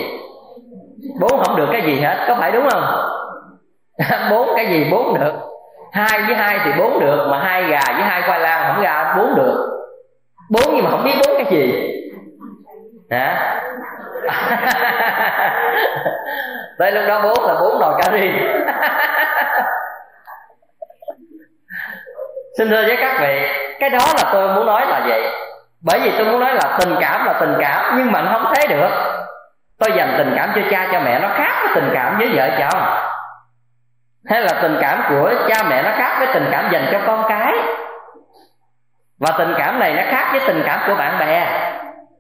Bốn 1.20 1.44
không 1.44 1.56
được 1.56 1.68
cái 1.72 1.82
gì 1.82 2.00
hết, 2.00 2.26
có 2.28 2.36
phải 2.36 2.52
đúng 2.52 2.70
không? 2.70 2.84
Bốn 4.32 4.50
cái 4.56 4.68
gì 4.68 4.88
bốn 4.92 5.20
được? 5.20 5.34
Hai 5.92 6.22
với 6.28 6.36
hai 6.36 6.60
thì 6.66 6.72
bốn 6.80 7.00
được, 7.00 7.28
mà 7.32 7.40
hai 7.40 7.64
gà 7.64 7.82
với 7.94 8.04
hai 8.04 8.22
khoai 8.22 8.40
lang 8.40 8.74
không 8.74 8.84
ra 8.84 9.16
bốn 9.18 9.36
được. 9.36 9.70
Bốn 10.52 10.64
nhưng 10.76 10.84
mà 10.84 10.92
không 10.92 11.04
biết 11.04 11.16
bốn 11.28 11.36
cái 11.38 11.46
gì. 11.52 11.90
Hả? 13.12 13.60
Tới 16.78 16.92
lúc 16.92 17.04
đó 17.08 17.22
bốn 17.24 17.48
là 17.48 17.54
bốn 17.62 17.80
nồi 17.80 17.94
cà 18.02 18.12
ri 18.12 18.30
xin 22.58 22.70
thưa 22.70 22.84
với 22.88 22.98
các 23.02 23.18
vị, 23.22 23.48
cái 23.80 23.90
đó 23.90 24.06
là 24.18 24.30
tôi 24.34 24.48
muốn 24.48 24.66
nói 24.66 24.86
là 24.88 25.02
vậy. 25.08 25.24
Bởi 25.82 26.00
vì 26.00 26.12
tôi 26.18 26.26
muốn 26.26 26.40
nói 26.40 26.54
là 26.54 26.78
tình 26.80 26.96
cảm 27.02 27.26
là 27.26 27.34
tình 27.34 27.56
cảm, 27.60 27.96
nhưng 27.98 28.12
mà 28.12 28.22
nó 28.22 28.32
không 28.32 28.54
thấy 28.56 28.68
được. 28.68 28.90
Tôi 29.80 29.92
dành 29.98 30.14
tình 30.18 30.34
cảm 30.38 30.52
cho 30.56 30.62
cha, 30.72 30.88
cho 30.92 31.00
mẹ 31.00 31.20
nó 31.20 31.28
khác 31.36 31.54
với 31.64 31.72
tình 31.76 31.90
cảm 31.94 32.18
với 32.18 32.30
vợ 32.34 32.50
chồng. 32.60 32.82
Hay 34.30 34.42
là 34.42 34.54
tình 34.62 34.78
cảm 34.82 35.04
của 35.10 35.34
cha, 35.48 35.64
mẹ 35.70 35.84
nó 35.84 35.90
khác 35.98 36.16
với 36.20 36.28
tình 36.34 36.48
cảm 36.52 36.70
dành 36.72 36.86
cho 36.92 37.00
con 37.08 37.26
cái. 37.30 37.54
Và 39.20 39.36
tình 39.38 39.54
cảm 39.58 39.80
này 39.80 39.94
nó 39.94 40.04
khác 40.12 40.28
với 40.32 40.42
tình 40.48 40.64
cảm 40.66 40.80
của 40.88 40.96
bạn 40.96 41.20
bè. 41.20 41.48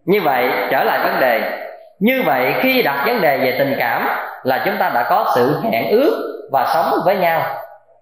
Như 0.06 0.22
vậy, 0.22 0.52
trở 0.72 0.84
lại 0.84 1.00
vấn 1.04 1.20
đề. 1.20 1.60
Như 2.00 2.24
vậy, 2.26 2.56
khi 2.62 2.82
đặt 2.82 3.04
vấn 3.06 3.22
đề 3.22 3.38
về 3.38 3.56
tình 3.60 3.76
cảm 3.80 4.08
là 4.44 4.62
chúng 4.66 4.78
ta 4.78 4.90
đã 4.90 5.04
có 5.10 5.32
sự 5.36 5.60
hẹn 5.72 5.90
ước 5.90 6.40
và 6.52 6.66
sống 6.74 6.92
với 7.06 7.16
nhau 7.16 7.42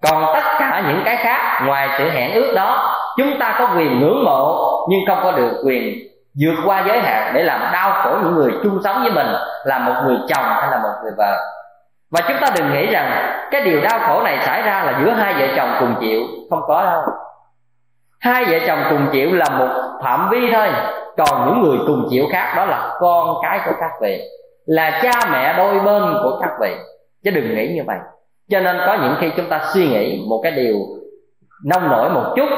còn 0.01 0.33
tất 0.33 0.43
cả 0.59 0.83
những 0.87 1.01
cái 1.05 1.17
khác, 1.17 1.61
ngoài 1.65 1.89
sự 1.97 2.09
hẹn 2.09 2.33
ước 2.33 2.53
đó, 2.55 2.97
chúng 3.17 3.39
ta 3.39 3.55
có 3.59 3.69
quyền 3.77 3.99
ngưỡng 3.99 4.23
mộ, 4.23 4.67
nhưng 4.89 4.99
không 5.07 5.19
có 5.23 5.31
được 5.31 5.63
quyền 5.65 5.97
vượt 6.41 6.55
qua 6.65 6.83
giới 6.87 6.99
hạn 6.99 7.31
để 7.33 7.43
làm 7.43 7.61
đau 7.73 8.03
khổ 8.03 8.17
những 8.23 8.35
người 8.35 8.51
chung 8.63 8.79
sống 8.83 9.01
với 9.01 9.11
mình, 9.11 9.27
là 9.63 9.79
một 9.79 9.93
người 10.05 10.17
chồng 10.27 10.45
hay 10.45 10.71
là 10.71 10.77
một 10.77 10.93
người 11.03 11.11
vợ. 11.17 11.37
Và 12.11 12.21
chúng 12.27 12.37
ta 12.41 12.47
đừng 12.55 12.73
nghĩ 12.73 12.85
rằng 12.85 13.33
cái 13.51 13.61
điều 13.61 13.81
đau 13.81 13.99
khổ 13.99 14.21
này 14.23 14.37
xảy 14.45 14.61
ra 14.61 14.83
là 14.83 14.99
giữa 15.03 15.11
hai 15.11 15.33
vợ 15.33 15.47
chồng 15.55 15.69
cùng 15.79 15.95
chịu. 15.99 16.21
Không 16.49 16.61
có 16.67 16.83
đâu. 16.83 17.01
Hai 18.19 18.45
vợ 18.45 18.57
chồng 18.67 18.79
cùng 18.89 19.07
chịu 19.11 19.33
là 19.33 19.45
một 19.49 19.69
phạm 20.03 20.29
vi 20.29 20.51
thôi. 20.53 20.67
Còn 21.17 21.47
những 21.47 21.61
người 21.61 21.77
cùng 21.87 22.07
chịu 22.09 22.25
khác 22.31 22.53
đó 22.55 22.65
là 22.65 22.97
con 22.99 23.35
cái 23.43 23.59
của 23.65 23.71
các 23.79 23.91
vị, 24.01 24.21
là 24.65 24.99
cha 25.03 25.11
mẹ 25.31 25.53
đôi 25.57 25.79
bên 25.79 26.17
của 26.23 26.39
các 26.41 26.51
vị. 26.61 26.75
Chứ 27.23 27.31
đừng 27.31 27.55
nghĩ 27.55 27.73
như 27.75 27.81
vậy 27.87 27.97
cho 28.51 28.59
nên 28.59 28.77
có 28.85 28.97
những 29.01 29.15
khi 29.19 29.31
chúng 29.37 29.49
ta 29.49 29.61
suy 29.73 29.87
nghĩ 29.87 30.25
một 30.29 30.39
cái 30.43 30.51
điều 30.51 30.75
nông 31.65 31.89
nổi 31.89 32.09
một 32.09 32.33
chút, 32.35 32.49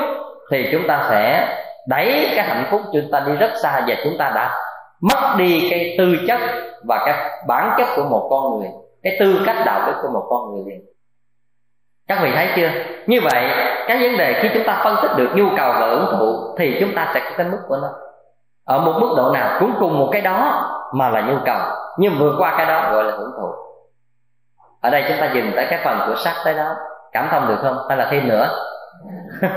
thì 0.51 0.69
chúng 0.71 0.87
ta 0.87 1.05
sẽ 1.09 1.47
đẩy 1.87 2.31
cái 2.35 2.45
hạnh 2.45 2.65
phúc 2.71 2.81
chúng 2.93 3.11
ta 3.11 3.19
đi 3.19 3.31
rất 3.33 3.51
xa 3.63 3.83
và 3.87 3.95
chúng 4.03 4.13
ta 4.19 4.31
đã 4.35 4.55
mất 5.01 5.35
đi 5.37 5.67
cái 5.69 5.95
tư 5.97 6.15
chất 6.27 6.39
và 6.87 7.03
cái 7.05 7.29
bản 7.47 7.75
chất 7.77 7.87
của 7.95 8.03
một 8.03 8.27
con 8.29 8.59
người, 8.59 8.69
cái 9.03 9.17
tư 9.19 9.41
cách 9.45 9.57
đạo 9.65 9.81
đức 9.87 9.93
của 10.01 10.09
một 10.13 10.25
con 10.29 10.51
người 10.51 10.63
liền. 10.67 10.85
Các 12.07 12.19
vị 12.23 12.31
thấy 12.35 12.47
chưa? 12.55 12.69
Như 13.07 13.21
vậy, 13.21 13.49
cái 13.87 13.97
vấn 14.01 14.17
đề 14.17 14.39
khi 14.41 14.49
chúng 14.53 14.63
ta 14.63 14.81
phân 14.83 14.95
tích 15.01 15.11
được 15.17 15.29
nhu 15.35 15.45
cầu 15.57 15.73
và 15.73 15.87
hưởng 15.87 16.05
thụ, 16.11 16.55
thì 16.57 16.77
chúng 16.79 16.95
ta 16.95 17.11
sẽ 17.13 17.19
có 17.19 17.31
cái 17.37 17.47
mức 17.47 17.59
của 17.67 17.77
nó. 17.81 17.89
Ở 18.65 18.79
một 18.79 18.93
mức 19.01 19.13
độ 19.17 19.31
nào? 19.31 19.57
Cũng 19.59 19.73
cùng 19.79 19.99
một 19.99 20.09
cái 20.11 20.21
đó 20.21 20.69
mà 20.93 21.09
là 21.09 21.21
nhu 21.21 21.35
cầu. 21.45 21.59
Nhưng 21.97 22.13
vượt 22.19 22.35
qua 22.37 22.53
cái 22.57 22.65
đó 22.65 22.91
gọi 22.91 23.03
là 23.03 23.11
hưởng 23.11 23.31
thụ 23.41 23.47
ở 24.84 24.89
đây 24.89 25.05
chúng 25.07 25.17
ta 25.19 25.29
dừng 25.34 25.51
tới 25.55 25.67
cái 25.69 25.79
phần 25.84 25.99
của 26.07 26.15
sắc 26.15 26.34
tới 26.45 26.53
đó. 26.53 26.75
Cảm 27.11 27.27
thông 27.31 27.47
được 27.47 27.59
không? 27.61 27.77
Hay 27.89 27.97
là 27.97 28.07
thêm 28.11 28.27
nữa? 28.27 28.49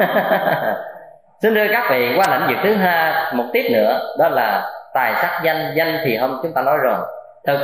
Xin 1.43 1.55
đưa 1.55 1.73
các 1.73 1.91
vị, 1.91 2.15
qua 2.17 2.39
lĩnh 2.39 2.49
vực 2.49 2.59
thứ 2.63 2.75
hai, 2.75 3.33
một 3.35 3.45
tiếp 3.53 3.71
nữa, 3.73 4.01
đó 4.19 4.29
là 4.29 4.71
tài 4.95 5.15
sắc 5.15 5.41
danh. 5.43 5.73
Danh 5.77 5.99
thì 6.05 6.17
hôm 6.17 6.39
chúng 6.43 6.53
ta 6.55 6.63
nói 6.63 6.79
rồi. 6.79 6.97
Thực, 7.47 7.59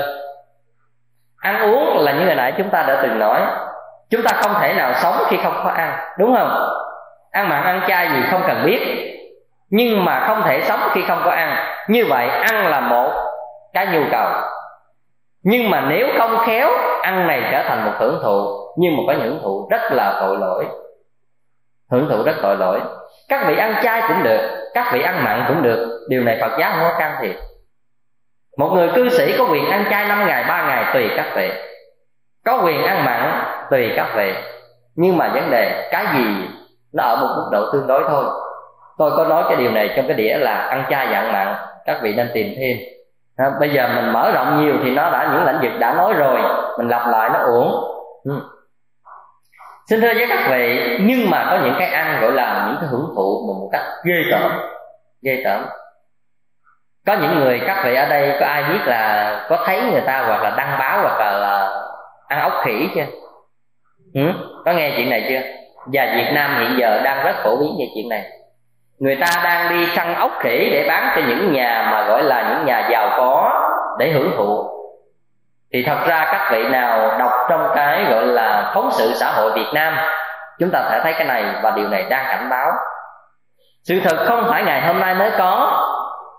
ăn 1.41 1.61
uống 1.63 1.99
là 1.99 2.13
như 2.13 2.27
hồi 2.27 2.35
nãy 2.35 2.53
chúng 2.59 2.71
ta 2.71 2.83
đã 2.83 3.01
từng 3.03 3.19
nói. 3.19 3.41
Chúng 4.11 4.23
ta 4.23 4.31
không 4.43 4.55
thể 4.61 4.73
nào 4.73 4.93
sống 5.03 5.15
khi 5.29 5.37
không 5.45 5.61
có 5.65 5.71
ăn, 5.71 5.99
đúng 6.19 6.35
không? 6.37 6.69
Ăn 7.31 7.49
mặn 7.49 7.63
ăn 7.65 7.81
chay 7.89 8.09
gì 8.09 8.23
không 8.31 8.43
cần 8.47 8.63
biết. 8.67 8.81
Nhưng 9.71 10.05
mà 10.05 10.25
không 10.27 10.43
thể 10.45 10.63
sống 10.65 10.81
khi 10.93 11.03
không 11.09 11.23
có 11.25 11.31
ăn. 11.31 11.57
Như 11.89 12.05
vậy, 12.09 12.29
ăn 12.29 12.67
là 12.67 12.81
một 12.81 13.13
cái 13.73 13.87
nhu 13.87 14.01
cầu 14.11 14.29
nhưng 15.43 15.71
mà 15.71 15.87
nếu 15.89 16.09
không 16.19 16.39
khéo, 16.47 16.71
ăn 17.03 17.27
này 17.27 17.49
trở 17.53 17.63
thành 17.63 17.85
một 17.85 17.93
hưởng 17.99 18.21
thụ. 18.23 18.47
Nhưng 18.79 18.97
mà 18.97 19.03
có 19.07 19.13
những 19.13 19.31
hưởng 19.31 19.41
thụ 19.43 19.69
rất 19.71 19.93
là 19.93 20.19
tội 20.21 20.37
lỗi. 20.39 20.67
Hưởng 21.91 22.09
thụ 22.11 22.23
rất 22.23 22.37
tội 22.43 22.57
lỗi. 22.57 22.81
Các 23.29 23.45
vị 23.49 23.57
ăn 23.57 23.75
chay 23.83 24.03
cũng 24.09 24.23
được, 24.23 24.71
các 24.75 24.91
vị 24.93 25.03
ăn 25.03 25.25
mặn 25.25 25.45
cũng 25.49 25.63
được. 25.63 26.07
Điều 26.09 26.23
này 26.23 26.39
phật 26.41 26.59
giáo 26.59 26.71
không 26.71 26.89
có 26.93 26.99
can 26.99 27.17
thiệp. 27.21 27.35
Một 28.59 28.69
người 28.75 28.91
cư 28.95 29.09
sĩ 29.09 29.35
có 29.39 29.47
quyền 29.51 29.71
ăn 29.71 29.85
chay 29.91 30.09
năm 30.09 30.27
ngày, 30.27 30.45
ba 30.49 30.67
ngày, 30.69 30.85
tùy 30.95 31.11
các 31.17 31.27
vị. 31.37 31.51
Có 32.45 32.63
quyền 32.65 32.83
ăn 32.83 33.05
mặn, 33.05 33.45
tùy 33.71 33.93
các 33.97 34.09
vị. 34.17 34.35
Nhưng 34.95 35.17
mà 35.17 35.29
vấn 35.35 35.51
đề, 35.51 35.89
cái 35.91 36.07
gì 36.15 36.49
nó 36.93 37.03
ở 37.03 37.17
một 37.17 37.35
mức 37.37 37.49
độ 37.53 37.73
tương 37.73 37.87
đối 37.87 38.05
thôi. 38.09 38.25
Tôi 38.99 39.11
có 39.17 39.25
nói 39.25 39.45
cái 39.49 39.57
điều 39.57 39.71
này 39.71 39.91
trong 39.97 40.07
cái 40.07 40.17
đĩa 40.17 40.37
là 40.39 40.55
ăn 40.55 40.85
chay 40.91 41.07
và 41.07 41.19
ăn 41.19 41.33
mặn. 41.33 41.55
Các 41.87 41.99
vị 42.03 42.15
nên 42.15 42.31
tìm 42.35 42.55
thêm 42.57 42.77
à, 43.37 43.51
bây 43.61 43.71
giờ 43.71 43.89
mình 43.95 44.13
mở 44.13 44.31
rộng 44.35 44.65
nhiều 44.65 44.75
thì 44.85 44.91
nó 44.91 45.11
đã 45.11 45.31
những 45.33 45.45
lĩnh 45.45 45.71
vực 45.71 45.81
đã 45.81 45.95
nói 45.95 46.15
rồi 46.15 46.41
mình 46.79 46.89
lặp 46.89 47.09
lại 47.09 47.31
nó 47.33 47.39
uổng 47.39 47.85
ừ. 48.25 48.33
xin 49.87 50.01
thưa 50.01 50.15
với 50.15 50.27
các 50.29 50.49
vị 50.51 50.99
nhưng 51.01 51.31
mà 51.31 51.47
có 51.51 51.59
những 51.65 51.75
cái 51.79 51.89
ăn 51.89 52.21
gọi 52.21 52.33
là 52.33 52.65
những 52.67 52.77
cái 52.81 52.89
hưởng 52.89 53.13
thụ 53.17 53.45
một, 53.47 53.69
cách 53.73 53.83
ghê 54.05 54.23
tởm 54.31 54.53
ghê 55.23 55.43
tởm 55.45 55.65
có 57.07 57.17
những 57.23 57.41
người 57.41 57.61
các 57.67 57.83
vị 57.85 57.95
ở 57.95 58.09
đây 58.09 58.37
có 58.41 58.47
ai 58.47 58.63
biết 58.63 58.81
là 58.87 59.47
có 59.49 59.65
thấy 59.67 59.83
người 59.93 60.01
ta 60.01 60.25
hoặc 60.27 60.43
là 60.43 60.55
đăng 60.57 60.79
báo 60.79 61.01
hoặc 61.03 61.21
là, 61.21 61.39
là 61.39 61.83
ăn 62.29 62.41
ốc 62.41 62.53
khỉ 62.65 62.89
chưa 62.95 63.07
ừ? 64.15 64.33
có 64.65 64.73
nghe 64.73 64.93
chuyện 64.97 65.11
này 65.11 65.27
chưa 65.29 65.41
và 65.87 66.13
Việt 66.17 66.31
Nam 66.35 66.57
hiện 66.61 66.79
giờ 66.79 67.01
đang 67.05 67.25
rất 67.25 67.37
phổ 67.45 67.57
biến 67.57 67.71
về 67.79 67.89
chuyện 67.95 68.09
này 68.09 68.42
người 69.03 69.17
ta 69.17 69.43
đang 69.45 69.69
đi 69.69 69.87
săn 69.87 70.15
ốc 70.15 70.31
khỉ 70.41 70.69
để 70.73 70.85
bán 70.89 71.13
cho 71.17 71.23
những 71.29 71.53
nhà 71.53 71.89
mà 71.93 72.03
gọi 72.03 72.23
là 72.23 72.43
những 72.43 72.67
nhà 72.67 72.89
giàu 72.91 73.09
có 73.17 73.51
để 73.99 74.11
hưởng 74.11 74.31
thụ. 74.37 74.69
Thì 75.73 75.83
thật 75.87 75.99
ra 76.07 76.29
các 76.33 76.49
vị 76.53 76.69
nào 76.69 77.19
đọc 77.19 77.31
trong 77.49 77.69
cái 77.75 78.05
gọi 78.11 78.27
là 78.27 78.71
phóng 78.75 78.91
sự 78.93 79.13
xã 79.15 79.31
hội 79.31 79.53
Việt 79.53 79.67
Nam, 79.75 79.97
chúng 80.59 80.71
ta 80.71 80.83
sẽ 80.91 81.01
thấy 81.03 81.13
cái 81.13 81.25
này 81.25 81.45
và 81.63 81.71
điều 81.71 81.89
này 81.89 82.07
đang 82.11 82.25
cảnh 82.27 82.49
báo. 82.51 82.71
Sự 83.85 84.01
thật 84.05 84.17
không 84.27 84.47
phải 84.51 84.65
ngày 84.65 84.81
hôm 84.87 85.01
nay 85.01 85.15
mới 85.15 85.31
có. 85.39 85.83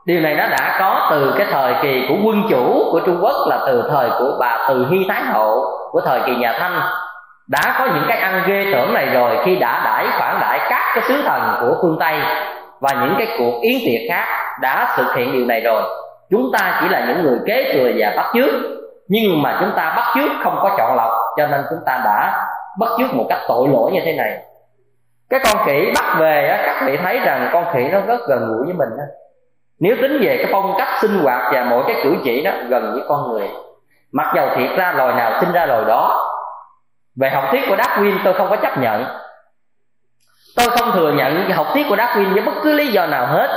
Điều 0.05 0.21
này 0.21 0.35
nó 0.35 0.47
đã 0.47 0.77
có 0.79 1.07
từ 1.11 1.33
cái 1.37 1.47
thời 1.51 1.73
kỳ 1.81 2.05
của 2.09 2.15
quân 2.25 2.43
chủ 2.49 2.89
của 2.91 2.99
trung 3.05 3.19
quốc 3.21 3.35
là 3.49 3.59
từ 3.65 3.89
thời 3.91 4.09
của 4.19 4.37
bà 4.39 4.65
từ 4.67 4.87
hy 4.89 5.05
thái 5.09 5.21
hậu, 5.21 5.65
của 5.91 6.01
thời 6.01 6.19
kỳ 6.25 6.35
nhà 6.35 6.53
thanh. 6.59 6.81
Đã 7.47 7.75
có 7.79 7.85
những 7.85 8.05
cái 8.07 8.17
ăn 8.17 8.43
ghê 8.45 8.73
tởm 8.73 8.93
này 8.93 9.05
rồi 9.05 9.37
khi 9.45 9.55
đã 9.55 9.81
đãi 9.85 10.05
phản 10.19 10.39
đãi 10.41 10.59
các 10.69 10.91
cái 10.95 11.03
sứ 11.07 11.21
thần 11.25 11.41
của 11.61 11.75
phương 11.81 11.97
tây 11.99 12.19
và 12.83 12.89
những 13.01 13.15
cái 13.17 13.27
cuộc 13.37 13.61
yến 13.61 13.81
tiệc 13.85 14.01
khác 14.09 14.25
đã 14.61 14.95
thực 14.97 15.15
hiện 15.15 15.31
điều 15.33 15.45
này 15.45 15.61
rồi. 15.61 15.83
Chúng 16.31 16.51
ta 16.53 16.79
chỉ 16.81 16.89
là 16.89 17.05
những 17.07 17.23
người 17.23 17.39
kế 17.45 17.73
thừa 17.73 17.91
và 17.97 18.13
bắt 18.17 18.31
chước. 18.33 18.53
Nhưng 19.07 19.41
mà 19.41 19.57
chúng 19.59 19.71
ta 19.75 19.93
bắt 19.97 20.05
chước 20.15 20.31
không 20.43 20.59
có 20.61 20.75
chọn 20.77 20.95
lọc, 20.95 21.11
cho 21.37 21.47
nên 21.47 21.61
chúng 21.69 21.79
ta 21.85 22.01
đã 22.05 22.47
bắt 22.79 22.89
chước 22.97 23.13
một 23.13 23.25
cách 23.29 23.39
tội 23.47 23.67
lỗi 23.67 23.91
như 23.91 23.99
thế 24.05 24.13
này. 24.13 24.37
Cái 25.29 25.39
con 25.43 25.65
khỉ 25.65 25.91
bắt 25.95 26.15
về 26.19 26.59
các 26.65 26.83
vị 26.85 26.97
thấy 26.97 27.19
rằng 27.19 27.49
con 27.53 27.65
khỉ 27.73 27.87
nó 27.91 27.99
rất 27.99 28.19
gần 28.27 28.47
gũi 28.47 28.65
với 28.65 28.73
mình 28.73 28.89
á. 28.99 29.05
nếu 29.79 29.95
tính 30.01 30.17
về 30.21 30.37
cái 30.37 30.47
phong 30.51 30.73
cách 30.77 30.87
sinh 31.01 31.19
hoạt 31.23 31.53
và 31.53 31.63
mỗi 31.69 31.83
cái 31.87 31.95
cử 32.03 32.15
chỉ 32.23 32.43
đó, 32.43 32.51
gần 32.67 32.91
với 32.93 33.01
con 33.07 33.31
người. 33.31 33.47
Mặc 34.11 34.33
dầu 34.35 34.47
thiệt 34.55 34.69
ra 34.77 34.93
loài 34.97 35.15
nào 35.15 35.41
sinh 35.41 35.51
ra 35.51 35.65
loài 35.65 35.83
đó, 35.87 36.29
về 37.21 37.29
học 37.29 37.43
thuyết 37.51 37.61
của 37.69 37.75
Darwin 37.75 38.17
tôi 38.23 38.33
không 38.33 38.49
có 38.49 38.55
chấp 38.55 38.77
nhận 38.77 39.05
tôi 40.57 40.67
không 40.69 40.91
thừa 40.91 41.11
nhận 41.11 41.51
học 41.51 41.67
thuyết 41.73 41.85
của 41.89 41.95
Darwin 41.95 42.33
với 42.33 42.41
bất 42.41 42.53
cứ 42.63 42.73
lý 42.73 42.87
do 42.87 43.05
nào 43.05 43.25
hết. 43.25 43.49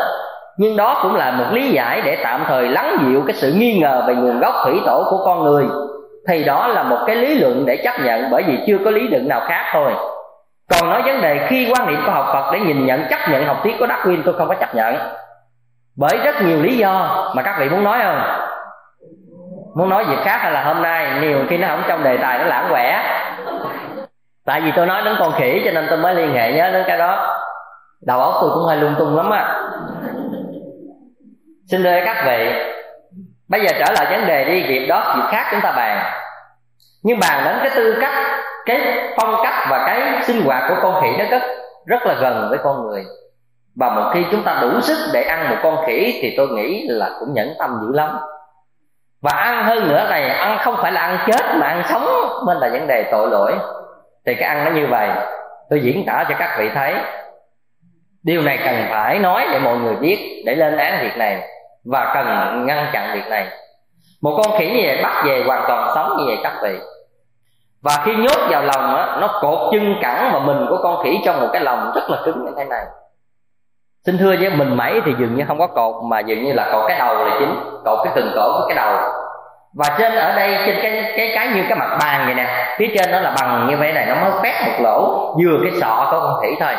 Nhưng 0.56 0.76
đó 0.76 1.00
cũng 1.02 1.14
là 1.14 1.30
một 1.30 1.44
lý 1.52 1.70
giải 1.70 2.00
để 2.04 2.18
tạm 2.22 2.44
thời 2.48 2.68
lắng 2.68 2.96
dịu 3.06 3.22
cái 3.26 3.34
sự 3.36 3.52
nghi 3.52 3.78
ngờ 3.78 4.04
về 4.06 4.14
nguồn 4.14 4.40
gốc 4.40 4.54
thủy 4.64 4.80
tổ 4.86 5.04
của 5.10 5.24
con 5.24 5.44
người. 5.44 5.66
Thì 6.28 6.44
đó 6.44 6.66
là 6.66 6.82
một 6.82 6.98
cái 7.06 7.16
lý 7.16 7.38
luận 7.38 7.66
để 7.66 7.76
chấp 7.76 8.00
nhận 8.04 8.30
bởi 8.30 8.42
vì 8.42 8.58
chưa 8.66 8.78
có 8.84 8.90
lý 8.90 9.08
luận 9.08 9.28
nào 9.28 9.40
khác 9.40 9.64
thôi. 9.72 9.92
Còn 10.70 10.90
nói 10.90 11.02
vấn 11.02 11.20
đề 11.20 11.46
khi 11.48 11.72
quan 11.72 11.88
niệm 11.88 12.00
của 12.06 12.12
học 12.12 12.26
Phật 12.32 12.52
để 12.52 12.60
nhìn 12.60 12.86
nhận, 12.86 13.04
chấp 13.10 13.18
nhận 13.30 13.46
học 13.46 13.60
thuyết 13.62 13.76
của 13.78 13.86
Darwin, 13.86 14.22
tôi 14.24 14.34
không 14.38 14.48
có 14.48 14.54
chấp 14.54 14.74
nhận. 14.74 14.96
Bởi 15.96 16.18
rất 16.24 16.42
nhiều 16.42 16.62
lý 16.62 16.76
do 16.76 17.24
mà 17.36 17.42
các 17.42 17.56
vị 17.58 17.68
muốn 17.68 17.84
nói 17.84 17.98
không? 18.04 18.22
Muốn 19.76 19.88
nói 19.88 20.04
việc 20.04 20.18
khác 20.24 20.38
hay 20.42 20.52
là 20.52 20.64
hôm 20.64 20.82
nay? 20.82 21.10
Nhiều 21.20 21.38
khi 21.48 21.56
nó 21.58 21.68
không 21.68 21.82
trong 21.88 22.02
đề 22.02 22.16
tài, 22.16 22.38
nó 22.38 22.44
lãng 22.44 22.66
quẻ 22.70 23.02
tại 24.46 24.60
vì 24.60 24.72
tôi 24.76 24.86
nói 24.86 25.02
đến 25.04 25.16
con 25.18 25.32
khỉ 25.32 25.62
cho 25.64 25.70
nên 25.70 25.86
tôi 25.90 25.98
mới 25.98 26.14
liên 26.14 26.34
hệ 26.34 26.52
nhớ 26.52 26.70
đến 26.72 26.84
cái 26.86 26.98
đó. 26.98 27.38
Đầu 28.06 28.20
óc 28.20 28.34
tôi 28.40 28.50
cũng 28.54 28.64
hơi 28.64 28.76
lung 28.76 28.94
tung 28.98 29.16
lắm 29.16 29.30
á. 29.30 29.60
Xin 31.70 31.82
thưa 31.82 32.00
các 32.04 32.24
vị, 32.26 32.52
bây 33.48 33.60
giờ 33.60 33.72
trở 33.78 33.92
lại 33.92 34.18
vấn 34.18 34.26
đề 34.26 34.44
đi, 34.44 34.62
việc 34.68 34.86
đó, 34.86 35.14
việc 35.16 35.28
khác 35.30 35.48
chúng 35.50 35.60
ta 35.60 35.72
bàn. 35.72 36.12
Nhưng 37.02 37.18
bàn 37.18 37.44
đến 37.44 37.56
cái 37.62 37.70
tư 37.74 37.96
cách, 38.00 38.14
cái 38.66 38.80
phong 39.16 39.34
cách 39.42 39.66
và 39.70 39.84
cái 39.86 40.22
sinh 40.22 40.44
hoạt 40.44 40.62
của 40.68 40.74
con 40.82 41.02
khỉ 41.02 41.08
nó 41.18 41.24
rất 41.30 41.42
rất 41.86 42.02
là 42.06 42.14
gần 42.14 42.46
với 42.50 42.58
con 42.58 42.86
người. 42.86 43.04
Và 43.76 43.90
một 43.90 44.10
khi 44.14 44.26
chúng 44.30 44.42
ta 44.42 44.58
đủ 44.62 44.80
sức 44.80 44.96
để 45.12 45.22
ăn 45.22 45.50
một 45.50 45.56
con 45.62 45.86
khỉ 45.86 46.18
thì 46.22 46.34
tôi 46.36 46.48
nghĩ 46.48 46.86
là 46.88 47.10
cũng 47.20 47.34
nhẫn 47.34 47.48
tâm 47.58 47.78
dữ 47.82 47.92
lắm. 47.92 48.18
Và 49.22 49.32
ăn 49.32 49.64
hơn 49.64 49.88
nữa 49.88 50.06
này, 50.10 50.28
ăn 50.28 50.58
không 50.60 50.76
phải 50.82 50.92
là 50.92 51.00
ăn 51.00 51.18
chết 51.26 51.56
mà 51.56 51.66
ăn 51.66 51.82
sống, 51.88 52.06
mới 52.46 52.56
là 52.60 52.68
vấn 52.68 52.86
đề 52.86 53.08
tội 53.10 53.30
lỗi 53.30 53.52
thì 54.26 54.34
cái 54.34 54.48
ăn 54.48 54.64
nó 54.64 54.70
như 54.70 54.86
vậy. 54.86 55.08
Tôi 55.70 55.80
diễn 55.80 56.04
tả 56.06 56.24
cho 56.28 56.34
các 56.38 56.56
vị 56.58 56.68
thấy. 56.74 56.94
Điều 58.22 58.42
này 58.42 58.58
cần 58.64 58.86
phải 58.90 59.18
nói 59.18 59.46
để 59.52 59.58
mọi 59.58 59.76
người 59.76 59.96
biết 59.96 60.42
để 60.46 60.54
lên 60.54 60.76
án 60.76 60.98
việc 61.02 61.16
này 61.16 61.48
và 61.84 62.14
cần 62.14 62.26
ngăn 62.66 62.86
chặn 62.92 63.10
việc 63.14 63.28
này. 63.30 63.46
Một 64.22 64.40
con 64.42 64.58
khỉ 64.58 64.66
như 64.66 64.80
vậy 64.84 65.00
bắt 65.02 65.22
về 65.26 65.44
hoàn 65.46 65.64
toàn 65.68 65.92
sống 65.94 66.16
như 66.18 66.24
vậy 66.26 66.38
các 66.42 66.52
vị. 66.62 66.78
Và 67.82 68.02
khi 68.04 68.16
nhốt 68.16 68.50
vào 68.50 68.62
lòng 68.62 68.96
á, 68.96 69.16
nó 69.20 69.38
cột 69.42 69.72
chân 69.72 69.96
cẳng 70.02 70.30
và 70.32 70.38
mình 70.38 70.66
của 70.68 70.78
con 70.82 71.04
khỉ 71.04 71.20
trong 71.24 71.40
một 71.40 71.48
cái 71.52 71.62
lòng 71.62 71.92
rất 71.94 72.10
là 72.10 72.18
cứng 72.24 72.44
như 72.44 72.52
thế 72.56 72.64
này. 72.64 72.84
Xin 74.06 74.18
thưa 74.18 74.36
với, 74.40 74.50
mình 74.50 74.76
mấy 74.76 75.00
thì 75.04 75.14
dường 75.18 75.34
như 75.34 75.44
không 75.48 75.58
có 75.58 75.66
cột 75.66 76.04
mà 76.04 76.20
dường 76.20 76.44
như 76.44 76.52
là 76.52 76.68
cột 76.72 76.84
cái 76.88 76.98
đầu 76.98 77.24
là 77.24 77.36
chính, 77.38 77.54
cột 77.84 77.98
cái 78.04 78.12
từng 78.16 78.30
cổ 78.34 78.52
của 78.58 78.66
cái 78.68 78.74
đầu 78.76 78.98
và 79.78 79.96
trên 79.98 80.14
ở 80.14 80.36
đây, 80.36 80.58
trên 80.66 80.76
cái 80.82 81.12
cái 81.16 81.32
cái 81.34 81.48
như 81.48 81.64
cái 81.68 81.78
mặt 81.78 81.96
bàn 82.00 82.22
vậy 82.24 82.34
nè, 82.34 82.74
phía 82.78 82.86
trên 82.98 83.12
nó 83.12 83.20
là 83.20 83.34
bằng 83.40 83.66
như 83.70 83.76
vậy 83.76 83.92
này, 83.92 84.06
nó 84.06 84.14
mới 84.14 84.30
khoét 84.30 84.54
một 84.66 84.76
lỗ, 84.80 85.34
vừa 85.42 85.58
cái 85.62 85.80
sọ 85.80 86.08
của 86.10 86.20
con 86.20 86.42
khỉ 86.42 86.56
thôi. 86.60 86.74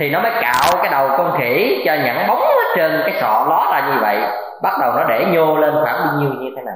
Thì 0.00 0.10
nó 0.10 0.20
mới 0.20 0.32
cạo 0.40 0.72
cái 0.82 0.88
đầu 0.90 1.08
con 1.18 1.38
khỉ 1.38 1.82
cho 1.86 1.94
nhẵn 1.94 2.24
bóng 2.28 2.40
hết 2.40 2.74
trên 2.76 3.02
cái 3.04 3.14
sọ 3.20 3.46
ló 3.48 3.68
ra 3.72 3.88
như 3.88 4.00
vậy. 4.00 4.18
Bắt 4.62 4.72
đầu 4.80 4.92
nó 4.92 5.04
để 5.04 5.24
nhô 5.24 5.56
lên 5.56 5.74
khoảng 5.82 6.06
bao 6.06 6.14
nhiêu 6.18 6.30
như 6.30 6.50
thế 6.56 6.62
này 6.62 6.74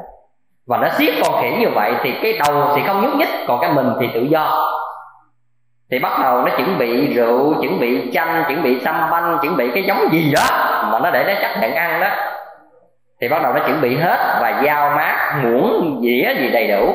và 0.66 0.76
nó 0.76 0.88
siết 0.88 1.14
con 1.22 1.42
khỉ 1.42 1.50
như 1.50 1.68
vậy 1.74 1.92
thì 2.02 2.14
cái 2.22 2.38
đầu 2.46 2.72
thì 2.76 2.82
không 2.86 3.02
nhúc 3.02 3.14
nhích, 3.14 3.28
còn 3.48 3.60
cái 3.60 3.70
mình 3.72 3.92
thì 4.00 4.10
tự 4.14 4.20
do. 4.20 4.72
Thì 5.90 5.98
bắt 5.98 6.12
đầu 6.22 6.42
nó 6.42 6.56
chuẩn 6.56 6.78
bị 6.78 7.14
rượu, 7.14 7.54
chuẩn 7.60 7.80
bị 7.80 8.10
chanh, 8.14 8.44
chuẩn 8.48 8.62
bị 8.62 8.80
xăm 8.80 9.10
banh, 9.10 9.38
chuẩn 9.42 9.56
bị 9.56 9.70
cái 9.74 9.82
giống 9.82 10.12
gì 10.12 10.32
đó 10.34 10.44
mà 10.92 10.98
nó 10.98 11.10
để 11.10 11.24
nó 11.24 11.32
chấp 11.42 11.60
nhận 11.60 11.74
ăn 11.74 12.00
đó 12.00 12.08
thì 13.20 13.28
bắt 13.28 13.42
đầu 13.42 13.52
nó 13.52 13.60
chuẩn 13.66 13.80
bị 13.80 13.96
hết 13.96 14.38
và 14.40 14.62
dao 14.64 14.90
mát, 14.90 15.40
muỗng, 15.42 16.00
dĩa 16.02 16.34
gì 16.38 16.50
đầy 16.52 16.68
đủ. 16.68 16.94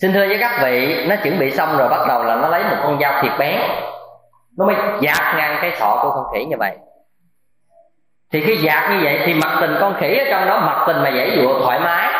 Xin 0.00 0.12
thưa 0.12 0.28
với 0.28 0.38
các 0.40 0.60
vị, 0.62 1.06
nó 1.08 1.16
chuẩn 1.16 1.38
bị 1.38 1.50
xong 1.50 1.78
rồi 1.78 1.88
bắt 1.88 2.00
đầu 2.08 2.24
là 2.24 2.36
nó 2.36 2.48
lấy 2.48 2.62
một 2.64 2.76
con 2.82 2.98
dao 3.00 3.22
thiệt 3.22 3.32
bén. 3.38 3.60
Nó 4.58 4.66
mới 4.66 4.76
dạt 5.00 5.34
ngang 5.36 5.58
cái 5.60 5.72
sọ 5.78 5.98
của 6.02 6.10
con 6.10 6.24
khỉ 6.34 6.44
như 6.44 6.56
vậy. 6.58 6.76
Thì 8.32 8.40
khi 8.40 8.56
dạt 8.56 8.90
như 8.90 9.00
vậy 9.02 9.20
thì 9.24 9.34
mặt 9.34 9.58
tình 9.60 9.76
con 9.80 9.94
khỉ 10.00 10.18
ở 10.18 10.24
trong 10.30 10.46
đó, 10.46 10.60
mặt 10.60 10.84
tình 10.86 11.02
mà 11.02 11.08
dễ 11.08 11.36
dụa 11.36 11.60
thoải 11.60 11.80
mái. 11.80 12.12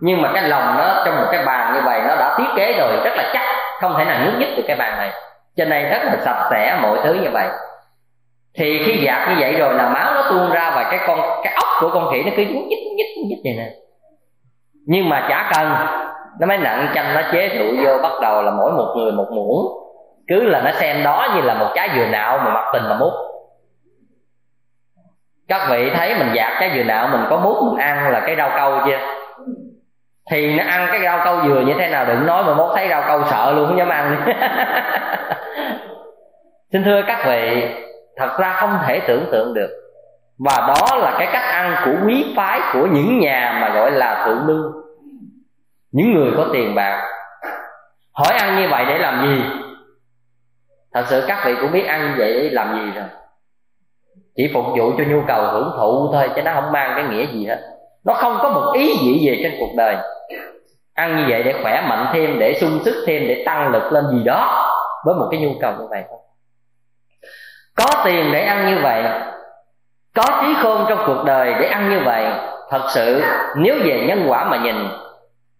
Nhưng 0.00 0.22
mà 0.22 0.30
cái 0.34 0.48
lòng 0.48 0.74
nó 0.78 1.02
trong 1.04 1.16
một 1.16 1.26
cái 1.32 1.44
bàn 1.44 1.74
như 1.74 1.80
vậy 1.84 2.00
nó 2.08 2.16
đã 2.16 2.34
thiết 2.38 2.48
kế 2.56 2.72
rồi, 2.78 2.96
rất 3.04 3.12
là 3.16 3.30
chắc, 3.32 3.46
không 3.80 3.94
thể 3.98 4.04
nào 4.04 4.20
nhúc 4.24 4.34
nhích 4.38 4.56
được 4.56 4.64
cái 4.66 4.76
bàn 4.76 4.98
này. 4.98 5.10
Cho 5.56 5.64
nên 5.64 5.90
rất 5.90 6.02
là 6.04 6.16
sạch 6.24 6.48
sẽ 6.50 6.78
mọi 6.82 6.98
thứ 7.04 7.14
như 7.14 7.30
vậy 7.32 7.48
thì 8.58 8.82
khi 8.86 9.04
dạt 9.04 9.28
như 9.28 9.34
vậy 9.38 9.54
rồi 9.54 9.74
là 9.74 9.88
máu 9.88 10.14
nó 10.14 10.22
tuôn 10.30 10.50
ra 10.50 10.72
và 10.74 10.88
cái 10.90 11.00
con, 11.06 11.20
cái 11.42 11.54
ốc 11.54 11.66
của 11.80 11.90
con 11.94 12.12
khỉ 12.12 12.22
nó 12.22 12.30
cứ 12.36 12.42
nhúc 12.42 12.64
nhích 12.66 12.78
nhích 12.96 13.26
nhích 13.28 13.38
vậy 13.44 13.54
nè. 13.56 13.70
Nhưng 14.86 15.08
mà 15.08 15.26
chả 15.28 15.50
cần, 15.56 15.72
nó 16.40 16.46
mới 16.46 16.58
nặng 16.58 16.88
chanh, 16.94 17.14
nó 17.14 17.22
chế 17.32 17.48
rượu 17.48 17.74
vô, 17.84 18.02
bắt 18.02 18.12
đầu 18.22 18.42
là 18.42 18.50
mỗi 18.50 18.72
một 18.72 18.94
người 18.96 19.12
một 19.12 19.26
muỗng. 19.30 19.66
Cứ 20.28 20.40
là 20.40 20.60
nó 20.60 20.70
xem 20.72 21.02
đó 21.04 21.28
như 21.34 21.40
là 21.40 21.54
một 21.54 21.66
trái 21.74 21.88
dừa 21.94 22.06
nạo 22.06 22.38
mà 22.38 22.50
mặt 22.54 22.64
tình 22.72 22.82
mà 22.88 22.96
mút 22.98 23.12
các 25.48 25.68
vị 25.70 25.90
thấy 25.96 26.14
mình 26.18 26.28
dạt 26.34 26.52
trái 26.60 26.70
dừa 26.74 26.82
nạo 26.82 27.08
mình 27.08 27.20
có 27.30 27.36
mút 27.36 27.56
mình 27.62 27.80
ăn 27.80 28.10
là 28.10 28.20
cái 28.20 28.36
rau 28.36 28.50
câu 28.56 28.78
chưa? 28.86 28.98
Thì 30.30 30.54
nó 30.54 30.64
ăn 30.64 30.88
cái 30.90 31.00
rau 31.02 31.20
câu 31.24 31.40
dừa 31.44 31.60
như 31.60 31.74
thế 31.78 31.88
nào 31.88 32.04
đừng 32.04 32.26
nói 32.26 32.44
mà 32.44 32.54
mốt 32.54 32.70
thấy 32.76 32.88
rau 32.88 33.02
câu 33.06 33.22
sợ 33.30 33.52
luôn, 33.52 33.66
không 33.66 33.78
dám 33.78 33.88
ăn. 33.88 34.16
Xin 36.72 36.84
thưa 36.84 37.02
các 37.06 37.24
vị 37.26 37.68
thật 38.16 38.36
ra 38.38 38.56
không 38.60 38.78
thể 38.86 39.00
tưởng 39.06 39.28
tượng 39.32 39.54
được. 39.54 39.70
Và 40.38 40.66
đó 40.68 40.96
là 40.96 41.16
cái 41.18 41.28
cách 41.32 41.44
ăn 41.52 41.76
của 41.84 42.06
quý 42.06 42.34
phái 42.36 42.60
của 42.72 42.86
những 42.86 43.18
nhà 43.18 43.58
mà 43.60 43.74
gọi 43.74 43.90
là 43.90 44.24
thượng 44.26 44.46
lưu 44.46 44.72
những 45.92 46.14
người 46.14 46.32
có 46.36 46.46
tiền 46.52 46.74
bạc. 46.74 47.08
Hỏi 48.12 48.32
ăn 48.38 48.56
như 48.56 48.68
vậy 48.70 48.84
để 48.88 48.98
làm 48.98 49.26
gì? 49.26 49.44
Thật 50.94 51.04
sự 51.08 51.24
các 51.28 51.42
vị 51.46 51.54
cũng 51.60 51.72
biết 51.72 51.86
ăn 51.86 52.14
vậy 52.18 52.32
để 52.34 52.50
làm 52.50 52.74
gì 52.74 52.92
rồi. 52.94 53.04
Chỉ 54.36 54.50
phục 54.54 54.64
vụ 54.78 54.92
cho 54.98 55.04
nhu 55.08 55.22
cầu 55.28 55.46
hưởng 55.46 55.72
thụ 55.78 56.12
thôi, 56.12 56.30
chứ 56.36 56.42
nó 56.42 56.52
không 56.54 56.72
mang 56.72 56.92
cái 56.96 57.04
nghĩa 57.04 57.26
gì 57.26 57.46
hết. 57.46 57.58
Nó 58.04 58.14
không 58.14 58.38
có 58.42 58.48
một 58.48 58.72
ý 58.74 58.96
gì 58.96 59.28
về 59.28 59.40
trên 59.42 59.52
cuộc 59.60 59.70
đời. 59.76 59.96
Ăn 60.94 61.16
như 61.16 61.24
vậy 61.28 61.42
để 61.42 61.54
khỏe 61.62 61.86
mạnh 61.88 62.06
thêm, 62.12 62.38
để 62.38 62.58
sung 62.60 62.78
sức 62.84 63.04
thêm, 63.06 63.22
để 63.28 63.42
tăng 63.46 63.70
lực 63.70 63.92
lên 63.92 64.04
gì 64.10 64.22
đó, 64.24 64.70
với 65.04 65.14
một 65.14 65.28
cái 65.30 65.40
nhu 65.40 65.50
cầu 65.60 65.72
như 65.78 65.86
vậy 65.90 66.04
thôi 66.08 66.18
có 67.76 67.86
tiền 68.04 68.32
để 68.32 68.40
ăn 68.46 68.66
như 68.66 68.78
vậy. 68.82 69.04
Có 70.14 70.42
trí 70.42 70.54
khôn 70.62 70.84
trong 70.88 71.04
cuộc 71.06 71.24
đời 71.24 71.54
để 71.60 71.66
ăn 71.66 71.90
như 71.90 72.00
vậy. 72.04 72.26
Thật 72.70 72.82
sự, 72.88 73.22
nếu 73.56 73.74
về 73.84 74.04
nhân 74.08 74.24
quả 74.28 74.44
mà 74.44 74.56
nhìn, 74.56 74.88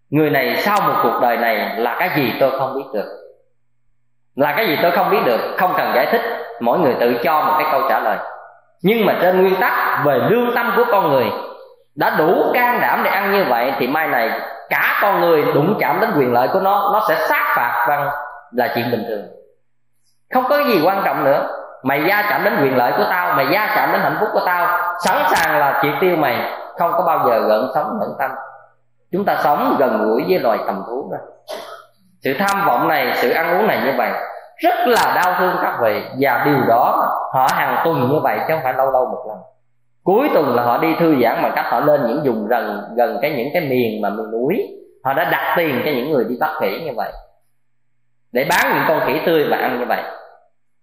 người 0.09 0.29
này 0.29 0.55
sau 0.55 0.81
một 0.81 0.93
cuộc 1.03 1.19
đời 1.21 1.37
này 1.37 1.75
là 1.77 1.95
cái 1.99 2.09
gì 2.15 2.33
tôi 2.39 2.59
không 2.59 2.75
biết 2.75 2.85
được. 2.93 3.05
Là 4.35 4.53
cái 4.57 4.67
gì 4.67 4.77
tôi 4.81 4.91
không 4.91 5.09
biết 5.09 5.19
được, 5.25 5.39
không 5.57 5.73
cần 5.77 5.91
giải 5.95 6.05
thích. 6.11 6.21
Mỗi 6.59 6.79
người 6.79 6.95
tự 6.99 7.13
cho 7.23 7.41
một 7.41 7.53
cái 7.59 7.67
câu 7.71 7.81
trả 7.89 7.99
lời. 7.99 8.17
Nhưng 8.81 9.05
mà 9.05 9.17
trên 9.21 9.41
nguyên 9.41 9.55
tắc 9.59 10.03
về 10.05 10.19
lương 10.29 10.55
tâm 10.55 10.73
của 10.75 10.83
con 10.91 11.11
người, 11.11 11.25
đã 11.95 12.15
đủ 12.17 12.51
can 12.53 12.79
đảm 12.81 13.01
để 13.03 13.09
ăn 13.09 13.31
như 13.31 13.43
vậy, 13.43 13.73
thì 13.79 13.87
mai 13.87 14.07
này 14.07 14.39
cả 14.69 14.99
con 15.01 15.21
người 15.21 15.43
đụng 15.53 15.77
chạm 15.79 15.99
đến 15.99 16.09
quyền 16.17 16.33
lợi 16.33 16.47
của 16.47 16.59
nó 16.59 16.89
nó 16.93 17.01
sẽ 17.09 17.15
sát 17.27 17.53
phạt 17.55 17.85
vâng 17.87 18.07
là 18.51 18.71
chuyện 18.75 18.91
bình 18.91 19.03
thường. 19.07 19.25
Không 20.33 20.43
có 20.49 20.57
cái 20.57 20.65
gì 20.65 20.81
quan 20.83 21.01
trọng 21.05 21.23
nữa 21.23 21.47
mày 21.85 22.03
gia 22.07 22.21
chạm 22.29 22.43
đến 22.43 22.53
quyền 22.61 22.77
lợi 22.77 22.93
của 22.97 23.05
tao, 23.09 23.35
mày 23.35 23.47
gia 23.51 23.73
chạm 23.75 23.91
đến 23.91 24.01
hạnh 24.01 24.17
phúc 24.19 24.29
của 24.33 24.41
tao. 24.45 24.95
Sẵn 25.05 25.17
sàng 25.31 25.59
là 25.59 25.79
triệt 25.83 25.93
tiêu 26.01 26.15
mày, 26.15 26.51
không 26.79 26.91
có 26.91 27.03
bao 27.07 27.27
giờ 27.27 27.39
gợn 27.39 27.67
sống 27.75 27.97
bận 27.99 28.09
tâm 28.19 28.31
chúng 29.11 29.25
ta 29.25 29.37
sống 29.43 29.75
gần 29.79 30.05
gũi 30.05 30.25
với 30.29 30.39
loài 30.39 30.59
tầm 30.67 30.83
thú 30.87 31.11
đó. 31.11 31.17
Sự 32.23 32.33
tham 32.39 32.65
vọng 32.65 32.87
này, 32.87 33.13
sự 33.15 33.29
ăn 33.29 33.59
uống 33.59 33.67
này 33.67 33.81
như 33.85 33.91
vậy, 33.97 34.11
rất 34.57 34.75
là 34.87 35.13
đau 35.15 35.35
thương 35.39 35.55
các 35.61 35.77
vị. 35.81 36.03
Và 36.19 36.43
điều 36.45 36.65
đó, 36.67 37.11
họ 37.33 37.47
hàng 37.51 37.81
tuần 37.85 38.09
như 38.11 38.19
vậy 38.19 38.39
chứ 38.39 38.53
không 38.53 38.63
phải 38.63 38.73
lâu 38.73 38.91
lâu 38.91 39.05
một 39.05 39.25
lần. 39.27 39.37
Cuối 40.03 40.29
tuần 40.33 40.55
là 40.55 40.63
họ 40.63 40.77
đi 40.77 40.95
thư 40.99 41.15
giãn 41.23 41.43
bằng 41.43 41.51
cách 41.55 41.65
họ 41.67 41.79
lên 41.79 42.07
những 42.07 42.21
vùng 42.25 42.47
gần 42.47 42.81
gần 42.97 43.17
cái 43.21 43.31
những 43.31 43.47
cái 43.53 43.61
miền 43.61 44.01
mà 44.01 44.09
miền 44.09 44.31
núi. 44.31 44.67
Họ 45.03 45.13
đã 45.13 45.23
đặt 45.23 45.53
tiền 45.57 45.81
cho 45.85 45.91
những 45.91 46.11
người 46.11 46.25
đi 46.29 46.35
bắt 46.39 46.49
khỉ 46.61 46.81
như 46.85 46.91
vậy. 46.95 47.11
Để 48.31 48.45
bán 48.49 48.73
những 48.73 48.83
con 48.87 49.01
khỉ 49.07 49.21
tươi 49.25 49.47
và 49.51 49.57
ăn 49.57 49.79
như 49.79 49.85
vậy 49.85 50.01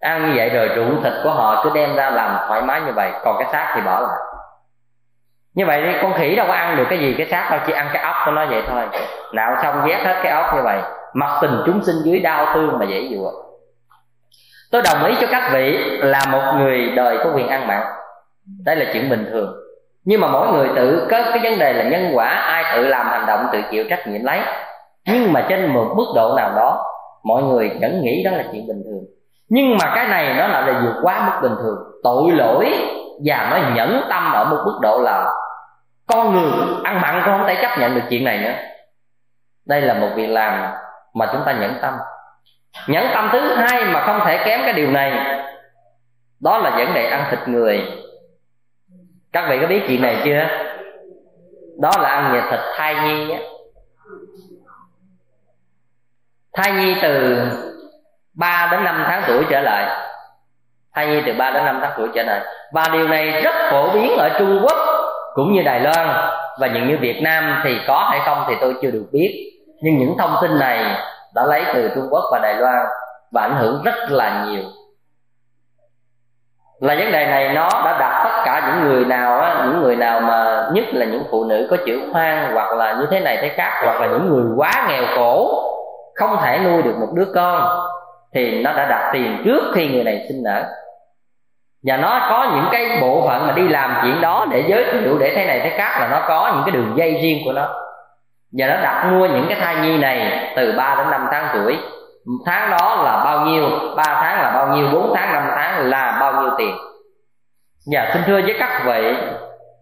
ăn 0.02 0.28
như 0.28 0.32
vậy 0.36 0.48
rồi 0.48 0.68
rượu 0.68 0.86
thịt 1.02 1.12
của 1.24 1.30
họ 1.30 1.64
cứ 1.64 1.70
đem 1.74 1.96
ra 1.96 2.10
làm 2.10 2.36
thoải 2.48 2.62
mái 2.62 2.80
như 2.80 2.92
vậy, 2.92 3.10
còn 3.24 3.36
cái 3.38 3.48
xác 3.52 3.72
thì 3.74 3.80
bỏ 3.80 4.00
lại. 4.00 4.18
Như 5.54 5.66
vậy 5.66 5.82
thì 5.86 5.98
con 6.02 6.12
khỉ 6.14 6.36
đâu 6.36 6.46
có 6.46 6.52
ăn 6.52 6.76
được 6.76 6.86
cái 6.90 6.98
gì, 6.98 7.14
cái 7.18 7.26
xác 7.30 7.48
đâu, 7.50 7.60
chỉ 7.66 7.72
ăn 7.72 7.88
cái 7.92 8.02
ốc 8.02 8.14
của 8.24 8.30
nó 8.30 8.46
vậy 8.46 8.62
thôi. 8.68 8.82
Nạo 9.32 9.56
xong 9.62 9.86
ghét 9.86 10.00
hết 10.04 10.20
cái 10.22 10.32
ốc 10.32 10.54
như 10.56 10.62
vậy, 10.62 10.78
mặc 11.14 11.38
tình 11.42 11.62
chúng 11.66 11.82
sinh 11.82 11.96
dưới 12.04 12.20
đau 12.20 12.46
thương 12.54 12.78
mà 12.78 12.84
dễ 12.84 13.08
dụa. 13.10 13.32
Tôi 14.70 14.82
đồng 14.82 15.04
ý 15.04 15.14
cho 15.20 15.26
các 15.30 15.50
vị 15.52 15.78
là 15.98 16.20
một 16.30 16.54
người 16.58 16.92
đời 16.96 17.18
có 17.24 17.32
quyền 17.34 17.48
ăn 17.48 17.66
mặn 17.66 17.82
đây 18.64 18.76
là 18.76 18.92
chuyện 18.92 19.10
bình 19.10 19.28
thường. 19.32 19.54
Nhưng 20.04 20.20
mà 20.20 20.28
mỗi 20.28 20.48
người 20.48 20.68
tự, 20.76 21.06
có 21.10 21.22
cái 21.22 21.40
vấn 21.42 21.58
đề 21.58 21.72
là 21.72 21.84
nhân 21.84 22.10
quả, 22.14 22.28
ai 22.28 22.76
tự 22.76 22.86
làm 22.86 23.06
hành 23.06 23.26
động 23.26 23.46
tự 23.52 23.62
chịu 23.70 23.84
trách 23.90 24.08
nhiệm 24.08 24.24
lấy. 24.24 24.40
Nhưng 25.06 25.32
mà 25.32 25.46
trên 25.48 25.66
một 25.66 25.94
mức 25.96 26.06
độ 26.14 26.34
nào 26.36 26.52
đó, 26.56 26.84
mọi 27.24 27.42
người 27.42 27.70
vẫn 27.80 28.00
nghĩ 28.02 28.22
đó 28.24 28.30
là 28.30 28.44
chuyện 28.52 28.66
bình 28.68 28.82
thường 28.84 29.04
nhưng 29.54 29.76
mà 29.76 29.92
cái 29.94 30.08
này 30.08 30.34
nó 30.34 30.46
lại 30.46 30.62
là 30.66 30.80
vượt 30.80 30.94
quá 31.02 31.26
mức 31.26 31.48
bình 31.48 31.58
thường. 31.62 31.78
Tội 32.02 32.32
lỗi 32.32 32.72
và 33.24 33.48
nó 33.50 33.74
nhẫn 33.74 34.04
tâm 34.08 34.32
ở 34.32 34.44
một 34.44 34.62
mức 34.64 34.78
độ 34.82 35.00
là 35.00 35.32
con 36.06 36.34
người 36.34 36.52
ăn 36.84 37.00
mặn 37.00 37.22
con 37.26 37.38
không 37.38 37.46
thể 37.46 37.62
chấp 37.62 37.78
nhận 37.78 37.94
được 37.94 38.00
chuyện 38.10 38.24
này 38.24 38.38
nữa. 38.38 38.52
Đây 39.64 39.80
là 39.80 39.94
một 39.94 40.08
việc 40.16 40.26
làm 40.26 40.72
mà 41.14 41.26
chúng 41.32 41.42
ta 41.46 41.52
nhẫn 41.52 41.74
tâm. 41.82 41.94
Nhẫn 42.86 43.06
tâm 43.14 43.28
thứ 43.32 43.54
hai 43.54 43.84
mà 43.84 44.00
không 44.06 44.20
thể 44.24 44.42
kém 44.44 44.60
cái 44.64 44.72
điều 44.72 44.90
này, 44.90 45.40
đó 46.40 46.58
là 46.58 46.70
vấn 46.70 46.94
đề 46.94 47.06
ăn 47.06 47.24
thịt 47.30 47.48
người. 47.48 47.82
Các 49.32 49.46
vị 49.50 49.58
có 49.60 49.66
biết 49.66 49.82
chuyện 49.88 50.02
này 50.02 50.22
chưa? 50.24 50.46
Đó 51.80 51.90
là 51.98 52.08
ăn 52.08 52.32
nhà 52.32 52.48
thịt 52.50 52.60
thai 52.76 52.94
nhi 52.94 53.30
á. 53.30 53.38
Thai 56.52 56.72
nhi 56.72 56.96
từ 57.02 57.38
3 58.34 58.68
đến 58.72 58.84
5 58.84 59.04
tháng 59.06 59.22
tuổi 59.26 59.44
trở 59.50 59.60
lại. 59.60 59.86
Thai 60.94 61.06
nhi 61.06 61.22
từ 61.26 61.32
3 61.38 61.50
đến 61.50 61.64
5 61.64 61.78
tháng 61.82 61.92
tuổi 61.96 62.08
trở 62.14 62.22
lại. 62.22 62.40
Và 62.72 62.88
điều 62.92 63.08
này 63.08 63.42
rất 63.42 63.54
phổ 63.70 63.88
biến 63.88 64.16
ở 64.18 64.28
Trung 64.38 64.60
Quốc 64.62 64.76
cũng 65.34 65.52
như 65.52 65.62
Đài 65.62 65.80
Loan 65.80 66.08
và 66.60 66.66
những 66.66 66.88
như 66.88 66.98
Việt 67.00 67.20
Nam 67.22 67.60
thì 67.64 67.80
có 67.86 68.06
hay 68.10 68.20
không 68.24 68.44
thì 68.48 68.54
tôi 68.60 68.74
chưa 68.82 68.90
được 68.90 69.06
biết. 69.12 69.52
Nhưng 69.82 69.98
những 69.98 70.14
thông 70.18 70.36
tin 70.42 70.58
này 70.58 70.96
đã 71.34 71.46
lấy 71.46 71.64
từ 71.74 71.90
Trung 71.94 72.08
Quốc 72.10 72.24
và 72.32 72.38
Đài 72.38 72.54
Loan 72.54 72.86
và 73.32 73.42
ảnh 73.42 73.56
hưởng 73.56 73.82
rất 73.84 73.94
là 74.08 74.44
nhiều. 74.46 74.62
Là 76.80 76.94
vấn 76.94 77.12
đề 77.12 77.26
này 77.26 77.54
nó 77.54 77.68
đã 77.84 77.98
đặt 77.98 78.22
tất 78.24 78.42
cả 78.44 78.62
những 78.66 78.88
người 78.88 79.04
nào 79.04 79.40
á, 79.40 79.64
những 79.66 79.82
người 79.82 79.96
nào 79.96 80.20
mà 80.20 80.68
nhất 80.72 80.84
là 80.92 81.06
những 81.06 81.24
phụ 81.30 81.44
nữ 81.44 81.66
có 81.70 81.76
chữ 81.86 82.00
hoang 82.12 82.54
hoặc 82.54 82.72
là 82.72 82.92
như 82.92 83.06
thế 83.10 83.20
này 83.20 83.38
thế 83.42 83.48
khác 83.48 83.80
hoặc 83.84 84.00
là 84.00 84.06
những 84.06 84.28
người 84.28 84.44
quá 84.56 84.86
nghèo 84.88 85.04
khổ 85.16 85.64
không 86.14 86.36
thể 86.42 86.58
nuôi 86.58 86.82
được 86.82 86.94
một 87.00 87.08
đứa 87.14 87.26
con 87.34 87.80
thì 88.34 88.62
nó 88.62 88.72
đã 88.72 88.86
đặt 88.86 89.10
tiền 89.12 89.42
trước 89.44 89.62
khi 89.74 89.88
người 89.88 90.04
này 90.04 90.24
sinh 90.28 90.42
nở. 90.44 90.64
Và 91.86 91.96
nó 91.96 92.26
có 92.30 92.52
những 92.54 92.68
cái 92.72 92.98
bộ 93.00 93.26
phận 93.28 93.46
mà 93.46 93.52
đi 93.52 93.68
làm 93.68 93.98
chuyện 94.02 94.20
đó 94.20 94.46
để 94.50 94.64
giới 94.66 94.84
thiệu, 94.92 95.18
để 95.20 95.32
thế 95.34 95.46
này 95.46 95.60
thế 95.60 95.70
khác 95.70 96.00
là 96.00 96.08
nó 96.08 96.22
có 96.28 96.52
những 96.54 96.62
cái 96.64 96.72
đường 96.72 96.92
dây 96.96 97.18
riêng 97.22 97.42
của 97.44 97.52
nó. 97.52 97.68
Và 98.58 98.66
nó 98.66 98.76
đặt 98.82 99.06
mua 99.10 99.26
những 99.26 99.46
cái 99.48 99.58
thai 99.60 99.76
nhi 99.76 99.98
này 99.98 100.48
từ 100.56 100.74
3 100.76 100.94
đến 100.98 101.10
5 101.10 101.28
tháng 101.32 101.46
tuổi. 101.54 101.78
Tháng 102.46 102.70
đó 102.70 103.02
là 103.04 103.24
bao 103.24 103.46
nhiêu? 103.46 103.70
Ba 103.96 104.04
tháng 104.04 104.42
là 104.42 104.50
bao 104.54 104.76
nhiêu? 104.76 104.88
Bốn 104.92 105.12
tháng, 105.14 105.32
năm 105.32 105.42
tháng 105.56 105.90
là 105.90 106.16
bao 106.20 106.42
nhiêu 106.42 106.50
tiền? 106.58 106.74
Và 107.92 108.10
xin 108.12 108.22
thưa 108.26 108.40
với 108.40 108.56
các 108.58 108.82
vị, 108.86 109.14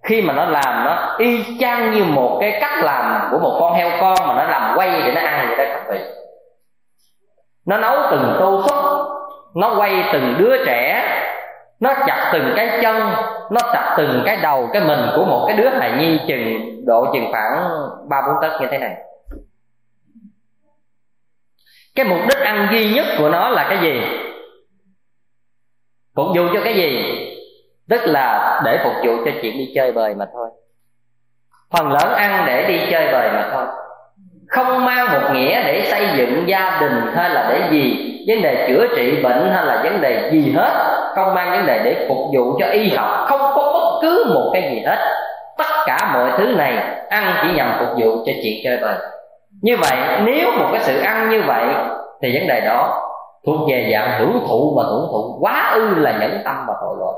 khi 0.02 0.22
mà 0.22 0.34
nó 0.34 0.44
làm 0.44 0.84
nó, 0.84 1.16
y 1.18 1.44
chang 1.60 1.92
như 1.92 2.04
một 2.04 2.38
cái 2.40 2.58
cách 2.60 2.82
làm 2.82 3.28
của 3.30 3.38
một 3.38 3.56
con 3.60 3.74
heo 3.74 3.90
con 4.00 4.28
mà 4.28 4.34
nó 4.34 4.42
làm 4.44 4.76
quay 4.76 4.90
để 4.90 5.12
nó 5.14 5.20
ăn 5.20 5.46
vậy 5.48 5.56
đó 5.58 5.64
các 5.74 5.82
vị 5.90 5.98
nó 7.70 7.78
nấu 7.78 7.96
từng 8.10 8.36
tô 8.38 8.62
súp 8.66 8.76
nó 9.54 9.74
quay 9.78 10.04
từng 10.12 10.34
đứa 10.38 10.64
trẻ, 10.66 11.06
nó 11.80 11.94
chặt 12.06 12.30
từng 12.32 12.52
cái 12.56 12.78
chân, 12.82 12.96
nó 13.50 13.60
chặt 13.72 13.94
từng 13.98 14.22
cái 14.26 14.36
đầu, 14.36 14.68
cái 14.72 14.82
mình 14.84 15.00
của 15.16 15.24
một 15.24 15.44
cái 15.48 15.56
đứa 15.56 15.68
hài 15.68 15.92
nhi 15.92 16.20
chừng 16.28 16.86
độ 16.86 17.12
chừng 17.12 17.26
khoảng 17.30 17.70
ba 18.08 18.22
bốn 18.26 18.36
tấc 18.42 18.60
như 18.60 18.66
thế 18.70 18.78
này. 18.78 18.94
Cái 21.94 22.06
mục 22.06 22.18
đích 22.28 22.38
ăn 22.38 22.68
duy 22.72 22.94
nhất 22.94 23.06
của 23.18 23.28
nó 23.28 23.48
là 23.48 23.66
cái 23.68 23.78
gì? 23.82 24.02
Phục 26.16 26.26
vụ 26.26 26.42
cho 26.54 26.60
cái 26.64 26.74
gì? 26.74 27.16
Tức 27.88 28.00
là 28.04 28.60
để 28.64 28.80
phục 28.84 28.92
vụ 29.04 29.16
cho 29.24 29.30
chuyện 29.42 29.58
đi 29.58 29.72
chơi 29.74 29.92
bời 29.92 30.14
mà 30.14 30.26
thôi. 30.32 30.50
Phần 31.70 31.92
lớn 31.92 32.12
ăn 32.12 32.44
để 32.46 32.68
đi 32.68 32.90
chơi 32.90 33.12
bời 33.12 33.32
mà 33.32 33.50
thôi 33.52 33.66
không 34.50 34.84
mang 34.84 35.12
một 35.12 35.32
nghĩa 35.32 35.62
để 35.62 35.88
xây 35.90 36.08
dựng 36.16 36.48
gia 36.48 36.78
đình 36.80 37.12
hay 37.16 37.30
là 37.30 37.46
để 37.50 37.68
gì. 37.70 38.06
Vấn 38.28 38.42
đề 38.42 38.66
chữa 38.68 38.86
trị 38.96 39.22
bệnh 39.22 39.52
hay 39.52 39.66
là 39.66 39.80
vấn 39.84 40.00
đề 40.00 40.30
gì 40.32 40.52
hết. 40.56 40.72
Không 41.14 41.34
mang 41.34 41.50
vấn 41.50 41.66
đề 41.66 41.80
để 41.84 42.06
phục 42.08 42.18
vụ 42.18 42.58
cho 42.60 42.66
y 42.66 42.90
học. 42.90 43.26
Không 43.26 43.40
có 43.40 43.72
bất 43.72 43.98
cứ 44.02 44.32
một 44.34 44.50
cái 44.52 44.62
gì 44.62 44.82
hết. 44.86 44.98
Tất 45.58 45.66
cả 45.86 46.10
mọi 46.12 46.30
thứ 46.38 46.54
này 46.56 46.76
ăn 47.08 47.34
chỉ 47.42 47.52
nhằm 47.56 47.72
phục 47.78 47.88
vụ 47.88 48.24
cho 48.26 48.32
chuyện 48.42 48.54
chơi 48.64 48.78
bời. 48.82 48.94
Như 49.62 49.76
vậy, 49.76 49.98
nếu 50.24 50.52
một 50.58 50.68
cái 50.72 50.80
sự 50.84 51.00
ăn 51.00 51.28
như 51.28 51.42
vậy, 51.42 51.64
thì 52.22 52.38
vấn 52.38 52.48
đề 52.48 52.60
đó 52.60 53.06
thuộc 53.46 53.68
về 53.70 53.90
dạng 53.92 54.18
hưởng 54.18 54.44
thụ 54.48 54.74
mà 54.76 54.82
hưởng 54.82 55.08
thụ. 55.12 55.38
Quá 55.40 55.70
ư 55.74 55.94
là 55.94 56.12
nhẫn 56.12 56.40
tâm 56.44 56.64
và 56.68 56.74
tội 56.80 56.96
lỗi. 57.00 57.14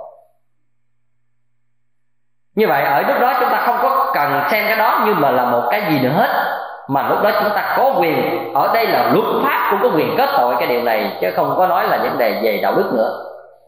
Như 2.55 2.69
vậy, 2.69 2.83
ở 2.83 3.03
lúc 3.03 3.21
đó 3.21 3.35
chúng 3.41 3.51
ta 3.51 3.63
không 3.67 3.79
có 3.83 4.11
cần 4.15 4.43
xem 4.51 4.65
cái 4.69 4.77
đó 4.77 5.03
như 5.07 5.15
mà 5.15 5.31
là 5.31 5.45
một 5.45 5.69
cái 5.71 5.83
gì 5.91 6.01
nữa 6.01 6.13
hết 6.17 6.52
mà 6.89 7.09
lúc 7.09 7.23
đó 7.23 7.31
chúng 7.41 7.53
ta 7.55 7.75
có 7.77 7.95
quyền, 8.01 8.53
ở 8.55 8.71
đây 8.75 8.87
là 8.87 9.11
luật 9.13 9.27
pháp 9.45 9.69
cũng 9.71 9.81
có 9.83 9.97
quyền 9.97 10.15
kết 10.17 10.29
tội 10.39 10.57
cái 10.59 10.69
điều 10.69 10.83
này, 10.83 11.19
chứ 11.21 11.31
không 11.37 11.55
có 11.57 11.67
nói 11.67 11.89
là 11.89 11.97
vấn 11.97 12.19
đề 12.19 12.41
về 12.43 12.61
đạo 12.63 12.75
đức 12.77 12.91
nữa. 12.95 13.25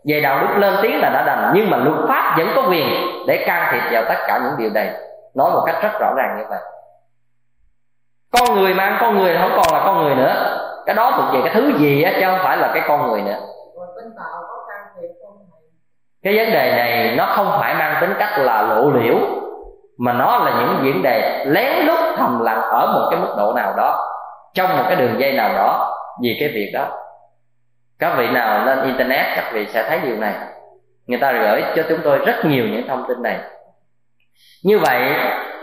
Về 0.08 0.20
đạo 0.20 0.38
đức 0.40 0.58
lên 0.58 0.74
tiếng 0.82 1.00
là 1.00 1.10
đã 1.10 1.22
đành, 1.22 1.52
nhưng 1.54 1.70
mà 1.70 1.76
luật 1.76 1.96
pháp 2.08 2.34
vẫn 2.38 2.48
có 2.56 2.62
quyền 2.70 2.86
để 3.26 3.44
can 3.46 3.68
thiệp 3.72 3.82
vào 3.90 4.04
tất 4.08 4.18
cả 4.26 4.40
những 4.44 4.52
điều 4.58 4.70
này. 4.74 4.90
Nói 5.34 5.50
một 5.50 5.62
cách 5.66 5.76
rất 5.82 6.00
rõ 6.00 6.12
ràng 6.16 6.36
như 6.38 6.44
vậy. 6.48 6.60
Con 8.32 8.54
người 8.54 8.74
mà 8.74 8.84
ăn 8.84 8.96
con 9.00 9.18
người 9.18 9.38
không 9.40 9.50
còn 9.56 9.66
là 9.72 9.86
con 9.86 10.02
người 10.02 10.14
nữa. 10.14 10.58
Cái 10.86 10.94
đó 10.94 11.12
thuộc 11.16 11.34
về 11.34 11.40
cái 11.44 11.54
thứ 11.54 11.72
gì 11.78 12.02
á, 12.02 12.12
chứ 12.20 12.26
không 12.26 12.38
phải 12.42 12.56
là 12.56 12.70
cái 12.74 12.82
con 12.88 13.10
người 13.10 13.22
nữa. 13.22 13.38
Cái 16.22 16.36
vấn 16.36 16.52
đề 16.52 16.72
này 16.76 17.14
nó 17.16 17.26
không 17.26 17.58
phải 17.60 17.74
mang 17.74 17.96
tính 18.00 18.14
cách 18.18 18.38
là 18.38 18.62
lộ 18.62 18.90
liễu 18.90 19.16
mà 19.98 20.12
nó 20.12 20.38
là 20.38 20.52
những 20.60 20.78
diễn 20.82 21.02
đề 21.02 21.44
lén 21.46 21.86
lút 21.86 21.98
thầm 22.16 22.40
lặng 22.40 22.60
ở 22.60 22.92
một 22.94 23.08
cái 23.10 23.20
mức 23.20 23.34
độ 23.36 23.52
nào 23.52 23.72
đó, 23.76 24.10
trong 24.54 24.76
một 24.76 24.84
cái 24.86 24.96
đường 24.96 25.20
dây 25.20 25.32
nào 25.32 25.52
đó, 25.54 25.94
vì 26.22 26.36
cái 26.40 26.48
việc 26.48 26.70
đó. 26.74 26.86
Các 27.98 28.14
vị 28.18 28.28
nào 28.28 28.66
lên 28.66 28.82
internet, 28.82 29.26
các 29.36 29.44
vị 29.52 29.66
sẽ 29.66 29.88
thấy 29.88 30.00
điều 30.00 30.16
này. 30.16 30.34
Người 31.06 31.18
ta 31.18 31.32
gửi 31.32 31.62
cho 31.76 31.82
chúng 31.88 31.98
tôi 32.04 32.18
rất 32.18 32.44
nhiều 32.44 32.64
những 32.64 32.88
thông 32.88 33.04
tin 33.08 33.22
này. 33.22 33.38
Như 34.64 34.78
vậy 34.78 35.14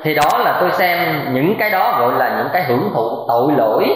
thì 0.04 0.16
đó 0.16 0.38
là 0.38 0.58
tôi 0.60 0.72
xem 0.72 1.26
những 1.34 1.56
cái 1.60 1.70
đó 1.70 1.98
gọi 2.00 2.14
là 2.14 2.38
những 2.38 2.50
cái 2.54 2.64
hưởng 2.64 2.92
thụ 2.94 3.26
tội 3.28 3.54
lỗi. 3.58 3.96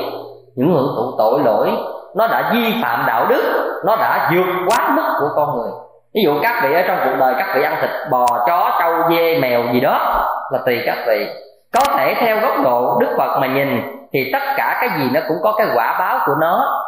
Những 0.55 0.73
hưởng 0.73 0.93
thụ 0.95 1.11
tội 1.17 1.39
lỗi, 1.43 1.71
nó 2.15 2.27
đã 2.27 2.51
vi 2.53 2.73
phạm 2.83 3.03
đạo 3.07 3.25
đức, 3.29 3.43
nó 3.85 3.95
đã 3.95 4.31
vượt 4.33 4.45
quá 4.67 4.89
mức 4.95 5.15
của 5.19 5.29
con 5.35 5.57
người 5.57 5.71
ví 6.15 6.21
dụ 6.23 6.39
các 6.41 6.63
vị 6.63 6.73
ở 6.73 6.81
trong 6.87 6.97
cuộc 7.05 7.15
đời 7.19 7.33
các 7.37 7.47
vị 7.55 7.63
ăn 7.63 7.75
thịt 7.81 7.89
bò 8.11 8.25
chó 8.47 8.77
trâu 8.79 8.93
dê 9.09 9.39
mèo 9.39 9.63
gì 9.73 9.79
đó 9.79 10.25
là 10.51 10.59
tùy 10.65 10.83
các 10.85 10.97
vị. 11.07 11.27
Có 11.73 11.81
thể 11.97 12.15
theo 12.19 12.39
góc 12.39 12.63
độ 12.63 12.97
đức 12.99 13.15
phật 13.17 13.39
mà 13.39 13.47
nhìn 13.47 13.81
thì 14.13 14.29
tất 14.33 14.41
cả 14.57 14.77
cái 14.81 14.89
gì 14.99 15.09
nó 15.13 15.19
cũng 15.27 15.37
có 15.43 15.51
cái 15.57 15.67
quả 15.75 15.95
báo 15.99 16.19
của 16.25 16.35
nó. 16.41 16.81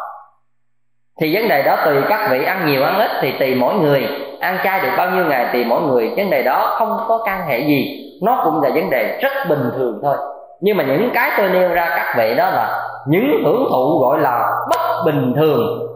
Thì 1.20 1.34
vấn 1.34 1.48
đề 1.48 1.62
đó 1.62 1.76
tùy 1.84 2.02
các 2.08 2.28
vị 2.30 2.44
ăn 2.44 2.66
nhiều 2.66 2.84
ăn 2.84 2.98
ít 2.98 3.10
thì 3.20 3.32
tùy 3.38 3.54
mỗi 3.54 3.74
người. 3.74 4.08
Ăn 4.40 4.58
chay 4.64 4.80
được 4.80 4.88
bao 4.96 5.10
nhiêu 5.10 5.24
ngày 5.24 5.46
tùy 5.52 5.64
mỗi 5.64 5.80
người. 5.80 6.12
Vấn 6.16 6.30
đề 6.30 6.42
đó 6.42 6.74
không 6.78 6.98
có 7.08 7.22
can 7.26 7.46
hệ 7.46 7.58
gì. 7.58 8.04
Nó 8.22 8.40
cũng 8.44 8.62
là 8.62 8.70
vấn 8.74 8.90
đề 8.90 9.18
rất 9.22 9.32
bình 9.48 9.70
thường 9.76 10.00
thôi. 10.02 10.16
Nhưng 10.60 10.76
mà 10.76 10.84
những 10.84 11.10
cái 11.14 11.30
tôi 11.38 11.48
nêu 11.48 11.68
ra 11.68 11.88
các 11.96 12.14
vị 12.16 12.34
đó 12.34 12.50
là 12.50 12.84
những 13.06 13.42
hưởng 13.44 13.66
thụ 13.70 13.98
gọi 13.98 14.18
là 14.18 14.50
bất 14.70 15.02
bình 15.06 15.34
thường. 15.36 15.86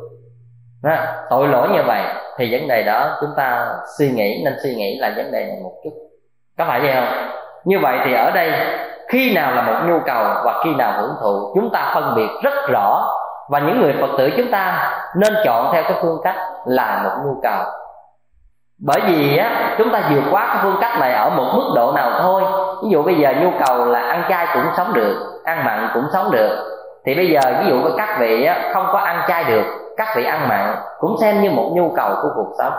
Đó, 0.83 0.97
tội 1.31 1.49
lỗi 1.49 1.69
như 1.69 1.83
vậy 1.87 2.01
thì 2.39 2.53
vấn 2.53 2.69
đề 2.69 2.83
đó 2.83 3.17
chúng 3.21 3.31
ta 3.37 3.69
suy 3.99 4.11
nghĩ 4.11 4.43
nên 4.45 4.55
suy 4.63 4.75
nghĩ 4.75 4.99
là 5.01 5.13
vấn 5.17 5.33
đề 5.33 5.45
này 5.45 5.57
một 5.63 5.73
chút. 5.85 5.91
Có 6.59 6.65
phải 6.69 6.81
vậy 6.81 6.93
không? 6.95 7.29
Như 7.65 7.79
vậy 7.79 7.99
thì 8.05 8.15
ở 8.15 8.31
đây 8.31 8.53
khi 9.09 9.35
nào 9.35 9.53
là 9.55 9.63
một 9.63 9.75
nhu 9.87 10.01
cầu 10.07 10.25
và 10.45 10.61
khi 10.65 10.75
nào 10.75 10.93
hưởng 10.97 11.15
thụ 11.21 11.53
chúng 11.55 11.71
ta 11.73 11.93
phân 11.95 12.15
biệt 12.17 12.29
rất 12.43 12.55
rõ. 12.69 13.09
Và 13.49 13.59
những 13.59 13.81
người 13.81 13.95
phật 14.01 14.11
tử 14.19 14.31
chúng 14.37 14.51
ta 14.51 14.93
nên 15.17 15.35
chọn 15.45 15.71
theo 15.73 15.83
cái 15.83 15.99
phương 16.03 16.21
cách 16.25 16.37
là 16.67 17.01
một 17.05 17.11
nhu 17.25 17.41
cầu. 17.43 17.65
Bởi 18.87 19.01
vì 19.07 19.37
á 19.37 19.75
chúng 19.79 19.91
ta 19.93 20.03
vượt 20.11 20.23
qua 20.31 20.47
cái 20.47 20.59
phương 20.63 20.77
cách 20.81 21.01
này 21.01 21.13
ở 21.13 21.31
một 21.31 21.53
mức 21.55 21.73
độ 21.77 21.93
nào 21.93 22.11
thôi. 22.23 22.43
Ví 22.83 22.91
dụ 22.91 23.03
bây 23.03 23.15
giờ 23.15 23.33
nhu 23.41 23.51
cầu 23.67 23.85
là 23.85 24.01
ăn 24.01 24.23
chay 24.29 24.47
cũng 24.55 24.65
sống 24.77 24.93
được 24.93 25.41
ăn 25.45 25.65
mặn 25.65 25.89
cũng 25.95 26.05
sống 26.13 26.31
được. 26.31 26.59
Thì 27.07 27.15
bây 27.15 27.31
giờ 27.31 27.41
ví 27.61 27.71
dụ 27.71 27.91
các 27.97 28.17
vị 28.21 28.45
á, 28.45 28.71
không 28.75 28.87
có 28.93 28.99
ăn 28.99 29.23
chay 29.29 29.45
được 29.45 29.65
các 30.05 30.17
vị 30.17 30.25
ăn 30.25 30.49
mặn 30.49 30.75
cũng 30.99 31.17
xem 31.21 31.43
như 31.43 31.51
một 31.51 31.71
nhu 31.75 31.93
cầu 31.97 32.11
của 32.23 32.29
cuộc 32.35 32.53
sống. 32.59 32.73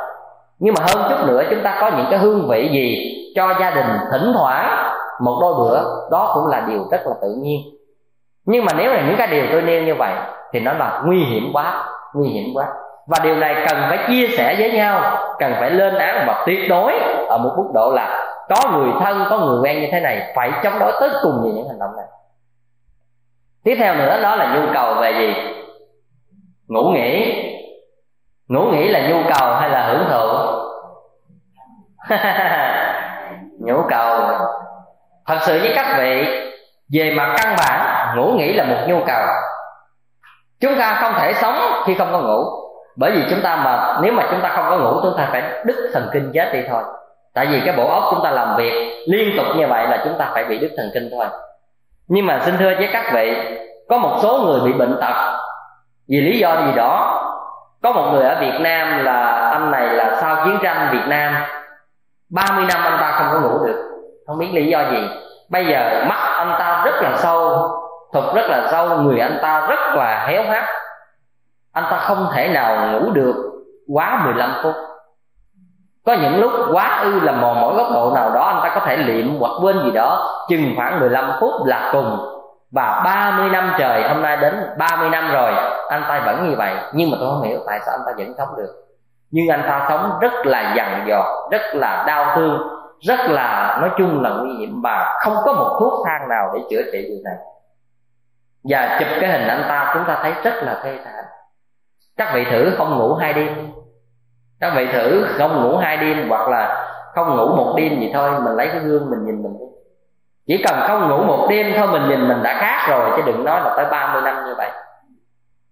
Nhưng 0.59 0.73
mà 0.77 0.85
hơn 0.87 1.09
chút 1.09 1.27
nữa, 1.27 1.43
chúng 1.49 1.63
ta 1.63 1.77
có 1.81 1.91
những 1.97 2.07
cái 2.09 2.19
hương 2.19 2.47
vị 2.49 2.69
gì 2.71 2.95
cho 3.35 3.53
gia 3.59 3.69
đình 3.69 3.85
thỉnh 4.11 4.31
thoảng 4.33 4.93
một 5.19 5.37
đôi 5.41 5.53
bữa, 5.53 5.81
đó 6.11 6.31
cũng 6.33 6.47
là 6.47 6.63
điều 6.67 6.79
rất 6.91 7.01
là 7.05 7.13
tự 7.21 7.35
nhiên. 7.41 7.61
Nhưng 8.45 8.65
mà 8.65 8.73
nếu 8.77 8.93
là 8.93 9.01
những 9.07 9.15
cái 9.17 9.27
điều 9.27 9.45
tôi 9.51 9.61
nêu 9.61 9.83
như 9.83 9.95
vậy, 9.95 10.13
thì 10.53 10.59
nó 10.59 10.73
là 10.73 11.01
nguy 11.05 11.23
hiểm 11.23 11.51
quá, 11.53 11.85
nguy 12.13 12.27
hiểm 12.27 12.45
quá. 12.55 12.67
Và 13.07 13.17
điều 13.23 13.35
này 13.35 13.65
cần 13.69 13.77
phải 13.89 13.99
chia 14.07 14.27
sẻ 14.37 14.55
với 14.59 14.71
nhau, 14.71 15.17
cần 15.39 15.53
phải 15.59 15.69
lên 15.69 15.95
án 15.95 16.23
và 16.27 16.43
tuyệt 16.45 16.59
đối 16.69 16.93
ở 17.29 17.37
một 17.37 17.51
mức 17.57 17.71
độ 17.73 17.91
là 17.91 18.25
có 18.49 18.71
người 18.71 18.91
thân, 18.99 19.25
có 19.29 19.37
người 19.37 19.59
quen 19.63 19.81
như 19.81 19.87
thế 19.91 19.99
này 19.99 20.33
phải 20.35 20.51
chống 20.63 20.79
đối 20.79 20.91
tới 20.99 21.09
cùng 21.23 21.41
về 21.43 21.51
những 21.55 21.67
hành 21.67 21.79
động 21.79 21.95
này. 21.97 22.05
Tiếp 23.63 23.75
theo 23.79 23.95
nữa, 23.95 24.19
đó 24.23 24.35
là 24.35 24.55
nhu 24.55 24.73
cầu 24.73 24.93
về 24.93 25.11
gì? 25.11 25.62
Ngủ 26.73 26.91
nghỉ. 26.91 27.39
Ngủ 28.47 28.61
nghỉ 28.71 28.87
là 28.87 29.07
nhu 29.09 29.17
cầu 29.37 29.53
hay 29.53 29.69
là 29.69 29.87
hưởng 29.87 30.05
thụ? 30.09 30.27
Nhu 33.59 33.81
cầu. 33.89 34.19
Thật 35.27 35.37
sự 35.41 35.59
với 35.59 35.71
các 35.75 35.95
vị, 35.97 36.25
về 36.93 37.13
mặt 37.17 37.35
căn 37.37 37.55
bản, 37.57 38.15
ngủ 38.17 38.33
nghỉ 38.37 38.53
là 38.53 38.63
một 38.63 38.77
nhu 38.87 38.99
cầu. 39.07 39.25
Chúng 40.61 40.75
ta 40.79 40.97
không 41.01 41.13
thể 41.19 41.33
sống 41.33 41.55
khi 41.85 41.95
không 41.95 42.11
có 42.11 42.19
ngủ. 42.19 42.43
Bởi 42.95 43.11
vì 43.11 43.23
chúng 43.29 43.41
ta 43.41 43.55
mà, 43.55 43.99
nếu 44.01 44.13
mà 44.13 44.23
chúng 44.31 44.41
ta 44.41 44.49
không 44.49 44.65
có 44.69 44.77
ngủ, 44.77 44.99
chúng 45.03 45.17
ta 45.17 45.29
phải 45.31 45.43
đứt 45.65 45.89
thần 45.93 46.09
kinh 46.13 46.31
chết 46.33 46.53
đi 46.53 46.59
thôi. 46.69 46.83
Tại 47.33 47.45
vì 47.45 47.61
cái 47.65 47.75
bộ 47.77 47.87
óc 47.87 48.03
chúng 48.11 48.23
ta 48.23 48.31
làm 48.31 48.57
việc 48.57 49.03
liên 49.07 49.37
tục 49.37 49.45
như 49.55 49.67
vậy 49.67 49.87
là 49.87 50.01
chúng 50.03 50.13
ta 50.17 50.31
phải 50.33 50.45
bị 50.45 50.59
đứt 50.59 50.71
thần 50.77 50.89
kinh 50.93 51.09
thôi. 51.11 51.25
Nhưng 52.07 52.25
mà 52.25 52.41
xin 52.45 52.57
thưa 52.57 52.73
với 52.77 52.89
các 52.93 53.13
vị, 53.13 53.35
có 53.89 53.97
một 53.97 54.19
số 54.21 54.37
người 54.37 54.59
bị 54.59 54.73
bệnh 54.73 54.97
tật 55.01 55.39
vì 56.07 56.21
lý 56.21 56.39
do 56.39 56.55
gì 56.65 56.71
đó, 56.75 57.19
có 57.83 57.91
một 57.91 58.11
người 58.11 58.23
ở 58.23 58.39
Việt 58.39 58.59
Nam 58.59 59.05
là 59.05 59.49
anh 59.51 59.71
này 59.71 59.87
là 59.87 60.17
sau 60.21 60.45
chiến 60.45 60.57
tranh 60.63 60.89
Việt 60.91 61.07
Nam 61.07 61.33
30 62.29 62.65
năm 62.69 62.83
anh 62.83 62.97
ta 63.01 63.11
không 63.11 63.27
có 63.31 63.49
ngủ 63.49 63.65
được. 63.65 63.89
Không 64.27 64.37
biết 64.37 64.49
lý 64.53 64.67
do 64.67 64.79
gì. 64.91 65.09
Bây 65.49 65.65
giờ 65.65 66.05
mắt 66.07 66.33
anh 66.37 66.55
ta 66.59 66.81
rất 66.85 66.95
là 67.01 67.17
sâu 67.17 67.69
thuật 68.13 68.25
rất 68.35 68.49
là 68.49 68.67
sâu, 68.71 68.97
người 68.97 69.19
anh 69.19 69.37
ta 69.41 69.67
rất 69.67 69.79
là 69.95 70.25
héo 70.27 70.43
hắt 70.43 70.65
anh 71.73 71.83
ta 71.91 71.97
không 71.97 72.29
thể 72.33 72.47
nào 72.47 72.91
ngủ 72.91 73.11
được 73.11 73.35
quá 73.93 74.21
15 74.25 74.53
phút. 74.63 74.73
Có 76.05 76.13
những 76.13 76.41
lúc 76.41 76.51
quá 76.71 77.01
ư 77.03 77.19
là 77.19 77.31
mò 77.31 77.53
mỏi 77.53 77.75
góc 77.75 77.87
độ 77.93 78.11
nào 78.15 78.29
đó, 78.29 78.43
anh 78.43 78.59
ta 78.63 78.75
có 78.75 78.85
thể 78.85 78.97
liệm 78.97 79.39
hoặc 79.39 79.51
quên 79.61 79.79
gì 79.83 79.91
đó, 79.91 80.31
chừng 80.49 80.73
khoảng 80.75 80.99
15 80.99 81.31
phút 81.39 81.65
là 81.65 81.89
cùng 81.91 82.19
và 82.73 83.01
30 83.05 83.49
năm 83.49 83.73
trời, 83.77 84.07
hôm 84.07 84.21
nay 84.21 84.37
đến 84.37 84.55
30 84.77 85.09
năm 85.09 85.31
rồi, 85.31 85.53
anh 85.89 86.03
ta 86.07 86.23
vẫn 86.25 86.49
như 86.49 86.55
vậy. 86.55 86.75
Nhưng 86.93 87.11
mà 87.11 87.17
tôi 87.19 87.29
không 87.29 87.41
hiểu 87.41 87.59
tại 87.67 87.79
sao 87.85 87.95
anh 87.95 88.03
ta 88.05 88.11
vẫn 88.17 88.33
sống 88.37 88.55
được. 88.57 88.75
Nhưng 89.31 89.47
anh 89.47 89.63
ta 89.67 89.85
sống 89.89 90.19
rất 90.21 90.33
là 90.45 90.73
dằn 90.75 91.03
dò, 91.07 91.47
rất 91.51 91.61
là 91.73 92.03
đau 92.07 92.35
thương, 92.35 92.61
rất 93.01 93.19
là, 93.19 93.77
nói 93.81 93.89
chung 93.97 94.21
là 94.21 94.29
nguy 94.29 94.55
hiểm 94.59 94.81
và 94.83 95.19
không 95.23 95.35
có 95.45 95.53
một 95.53 95.77
thuốc 95.79 96.05
thang 96.05 96.29
nào 96.29 96.51
để 96.53 96.59
chữa 96.69 96.91
trị 96.91 97.05
điều 97.09 97.19
này. 97.23 97.35
Và 98.63 98.97
chụp 98.99 99.07
cái 99.21 99.31
hình 99.31 99.47
anh 99.47 99.63
ta, 99.67 99.91
chúng 99.93 100.03
ta 100.07 100.19
thấy 100.21 100.33
rất 100.43 100.63
là 100.63 100.79
thê 100.83 100.97
thảm. 101.05 101.23
Các 102.17 102.31
vị 102.33 102.45
thử 102.51 102.71
không 102.77 102.97
ngủ 102.97 103.15
hai 103.15 103.33
đêm. 103.33 103.71
Các 104.59 104.73
vị 104.75 104.87
thử 104.93 105.27
không 105.37 105.63
ngủ 105.63 105.77
hai 105.77 105.97
đêm 105.97 106.29
hoặc 106.29 106.49
là 106.49 106.89
không 107.15 107.37
ngủ 107.37 107.55
một 107.55 107.73
đêm 107.77 107.99
gì 107.99 108.11
thôi, 108.13 108.31
mình 108.41 108.53
lấy 108.53 108.67
cái 108.67 108.79
gương 108.79 109.09
mình 109.09 109.25
nhìn 109.25 109.43
mình 109.43 109.72
chỉ 110.47 110.63
cần 110.67 110.79
không 110.87 111.09
ngủ 111.09 111.23
một 111.23 111.47
đêm 111.49 111.73
thôi, 111.77 111.87
mình 111.91 112.09
nhìn 112.09 112.27
mình 112.27 112.43
đã 112.43 112.53
khác 112.59 112.87
rồi, 112.89 113.11
chứ 113.15 113.23
đừng 113.25 113.43
nói 113.43 113.61
là 113.63 113.73
tới 113.77 113.85
30 113.91 114.21
năm 114.21 114.45
như 114.45 114.53
vậy. 114.57 114.69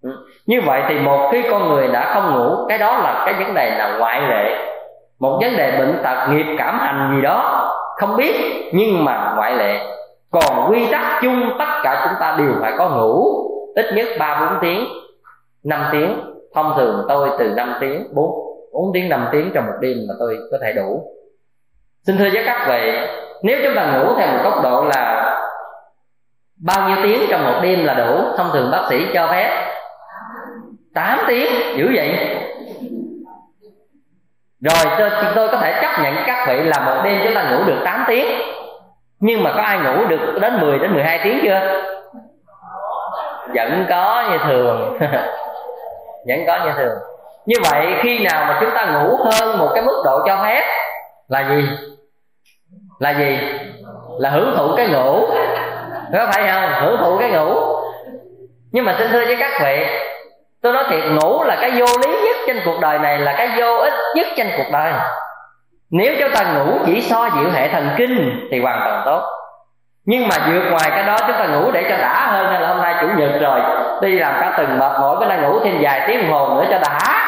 Ừ. 0.03 0.09
như 0.45 0.61
vậy 0.65 0.83
thì 0.87 0.99
một 0.99 1.29
khi 1.31 1.43
con 1.51 1.69
người 1.69 1.87
đã 1.87 2.13
không 2.13 2.33
ngủ, 2.33 2.65
cái 2.69 2.77
đó 2.77 2.97
là 2.97 3.23
cái 3.25 3.33
vấn 3.33 3.53
đề 3.53 3.77
là 3.77 3.97
ngoại 3.97 4.21
lệ. 4.21 4.67
Một 5.19 5.39
vấn 5.41 5.57
đề 5.57 5.77
bệnh 5.79 5.99
tật, 6.03 6.27
nghiệp 6.29 6.55
cảm 6.57 6.79
hành 6.79 7.11
gì 7.15 7.21
đó, 7.21 7.67
không 7.97 8.17
biết, 8.17 8.35
nhưng 8.73 9.05
mà 9.05 9.33
ngoại 9.35 9.55
lệ. 9.55 9.79
Còn 10.31 10.71
quy 10.71 10.87
tắc 10.91 11.21
chung, 11.21 11.49
tất 11.59 11.81
cả 11.83 12.05
chúng 12.09 12.19
ta 12.19 12.35
đều 12.37 12.53
phải 12.61 12.73
có 12.77 12.89
ngủ, 12.89 13.25
ít 13.75 13.85
nhất 13.95 14.07
ba 14.19 14.39
bốn 14.41 14.59
tiếng, 14.61 14.85
năm 15.63 15.83
tiếng. 15.91 16.31
Thông 16.55 16.73
thường 16.77 17.05
tôi 17.07 17.29
từ 17.39 17.53
5 17.55 17.73
tiếng 17.79 18.07
4 18.13 18.31
4 18.73 18.93
tiếng 18.93 19.09
5 19.09 19.27
tiếng 19.31 19.51
trong 19.53 19.65
một 19.65 19.73
đêm 19.81 19.97
mà 20.07 20.13
tôi 20.19 20.37
có 20.51 20.57
thể 20.61 20.73
đủ. 20.73 21.03
Xin 22.07 22.17
thưa 22.17 22.29
với 22.33 22.43
các 22.45 22.65
vị 22.69 22.91
nếu 23.43 23.59
chúng 23.63 23.75
ta 23.75 23.85
ngủ 23.85 24.13
theo 24.17 24.27
một 24.27 24.39
tốc 24.43 24.63
độ 24.63 24.83
là 24.95 25.17
bao 26.65 26.89
nhiêu 26.89 26.97
tiếng 27.03 27.27
trong 27.29 27.43
một 27.43 27.59
đêm 27.63 27.85
là 27.85 27.93
đủ 27.93 28.23
thông 28.37 28.49
thường 28.53 28.71
bác 28.71 28.81
sĩ 28.89 29.07
cho 29.13 29.27
phép 29.31 29.67
8 30.95 31.19
tiếng 31.27 31.47
dữ 31.77 31.91
vậy. 31.95 32.37
Rồi 34.61 34.95
tôi, 34.97 35.09
tôi 35.35 35.47
có 35.47 35.57
thể 35.57 35.81
chấp 35.81 36.03
nhận 36.03 36.15
các 36.25 36.47
vị 36.47 36.63
là 36.63 36.79
một 36.79 37.01
đêm 37.03 37.21
chúng 37.23 37.33
ta 37.35 37.51
ngủ 37.51 37.63
được 37.65 37.81
8 37.85 38.03
tiếng 38.07 38.25
nhưng 39.21 39.43
mà 39.43 39.53
có 39.55 39.61
ai 39.61 39.79
ngủ 39.79 40.05
được 40.07 40.39
đến 40.41 40.59
10 40.59 40.79
đến 40.79 40.93
12 40.93 41.19
tiếng 41.23 41.39
chưa? 41.43 41.81
Vẫn 43.55 43.85
có 43.89 44.27
như 44.31 44.37
thường. 44.37 44.97
Vẫn 46.27 46.39
có 46.47 46.65
như 46.65 46.71
thường. 46.77 46.97
Như 47.45 47.55
vậy 47.71 47.93
khi 48.01 48.19
nào 48.19 48.45
mà 48.45 48.57
chúng 48.61 48.69
ta 48.75 48.85
ngủ 48.85 49.17
hơn 49.23 49.57
một 49.57 49.71
cái 49.73 49.83
mức 49.83 50.01
độ 50.05 50.19
cho 50.25 50.43
phép 50.43 50.63
là 51.27 51.49
gì? 51.49 51.67
Là 53.01 53.11
gì? 53.11 53.39
Là 54.19 54.29
hưởng 54.29 54.53
thụ 54.57 54.75
cái 54.77 54.87
ngủ. 54.87 55.27
Có 56.13 56.27
phải 56.33 56.51
không? 56.51 56.69
Hưởng 56.81 56.97
thụ 57.03 57.17
cái 57.17 57.31
ngủ. 57.31 57.55
Nhưng 58.71 58.85
mà 58.85 58.95
xin 58.97 59.11
thưa 59.11 59.25
với 59.25 59.37
các 59.39 59.51
vị, 59.63 59.85
tôi 60.61 60.73
nói 60.73 60.83
thiệt, 60.89 61.03
ngủ 61.11 61.43
là 61.43 61.57
cái 61.61 61.71
vô 61.71 61.85
lý 61.85 62.11
nhất 62.11 62.35
trên 62.47 62.59
cuộc 62.65 62.79
đời 62.81 62.99
này, 62.99 63.19
là 63.19 63.33
cái 63.37 63.49
vô 63.57 63.77
ích 63.77 63.93
nhất 64.15 64.27
trên 64.35 64.47
cuộc 64.57 64.71
đời. 64.73 64.93
Nếu 65.91 66.13
chúng 66.19 66.31
ta 66.31 66.43
ngủ 66.43 66.77
chỉ 66.85 67.01
so 67.01 67.29
dịu 67.35 67.49
hệ 67.53 67.67
thần 67.67 67.89
kinh 67.97 68.47
thì 68.51 68.61
hoàn 68.61 68.79
toàn 68.85 69.01
tốt. 69.05 69.21
Nhưng 70.05 70.27
mà 70.27 70.35
vượt 70.51 70.63
ngoài 70.71 70.89
cái 70.89 71.03
đó, 71.03 71.17
chúng 71.27 71.37
ta 71.39 71.45
ngủ 71.45 71.71
để 71.71 71.83
cho 71.89 71.97
đã 71.97 72.27
hơn 72.31 72.47
hay 72.51 72.61
là 72.61 72.67
hôm 72.67 72.81
nay 72.81 72.95
chủ 73.01 73.07
nhật 73.17 73.31
rồi. 73.41 73.59
Đi 74.01 74.19
làm 74.19 74.33
cả 74.41 74.53
tuần 74.57 74.79
mệt 74.79 74.91
mỏi 75.01 75.15
bữa 75.19 75.25
nay 75.25 75.37
ngủ 75.37 75.59
thêm 75.63 75.77
vài 75.81 76.03
tiếng 76.07 76.29
hồ 76.29 76.49
nữa 76.55 76.65
cho 76.69 76.79
đã. 76.79 77.27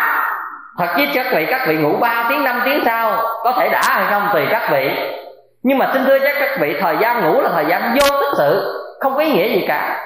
Thật 0.78 0.88
chứ 0.98 1.04
các 1.14 1.26
vị 1.32 1.46
các 1.50 1.68
vị 1.68 1.78
ngủ 1.78 1.98
3 2.00 2.26
tiếng 2.30 2.44
5 2.44 2.62
tiếng 2.66 2.84
sau, 2.86 3.18
có 3.44 3.52
thể 3.52 3.70
đã 3.70 3.82
hay 3.86 4.06
không 4.10 4.30
tùy 4.34 4.46
các 4.52 4.70
vị 4.72 4.92
nhưng 5.64 5.78
mà 5.78 5.90
xin 5.94 6.06
thưa 6.06 6.20
với 6.20 6.34
các 6.40 6.58
vị, 6.60 6.76
thời 6.82 6.96
gian 7.02 7.24
ngủ 7.24 7.42
là 7.42 7.50
thời 7.54 7.66
gian 7.66 7.98
vô 8.00 8.20
tích 8.20 8.38
sự, 8.38 8.80
không 9.00 9.16
có 9.16 9.22
ý 9.22 9.32
nghĩa 9.32 9.48
gì 9.48 9.66
cả. 9.68 10.00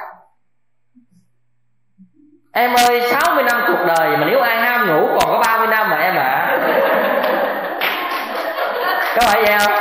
Em 2.54 2.74
ơi 2.74 3.02
60 3.12 3.44
năm 3.44 3.62
cuộc 3.68 3.86
đời 3.88 4.18
mà 4.18 4.28
nếu 4.30 4.42
ai 4.42 4.58
ham 4.58 4.88
ngủ, 4.88 5.08
còn 5.08 5.32
có 5.32 5.44
30 5.48 5.68
năm 5.68 5.90
mà 5.90 5.98
em 5.98 6.16
ạ. 6.16 6.24
À. 6.24 6.58
có 9.16 9.22
phải 9.26 9.44
vậy 9.44 9.58
không? 9.60 9.74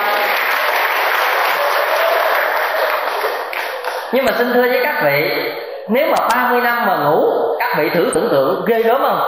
Nhưng 4.13 4.25
mà 4.25 4.33
xin 4.39 4.53
thưa 4.53 4.63
với 4.63 4.81
các 4.85 5.03
vị, 5.05 5.31
nếu 5.89 6.07
mà 6.07 6.29
30 6.35 6.61
năm 6.61 6.87
mà 6.87 6.97
ngủ, 6.97 7.27
các 7.59 7.75
vị 7.79 7.89
thử 7.89 8.11
tưởng 8.15 8.29
tượng 8.31 8.65
ghê 8.67 8.83
gớm 8.83 9.03
không? 9.03 9.21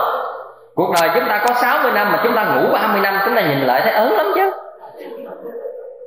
Cuộc 0.75 0.95
đời 1.01 1.11
chúng 1.15 1.29
ta 1.29 1.45
có 1.49 1.55
60 1.55 1.93
năm 1.93 2.13
mà 2.13 2.21
chúng 2.25 2.35
ta 2.35 2.45
ngủ 2.45 2.73
30 2.73 3.01
năm, 3.01 3.19
chúng 3.25 3.35
ta 3.35 3.43
nhìn 3.43 3.61
lại 3.61 3.81
thấy 3.85 3.93
ớn 3.93 4.13
lắm 4.13 4.33
chứ 4.35 4.51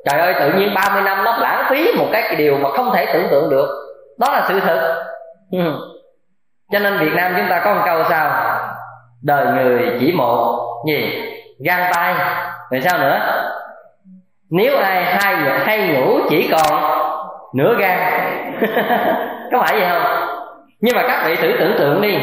trời 0.05 0.19
ơi, 0.19 0.35
tự 0.39 0.59
nhiên 0.59 0.73
30 0.73 1.01
năm 1.01 1.23
nó 1.23 1.37
lãng 1.37 1.65
phí 1.69 1.93
một 1.97 2.07
cái 2.11 2.35
điều 2.35 2.57
mà 2.57 2.69
không 2.69 2.91
thể 2.93 3.05
tưởng 3.13 3.27
tượng 3.31 3.49
được. 3.49 3.67
Đó 4.19 4.27
là 4.31 4.45
sự 4.47 4.59
thật. 4.59 5.05
Ừ. 5.51 5.73
cho 6.71 6.79
nên 6.79 6.97
việt 6.97 7.13
nam 7.15 7.33
chúng 7.37 7.47
ta 7.49 7.61
có 7.65 7.73
một 7.73 7.81
câu 7.85 8.03
sao? 8.09 8.57
Đời 9.21 9.45
người 9.45 9.97
chỉ 9.99 10.11
một. 10.11 10.57
Gì? 10.87 11.23
Gan 11.65 11.91
tay. 11.93 12.15
Rồi 12.71 12.81
sao 12.81 12.97
nữa? 12.97 13.19
Nếu 14.49 14.77
ai 14.77 15.03
hay 15.03 15.35
hay 15.59 15.87
ngủ 15.87 16.19
chỉ 16.29 16.51
còn 16.51 16.83
nửa 17.53 17.75
gan. 17.79 17.97
Có 19.51 19.59
phải 19.59 19.79
vậy 19.79 19.89
không? 19.89 20.27
Nhưng 20.81 20.95
mà 20.95 21.03
các 21.07 21.23
vị 21.25 21.35
thử 21.35 21.51
tưởng 21.59 21.75
tượng 21.79 22.01
đi. 22.01 22.17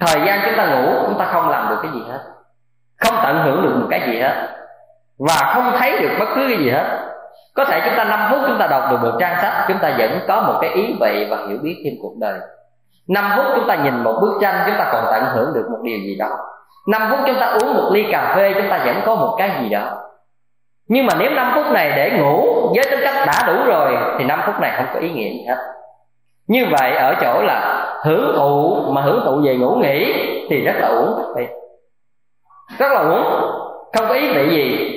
Thời 0.00 0.26
gian 0.26 0.40
chúng 0.44 0.56
ta 0.56 0.66
ngủ, 0.66 0.92
chúng 1.06 1.18
ta 1.18 1.24
không 1.24 1.48
làm 1.48 1.68
được 1.68 1.78
cái 1.82 1.90
gì 1.92 2.00
hết. 2.08 2.20
Không 2.98 3.14
tận 3.22 3.42
hưởng 3.44 3.62
được 3.62 3.76
một 3.80 3.86
cái 3.90 4.00
gì 4.06 4.20
hết 4.20 4.48
và 5.18 5.52
không 5.54 5.72
thấy 5.78 5.98
được 5.98 6.10
bất 6.18 6.26
cứ 6.34 6.46
cái 6.48 6.58
gì 6.58 6.70
hết. 6.70 6.84
Có 7.54 7.64
thể 7.64 7.80
chúng 7.84 7.94
ta 7.96 8.04
5 8.04 8.28
phút 8.30 8.38
chúng 8.46 8.58
ta 8.58 8.66
đọc 8.66 8.82
được 8.90 8.98
một 9.02 9.16
trang 9.20 9.36
sách 9.42 9.64
chúng 9.68 9.78
ta 9.78 9.94
vẫn 9.98 10.20
có 10.28 10.40
một 10.40 10.58
cái 10.60 10.70
ý 10.70 10.94
vị 11.00 11.26
và 11.30 11.36
hiểu 11.48 11.58
biết 11.62 11.82
thêm 11.84 11.94
cuộc 12.02 12.14
đời. 12.20 12.38
5 13.08 13.30
phút 13.36 13.46
chúng 13.56 13.68
ta 13.68 13.74
nhìn 13.74 14.04
một 14.04 14.18
bức 14.20 14.38
tranh 14.40 14.62
chúng 14.66 14.74
ta 14.78 14.88
còn 14.92 15.04
tận 15.10 15.24
hưởng 15.34 15.54
được 15.54 15.66
một 15.70 15.78
điều 15.82 15.98
gì 15.98 16.16
đó. 16.18 16.28
5 16.88 17.02
phút 17.10 17.18
chúng 17.26 17.36
ta 17.40 17.46
uống 17.46 17.74
một 17.74 17.90
ly 17.92 18.06
cà 18.12 18.32
phê 18.36 18.52
chúng 18.54 18.70
ta 18.70 18.82
vẫn 18.84 18.96
có 19.06 19.14
một 19.14 19.34
cái 19.38 19.50
gì 19.62 19.68
đó. 19.68 19.84
Nhưng 20.88 21.06
mà 21.06 21.14
nếu 21.18 21.30
5 21.30 21.52
phút 21.54 21.72
này 21.72 21.92
để 21.96 22.10
ngủ 22.18 22.42
với 22.74 22.84
tính 22.90 23.00
cách 23.04 23.26
đã 23.26 23.42
đủ 23.46 23.54
rồi 23.66 23.96
thì 24.18 24.24
5 24.24 24.40
phút 24.46 24.60
này 24.60 24.72
không 24.76 24.86
có 24.94 25.00
ý 25.00 25.10
nghĩa 25.10 25.30
gì 25.30 25.44
hết. 25.48 25.56
Như 26.46 26.66
vậy 26.78 26.96
ở 26.96 27.14
chỗ 27.20 27.42
là 27.42 27.86
hưởng 28.04 28.32
thụ 28.36 28.82
mà 28.90 29.00
hưởng 29.00 29.22
thụ 29.24 29.40
về 29.44 29.56
ngủ 29.56 29.74
nghỉ 29.74 30.14
thì 30.50 30.60
rất 30.60 30.74
là 30.78 30.88
uống, 30.88 31.34
rất 32.78 32.92
là 32.92 33.00
uống, 33.00 33.24
không 33.92 34.08
có 34.08 34.14
ý 34.14 34.32
vị 34.32 34.48
gì 34.50 34.94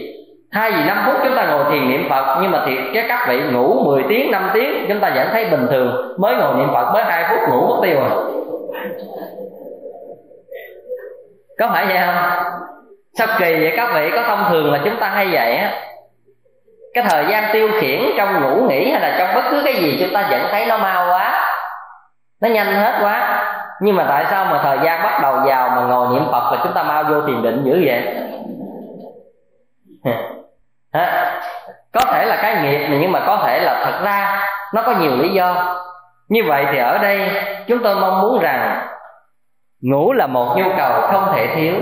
thay 0.54 0.72
vì 0.72 0.84
5 0.84 1.04
phút 1.06 1.16
chúng 1.24 1.36
ta 1.36 1.45
ngồi 1.45 1.64
thiền 1.72 1.89
niệm 1.89 2.10
phật, 2.10 2.38
nhưng 2.41 2.52
mà 2.52 2.64
thiệt 2.66 2.80
cái 2.93 3.06
các 3.08 3.26
vị 3.28 3.41
ngủ 3.52 3.84
10 3.86 4.04
tiếng 4.10 4.32
5 4.32 4.49
tiếng, 4.54 4.86
chúng 4.89 4.99
ta 4.99 5.12
vẫn 5.16 5.28
thấy 5.32 5.45
bình 5.45 5.68
thường. 5.70 6.16
Mới 6.20 6.36
ngồi 6.36 6.56
niệm 6.56 6.70
phật 6.74 6.91
mới 6.93 7.04
hai 7.04 7.26
phút 7.30 7.49
ngủ 7.49 7.68
mất 7.68 7.80
tiêu 7.82 7.99
rồi. 7.99 8.32
Có 11.60 11.70
phải 11.74 11.86
vậy 11.86 11.97
không? 12.06 12.16
Sao 13.18 13.28
kỳ 13.39 13.54
vậy 13.54 13.74
các 13.78 13.89
vị? 13.95 14.12
Có 14.16 14.24
thông 14.28 14.45
thường 14.49 14.72
là 14.72 14.80
chúng 14.86 14.95
ta 14.99 15.10
hay 15.10 15.28
vậy 15.32 15.56
á. 15.56 15.74
Cái 16.93 17.04
thời 17.10 17.26
gian 17.30 17.43
tiêu 17.54 17.70
khiển 17.80 18.02
trong 18.18 18.41
ngủ 18.41 18.68
nghỉ 18.70 18.91
hay 18.91 19.02
là 19.02 19.16
trong 19.20 19.36
bất 19.36 19.41
cứ 19.52 19.62
cái 19.66 19.74
gì 19.74 19.97
chúng 19.99 20.14
ta 20.14 20.28
vẫn 20.32 20.41
thấy 20.52 20.66
nó 20.66 20.78
mau 20.78 21.10
quá. 21.10 21.49
Nó 22.41 22.49
nhanh 22.49 22.74
hết 22.74 22.99
quá. 23.02 23.47
Nhưng 23.82 23.95
mà 23.95 24.06
tại 24.10 24.26
sao 24.30 24.45
mà 24.45 24.60
thời 24.64 24.78
gian 24.84 25.04
bắt 25.04 25.20
đầu 25.22 25.36
vào 25.45 25.70
mà 25.70 25.82
ngồi 25.82 26.08
niệm 26.14 26.24
phật 26.32 26.52
là 26.52 26.60
chúng 26.64 26.74
ta 26.74 26.84
mau 26.84 27.04
vô 27.04 27.22
thiền 27.22 27.41
định 27.41 27.64
dữ 27.64 27.84
vậy? 27.86 28.02
Có 31.94 32.02
thể 32.06 32.26
là 32.26 32.39
cái 32.42 32.56
nghiệp 32.64 32.88
nhưng 32.89 33.12
mà 33.12 33.24
có 33.28 33.44
thể 33.46 33.60
là 33.60 33.82
thật 33.86 34.00
ra 34.04 34.42
nó 34.74 34.82
có 34.82 34.94
nhiều 35.00 35.18
lý 35.18 35.30
do. 35.30 35.78
Như 36.30 36.42
vậy 36.48 36.66
thì 36.72 36.78
ở 36.78 36.98
đây 36.98 37.32
chúng 37.68 37.84
tôi 37.84 37.96
mong 37.96 38.22
muốn 38.22 38.39
rằng 38.39 38.88
ngủ 39.82 40.14
là 40.14 40.28
một 40.28 40.56
nhu 40.58 40.70
cầu 40.78 41.02
không 41.02 41.34
thể 41.36 41.48
thiếu. 41.56 41.74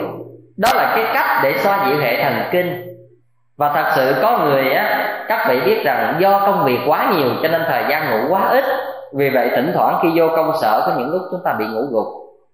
Đó 0.58 0.70
là 0.76 0.94
cái 0.96 1.06
cách 1.14 1.40
để 1.44 1.58
xoa 1.58 1.86
dịu 1.86 2.00
hệ 2.00 2.24
thần 2.24 2.34
kinh. 2.52 2.86
Và 3.58 3.74
thật 3.74 3.92
sự 3.96 4.16
có 4.22 4.38
người 4.38 4.72
á, 4.72 5.16
các 5.28 5.46
vị 5.50 5.62
biết 5.66 5.82
rằng 5.86 6.16
do 6.20 6.40
công 6.40 6.66
việc 6.66 6.80
quá 6.88 7.12
nhiều 7.16 7.30
cho 7.42 7.48
nên 7.48 7.62
thời 7.68 7.84
gian 7.90 8.10
ngủ 8.10 8.34
quá 8.34 8.48
ít. 8.50 8.64
Vì 9.14 9.30
vậy 9.30 9.50
thỉnh 9.56 9.72
thoảng 9.74 10.00
khi 10.02 10.10
vô 10.16 10.28
công 10.36 10.52
sở 10.62 10.84
có 10.86 10.94
những 10.98 11.10
lúc 11.12 11.22
chúng 11.32 11.42
ta 11.46 11.54
bị 11.54 11.66
ngủ 11.68 11.82
gục. 11.92 12.08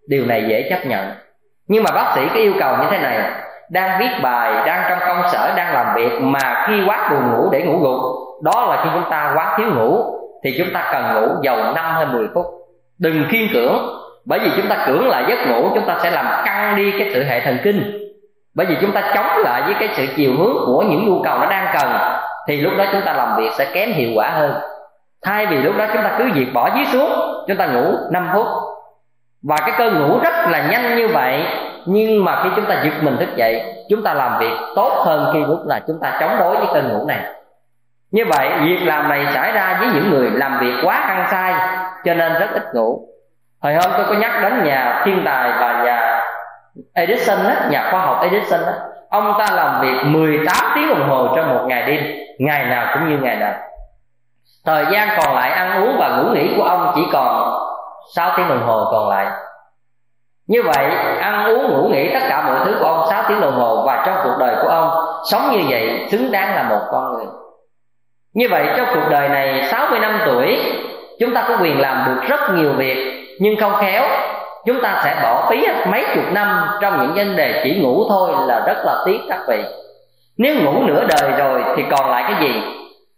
Điều 0.07 0.25
này 0.25 0.45
dễ 0.47 0.67
chấp 0.69 0.85
nhận. 0.85 1.11
Nhưng 1.67 1.83
mà 1.83 1.91
bác 1.91 2.11
sĩ 2.15 2.21
có 2.29 2.35
yêu 2.35 2.53
cầu 2.59 2.77
như 2.77 2.85
thế 2.89 2.97
này 2.97 3.31
đang 3.69 3.99
viết 3.99 4.09
bài, 4.21 4.53
đang 4.65 4.85
trong 4.89 4.99
công 5.07 5.21
sở, 5.31 5.53
đang 5.55 5.73
làm 5.73 5.95
việc, 5.95 6.21
mà 6.21 6.65
khi 6.67 6.73
quá 6.85 7.09
buồn 7.11 7.31
ngủ 7.31 7.49
để 7.51 7.61
ngủ 7.61 7.79
gục, 7.79 8.01
đó 8.43 8.65
là 8.65 8.83
khi 8.83 8.89
chúng 8.93 9.09
ta 9.09 9.31
quá 9.35 9.55
thiếu 9.57 9.67
ngủ, 9.75 10.03
thì 10.43 10.55
chúng 10.57 10.73
ta 10.73 10.89
cần 10.91 11.13
ngủ 11.13 11.35
dầu 11.41 11.57
5 11.57 11.85
hay 11.95 12.05
10 12.05 12.27
phút. 12.33 12.45
Đừng 12.99 13.25
khiên 13.29 13.47
cưỡng, 13.53 13.77
bởi 14.25 14.39
vì 14.39 14.51
chúng 14.57 14.67
ta 14.67 14.77
cưỡng 14.85 15.07
lại 15.07 15.23
giấc 15.27 15.47
ngủ, 15.47 15.69
chúng 15.73 15.85
ta 15.85 15.97
sẽ 16.03 16.11
làm 16.11 16.25
căng 16.45 16.75
đi 16.75 16.91
cái 16.99 17.11
sự 17.13 17.23
hệ 17.23 17.39
thần 17.39 17.57
kinh. 17.63 18.01
Bởi 18.55 18.65
vì 18.65 18.77
chúng 18.81 18.91
ta 18.91 19.01
chống 19.15 19.37
lại 19.37 19.61
với 19.61 19.73
cái 19.79 19.89
sự 19.93 20.05
chiều 20.15 20.31
hướng 20.37 20.57
của 20.65 20.83
những 20.89 21.05
nhu 21.09 21.23
cầu 21.23 21.39
nó 21.39 21.45
đang 21.45 21.75
cần, 21.79 21.97
thì 22.47 22.61
lúc 22.61 22.73
đó 22.77 22.85
chúng 22.91 23.01
ta 23.01 23.13
làm 23.13 23.37
việc 23.37 23.49
sẽ 23.57 23.65
kém 23.73 23.91
hiệu 23.91 24.09
quả 24.15 24.29
hơn. 24.29 24.53
Thay 25.23 25.45
vì 25.45 25.57
lúc 25.57 25.77
đó 25.77 25.85
chúng 25.93 26.03
ta 26.03 26.15
cứ 26.17 26.29
việc 26.33 26.53
bỏ 26.53 26.69
dưới 26.75 26.85
xuống, 26.85 27.09
chúng 27.47 27.57
ta 27.57 27.65
ngủ 27.65 27.93
5 28.11 28.29
phút. 28.33 28.47
Và 29.43 29.55
cái 29.57 29.71
cơn 29.77 29.99
ngủ 29.99 30.19
rất 30.23 30.33
là 30.49 30.67
nhanh 30.71 30.95
như 30.95 31.07
vậy 31.07 31.45
nhưng 31.85 32.25
mà 32.25 32.41
khi 32.43 32.49
chúng 32.55 32.65
ta 32.65 32.81
giật 32.83 32.93
mình 33.01 33.17
thức 33.17 33.29
dậy, 33.35 33.83
chúng 33.89 34.03
ta 34.03 34.13
làm 34.13 34.39
việc 34.39 34.53
tốt 34.75 35.03
hơn 35.05 35.29
khi 35.33 35.39
lúc 35.39 35.59
là 35.67 35.79
chúng 35.87 35.99
ta 36.01 36.17
chống 36.19 36.35
đối 36.39 36.57
với 36.57 36.67
cơn 36.73 36.89
ngủ 36.89 37.05
này. 37.07 37.19
Như 38.11 38.25
vậy, 38.29 38.49
việc 38.61 38.79
làm 38.85 39.09
này 39.09 39.25
xảy 39.33 39.51
ra 39.51 39.77
với 39.79 39.87
những 39.93 40.09
người 40.09 40.29
làm 40.29 40.59
việc 40.59 40.73
quá 40.83 40.95
ăn 40.95 41.27
sai, 41.31 41.53
cho 42.05 42.13
nên 42.13 42.33
rất 42.33 42.47
ít 42.53 42.63
ngủ. 42.73 43.07
Hồi 43.61 43.73
hôm 43.73 43.91
tôi 43.97 44.05
có 44.09 44.13
nhắc 44.13 44.31
đến 44.41 44.63
nhà 44.63 45.01
thiên 45.05 45.21
tài 45.25 45.51
và 45.59 45.83
nhà 45.83 46.21
Edison 46.93 47.37
đó 47.43 47.51
nhà 47.69 47.87
khoa 47.91 47.99
học 47.99 48.19
Edison 48.21 48.59
đó 48.65 48.71
ông 49.09 49.33
ta 49.39 49.55
làm 49.55 49.81
việc 49.81 50.03
18 50.05 50.55
tiếng 50.75 50.89
đồng 50.89 51.09
hồ 51.09 51.35
trong 51.35 51.53
một 51.53 51.65
ngày 51.67 51.83
đêm, 51.87 52.03
ngày 52.39 52.65
nào 52.65 52.87
cũng 52.93 53.09
như 53.09 53.17
ngày 53.17 53.35
nào. 53.35 53.53
Thời 54.65 54.85
gian 54.91 55.17
còn 55.17 55.35
lại 55.35 55.51
ăn 55.51 55.83
uống 55.83 55.97
và 55.99 56.09
ngủ 56.09 56.29
nghỉ 56.29 56.53
của 56.57 56.63
ông 56.63 56.91
chỉ 56.95 57.01
còn 57.13 57.59
6 58.15 58.31
tiếng 58.37 58.47
đồng 58.47 58.67
hồ 58.67 58.87
còn 58.91 59.09
lại 59.09 59.27
như 60.47 60.63
vậy, 60.63 60.85
ăn 61.19 61.45
uống 61.45 61.73
ngủ 61.73 61.87
nghỉ 61.89 62.13
tất 62.13 62.19
cả 62.29 62.43
mọi 62.47 62.65
thứ 62.65 62.75
của 62.79 62.85
ông 62.85 63.07
6 63.09 63.23
tiếng 63.27 63.41
đồng 63.41 63.55
hồ 63.55 63.83
và 63.85 64.03
trong 64.05 64.17
cuộc 64.23 64.35
đời 64.39 64.55
của 64.61 64.67
ông, 64.67 64.89
sống 65.31 65.51
như 65.51 65.63
vậy 65.69 66.07
xứng 66.11 66.31
đáng 66.31 66.55
là 66.55 66.63
một 66.63 66.81
con 66.91 67.13
người. 67.13 67.25
Như 68.33 68.47
vậy 68.49 68.67
trong 68.77 68.87
cuộc 68.93 69.09
đời 69.09 69.29
này 69.29 69.67
60 69.71 69.99
năm 69.99 70.19
tuổi, 70.25 70.59
chúng 71.19 71.33
ta 71.33 71.45
có 71.47 71.57
quyền 71.61 71.79
làm 71.79 72.03
được 72.05 72.21
rất 72.27 72.39
nhiều 72.53 72.73
việc, 72.73 73.27
nhưng 73.39 73.59
không 73.59 73.75
khéo, 73.81 74.03
chúng 74.65 74.81
ta 74.81 75.01
sẽ 75.03 75.15
bỏ 75.23 75.47
phí 75.49 75.67
mấy 75.91 76.05
chục 76.15 76.23
năm 76.31 76.67
trong 76.81 77.01
những 77.01 77.13
vấn 77.15 77.35
đề 77.35 77.61
chỉ 77.63 77.79
ngủ 77.81 78.05
thôi 78.09 78.29
là 78.47 78.63
rất 78.65 78.77
là 78.85 79.03
tiếc 79.05 79.19
các 79.29 79.39
vị. 79.47 79.63
Nếu 80.37 80.55
ngủ 80.55 80.83
nửa 80.83 81.03
đời 81.09 81.31
rồi 81.37 81.63
thì 81.75 81.83
còn 81.91 82.09
lại 82.09 82.23
cái 82.27 82.41
gì? 82.41 82.61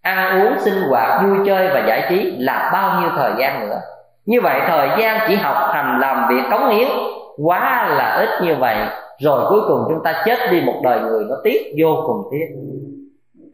Ăn 0.01 0.41
uống, 0.41 0.59
sinh 0.59 0.81
hoạt, 0.89 1.21
vui 1.23 1.37
chơi 1.45 1.67
và 1.67 1.79
giải 1.87 2.05
trí 2.09 2.35
là 2.39 2.69
bao 2.73 3.01
nhiêu 3.01 3.09
thời 3.15 3.31
gian 3.37 3.69
nữa? 3.69 3.79
Như 4.27 4.41
vậy 4.41 4.61
thời 4.67 4.89
gian 4.97 5.19
chỉ 5.27 5.35
học 5.35 5.57
hành 5.73 5.99
làm 5.99 6.27
việc 6.29 6.41
cống 6.51 6.69
hiến 6.69 6.87
quá 7.43 7.87
là 7.89 8.15
ít 8.15 8.29
như 8.41 8.55
vậy, 8.55 8.77
rồi 9.19 9.45
cuối 9.49 9.61
cùng 9.67 9.85
chúng 9.89 10.03
ta 10.03 10.23
chết 10.25 10.39
đi 10.51 10.61
một 10.61 10.81
đời 10.83 10.99
người 10.99 11.25
nó 11.29 11.35
tiếc 11.43 11.73
vô 11.79 12.03
cùng 12.07 12.29
tiếc. 12.31 12.45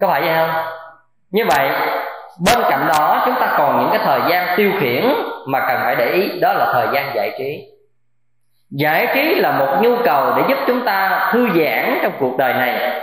Có 0.01 0.07
phải 0.07 0.21
vậy 0.21 0.31
không? 0.35 0.63
Như 1.31 1.45
vậy, 1.45 1.69
bên 2.45 2.59
cạnh 2.69 2.87
đó 2.87 3.23
chúng 3.25 3.35
ta 3.39 3.55
còn 3.57 3.79
những 3.79 3.89
cái 3.89 3.99
thời 4.03 4.21
gian 4.29 4.57
tiêu 4.57 4.71
khiển 4.79 5.03
mà 5.47 5.59
cần 5.67 5.79
phải 5.83 5.95
để 5.95 6.11
ý, 6.11 6.39
đó 6.39 6.53
là 6.53 6.69
thời 6.73 6.87
gian 6.93 7.15
giải 7.15 7.31
trí. 7.37 7.67
Giải 8.71 9.07
trí 9.15 9.35
là 9.35 9.51
một 9.51 9.77
nhu 9.81 9.95
cầu 10.05 10.33
để 10.37 10.43
giúp 10.49 10.57
chúng 10.67 10.85
ta 10.85 11.29
thư 11.33 11.49
giãn 11.49 11.99
trong 12.03 12.11
cuộc 12.19 12.37
đời 12.37 12.53
này. 12.53 13.01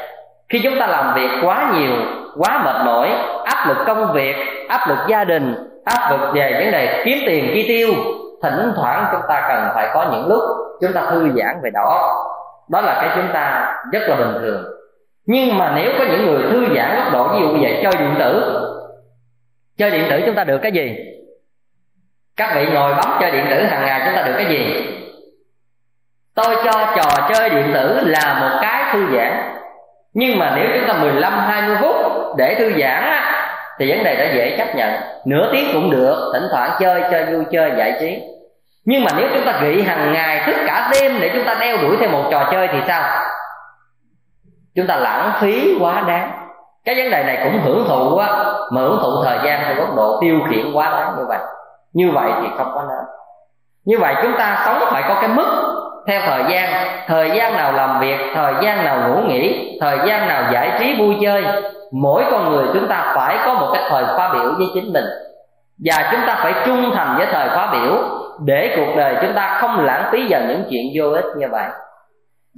Khi 0.48 0.60
chúng 0.64 0.78
ta 0.80 0.86
làm 0.86 1.14
việc 1.14 1.30
quá 1.42 1.72
nhiều, 1.74 1.92
quá 2.36 2.62
mệt 2.64 2.84
mỏi, 2.84 3.10
áp 3.44 3.68
lực 3.68 3.76
công 3.86 4.12
việc 4.12 4.36
áp 4.70 4.88
lực 4.88 4.98
gia 5.08 5.24
đình, 5.24 5.54
áp 5.84 6.10
lực 6.10 6.30
về 6.34 6.52
vấn 6.52 6.72
đề 6.72 7.02
kiếm 7.04 7.18
tiền 7.26 7.50
chi 7.54 7.64
tiêu, 7.68 7.94
thỉnh 8.42 8.72
thoảng 8.76 9.06
chúng 9.12 9.22
ta 9.28 9.46
cần 9.48 9.68
phải 9.74 9.88
có 9.94 10.06
những 10.12 10.28
lúc 10.28 10.42
chúng 10.80 10.92
ta 10.92 11.06
thư 11.10 11.30
giãn 11.36 11.60
về 11.62 11.70
đó 11.74 12.16
đó 12.68 12.80
là 12.80 12.94
cái 12.94 13.10
chúng 13.16 13.32
ta 13.32 13.74
rất 13.92 14.00
là 14.08 14.16
bình 14.16 14.34
thường. 14.40 14.64
Nhưng 15.26 15.58
mà 15.58 15.72
nếu 15.76 15.92
có 15.98 16.04
những 16.04 16.26
người 16.26 16.42
thư 16.42 16.74
giãn 16.76 16.96
góc 16.96 17.12
độ, 17.12 17.28
ví 17.28 17.40
dụ 17.40 17.48
như 17.48 17.58
vậy, 17.62 17.80
chơi 17.82 17.92
điện 17.98 18.14
tử, 18.18 18.60
chơi 19.78 19.90
điện 19.90 20.06
tử 20.10 20.20
chúng 20.26 20.34
ta 20.34 20.44
được 20.44 20.58
cái 20.62 20.72
gì? 20.72 20.96
Các 22.36 22.52
vị 22.56 22.66
ngồi 22.72 22.94
bấm 22.94 23.18
chơi 23.20 23.30
điện 23.30 23.46
tử 23.50 23.62
hàng 23.62 23.86
ngày 23.86 24.02
chúng 24.04 24.14
ta 24.16 24.22
được 24.22 24.34
cái 24.36 24.46
gì? 24.46 24.86
Tôi 26.34 26.56
cho 26.64 26.94
trò 26.96 27.28
chơi 27.34 27.50
điện 27.50 27.70
tử 27.74 28.00
là 28.04 28.38
một 28.40 28.58
cái 28.62 28.92
thư 28.92 29.16
giãn. 29.16 29.32
Nhưng 30.14 30.38
mà 30.38 30.52
nếu 30.56 30.66
chúng 30.74 30.88
ta 30.88 30.94
15 31.02 31.32
20 31.32 31.76
phút 31.80 31.96
để 32.36 32.54
thư 32.54 32.70
giãn 32.70 33.02
á 33.02 33.39
thì 33.80 33.90
vấn 33.90 34.04
đề 34.04 34.16
đã 34.16 34.34
dễ 34.34 34.56
chấp 34.58 34.74
nhận. 34.74 34.92
Nửa 35.24 35.48
tiếng 35.52 35.70
cũng 35.72 35.90
được, 35.90 36.30
thỉnh 36.32 36.42
thoảng 36.50 36.70
chơi 36.80 37.02
chơi 37.10 37.24
vui, 37.24 37.44
chơi, 37.52 37.72
giải 37.78 37.96
trí. 38.00 38.22
Nhưng 38.84 39.04
mà 39.04 39.10
nếu 39.16 39.28
chúng 39.34 39.44
ta 39.46 39.60
nghĩ 39.62 39.82
hàng 39.82 40.12
ngày 40.12 40.42
tất 40.46 40.56
cả 40.66 40.90
đêm 40.92 41.20
để 41.20 41.30
chúng 41.34 41.44
ta 41.44 41.56
đeo 41.60 41.76
đuổi 41.82 41.96
theo 42.00 42.08
một 42.08 42.24
trò 42.30 42.48
chơi 42.52 42.68
thì 42.72 42.78
sao? 42.86 43.22
Chúng 44.76 44.86
ta 44.86 44.96
lãng 44.96 45.32
phí 45.40 45.76
quá 45.80 46.04
đáng. 46.06 46.30
Cái 46.84 46.94
vấn 46.94 47.10
đề 47.10 47.24
này 47.24 47.40
cũng 47.44 47.60
hưởng 47.64 47.86
thụ 47.88 48.16
á, 48.16 48.44
mà 48.72 48.80
hưởng 48.80 48.98
thụ 49.02 49.24
thời 49.24 49.38
gian 49.44 49.62
theo 49.64 49.74
góc 49.74 49.96
độ 49.96 50.18
tiêu 50.20 50.40
khiển 50.50 50.72
quá 50.72 50.90
đáng 50.90 51.14
như 51.18 51.24
vậy. 51.28 51.38
Như 51.92 52.10
vậy 52.14 52.30
thì 52.42 52.48
không 52.58 52.70
có 52.74 52.82
nên. 52.82 53.04
Như 53.84 53.98
vậy 53.98 54.14
chúng 54.22 54.32
ta 54.38 54.62
sống 54.66 54.78
phải 54.90 55.02
có 55.08 55.14
cái 55.20 55.28
mức 55.28 55.69
theo 56.06 56.20
thời 56.26 56.42
gian 56.48 56.86
thời 57.06 57.30
gian 57.30 57.56
nào 57.56 57.72
làm 57.72 58.00
việc, 58.00 58.18
thời 58.34 58.54
gian 58.62 58.84
nào 58.84 59.08
ngủ 59.08 59.28
nghỉ, 59.28 59.78
thời 59.80 59.98
gian 60.06 60.28
nào 60.28 60.52
giải 60.52 60.72
trí 60.78 60.94
vui 60.98 61.16
chơi, 61.22 61.44
mỗi 61.92 62.24
con 62.30 62.50
người 62.50 62.64
chúng 62.74 62.88
ta 62.88 63.12
phải 63.16 63.38
có 63.46 63.54
một 63.54 63.70
cái 63.74 63.82
thời 63.88 64.04
khóa 64.04 64.32
biểu 64.32 64.54
với 64.58 64.66
chính 64.74 64.92
mình. 64.92 65.04
Và 65.84 66.08
chúng 66.12 66.20
ta 66.26 66.34
phải 66.42 66.52
trung 66.66 66.90
thành 66.94 67.16
với 67.16 67.26
thời 67.32 67.48
khóa 67.48 67.72
biểu 67.72 67.96
để 68.44 68.74
cuộc 68.76 68.96
đời 68.96 69.16
chúng 69.22 69.32
ta 69.32 69.58
không 69.60 69.84
lãng 69.84 70.08
phí 70.12 70.26
vào 70.28 70.40
những 70.48 70.64
chuyện 70.70 70.86
vô 70.94 71.10
ích 71.10 71.24
như 71.36 71.46
vậy. 71.50 71.66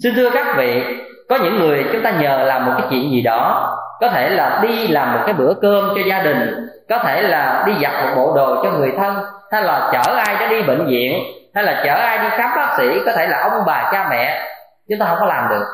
Xin 0.02 0.14
thưa 0.14 0.30
các 0.30 0.46
vị, 0.56 0.82
có 1.28 1.38
những 1.42 1.60
người 1.60 1.84
chúng 1.92 2.02
ta 2.02 2.10
nhờ 2.10 2.38
làm 2.38 2.66
một 2.66 2.72
cái 2.78 2.86
chuyện 2.90 3.10
gì 3.10 3.22
đó, 3.22 3.68
có 4.00 4.08
thể 4.08 4.28
là 4.28 4.60
đi 4.62 4.88
làm 4.88 5.12
một 5.12 5.20
cái 5.26 5.34
bữa 5.34 5.54
cơm 5.62 5.88
cho 5.94 6.00
gia 6.06 6.22
đình, 6.22 6.68
có 6.88 6.98
thể 6.98 7.22
là 7.22 7.64
đi 7.66 7.72
giặt 7.82 7.92
một 7.92 8.10
bộ 8.16 8.32
đồ 8.36 8.62
cho 8.64 8.70
người 8.70 8.92
thân, 8.98 9.14
hay 9.52 9.62
là 9.62 9.90
chở 9.92 10.14
ai 10.14 10.36
đó 10.40 10.46
đi 10.46 10.62
bệnh 10.62 10.86
viện 10.86 11.22
hay 11.54 11.64
là 11.64 11.82
chở 11.84 11.94
ai 11.94 12.18
đi 12.18 12.28
khám 12.30 12.50
bác 12.56 12.74
sĩ, 12.78 13.00
có 13.06 13.12
thể 13.12 13.26
là 13.26 13.40
ông 13.42 13.62
bà 13.66 13.90
cha 13.92 14.06
mẹ, 14.10 14.48
chúng 14.88 14.98
ta 14.98 15.06
không 15.06 15.18
có 15.20 15.26
làm 15.26 15.48
được. 15.48 15.64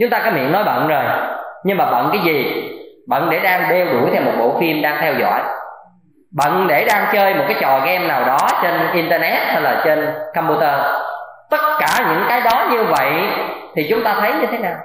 Chúng 0.00 0.10
ta 0.10 0.18
cái 0.18 0.32
miệng 0.32 0.52
nói 0.52 0.64
bận 0.64 0.88
rồi. 0.88 1.04
Nhưng 1.64 1.78
mà 1.78 1.90
bận 1.90 2.10
cái 2.12 2.22
gì? 2.22 2.68
Bận 3.08 3.30
để 3.30 3.40
đang 3.40 3.68
đeo 3.68 3.86
đuổi 3.86 4.10
theo 4.12 4.22
một 4.22 4.32
bộ 4.38 4.60
phim 4.60 4.82
đang 4.82 5.00
theo 5.00 5.14
dõi. 5.14 5.40
Bận 6.36 6.66
để 6.66 6.84
đang 6.84 7.06
chơi 7.12 7.34
một 7.34 7.44
cái 7.48 7.56
trò 7.60 7.80
game 7.80 8.06
nào 8.06 8.24
đó 8.24 8.38
trên 8.62 8.90
internet 8.92 9.38
hay 9.46 9.62
là 9.62 9.82
trên 9.84 10.14
computer. 10.34 10.80
Tất 11.50 11.60
cả 11.78 12.04
những 12.08 12.24
cái 12.28 12.40
đó 12.40 12.66
như 12.70 12.84
vậy 12.84 13.12
thì 13.74 13.86
chúng 13.90 14.04
ta 14.04 14.14
thấy 14.20 14.32
như 14.34 14.46
thế 14.46 14.58
nào? 14.58 14.76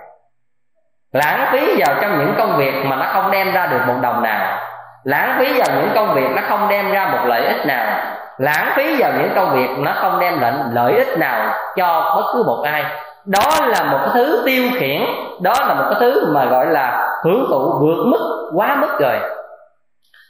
Lãng 1.14 1.48
phí 1.52 1.76
vào 1.80 1.96
trong 2.02 2.20
những 2.20 2.36
công 2.38 2.58
việc 2.58 2.74
mà 2.86 2.96
nó 2.96 3.06
không 3.06 3.32
đem 3.32 3.52
ra 3.52 3.68
được 3.68 3.82
một 3.88 3.96
đồng 4.02 4.24
nào. 4.24 4.60
Lãng 5.04 5.36
phí 5.40 5.60
vào 5.60 5.68
những 5.76 5.90
công 5.96 6.14
việc 6.14 6.32
nó 6.36 6.42
không 6.50 6.68
đem 6.70 6.92
ra 6.92 7.06
một 7.06 7.26
lợi 7.26 7.46
ích 7.46 7.66
nào 7.66 8.18
lãng 8.38 8.74
phí 8.76 8.96
vào 9.00 9.12
những 9.18 9.32
công 9.36 9.56
việc 9.56 9.70
nó 9.78 9.92
không 9.96 10.20
đem 10.20 10.40
lại 10.40 10.54
lợi 10.74 10.98
ích 10.98 11.18
nào 11.18 11.54
cho 11.76 12.14
bất 12.16 12.32
cứ 12.34 12.44
một 12.44 12.62
ai. 12.66 12.86
Đó 13.26 13.66
là 13.68 13.84
một 13.84 13.98
cái 14.02 14.10
thứ 14.14 14.44
tiêu 14.46 14.64
khiển, 14.80 15.02
đó 15.42 15.54
là 15.60 15.74
một 15.74 15.84
cái 15.90 16.00
thứ 16.00 16.26
mà 16.34 16.46
gọi 16.46 16.66
là 16.66 17.08
hưởng 17.24 17.46
thụ 17.50 17.80
vượt 17.82 18.06
mức, 18.06 18.50
quá 18.56 18.76
mức 18.76 19.00
rồi. 19.00 19.20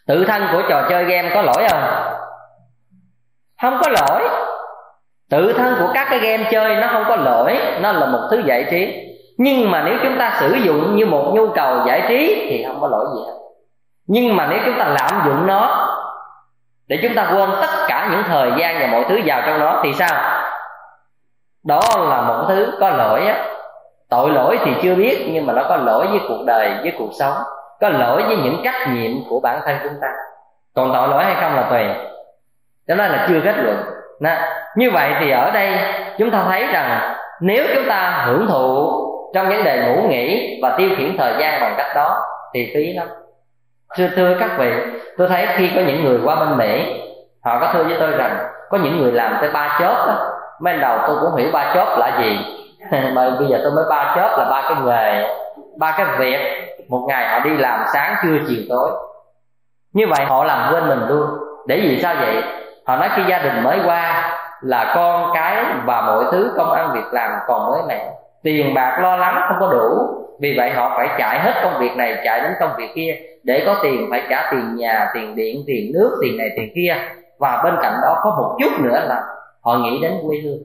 Tự 0.08 0.26
thân 0.26 0.48
của 0.52 0.62
trò 0.70 0.82
chơi 0.90 1.04
game 1.04 1.30
có 1.34 1.42
lỗi 1.42 1.68
không? 1.70 1.84
Không 3.62 3.80
có 3.82 3.90
lỗi. 3.90 4.30
Tự 5.30 5.54
thân 5.54 5.76
của 5.80 5.92
các 5.94 6.08
cái 6.10 6.20
game 6.20 6.50
chơi 6.52 6.76
nó 6.76 6.88
không 6.92 7.04
có 7.08 7.16
lỗi, 7.16 7.60
nó 7.82 7.92
là 7.92 8.06
một 8.06 8.20
thứ 8.32 8.42
giải 8.46 8.66
trí. 8.72 9.04
Nhưng 9.38 9.72
mà 9.72 9.84
nếu 9.86 9.96
chúng 10.04 10.18
ta 10.20 10.38
sử 10.40 10.54
dụng 10.54 10.96
như 10.96 11.06
một 11.06 11.32
nhu 11.36 11.48
cầu 11.48 11.78
giải 11.88 12.06
trí 12.08 12.48
thì 12.50 12.66
không 12.68 12.82
có 12.82 12.88
lỗi 12.88 13.06
gì 13.16 13.22
hết. 13.28 13.34
Nhưng 14.08 14.36
mà 14.36 14.48
nếu 14.50 14.60
chúng 14.66 14.80
ta 14.80 14.86
lạm 14.86 15.22
dụng 15.26 15.48
nó 15.48 15.87
để 16.88 17.00
chúng 17.02 17.16
ta 17.16 17.32
quên 17.36 17.50
tất 17.62 17.86
cả 17.88 18.08
những 18.12 18.24
thời 18.24 18.52
gian 18.58 18.80
và 18.80 18.88
mọi 18.88 19.06
thứ 19.10 19.20
vào 19.26 19.42
trong 19.46 19.60
đó 19.60 19.82
thì 19.84 19.94
sao? 19.94 20.44
Đó 21.64 21.82
là 21.96 22.22
một 22.22 22.46
thứ 22.48 22.78
có 22.80 22.90
lỗi 22.90 23.26
á. 23.28 23.46
Tội 24.10 24.30
lỗi 24.30 24.60
thì 24.66 24.72
chưa 24.82 24.96
biết 24.96 25.28
nhưng 25.32 25.46
mà 25.46 25.54
nó 25.54 25.64
có 25.70 25.76
lỗi 25.78 26.08
với 26.08 26.20
cuộc 26.28 26.44
đời 26.46 26.72
với 26.82 26.94
cuộc 26.98 27.10
sống 27.20 27.36
có 27.82 27.90
lỗi 27.90 28.24
với 28.28 28.38
những 28.38 28.62
trách 28.64 28.88
nhiệm 28.94 29.12
của 29.30 29.40
bản 29.40 29.60
thân 29.66 29.76
chúng 29.84 30.00
ta. 30.02 30.08
Còn 30.76 30.94
tội 30.94 31.08
lỗi 31.08 31.24
hay 31.24 31.36
không 31.42 31.56
là 31.56 31.68
tùy. 31.70 31.84
Cho 32.88 32.96
nên 32.96 33.12
là 33.12 33.26
chưa 33.30 33.42
kết 33.44 33.56
luận. 33.58 33.78
Nè, 34.20 34.42
như 34.76 34.92
vậy 34.92 35.12
thì 35.20 35.32
ở 35.32 35.52
đây 35.52 35.80
chúng 36.18 36.32
ta 36.32 36.44
thấy 36.48 36.68
rằng 36.68 37.16
nếu 37.42 37.66
chúng 37.76 37.86
ta 37.90 38.24
hưởng 38.26 38.48
thụ 38.48 38.92
trong 39.34 39.50
vấn 39.50 39.64
đề 39.64 39.78
ngủ 39.82 40.08
nghỉ 40.10 40.60
và 40.62 40.76
tiêu 40.78 40.90
khiển 40.98 41.18
thời 41.18 41.34
gian 41.40 41.62
bằng 41.62 41.74
cách 41.78 41.92
đó 41.96 42.18
thì 42.54 42.72
phí 42.74 42.94
lắm 42.94 43.08
thưa 43.96 44.08
thưa 44.16 44.36
các 44.40 44.52
vị, 44.58 44.74
tôi 45.18 45.28
thấy 45.28 45.48
khi 45.56 45.72
có 45.76 45.82
những 45.82 46.04
người 46.04 46.20
qua 46.24 46.36
bên 46.36 46.58
mỹ 46.58 47.02
họ 47.44 47.60
có 47.60 47.70
thưa 47.74 47.84
với 47.84 47.98
tôi 48.00 48.12
rằng 48.12 48.38
có 48.70 48.78
những 48.78 49.02
người 49.02 49.12
làm 49.12 49.38
tới 49.42 49.52
ba 49.54 49.78
chớp 49.80 50.06
đó 50.08 50.34
ban 50.60 50.80
đầu 50.80 51.00
tôi 51.08 51.18
cũng 51.22 51.36
hiểu 51.36 51.50
ba 51.54 51.74
chớp 51.74 51.98
là 51.98 52.20
gì. 52.22 52.40
Mà 53.14 53.30
bây 53.40 53.48
giờ 53.48 53.60
tôi 53.64 53.72
mới 53.72 53.86
ba 53.90 54.14
chớp 54.16 54.38
là 54.38 54.46
ba 54.50 54.62
cái 54.70 54.78
nghề, 54.86 55.30
ba 55.78 55.96
cái 55.98 56.06
việc. 56.18 56.40
Một 56.90 57.06
ngày 57.08 57.28
họ 57.28 57.40
đi 57.40 57.58
làm 57.58 57.80
sáng, 57.94 58.16
trưa, 58.24 58.38
chiều, 58.48 58.62
tối. 58.70 58.90
Như 59.94 60.06
vậy 60.08 60.26
họ 60.26 60.44
làm 60.44 60.74
quên 60.74 60.88
mình 60.88 61.08
luôn. 61.08 61.28
Để 61.68 61.80
vì 61.82 62.00
sao 62.02 62.16
vậy? 62.20 62.44
Họ 62.88 62.96
nói 62.96 63.10
khi 63.16 63.22
gia 63.28 63.40
đình 63.40 63.64
mới 63.64 63.80
qua 63.86 64.34
là 64.62 64.92
con 64.96 65.32
cái 65.34 65.66
và 65.86 66.02
mọi 66.02 66.26
thứ, 66.32 66.54
công 66.58 66.72
ăn 66.72 66.92
việc 66.94 67.06
làm 67.12 67.32
còn 67.48 67.72
mới 67.72 67.82
mẻ. 67.88 68.10
Tiền 68.44 68.74
bạc 68.74 69.00
lo 69.02 69.16
lắng 69.16 69.42
không 69.48 69.58
có 69.60 69.72
đủ 69.72 70.08
vì 70.42 70.54
vậy 70.58 70.72
họ 70.72 70.94
phải 70.98 71.08
chạy 71.18 71.40
hết 71.40 71.54
công 71.64 71.80
việc 71.80 71.96
này, 71.96 72.18
chạy 72.24 72.42
đến 72.42 72.52
công 72.60 72.72
việc 72.78 72.90
kia 72.96 73.16
để 73.44 73.64
có 73.66 73.76
tiền, 73.84 74.08
phải 74.10 74.22
trả 74.30 74.52
tiền 74.52 74.76
nhà, 74.76 75.08
tiền 75.14 75.36
điện, 75.36 75.64
tiền 75.68 75.92
nước, 75.94 76.18
tiền 76.22 76.38
này, 76.38 76.48
tiền 76.56 76.70
kia. 76.76 76.96
Và 77.40 77.62
bên 77.64 77.74
cạnh 77.82 77.94
đó 78.02 78.16
có 78.24 78.30
một 78.30 78.58
chút 78.60 78.82
nữa 78.84 79.06
là 79.08 79.22
họ 79.64 79.78
nghĩ 79.78 80.00
đến 80.02 80.14
quê 80.28 80.38
hương. 80.44 80.60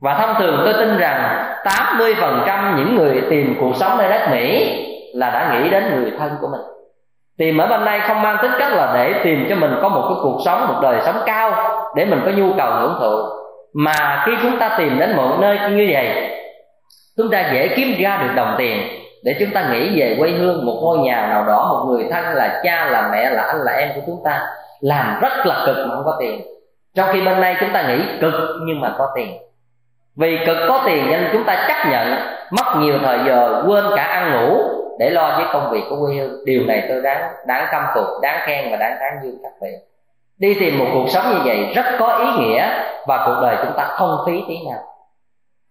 Và 0.00 0.14
thông 0.14 0.34
thường 0.38 0.62
tôi 0.64 0.74
tin 0.74 0.98
rằng 0.98 1.46
80% 1.64 2.76
những 2.76 2.96
người 2.96 3.22
tìm 3.30 3.56
cuộc 3.60 3.76
sống 3.76 3.98
nơi 3.98 4.08
đất 4.08 4.28
Mỹ 4.30 4.80
là 5.14 5.30
đã 5.30 5.52
nghĩ 5.52 5.70
đến 5.70 5.84
người 5.94 6.12
thân 6.18 6.32
của 6.40 6.48
mình. 6.52 6.60
Tìm 7.38 7.58
ở 7.58 7.66
bên 7.66 7.84
đây 7.84 8.00
không 8.00 8.22
mang 8.22 8.36
tính 8.42 8.50
cách 8.58 8.72
là 8.72 8.92
để 8.94 9.20
tìm 9.24 9.46
cho 9.48 9.56
mình 9.56 9.74
có 9.82 9.88
một 9.88 10.04
cái 10.08 10.18
cuộc 10.22 10.38
sống, 10.44 10.66
một 10.68 10.78
đời 10.82 11.00
sống 11.04 11.16
cao 11.26 11.52
để 11.96 12.04
mình 12.04 12.20
có 12.24 12.30
nhu 12.30 12.52
cầu 12.56 12.70
hưởng 12.70 12.96
thụ. 13.00 13.16
Mà 13.74 14.22
khi 14.26 14.32
chúng 14.42 14.58
ta 14.58 14.74
tìm 14.78 14.98
đến 14.98 15.16
một 15.16 15.36
nơi 15.40 15.58
như 15.70 15.88
vậy 15.92 16.30
chúng 17.16 17.30
ta 17.30 17.50
dễ 17.52 17.68
kiếm 17.76 17.88
ra 18.00 18.22
được 18.22 18.32
đồng 18.36 18.54
tiền 18.58 18.88
để 19.24 19.36
chúng 19.40 19.50
ta 19.50 19.68
nghĩ 19.72 20.00
về 20.00 20.16
quê 20.18 20.30
hương, 20.30 20.66
một 20.66 20.78
ngôi 20.82 20.98
nhà 20.98 21.26
nào 21.26 21.44
đó, 21.44 21.68
một 21.72 21.90
người 21.90 22.08
thân 22.10 22.24
là 22.34 22.60
cha, 22.64 22.84
là 22.90 23.08
mẹ, 23.12 23.30
là 23.30 23.42
anh, 23.42 23.60
là 23.64 23.72
em 23.72 23.88
của 23.94 24.00
chúng 24.06 24.20
ta. 24.24 24.46
Làm 24.80 25.20
rất 25.20 25.46
là 25.46 25.62
cực 25.66 25.76
mà 25.76 25.94
không 25.94 26.04
có 26.04 26.16
tiền. 26.20 26.40
Trong 26.94 27.08
khi 27.12 27.20
bên 27.20 27.40
đây 27.40 27.56
chúng 27.60 27.72
ta 27.72 27.82
nghĩ 27.82 28.04
cực 28.20 28.34
nhưng 28.62 28.80
mà 28.80 28.94
có 28.98 29.12
tiền. 29.16 29.38
Vì 30.16 30.38
cực 30.46 30.56
có 30.68 30.82
tiền 30.86 31.10
nên 31.10 31.28
chúng 31.32 31.44
ta 31.44 31.66
chấp 31.68 31.90
nhận 31.90 32.16
mất 32.50 32.76
nhiều 32.78 32.98
thời 33.02 33.18
giờ, 33.26 33.64
quên 33.66 33.84
cả 33.96 34.02
ăn 34.02 34.32
ngủ 34.32 34.62
để 34.98 35.10
lo 35.10 35.36
với 35.36 35.46
công 35.52 35.70
việc 35.70 35.82
của 35.90 35.96
quê 36.00 36.14
hương. 36.14 36.44
Điều 36.44 36.66
này 36.66 36.86
tôi 36.88 37.02
đáng 37.02 37.32
đáng 37.46 37.66
khâm 37.70 37.82
phục, 37.94 38.06
đáng 38.22 38.40
khen 38.46 38.70
và 38.70 38.76
đáng 38.76 38.96
tán 39.00 39.12
dương 39.22 39.38
các 39.42 39.52
vị. 39.62 39.70
Đi 40.38 40.54
tìm 40.60 40.78
một 40.78 40.86
cuộc 40.92 41.10
sống 41.10 41.24
như 41.30 41.38
vậy 41.44 41.72
rất 41.74 41.84
có 41.98 42.18
ý 42.18 42.26
nghĩa 42.42 42.68
và 43.06 43.26
cuộc 43.26 43.40
đời 43.42 43.56
chúng 43.62 43.76
ta 43.76 43.84
không 43.84 44.18
phí 44.26 44.44
tí 44.48 44.58
nào. 44.70 44.82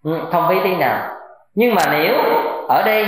Ừ, 0.03 0.20
không 0.32 0.45
phí 0.49 0.56
tí 0.64 0.76
nào 0.76 1.23
nhưng 1.56 1.76
mà 1.76 1.82
nếu 1.92 2.16
ở 2.68 2.84
đây 2.86 3.06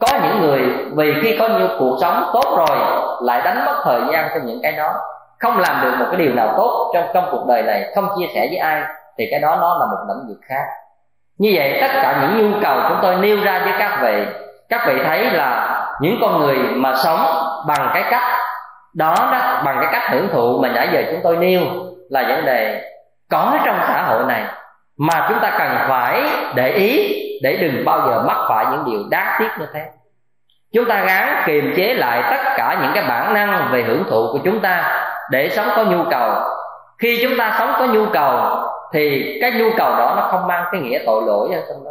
có 0.00 0.18
những 0.22 0.40
người 0.40 0.62
vì 0.96 1.14
khi 1.22 1.36
có 1.38 1.48
nhiều 1.48 1.68
cuộc 1.78 1.96
sống 2.00 2.30
tốt 2.32 2.56
rồi 2.56 2.78
lại 3.22 3.42
đánh 3.44 3.64
mất 3.66 3.80
thời 3.84 4.00
gian 4.12 4.28
cho 4.34 4.40
những 4.44 4.60
cái 4.62 4.72
đó, 4.72 4.92
không 5.38 5.58
làm 5.58 5.80
được 5.82 5.94
một 5.98 6.06
cái 6.10 6.20
điều 6.20 6.34
nào 6.34 6.54
tốt 6.56 6.90
trong 6.94 7.04
trong 7.14 7.28
cuộc 7.30 7.46
đời 7.48 7.62
này, 7.62 7.92
không 7.94 8.08
chia 8.18 8.26
sẻ 8.34 8.46
với 8.50 8.56
ai, 8.56 8.82
thì 9.18 9.28
cái 9.30 9.40
đó 9.40 9.56
nó 9.60 9.78
là 9.78 9.86
một 9.86 10.04
lĩnh 10.08 10.28
vực 10.28 10.38
khác. 10.48 10.64
Như 11.38 11.52
vậy 11.54 11.78
tất 11.80 11.90
cả 11.92 12.18
những 12.20 12.52
nhu 12.52 12.58
cầu 12.62 12.78
chúng 12.88 12.98
tôi 13.02 13.16
nêu 13.16 13.36
ra 13.44 13.60
với 13.64 13.72
các 13.78 13.98
vị 14.02 14.24
các 14.68 14.86
vị 14.86 14.94
thấy 15.04 15.24
là 15.24 15.80
những 16.00 16.18
con 16.20 16.40
người 16.40 16.56
mà 16.56 16.94
sống 17.04 17.26
bằng 17.66 17.90
cái 17.94 18.04
cách 18.10 18.22
đó 18.94 19.14
đó, 19.32 19.62
bằng 19.64 19.78
cái 19.80 19.88
cách 19.92 20.10
hưởng 20.10 20.28
thụ 20.32 20.58
mà 20.62 20.68
nãy 20.68 20.88
giờ 20.92 21.02
chúng 21.10 21.20
tôi 21.22 21.36
nêu 21.36 21.60
là 22.10 22.24
vấn 22.28 22.44
đề 22.44 22.90
có 23.30 23.58
trong 23.64 23.76
xã 23.88 24.02
hội 24.02 24.24
này 24.28 24.42
mà 24.98 25.26
chúng 25.28 25.38
ta 25.40 25.50
cần 25.58 25.76
phải 25.88 26.22
để 26.54 26.68
ý 26.68 27.20
để 27.44 27.56
đừng 27.56 27.84
bao 27.84 28.08
giờ 28.08 28.22
mắc 28.26 28.36
phải 28.48 28.66
những 28.70 28.84
điều 28.84 29.00
đáng 29.10 29.36
tiếc 29.38 29.48
như 29.58 29.66
thế. 29.72 29.80
Chúng 30.74 30.84
ta 30.84 31.04
gắng 31.04 31.42
kiềm 31.46 31.72
chế 31.76 31.94
lại 31.94 32.22
tất 32.30 32.52
cả 32.56 32.78
những 32.82 32.90
cái 32.94 33.04
bản 33.08 33.34
năng 33.34 33.68
về 33.72 33.82
hưởng 33.82 34.04
thụ 34.10 34.28
của 34.32 34.38
chúng 34.44 34.60
ta 34.60 34.98
để 35.30 35.48
sống 35.48 35.68
có 35.76 35.84
nhu 35.84 36.04
cầu. 36.10 36.30
Khi 36.98 37.18
chúng 37.22 37.38
ta 37.38 37.56
sống 37.58 37.72
có 37.78 37.86
nhu 37.86 38.06
cầu, 38.12 38.40
thì 38.92 39.38
cái 39.40 39.52
nhu 39.52 39.70
cầu 39.76 39.90
đó 39.96 40.14
nó 40.16 40.28
không 40.30 40.46
mang 40.46 40.64
cái 40.72 40.80
nghĩa 40.80 40.98
tội 41.06 41.22
lỗi 41.26 41.48
ở 41.54 41.60
trong 41.68 41.84
đó. 41.84 41.90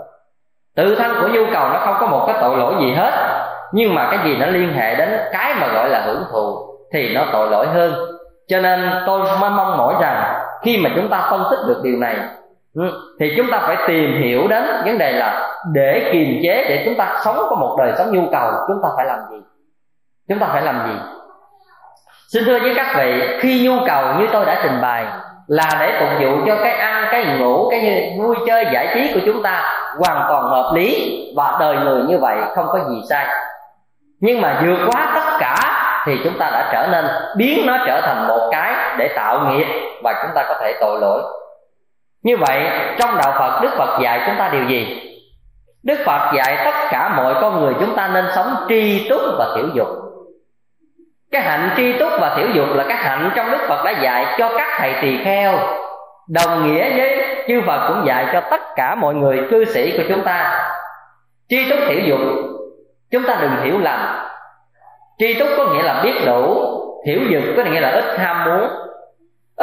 Tự 0.75 0.95
thân 0.95 1.15
của 1.21 1.27
nhu 1.27 1.45
cầu 1.53 1.69
nó 1.69 1.79
không 1.79 1.95
có 1.99 2.07
một 2.07 2.23
cái 2.27 2.35
tội 2.41 2.57
lỗi 2.57 2.73
gì 2.79 2.93
hết, 2.93 3.11
nhưng 3.71 3.95
mà 3.95 4.07
cái 4.11 4.19
gì 4.23 4.37
nó 4.37 4.45
liên 4.45 4.73
hệ 4.73 4.95
đến 4.95 5.19
cái 5.31 5.55
mà 5.59 5.67
gọi 5.67 5.89
là 5.89 6.01
hưởng 6.01 6.23
thụ 6.31 6.57
thì 6.93 7.15
nó 7.15 7.25
tội 7.31 7.49
lỗi 7.49 7.67
hơn. 7.67 7.93
Cho 8.47 8.59
nên 8.59 8.89
tôi 9.05 9.19
mới 9.19 9.49
mong 9.49 9.77
mỏi 9.77 9.95
rằng 10.01 10.43
khi 10.61 10.77
mà 10.77 10.89
chúng 10.95 11.09
ta 11.09 11.27
phân 11.31 11.43
tích 11.51 11.59
được 11.67 11.81
điều 11.83 11.97
này 11.97 12.15
Ừ. 12.75 12.91
thì 13.19 13.33
chúng 13.37 13.47
ta 13.51 13.59
phải 13.67 13.77
tìm 13.87 14.21
hiểu 14.21 14.47
đến 14.47 14.63
vấn 14.85 14.97
đề 14.97 15.11
là 15.11 15.49
để 15.73 16.09
kiềm 16.11 16.39
chế, 16.43 16.65
để 16.69 16.83
chúng 16.85 16.95
ta 16.95 17.21
sống 17.25 17.37
có 17.49 17.55
một 17.55 17.75
đời 17.79 17.93
sống 17.97 18.11
nhu 18.11 18.31
cầu, 18.31 18.51
chúng 18.67 18.77
ta 18.83 18.89
phải 18.97 19.05
làm 19.05 19.19
gì? 19.31 19.37
Chúng 20.29 20.39
ta 20.39 20.47
phải 20.47 20.61
làm 20.61 20.87
gì? 20.87 20.99
Xin 22.33 22.43
thưa 22.45 22.59
với 22.59 22.73
các 22.75 22.95
vị, 22.97 23.37
khi 23.39 23.67
nhu 23.67 23.85
cầu 23.87 24.03
như 24.19 24.27
tôi 24.33 24.45
đã 24.45 24.59
trình 24.63 24.81
bày 24.81 25.05
là 25.47 25.69
để 25.79 25.99
phục 25.99 26.09
vụ 26.21 26.45
cho 26.47 26.55
cái 26.63 26.71
ăn, 26.73 27.07
cái 27.11 27.25
ngủ, 27.39 27.69
cái 27.69 28.13
vui 28.19 28.35
chơi, 28.47 28.65
giải 28.73 28.91
trí 28.93 29.13
của 29.13 29.19
chúng 29.25 29.43
ta 29.43 29.73
hoàn 29.99 30.25
toàn 30.29 30.43
hợp 30.43 30.71
lý 30.75 31.19
và 31.35 31.57
đời 31.59 31.75
người 31.75 32.03
như 32.03 32.17
vậy 32.17 32.37
không 32.55 32.67
có 32.67 32.79
gì 32.89 33.01
sai. 33.09 33.27
Nhưng 34.21 34.41
mà 34.41 34.61
vượt 34.65 34.77
quá 34.91 35.11
tất 35.15 35.37
cả 35.39 35.55
thì 36.05 36.19
chúng 36.23 36.37
ta 36.39 36.49
đã 36.49 36.69
trở 36.73 36.87
nên 36.87 37.05
biến 37.37 37.65
nó 37.65 37.77
trở 37.87 38.01
thành 38.01 38.27
một 38.27 38.49
cái 38.51 38.75
để 38.97 39.07
tạo 39.15 39.39
nghiệp 39.39 39.67
và 40.03 40.13
chúng 40.23 40.31
ta 40.35 40.45
có 40.47 40.55
thể 40.61 40.77
tội 40.81 40.99
lỗi 41.01 41.21
như 42.23 42.37
vậy, 42.37 42.69
trong 42.99 43.17
đạo 43.17 43.33
phật, 43.39 43.61
đức 43.61 43.69
phật 43.77 43.99
dạy 44.01 44.21
chúng 44.25 44.35
ta 44.37 44.49
điều 44.49 44.63
gì? 44.63 45.09
Đức 45.83 45.99
phật 46.05 46.33
dạy 46.35 46.61
tất 46.65 46.75
cả 46.89 47.13
mọi 47.17 47.35
con 47.41 47.61
người 47.61 47.73
chúng 47.79 47.95
ta 47.95 48.07
nên 48.07 48.25
sống 48.35 48.55
tri 48.69 49.09
túc 49.09 49.21
và 49.37 49.53
thiểu 49.55 49.65
dục. 49.73 49.87
Cái 51.31 51.41
hạnh 51.41 51.69
tri 51.77 51.93
túc 51.93 52.09
và 52.19 52.35
thiểu 52.37 52.47
dục 52.53 52.67
là 52.75 52.83
cái 52.87 52.97
hạnh 52.97 53.31
trong 53.35 53.51
đức 53.51 53.57
phật 53.67 53.83
đã 53.85 53.91
dạy 53.91 54.35
cho 54.37 54.49
các 54.57 54.67
thầy 54.77 54.93
tỳ 55.01 55.23
kheo. 55.23 55.57
Đồng 56.27 56.67
nghĩa 56.67 56.97
với 56.97 57.35
chư 57.47 57.61
phật 57.65 57.87
cũng 57.87 58.07
dạy 58.07 58.27
cho 58.33 58.41
tất 58.41 58.61
cả 58.75 58.95
mọi 58.95 59.15
người 59.15 59.47
cư 59.51 59.65
sĩ 59.65 59.97
của 59.97 60.03
chúng 60.09 60.23
ta. 60.23 60.69
Tri 61.49 61.69
túc 61.69 61.79
thiểu 61.87 61.99
dục, 61.99 62.19
chúng 63.11 63.23
ta 63.23 63.37
đừng 63.41 63.63
hiểu 63.63 63.79
lầm. 63.79 63.99
Tri 65.17 65.33
túc 65.33 65.47
có 65.57 65.65
nghĩa 65.65 65.83
là 65.83 66.01
biết 66.03 66.13
đủ, 66.25 66.65
thiểu 67.05 67.19
dục 67.29 67.43
có 67.57 67.63
nghĩa 67.63 67.79
là 67.79 67.89
ít 67.89 68.19
ham 68.19 68.45
muốn 68.45 68.69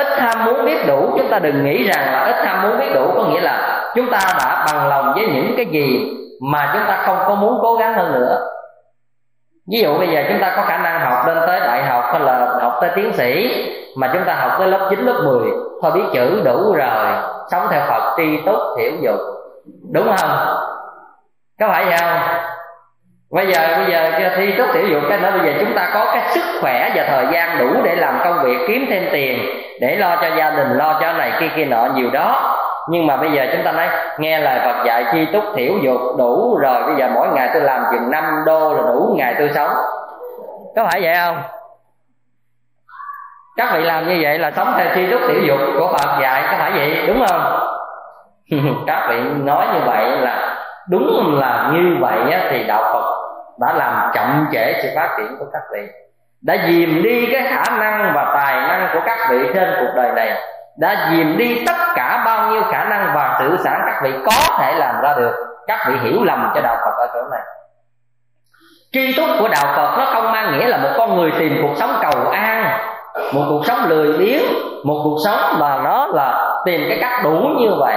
ít 0.01 0.19
ham 0.19 0.45
muốn 0.45 0.65
biết 0.65 0.87
đủ 0.87 1.15
chúng 1.19 1.29
ta 1.31 1.39
đừng 1.39 1.65
nghĩ 1.65 1.85
rằng 1.85 2.13
là 2.13 2.25
ít 2.25 2.47
ham 2.47 2.63
muốn 2.63 2.79
biết 2.79 2.91
đủ 2.95 3.11
có 3.17 3.25
nghĩa 3.25 3.41
là 3.41 3.83
chúng 3.95 4.11
ta 4.11 4.19
đã 4.39 4.67
bằng 4.67 4.89
lòng 4.89 5.13
với 5.15 5.27
những 5.27 5.55
cái 5.57 5.67
gì 5.67 6.17
mà 6.51 6.71
chúng 6.73 6.83
ta 6.89 7.03
không 7.07 7.19
có 7.27 7.35
muốn 7.35 7.59
cố 7.63 7.75
gắng 7.75 7.95
hơn 7.95 8.13
nữa. 8.13 8.39
Ví 9.73 9.81
dụ 9.83 9.99
bây 9.99 10.09
giờ 10.09 10.23
chúng 10.29 10.41
ta 10.41 10.53
có 10.57 10.63
khả 10.63 10.79
năng 10.79 11.01
học 11.01 11.27
lên 11.27 11.39
tới 11.47 11.61
đại 11.61 11.85
học 11.85 12.05
hay 12.13 12.21
là 12.21 12.59
học 12.61 12.73
tới 12.81 12.91
tiến 12.95 13.13
sĩ 13.13 13.65
mà 13.97 14.11
chúng 14.13 14.25
ta 14.25 14.35
học 14.35 14.53
tới 14.59 14.69
lớp 14.69 14.87
9, 14.91 15.01
lớp 15.01 15.23
10 15.25 15.51
thôi 15.83 15.93
biết 15.95 16.05
chữ 16.13 16.43
đủ 16.45 16.75
rồi 16.75 17.07
sống 17.51 17.67
theo 17.71 17.81
Phật 17.89 18.15
tri 18.17 18.41
túc 18.47 18.57
thiểu 18.79 18.91
dục. 19.01 19.21
Đúng 19.93 20.17
không? 20.17 20.31
Có 21.61 21.69
phải 21.69 21.85
vậy 21.85 21.99
không? 22.01 22.50
Bây 23.31 23.47
giờ 23.47 23.77
bây 23.77 23.91
giờ 23.93 24.31
thi 24.37 24.55
tốt 24.59 24.65
tiểu 24.75 24.87
dục 24.87 25.03
cái 25.09 25.19
nữa 25.19 25.31
bây 25.39 25.47
giờ 25.47 25.59
chúng 25.61 25.75
ta 25.75 25.91
có 25.95 26.11
cái 26.13 26.23
sức 26.29 26.45
khỏe 26.61 26.91
và 26.95 27.05
thời 27.09 27.27
gian 27.33 27.59
đủ 27.59 27.83
để 27.85 27.95
làm 27.95 28.21
công 28.25 28.45
việc, 28.45 28.59
kiếm 28.69 28.87
thêm 28.91 29.09
tiền, 29.13 29.39
để 29.81 29.97
lo 29.97 30.17
cho 30.17 30.29
gia 30.37 30.51
đình, 30.51 30.77
lo 30.77 30.99
cho 31.01 31.13
này 31.13 31.33
kia 31.41 31.49
kia 31.57 31.65
nọ, 31.65 31.87
nhiều 31.95 32.11
đó. 32.11 32.57
Nhưng 32.89 33.07
mà 33.07 33.17
bây 33.17 33.33
giờ 33.33 33.47
chúng 33.53 33.63
ta 33.65 33.73
nói, 33.73 33.89
nghe 34.19 34.39
lời 34.39 34.61
Phật 34.65 34.85
dạy 34.85 35.05
chi 35.13 35.27
túc 35.33 35.45
thiểu 35.55 35.73
dục 35.83 36.01
đủ 36.19 36.57
rồi, 36.57 36.83
bây 36.87 36.95
giờ 36.97 37.09
mỗi 37.15 37.29
ngày 37.29 37.51
tôi 37.53 37.63
làm 37.63 37.83
chừng 37.93 38.11
5 38.11 38.25
đô 38.47 38.75
là 38.75 38.83
đủ 38.83 39.15
ngày 39.19 39.35
tôi 39.39 39.51
sống. 39.55 39.71
Có 40.77 40.89
phải 40.91 41.01
vậy 41.03 41.15
không? 41.15 41.37
Các 43.57 43.73
vị 43.75 43.81
làm 43.81 44.09
như 44.09 44.19
vậy 44.23 44.39
là 44.39 44.51
sống 44.51 44.75
theo 44.77 44.87
chi 44.95 45.11
túc 45.11 45.21
tiểu 45.29 45.43
dục 45.43 45.59
của 45.79 45.89
Phật 45.93 46.21
dạy, 46.23 46.43
có 46.51 46.57
phải 46.59 46.71
vậy? 46.71 47.05
Đúng 47.07 47.25
không? 47.29 47.43
Các 48.87 49.07
vị 49.09 49.21
nói 49.45 49.67
như 49.75 49.81
vậy 49.87 50.19
là 50.21 50.57
đúng 50.89 51.39
là 51.41 51.71
như 51.75 51.97
vậy 52.01 52.19
thì 52.51 52.65
đạo 52.65 52.83
Phật 52.93 53.20
đã 53.61 53.73
làm 53.73 54.11
chậm 54.15 54.49
trễ 54.53 54.81
sự 54.83 54.89
phát 54.97 55.15
triển 55.19 55.37
của 55.39 55.47
các 55.53 55.63
vị. 55.73 55.89
Đã 56.43 56.57
dìm 56.67 57.03
đi 57.03 57.29
cái 57.33 57.43
khả 57.43 57.77
năng 57.79 58.13
và 58.15 58.33
tài 58.35 58.55
năng 58.69 58.89
của 58.93 59.01
các 59.07 59.19
vị 59.31 59.39
trên 59.55 59.75
cuộc 59.81 59.93
đời 59.95 60.13
này. 60.13 60.43
Đã 60.79 61.11
dìm 61.11 61.37
đi 61.37 61.65
tất 61.67 61.77
cả 61.95 62.23
bao 62.27 62.51
nhiêu 62.51 62.63
khả 62.71 62.85
năng 62.85 63.13
và 63.15 63.37
sự 63.39 63.57
sản 63.65 63.81
các 63.87 64.01
vị 64.03 64.13
có 64.27 64.59
thể 64.59 64.75
làm 64.75 65.01
ra 65.03 65.15
được. 65.17 65.35
Các 65.67 65.79
vị 65.89 65.95
hiểu 66.03 66.25
lầm 66.25 66.53
cho 66.55 66.61
đạo 66.61 66.77
Phật 66.77 66.97
ở 66.99 67.07
chỗ 67.15 67.21
này. 67.31 67.41
Tri 68.93 69.17
túc 69.17 69.29
của 69.39 69.49
đạo 69.49 69.73
Phật 69.77 69.99
nó 69.99 70.11
không 70.15 70.33
mang 70.33 70.59
nghĩa 70.59 70.67
là 70.67 70.77
một 70.77 70.91
con 70.99 71.17
người 71.17 71.33
tìm 71.39 71.59
cuộc 71.63 71.75
sống 71.77 71.91
cầu 72.03 72.31
an, 72.31 72.79
một 73.33 73.45
cuộc 73.49 73.67
sống 73.67 73.79
lười 73.89 74.19
biếng, 74.19 74.43
một 74.85 75.01
cuộc 75.05 75.17
sống 75.25 75.59
mà 75.59 75.79
nó 75.85 76.07
là 76.07 76.57
tìm 76.65 76.81
cái 76.89 76.99
cách 77.01 77.21
đủ 77.25 77.49
như 77.59 77.71
vậy. 77.79 77.97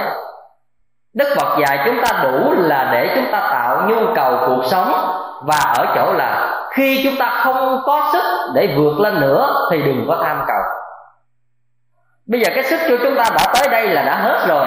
Đức 1.14 1.34
Phật 1.36 1.58
dạy 1.58 1.82
chúng 1.84 2.00
ta 2.04 2.22
đủ 2.22 2.54
là 2.56 2.88
để 2.92 3.12
chúng 3.14 3.32
ta 3.32 3.40
tạo 3.50 3.82
nhu 3.88 4.14
cầu 4.14 4.38
cuộc 4.46 4.64
sống 4.64 4.94
và 5.42 5.56
ở 5.56 5.86
chỗ 5.94 6.12
là 6.12 6.60
khi 6.70 7.00
chúng 7.04 7.16
ta 7.18 7.40
không 7.44 7.82
có 7.84 8.10
sức 8.12 8.52
để 8.54 8.74
vượt 8.76 9.00
lên 9.00 9.20
nữa 9.20 9.68
Thì 9.70 9.82
đừng 9.82 10.04
có 10.08 10.18
tham 10.24 10.44
cầu. 10.46 10.62
Bây 12.26 12.40
giờ 12.40 12.50
cái 12.54 12.64
sức 12.64 12.80
cho 12.88 12.96
chúng 13.02 13.16
ta 13.16 13.24
đã 13.30 13.52
tới 13.54 13.68
đây 13.68 13.88
là 13.88 14.02
đã 14.02 14.14
hết 14.14 14.46
rồi. 14.48 14.66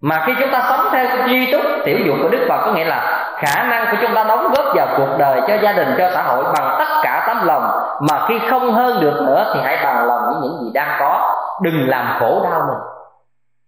Mà 0.00 0.22
khi 0.26 0.32
chúng 0.40 0.50
ta 0.50 0.62
sống 0.68 0.88
theo 0.92 1.06
duy 1.26 1.52
túc 1.52 1.62
tiểu 1.84 1.98
dụng 2.06 2.22
của 2.22 2.28
Đức 2.28 2.46
Phật 2.48 2.62
Có 2.66 2.72
nghĩa 2.72 2.84
là 2.84 3.26
khả 3.36 3.62
năng 3.62 3.86
của 3.90 3.96
chúng 4.00 4.14
ta 4.14 4.24
đóng 4.24 4.52
góp 4.52 4.64
vào 4.74 4.88
cuộc 4.96 5.18
đời 5.18 5.40
cho 5.48 5.54
gia 5.62 5.72
đình, 5.72 5.94
cho 5.98 6.10
xã 6.14 6.22
hội 6.22 6.44
Bằng 6.44 6.76
tất 6.78 7.00
cả 7.02 7.24
tấm 7.26 7.46
lòng. 7.46 7.70
Mà 8.00 8.26
khi 8.28 8.38
không 8.50 8.72
hơn 8.72 9.00
được 9.00 9.22
nữa 9.26 9.52
thì 9.54 9.60
hãy 9.64 9.78
bằng 9.84 10.06
lòng 10.06 10.22
với 10.26 10.34
những 10.42 10.58
gì 10.62 10.70
đang 10.74 10.96
có. 11.00 11.36
Đừng 11.62 11.88
làm 11.88 12.16
khổ 12.20 12.40
đau 12.44 12.60
mình. 12.68 12.78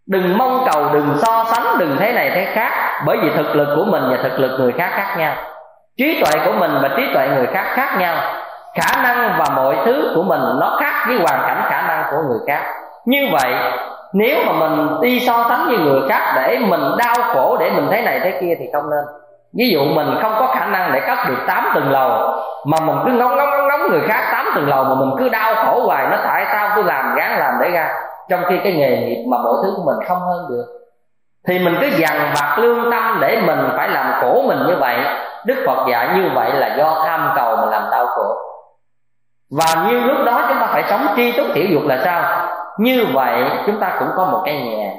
Đừng 0.06 0.38
mong 0.38 0.66
cầu 0.72 0.84
đừng 0.92 1.16
so 1.22 1.44
sánh 1.44 1.78
đừng 1.78 1.96
thế 1.98 2.12
này 2.12 2.30
thế 2.34 2.52
khác. 2.54 3.02
Bởi 3.06 3.16
vì 3.22 3.30
thực 3.36 3.56
lực 3.56 3.68
của 3.76 3.84
mình 3.84 4.02
và 4.10 4.16
thực 4.22 4.38
lực 4.40 4.60
người 4.60 4.72
khác 4.72 4.90
khác 4.92 5.14
nhau 5.18 5.34
trí 5.98 6.22
tuệ 6.24 6.44
của 6.44 6.52
mình 6.52 6.70
và 6.82 6.88
trí 6.96 7.02
tuệ 7.14 7.28
người 7.28 7.46
khác 7.46 7.64
khác 7.74 7.96
nhau. 7.98 8.16
Khả 8.74 9.02
năng 9.02 9.38
và 9.38 9.44
mọi 9.56 9.76
thứ 9.84 10.12
của 10.14 10.22
mình 10.22 10.40
nó 10.60 10.76
khác 10.80 11.04
với 11.08 11.16
hoàn 11.16 11.42
cảnh 11.46 11.62
khả 11.70 11.82
năng 11.82 12.04
của 12.10 12.22
người 12.28 12.38
khác. 12.46 12.62
Như 13.04 13.28
vậy, 13.32 13.54
nếu 14.12 14.36
mà 14.46 14.52
mình 14.52 15.00
đi 15.00 15.20
so 15.20 15.44
sánh 15.48 15.66
với 15.68 15.78
người 15.78 16.00
khác 16.08 16.32
để 16.36 16.58
mình 16.58 16.80
đau 16.98 17.34
khổ, 17.34 17.56
để 17.60 17.70
mình 17.70 17.88
thế 17.90 18.02
này 18.02 18.20
thế 18.20 18.38
kia 18.40 18.54
thì 18.58 18.64
không 18.72 18.90
nên. 18.90 19.04
Ví 19.58 19.68
dụ 19.72 19.84
mình 19.84 20.18
không 20.22 20.34
có 20.38 20.46
khả 20.46 20.66
năng 20.66 20.92
để 20.92 21.00
cất 21.00 21.18
được 21.28 21.38
8 21.46 21.64
tầng 21.74 21.90
lầu, 21.90 22.38
mà 22.66 22.76
mình 22.80 22.96
cứ 23.06 23.12
ngóng 23.12 23.36
ngóng 23.36 23.50
ngóng 23.50 23.68
ngóng 23.68 23.90
người 23.90 24.00
khác 24.08 24.28
8 24.32 24.46
tầng 24.54 24.68
lầu 24.68 24.84
mà 24.84 24.94
mình 24.94 25.10
cứ 25.18 25.28
đau 25.28 25.54
khổ 25.54 25.80
hoài, 25.86 26.06
nó 26.10 26.16
tại 26.24 26.46
sao 26.52 26.70
tôi 26.74 26.84
làm, 26.84 27.14
gán 27.16 27.38
làm 27.38 27.54
để 27.62 27.70
ra? 27.70 27.88
Trong 28.30 28.40
khi 28.48 28.58
cái 28.64 28.72
nghề 28.72 28.96
nghiệp 28.96 29.24
mà 29.30 29.36
mọi 29.44 29.54
thứ 29.62 29.72
của 29.76 29.82
mình 29.86 30.08
không 30.08 30.20
hơn 30.20 30.46
được. 30.50 30.64
Thì 31.48 31.58
mình 31.58 31.76
cứ 31.80 31.86
dằn 31.86 32.32
vặt 32.40 32.58
lương 32.58 32.90
tâm 32.90 33.18
để 33.20 33.42
mình 33.46 33.58
phải 33.76 33.88
làm 33.88 34.12
khổ 34.20 34.42
mình 34.48 34.58
như 34.66 34.76
vậy 34.80 34.96
đức 35.46 35.64
phật 35.66 35.88
dạy 35.90 36.08
như 36.16 36.30
vậy 36.34 36.52
là 36.52 36.76
do 36.76 37.02
tham 37.06 37.32
cầu 37.36 37.56
mà 37.56 37.64
làm 37.64 37.82
đau 37.90 38.06
khổ. 38.06 38.36
Và 39.50 39.86
như 39.88 40.00
lúc 40.00 40.16
đó 40.26 40.44
chúng 40.48 40.58
ta 40.60 40.66
phải 40.66 40.84
sống 40.90 41.06
tri 41.16 41.32
túc 41.32 41.46
thiểu 41.54 41.64
dục 41.64 41.82
là 41.86 42.00
sao? 42.04 42.48
Như 42.78 43.06
vậy 43.14 43.44
chúng 43.66 43.80
ta 43.80 43.96
cũng 43.98 44.08
có 44.16 44.24
một 44.24 44.42
cái 44.44 44.62
nhà 44.62 44.90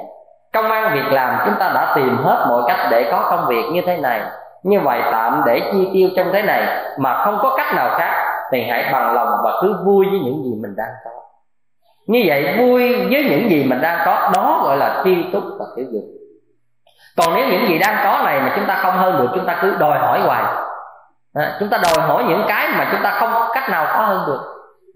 công 0.52 0.70
an 0.70 0.94
việc 0.94 1.12
làm 1.12 1.38
chúng 1.44 1.54
ta 1.58 1.70
đã 1.74 1.92
tìm 1.96 2.16
hết 2.16 2.46
mọi 2.48 2.62
cách 2.68 2.86
để 2.90 3.08
có 3.10 3.26
công 3.30 3.46
việc 3.48 3.64
như 3.72 3.80
thế 3.86 3.96
này. 3.96 4.22
Như 4.62 4.80
vậy 4.80 5.00
tạm 5.12 5.42
để 5.46 5.60
chi 5.72 5.90
tiêu 5.94 6.08
trong 6.16 6.26
thế 6.32 6.42
này 6.42 6.84
mà 6.98 7.24
không 7.24 7.38
có 7.42 7.54
cách 7.56 7.74
nào 7.74 7.90
khác 7.98 8.24
thì 8.52 8.64
hãy 8.70 8.90
bằng 8.92 9.14
lòng 9.14 9.28
và 9.44 9.58
cứ 9.62 9.76
vui 9.84 10.06
với 10.10 10.20
những 10.24 10.44
gì 10.44 10.50
mình 10.62 10.74
đang 10.76 10.90
có. 11.04 11.10
Như 12.06 12.22
vậy 12.26 12.56
vui 12.58 12.96
với 13.10 13.24
những 13.30 13.50
gì 13.50 13.64
mình 13.64 13.80
đang 13.80 13.98
có, 14.06 14.30
đó 14.34 14.62
gọi 14.64 14.76
là 14.76 15.02
tri 15.04 15.32
túc 15.32 15.42
và 15.58 15.64
tiểu 15.76 15.86
dục 15.92 16.02
còn 17.16 17.34
nếu 17.34 17.48
những 17.48 17.68
gì 17.68 17.78
đang 17.78 17.96
có 18.04 18.22
này 18.24 18.40
mà 18.40 18.52
chúng 18.56 18.66
ta 18.66 18.74
không 18.74 18.96
hơn 18.96 19.18
được 19.18 19.28
chúng 19.34 19.46
ta 19.46 19.56
cứ 19.62 19.76
đòi 19.78 19.98
hỏi 19.98 20.20
hoài. 20.20 20.44
À, 21.34 21.56
chúng 21.60 21.68
ta 21.68 21.78
đòi 21.82 22.08
hỏi 22.08 22.24
những 22.28 22.44
cái 22.48 22.68
mà 22.78 22.86
chúng 22.92 23.02
ta 23.02 23.10
không 23.10 23.30
có 23.32 23.50
cách 23.54 23.70
nào 23.70 23.86
có 23.92 24.04
hơn 24.04 24.24
được. 24.26 24.40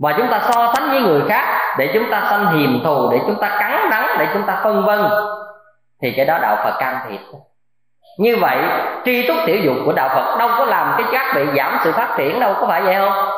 Và 0.00 0.12
chúng 0.16 0.28
ta 0.30 0.40
so 0.40 0.72
sánh 0.74 0.90
với 0.90 1.00
người 1.00 1.22
khác 1.28 1.74
để 1.78 1.90
chúng 1.94 2.10
ta 2.10 2.22
sanh 2.30 2.46
hiềm 2.46 2.84
thù 2.84 3.08
để 3.12 3.20
chúng 3.26 3.40
ta 3.40 3.48
cắn 3.60 3.90
đắng 3.90 4.16
để 4.18 4.26
chúng 4.32 4.42
ta 4.42 4.60
phân 4.62 4.86
vân 4.86 5.00
thì 6.02 6.14
cái 6.16 6.24
đó 6.24 6.38
đạo 6.42 6.56
phật 6.64 6.74
can 6.78 6.98
thiệp. 7.08 7.18
Như 8.18 8.36
vậy 8.40 8.58
tri 9.04 9.28
túc 9.28 9.36
tiểu 9.46 9.56
dục 9.56 9.76
của 9.84 9.92
đạo 9.92 10.08
phật 10.08 10.38
đâu 10.38 10.48
có 10.58 10.64
làm 10.64 10.94
cái 10.96 11.06
các 11.12 11.34
vị 11.34 11.46
giảm 11.56 11.78
sự 11.84 11.92
phát 11.92 12.08
triển 12.16 12.40
đâu 12.40 12.54
có 12.60 12.66
phải 12.66 12.82
vậy 12.82 12.94
không? 12.94 13.28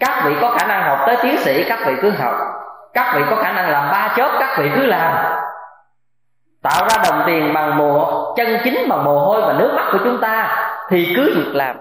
Các 0.00 0.22
vị 0.24 0.36
có 0.40 0.50
khả 0.50 0.66
năng 0.66 0.82
học 0.82 0.98
tới 1.06 1.16
tiến 1.22 1.36
sĩ 1.38 1.64
các 1.68 1.78
vị 1.86 1.94
cứ 2.02 2.10
học. 2.10 2.34
Các 2.94 3.12
vị 3.14 3.22
có 3.30 3.36
khả 3.36 3.52
năng 3.52 3.70
làm 3.70 3.90
ba 3.92 4.08
chớp 4.16 4.30
các 4.40 4.58
vị 4.58 4.70
cứ 4.76 4.86
làm 4.86 5.12
tạo 6.62 6.88
ra 6.88 7.02
đồng 7.04 7.22
tiền 7.26 7.54
bằng 7.54 7.78
mồ 7.78 8.24
chân 8.36 8.58
chính 8.64 8.88
bằng 8.88 9.04
mồ 9.04 9.18
hôi 9.18 9.40
và 9.40 9.52
nước 9.52 9.72
mắt 9.76 9.88
của 9.92 9.98
chúng 10.04 10.18
ta 10.20 10.56
thì 10.90 11.12
cứ 11.16 11.32
việc 11.36 11.54
làm. 11.54 11.76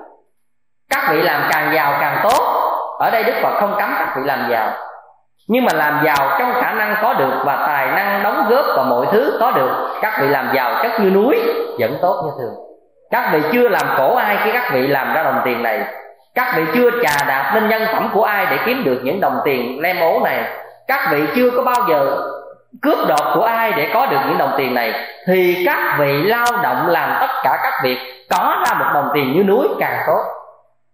Các 0.90 1.04
vị 1.12 1.22
làm 1.22 1.42
càng 1.52 1.74
giàu 1.74 1.94
càng 2.00 2.18
tốt. 2.24 2.64
Ở 3.00 3.12
đây 3.12 3.24
đức 3.24 3.34
phật 3.44 3.60
không 3.60 3.76
cấm 3.80 3.96
các 3.98 4.14
vị 4.16 4.22
làm 4.26 4.40
giàu. 4.50 4.72
Nhưng 5.48 5.66
mà 5.66 5.72
làm 5.74 6.02
giàu 6.06 6.36
trong 6.40 6.54
khả 6.62 6.74
năng 6.74 6.96
có 7.02 7.14
được 7.14 7.34
và 7.46 7.64
tài 7.68 7.88
năng 7.88 8.24
đóng 8.24 8.46
góp 8.50 8.66
vào 8.76 8.86
mọi 8.86 9.06
thứ 9.12 9.38
có 9.40 9.52
được, 9.52 10.00
các 10.02 10.18
vị 10.22 10.28
làm 10.28 10.50
giàu 10.54 10.84
chất 10.84 10.92
như 11.02 11.10
núi, 11.10 11.40
vẫn 11.80 11.98
tốt 12.02 12.22
như 12.26 12.32
thường. 12.40 12.54
Các 13.12 13.30
vị 13.34 13.42
chưa 13.52 13.70
làm 13.70 13.88
khổ 13.98 14.16
ai 14.16 14.38
khi 14.44 14.52
các 14.52 14.72
vị 14.74 14.88
làm 14.88 15.14
ra 15.14 15.24
đồng 15.24 15.42
tiền 15.46 15.64
này. 15.64 15.80
Các 16.36 16.54
vị 16.56 16.64
chưa 16.74 16.90
trà 17.04 17.26
đạp 17.28 17.52
lên 17.54 17.70
nhân 17.70 17.82
phẩm 17.94 18.10
của 18.14 18.24
ai 18.24 18.46
để 18.52 18.58
kiếm 18.66 18.84
được 18.86 19.00
những 19.04 19.20
đồng 19.20 19.40
tiền 19.46 19.82
lem 19.82 20.00
ố 20.00 20.20
này. 20.24 20.44
Các 20.88 21.08
vị 21.12 21.24
chưa 21.36 21.52
có 21.52 21.64
bao 21.64 21.76
giờ 21.90 22.18
cướp 22.82 23.08
đoạt 23.08 23.22
của 23.34 23.44
ai 23.44 23.72
để 23.78 23.90
có 23.94 24.06
được 24.06 24.18
những 24.28 24.38
đồng 24.38 24.52
tiền 24.58 24.74
này? 24.74 24.94
Thì 25.28 25.64
các 25.66 25.98
vị 26.00 26.24
lao 26.24 26.46
động 26.64 26.88
làm 26.88 27.18
tất 27.22 27.30
cả 27.44 27.60
các 27.64 27.74
việc, 27.84 27.98
có 28.30 28.64
ra 28.66 28.74
một 28.80 28.86
đồng 28.94 29.10
tiền 29.14 29.34
như 29.34 29.44
núi 29.44 29.68
càng 29.80 30.04
tốt. 30.08 30.22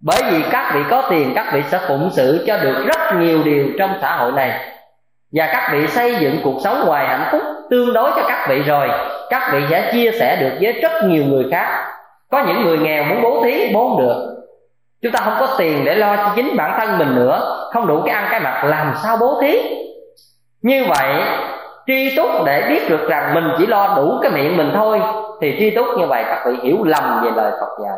Bởi 0.02 0.22
vì 0.32 0.44
các 0.52 0.72
vị 0.76 0.82
có 0.90 1.04
tiền, 1.10 1.32
các 1.36 1.54
vị 1.54 1.64
sẽ 1.72 1.80
phụng 1.88 2.10
sự 2.14 2.44
cho 2.48 2.58
được 2.58 2.86
rất 2.88 3.16
nhiều 3.16 3.44
điều 3.44 3.68
trong 3.80 3.98
xã 4.02 4.16
hội 4.16 4.32
này. 4.32 4.70
Và 5.34 5.50
các 5.54 5.70
vị 5.72 5.88
xây 5.88 6.16
dựng 6.16 6.40
cuộc 6.44 6.62
sống 6.64 6.86
ngoài 6.86 7.08
hạnh 7.08 7.28
phúc 7.32 7.41
tương 7.70 7.94
đối 7.94 8.12
cho 8.12 8.22
các 8.28 8.45
vị 8.50 8.62
rồi, 8.62 8.90
các 9.30 9.50
vị 9.54 9.60
sẽ 9.70 9.91
chia 9.94 10.12
sẻ 10.20 10.36
được 10.36 10.52
với 10.62 10.74
rất 10.74 10.91
nhiều 11.04 11.24
người 11.24 11.45
khác. 11.52 11.68
Có 12.32 12.44
những 12.48 12.64
người 12.64 12.78
nghèo 12.78 13.04
muốn 13.04 13.22
bố 13.22 13.41
thí, 13.44 13.72
bố 13.74 14.00
được. 14.00 14.30
Chúng 15.02 15.12
ta 15.12 15.20
không 15.20 15.36
có 15.40 15.56
tiền 15.58 15.86
để 15.86 15.95
lo 15.95 16.16
cho 16.16 16.32
chính 16.36 16.56
bản 16.56 16.80
thân 16.80 16.98
mình 16.98 17.16
nữa, 17.16 17.68
không 17.74 17.88
đủ 17.88 18.02
cái 18.06 18.16
ăn 18.16 18.28
cái 18.32 18.40
mặc, 18.40 18.64
làm 18.64 18.94
sao 19.04 19.18
bố 19.18 19.41
thí? 19.41 19.62
Như 20.62 20.86
vậy 20.90 21.24
tri 21.88 22.15
túc 22.15 22.30
để 22.45 22.65
biết 22.69 22.89
được 22.89 23.10
rằng 23.10 23.34
mình 23.34 23.51
chỉ 23.57 23.65
lo 23.65 23.93
đủ 23.95 24.19
cái 24.22 24.31
miệng 24.31 24.57
mình 24.57 24.72
thôi, 24.73 25.01
thì 25.41 25.55
tri 25.60 25.76
túc 25.76 25.85
như 25.97 26.05
vậy 26.05 26.23
các 26.27 26.43
vị 26.45 26.53
hiểu 26.64 26.77
lầm 26.84 27.23
về 27.23 27.31
lời 27.35 27.51
phật 27.51 27.84
dạy. 27.84 27.97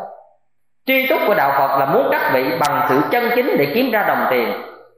Tri 0.86 1.06
túc 1.06 1.18
của 1.26 1.34
đạo 1.34 1.52
phật 1.58 1.78
là 1.78 1.86
muốn 1.86 2.08
các 2.10 2.30
vị 2.32 2.44
bằng 2.60 2.86
sự 2.88 3.00
chân 3.10 3.30
chính 3.34 3.56
để 3.58 3.72
kiếm 3.74 3.90
ra 3.90 4.04
đồng 4.08 4.26
tiền, 4.30 4.52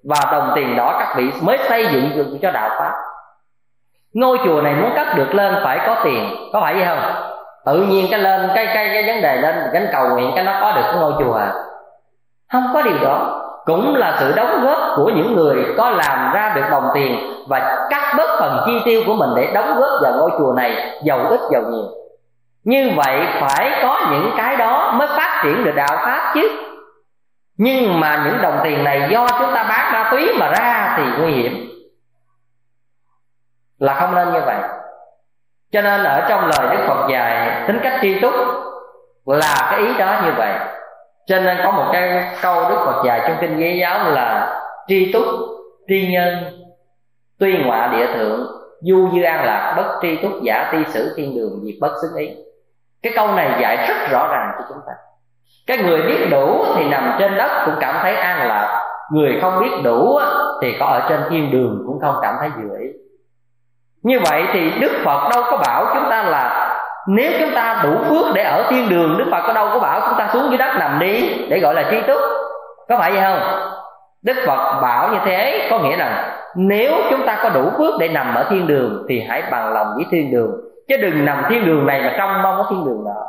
và 0.04 0.16
đồng 0.32 0.52
tiền 0.54 0.76
đó 0.76 0.96
các 0.98 1.14
vị 1.16 1.30
mới 1.42 1.58
xây 1.68 1.86
dựng 1.86 2.10
được 2.14 2.38
cho 2.42 2.50
đạo 2.50 2.70
pháp. 2.78 2.92
Ngôi 4.14 4.38
chùa 4.44 4.60
này 4.62 4.74
muốn 4.74 4.90
cất 4.96 5.16
được 5.16 5.34
lên 5.34 5.56
phải 5.64 5.80
có 5.86 5.96
tiền, 6.04 6.28
có 6.52 6.60
phải 6.60 6.74
vậy 6.74 6.86
không? 6.86 7.12
Tự 7.66 7.76
nhiên 7.76 8.06
cái 8.10 8.20
lên, 8.20 8.50
cái 8.54 8.66
cái 8.66 8.88
cái 8.92 9.02
vấn 9.06 9.22
đề 9.22 9.36
lên, 9.36 9.54
gánh 9.72 9.86
cầu 9.92 10.08
nguyện 10.08 10.32
cái 10.34 10.44
nó 10.44 10.52
có 10.60 10.72
được 10.72 10.82
cái 10.84 10.96
ngôi 11.00 11.12
chùa 11.18 11.34
à? 11.34 11.52
Không 12.52 12.64
có 12.74 12.82
điều 12.82 12.98
đó 13.02 13.44
cũng 13.68 13.96
là 13.96 14.16
sự 14.20 14.32
đóng 14.36 14.64
góp 14.64 14.78
của 14.96 15.10
những 15.14 15.34
người 15.36 15.74
có 15.76 15.90
làm 15.90 16.34
ra 16.34 16.52
được 16.56 16.62
đồng 16.70 16.90
tiền 16.94 17.18
và 17.48 17.86
cắt 17.90 18.14
bớt 18.16 18.38
phần 18.40 18.62
chi 18.66 18.72
tiêu 18.84 19.02
của 19.06 19.14
mình 19.14 19.30
để 19.36 19.50
đóng 19.54 19.80
góp 19.80 19.90
vào 20.02 20.12
ngôi 20.12 20.30
chùa 20.38 20.52
này, 20.52 21.00
giàu 21.02 21.18
ít 21.28 21.40
giàu 21.50 21.62
nhiều. 21.62 21.84
Như 22.64 22.90
vậy 22.96 23.26
phải 23.40 23.80
có 23.82 24.00
những 24.10 24.30
cái 24.36 24.56
đó 24.56 24.92
mới 24.92 25.08
phát 25.08 25.40
triển 25.44 25.64
được 25.64 25.72
đạo 25.76 25.96
pháp 25.96 26.32
chứ. 26.34 26.50
Nhưng 27.56 28.00
mà 28.00 28.24
những 28.24 28.42
đồng 28.42 28.60
tiền 28.64 28.84
này 28.84 29.08
do 29.10 29.26
chúng 29.38 29.54
ta 29.54 29.66
bán 29.68 29.92
ma 29.92 30.08
túy 30.10 30.32
mà 30.38 30.48
ra 30.48 30.94
thì 30.96 31.02
nguy 31.18 31.32
hiểm. 31.32 31.68
Là 33.78 33.94
không 33.94 34.14
nên 34.14 34.32
như 34.32 34.40
vậy. 34.46 34.56
Cho 35.72 35.82
nên 35.82 36.04
ở 36.04 36.26
trong 36.28 36.46
lời 36.46 36.76
đức 36.76 36.84
phật 36.88 37.08
dạy 37.10 37.62
tính 37.66 37.80
cách 37.82 37.98
tri 38.02 38.20
túc 38.20 38.34
là 39.26 39.68
cái 39.70 39.80
ý 39.80 39.98
đó 39.98 40.20
như 40.24 40.32
vậy 40.36 40.52
cho 41.28 41.40
nên 41.40 41.58
có 41.64 41.70
một 41.70 41.90
cái 41.92 42.24
câu 42.42 42.70
đức 42.70 42.76
phật 42.84 43.02
dạy 43.04 43.20
trong 43.28 43.36
kinh 43.40 43.60
giấy 43.60 43.78
giáo 43.78 44.10
là 44.10 44.60
tri 44.86 45.12
túc, 45.12 45.24
tri 45.88 46.12
nhân, 46.12 46.34
tuy 47.38 47.64
ngọa 47.64 47.86
địa 47.86 48.06
thượng, 48.14 48.46
du 48.80 49.08
dư 49.14 49.22
an 49.22 49.44
lạc, 49.44 49.74
bất 49.76 49.98
tri 50.02 50.16
túc, 50.16 50.32
giả 50.42 50.68
ti 50.72 50.78
sử 50.88 51.14
thiên 51.16 51.36
đường, 51.36 51.60
diệt 51.64 51.74
bất 51.80 51.92
xứng 52.02 52.18
ý. 52.18 52.28
Cái 53.02 53.12
câu 53.16 53.32
này 53.32 53.58
dạy 53.60 53.76
rất 53.88 54.10
rõ 54.10 54.28
ràng 54.32 54.50
cho 54.58 54.64
chúng 54.68 54.78
ta. 54.86 54.92
Cái 55.66 55.78
người 55.78 56.02
biết 56.02 56.28
đủ 56.30 56.64
thì 56.76 56.88
nằm 56.88 57.16
trên 57.18 57.36
đất 57.36 57.62
cũng 57.66 57.74
cảm 57.80 57.94
thấy 58.02 58.14
an 58.14 58.48
lạc. 58.48 58.84
Người 59.12 59.38
không 59.42 59.60
biết 59.60 59.70
đủ 59.84 60.18
thì 60.62 60.76
có 60.80 60.86
ở 60.86 61.06
trên 61.08 61.20
thiên 61.30 61.50
đường 61.50 61.82
cũng 61.86 62.00
không 62.00 62.14
cảm 62.22 62.34
thấy 62.40 62.48
vừa 62.48 62.78
ý. 62.78 62.86
Như 64.02 64.20
vậy 64.30 64.44
thì 64.52 64.70
đức 64.80 64.92
phật 65.04 65.28
đâu 65.30 65.42
có 65.50 65.56
bảo 65.56 65.86
chúng 65.94 66.10
ta 66.10 66.22
là 66.22 66.67
nếu 67.10 67.32
chúng 67.40 67.54
ta 67.54 67.80
đủ 67.82 67.96
phước 68.08 68.34
để 68.34 68.42
ở 68.42 68.66
thiên 68.70 68.88
đường, 68.88 69.18
đức 69.18 69.24
phật 69.30 69.42
có 69.46 69.52
đâu 69.52 69.68
có 69.72 69.80
bảo 69.80 70.00
chúng 70.08 70.18
ta 70.18 70.28
xuống 70.32 70.48
dưới 70.48 70.58
đất 70.58 70.76
nằm 70.78 70.98
đi, 70.98 71.46
để 71.48 71.60
gọi 71.60 71.74
là 71.74 71.84
tri 71.90 72.00
túc. 72.00 72.18
Có 72.88 72.98
phải 72.98 73.12
vậy 73.12 73.20
không? 73.22 73.70
Đức 74.22 74.36
phật 74.46 74.80
bảo 74.82 75.12
như 75.12 75.18
thế, 75.24 75.68
có 75.70 75.78
nghĩa 75.78 75.96
là 75.96 76.38
nếu 76.54 76.92
chúng 77.10 77.26
ta 77.26 77.38
có 77.42 77.48
đủ 77.48 77.70
phước 77.78 77.94
để 78.00 78.08
nằm 78.08 78.34
ở 78.34 78.44
thiên 78.50 78.66
đường, 78.66 79.06
thì 79.08 79.24
hãy 79.28 79.42
bằng 79.50 79.72
lòng 79.72 79.86
với 79.96 80.04
thiên 80.10 80.32
đường. 80.32 80.50
Chứ 80.88 80.96
đừng 80.96 81.24
nằm 81.24 81.44
thiên 81.48 81.66
đường 81.66 81.86
này 81.86 82.02
mà 82.02 82.14
trong 82.18 82.42
mong 82.42 82.56
có 82.56 82.66
thiên 82.70 82.84
đường 82.84 83.04
nọ. 83.04 83.20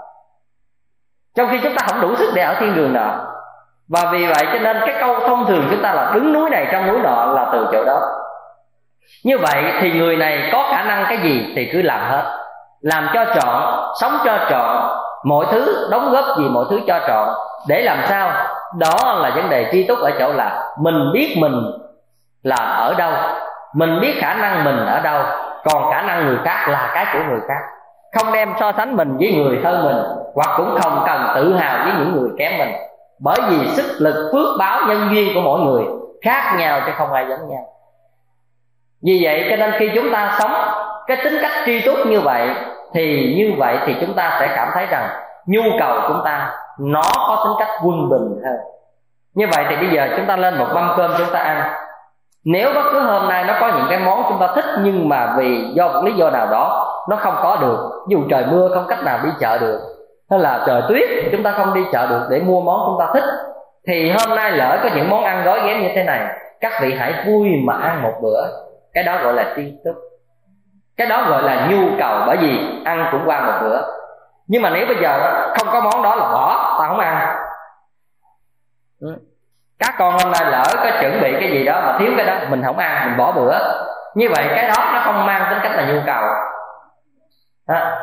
trong 1.36 1.50
khi 1.52 1.60
chúng 1.64 1.76
ta 1.76 1.86
không 1.88 2.02
đủ 2.02 2.16
sức 2.16 2.32
để 2.36 2.42
ở 2.42 2.56
thiên 2.60 2.76
đường 2.76 2.94
nọ. 2.94 3.26
Và 3.88 4.10
vì 4.12 4.26
vậy 4.26 4.48
cho 4.54 4.60
nên 4.60 4.78
cái 4.80 4.96
câu 5.00 5.20
thông 5.20 5.46
thường 5.46 5.68
chúng 5.72 5.82
ta 5.82 5.94
là 5.94 6.12
đứng 6.14 6.34
núi 6.34 6.50
này 6.50 6.68
trong 6.72 6.88
núi 6.88 7.00
nọ 7.04 7.26
là 7.36 7.50
từ 7.52 7.68
chỗ 7.72 7.86
đó. 7.86 8.02
Như 9.24 9.38
vậy 9.38 9.64
thì 9.82 9.92
người 9.92 10.18
này 10.18 10.50
có 10.54 10.68
khả 10.72 10.84
năng 10.84 11.06
cái 11.08 11.18
gì 11.18 11.54
thì 11.56 11.70
cứ 11.74 11.82
làm 11.82 12.02
hết 12.10 12.40
làm 12.82 13.10
cho 13.14 13.26
trọn, 13.26 13.64
sống 14.02 14.18
cho 14.26 14.38
trọn, 14.50 15.00
mọi 15.24 15.46
thứ, 15.52 15.88
đóng 15.92 16.12
góp 16.12 16.38
gì 16.38 16.50
mọi 16.50 16.66
thứ 16.70 16.80
cho 16.88 17.00
trọn. 17.08 17.30
Để 17.68 17.82
làm 17.82 17.98
sao? 18.10 18.32
Đó 18.78 19.20
là 19.22 19.32
vấn 19.36 19.50
đề 19.50 19.70
tri 19.72 19.88
túc 19.88 20.00
ở 20.00 20.12
chỗ 20.20 20.34
là 20.34 20.74
mình 20.80 21.12
biết 21.14 21.36
mình 21.38 21.72
là 22.44 22.56
ở 22.56 22.94
đâu, 22.98 23.12
mình 23.74 24.00
biết 24.02 24.14
khả 24.20 24.34
năng 24.34 24.64
mình 24.64 24.86
ở 24.86 25.00
đâu, 25.00 25.24
còn 25.64 25.92
khả 25.92 26.02
năng 26.02 26.26
người 26.26 26.38
khác 26.46 26.68
là 26.70 26.92
cái 26.94 27.06
của 27.14 27.20
người 27.30 27.40
khác. 27.48 27.60
Không 28.18 28.34
đem 28.34 28.54
so 28.60 28.72
sánh 28.78 28.96
mình 28.96 29.18
với 29.18 29.34
người 29.34 29.60
hơn 29.64 29.84
mình, 29.84 29.98
hoặc 30.36 30.58
cũng 30.58 30.78
không 30.82 31.04
cần 31.08 31.28
tự 31.36 31.54
hào 31.54 31.86
với 31.86 31.94
những 31.98 32.16
người 32.16 32.30
kém 32.38 32.58
mình. 32.58 32.72
Bởi 33.20 33.38
vì 33.50 33.68
sức 33.68 33.96
lực 34.00 34.30
phước 34.34 34.58
báo 34.60 34.82
nhân 34.88 35.10
duyên 35.12 35.34
của 35.36 35.42
mỗi 35.42 35.60
người 35.60 35.84
khác 36.22 36.56
nhau 36.58 36.82
chứ 36.86 36.92
không 36.98 37.14
ai 37.14 37.26
giống 37.30 37.50
nhau. 37.50 37.66
Vì 39.04 39.20
vậy 39.24 39.48
cho 39.50 39.56
nên 39.56 39.72
khi 39.80 39.92
chúng 39.96 40.12
ta 40.12 40.38
sống 40.40 40.52
cái 41.10 41.18
tính 41.24 41.38
cách 41.42 41.52
tri 41.66 41.82
túc 41.82 41.98
như 42.06 42.22
vậy, 42.22 42.50
thì 42.94 43.36
như 43.38 43.54
vậy 43.58 43.78
thì 43.86 43.96
chúng 44.02 44.14
ta 44.14 44.38
sẽ 44.40 44.54
cảm 44.56 44.68
thấy 44.74 44.86
rằng 44.86 45.10
nhu 45.46 45.62
cầu 45.80 46.00
chúng 46.08 46.22
ta 46.26 46.52
nó 46.80 47.02
có 47.16 47.44
tính 47.46 47.54
cách 47.60 47.76
quân 47.84 48.10
bình 48.10 48.42
hơn. 48.46 48.58
Như 49.36 49.48
vậy 49.56 49.66
thì 49.70 49.76
bây 49.76 49.90
giờ 49.90 50.08
chúng 50.18 50.26
ta 50.26 50.36
lên 50.36 50.58
một 50.58 50.68
mâm 50.74 50.92
cơm 50.98 51.12
chúng 51.18 51.34
ta 51.34 51.40
ăn. 51.40 51.74
Nếu 52.46 52.74
bất 52.74 52.84
cứ 52.92 53.00
hôm 53.00 53.30
nay 53.30 53.44
nó 53.48 53.54
có 53.60 53.68
những 53.68 53.88
cái 53.90 54.00
món 54.00 54.24
chúng 54.30 54.40
ta 54.40 54.48
thích 54.56 54.66
nhưng 54.84 55.10
mà 55.10 55.34
vì 55.38 55.72
do 55.74 55.88
một 55.88 56.02
lý 56.04 56.12
do 56.12 56.30
nào 56.30 56.48
đó 56.52 56.86
nó 57.10 57.16
không 57.16 57.36
có 57.44 57.58
được, 57.62 57.78
dù 58.10 58.20
trời 58.30 58.46
mưa 58.52 58.70
không 58.74 58.86
cách 58.88 59.04
nào 59.04 59.20
đi 59.24 59.30
chợ 59.40 59.58
được, 59.58 59.80
hay 60.30 60.40
là 60.40 60.64
trời 60.68 60.82
tuyết 60.90 61.10
chúng 61.32 61.44
ta 61.44 61.52
không 61.52 61.74
đi 61.74 61.82
chợ 61.92 62.08
được 62.08 62.28
để 62.30 62.40
mua 62.40 62.62
món 62.62 62.80
chúng 62.86 63.00
ta 63.00 63.14
thích, 63.14 63.24
thì 63.88 64.12
hôm 64.12 64.36
nay 64.36 64.52
lỡ 64.52 64.80
có 64.84 64.90
những 64.96 65.10
món 65.10 65.24
ăn 65.24 65.44
gói 65.46 65.62
ghém 65.66 65.82
như 65.82 65.90
thế 65.96 66.04
này, 66.04 66.36
các 66.62 66.72
vị 66.82 66.96
hãy 67.00 67.14
vui 67.28 67.50
mà 67.64 67.74
ăn 67.74 68.02
một 68.02 68.14
bữa. 68.22 68.46
Cái 68.94 69.04
đó 69.04 69.18
gọi 69.24 69.34
là 69.34 69.54
tri 69.56 69.74
túc 69.86 69.96
cái 71.00 71.08
đó 71.08 71.24
gọi 71.30 71.44
là 71.44 71.68
nhu 71.70 71.88
cầu 72.00 72.20
bởi 72.28 72.38
vì 72.38 72.82
ăn 72.86 73.10
cũng 73.12 73.22
qua 73.26 73.42
một 73.42 73.54
bữa. 73.62 73.82
Nhưng 74.48 74.62
mà 74.62 74.70
nếu 74.70 74.86
bây 74.88 74.96
giờ 74.96 75.20
không 75.58 75.68
có 75.74 75.82
món 75.82 76.04
đó 76.04 76.16
là 76.16 76.24
bỏ 76.24 76.78
ta 76.80 76.88
không 76.88 77.00
ăn. 77.00 77.36
Ừ. 79.02 79.08
Các 79.80 79.96
con 79.98 80.14
hôm 80.20 80.32
nay 80.32 80.52
lỡ 80.52 80.64
có 80.76 80.92
chuẩn 81.02 81.22
bị 81.22 81.34
cái 81.40 81.50
gì 81.52 81.66
đó 81.66 81.82
mà 81.86 81.98
thiếu 82.00 82.12
cái 82.18 82.26
đó 82.26 82.34
mình 82.50 82.64
không 82.66 82.78
ăn 82.78 83.08
mình 83.08 83.18
bỏ 83.18 83.32
bữa. 83.32 83.58
Như 84.16 84.30
vậy 84.36 84.46
cái 84.56 84.68
đó 84.68 84.92
nó 84.94 85.00
không 85.06 85.26
mang 85.26 85.48
tính 85.50 85.60
cách 85.64 85.72
là 85.76 85.84
nhu 85.84 86.00
cầu. 86.06 86.24
À, 87.68 87.98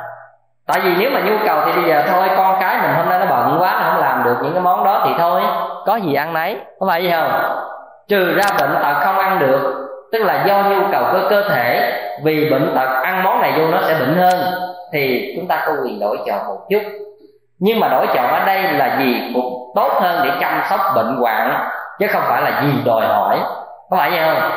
tại 0.66 0.80
vì 0.80 0.96
nếu 0.98 1.10
mà 1.10 1.20
nhu 1.20 1.36
cầu 1.46 1.60
thì 1.64 1.72
bây 1.72 1.84
giờ 1.84 2.02
thôi 2.10 2.28
con 2.36 2.56
cái 2.60 2.78
mình 2.82 2.94
hôm 2.94 3.08
nay 3.08 3.18
nó 3.18 3.26
bận 3.26 3.56
quá 3.60 3.80
nó 3.80 3.90
không 3.90 4.00
làm 4.00 4.24
được 4.24 4.36
những 4.42 4.52
cái 4.52 4.62
món 4.62 4.84
đó 4.84 5.02
thì 5.04 5.14
thôi. 5.18 5.42
Có 5.86 5.96
gì 5.96 6.14
ăn 6.14 6.34
nấy 6.34 6.60
có 6.80 6.86
phải 6.88 7.02
vậy 7.02 7.20
không? 7.20 7.56
Trừ 8.08 8.34
ra 8.34 8.44
bệnh 8.60 8.74
tật 8.82 9.04
không 9.04 9.18
ăn 9.18 9.38
được 9.38 9.86
tức 10.12 10.18
là 10.18 10.44
do 10.44 10.62
nhu 10.62 10.80
cầu 10.92 11.04
của 11.12 11.28
cơ 11.30 11.48
thể 11.48 12.02
vì 12.22 12.50
bệnh 12.50 12.72
tật, 12.74 12.88
ăn 13.02 13.22
món 13.22 13.40
này 13.40 13.52
vô 13.58 13.66
nó 13.66 13.78
sẽ 13.88 13.94
bệnh 13.94 14.16
hơn. 14.18 14.52
Thì 14.92 15.32
chúng 15.36 15.48
ta 15.48 15.62
có 15.66 15.72
quyền 15.84 16.00
đổi 16.00 16.18
chọn 16.26 16.46
một 16.46 16.66
chút. 16.70 16.82
Nhưng 17.58 17.80
mà 17.80 17.88
đổi 17.88 18.06
chọn 18.14 18.30
ở 18.30 18.44
đây 18.46 18.62
là 18.62 18.98
gì 18.98 19.30
cũng 19.34 19.72
tốt 19.74 19.92
hơn 20.00 20.20
để 20.24 20.30
chăm 20.40 20.62
sóc 20.70 20.80
bệnh 20.94 21.16
hoạn, 21.16 21.68
chứ 21.98 22.06
không 22.06 22.22
phải 22.28 22.42
là 22.42 22.62
gì 22.62 22.72
đòi 22.84 23.06
hỏi. 23.06 23.38
Có 23.90 23.96
phải 23.96 24.10
vậy 24.10 24.20
không? 24.24 24.50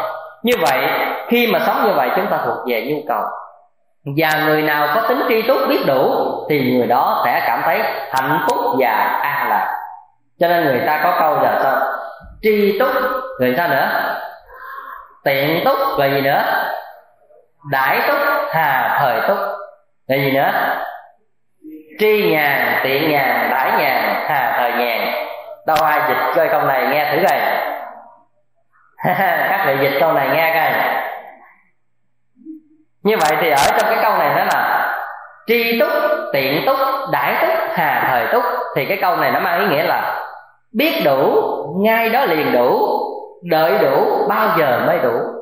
Như 0.44 0.54
vậy, 0.62 0.88
khi 1.28 1.48
mà 1.48 1.60
sống 1.60 1.84
như 1.86 1.94
vậy, 1.96 2.10
chúng 2.16 2.28
ta 2.28 2.38
thuộc 2.46 2.58
về 2.68 2.88
nhu 2.90 2.98
cầu. 3.08 3.24
Và 4.18 4.46
người 4.46 4.62
nào 4.62 4.88
có 4.96 5.02
tính 5.02 5.22
tri 5.30 5.42
túc 5.42 5.58
biết 5.70 5.80
đủ, 5.88 6.12
thì 6.50 6.78
người 6.78 6.88
đó 6.88 7.22
sẽ 7.26 7.44
cảm 7.48 7.62
thấy 7.66 7.82
hạnh 8.12 8.46
phúc 8.48 8.60
và 8.80 9.20
an 9.22 9.50
lạc. 9.50 9.76
Cho 10.40 10.48
nên 10.48 10.66
người 10.66 10.82
ta 10.88 11.00
có 11.04 11.18
câu 11.20 11.36
là 11.36 11.60
sao? 11.64 11.82
Tri 12.42 12.80
túc 12.80 12.90
người 13.40 13.56
ta 13.58 13.68
nữa? 13.68 13.90
Tiện 15.24 15.66
túc 15.66 15.78
rồi 15.98 16.12
gì 16.12 16.22
nữa? 16.22 16.44
Đại 17.72 18.02
túc, 18.08 18.18
hà 18.52 18.98
thời 19.00 19.22
túc. 19.28 19.38
Là 20.08 20.16
gì 20.16 20.32
nữa? 20.32 20.52
Tri 22.00 22.32
nhàn 22.32 22.80
tiện 22.84 23.12
nhàn 23.12 23.50
đãi 23.52 23.72
nhàn 23.72 24.24
hà 24.28 24.56
thời 24.58 24.72
nhàn 24.72 25.14
đâu 25.68 25.78
ai 25.84 26.02
dịch 26.10 26.36
coi 26.36 26.48
câu 26.50 26.62
này 26.62 26.88
nghe 26.92 27.12
thử 27.12 27.28
coi. 27.30 27.40
Các 29.50 29.64
vị 29.68 29.76
dịch 29.82 29.98
câu 30.00 30.14
này 30.14 30.30
nghe 30.36 30.54
coi. 30.54 30.72
Như 33.04 33.18
vậy 33.18 33.38
thì 33.42 33.50
ở 33.50 33.66
trong 33.78 33.90
cái 33.94 34.00
câu 34.04 34.18
này 34.18 34.30
nó 34.36 34.46
là 34.46 34.94
tri 35.48 35.80
túc, 35.80 35.90
tiện 36.34 36.64
túc, 36.66 36.78
đại 37.12 37.36
túc, 37.42 37.56
hà 37.74 38.08
thời 38.10 38.28
túc. 38.28 38.44
Thì 38.76 38.86
cái 38.86 38.98
câu 39.02 39.16
này 39.16 39.32
nó 39.32 39.40
mang 39.40 39.60
ý 39.60 39.66
nghĩa 39.68 39.84
là 39.84 40.26
biết 40.74 41.02
đủ, 41.06 41.44
ngay 41.80 42.10
đó 42.10 42.26
liền 42.26 42.52
đủ, 42.52 43.00
đợi 43.44 43.78
đủ, 43.82 44.26
bao 44.30 44.58
giờ 44.58 44.84
mới 44.88 45.00
đủ 45.00 45.39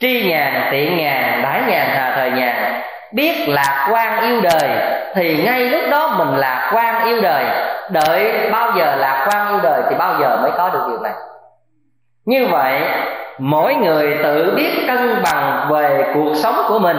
tri 0.00 0.30
nhàn 0.30 0.68
tiện 0.70 0.96
nhàn 0.96 1.42
đãi 1.42 1.62
nhàn 1.66 1.88
hà 1.88 2.12
thời 2.16 2.30
nhàn 2.30 2.82
biết 3.12 3.48
lạc 3.48 3.88
quan 3.92 4.22
yêu 4.22 4.40
đời, 4.40 4.70
thì 5.14 5.42
ngay 5.44 5.60
lúc 5.60 5.82
đó 5.90 6.14
mình 6.18 6.36
lạc 6.36 6.70
quan 6.74 7.04
yêu 7.04 7.20
đời. 7.22 7.44
Đợi 7.90 8.50
bao 8.52 8.72
giờ 8.76 8.96
lạc 8.96 9.28
quan 9.30 9.48
yêu 9.48 9.58
đời 9.62 9.82
thì 9.88 9.96
bao 9.98 10.14
giờ 10.20 10.38
mới 10.42 10.50
có 10.56 10.68
được 10.68 10.84
điều 10.88 10.98
này. 11.00 11.12
Như 12.26 12.46
vậy, 12.50 12.80
mỗi 13.38 13.74
người 13.74 14.18
tự 14.22 14.52
biết 14.56 14.84
cân 14.86 15.22
bằng 15.22 15.68
về 15.70 16.04
cuộc 16.14 16.34
sống 16.34 16.54
của 16.68 16.78
mình. 16.78 16.98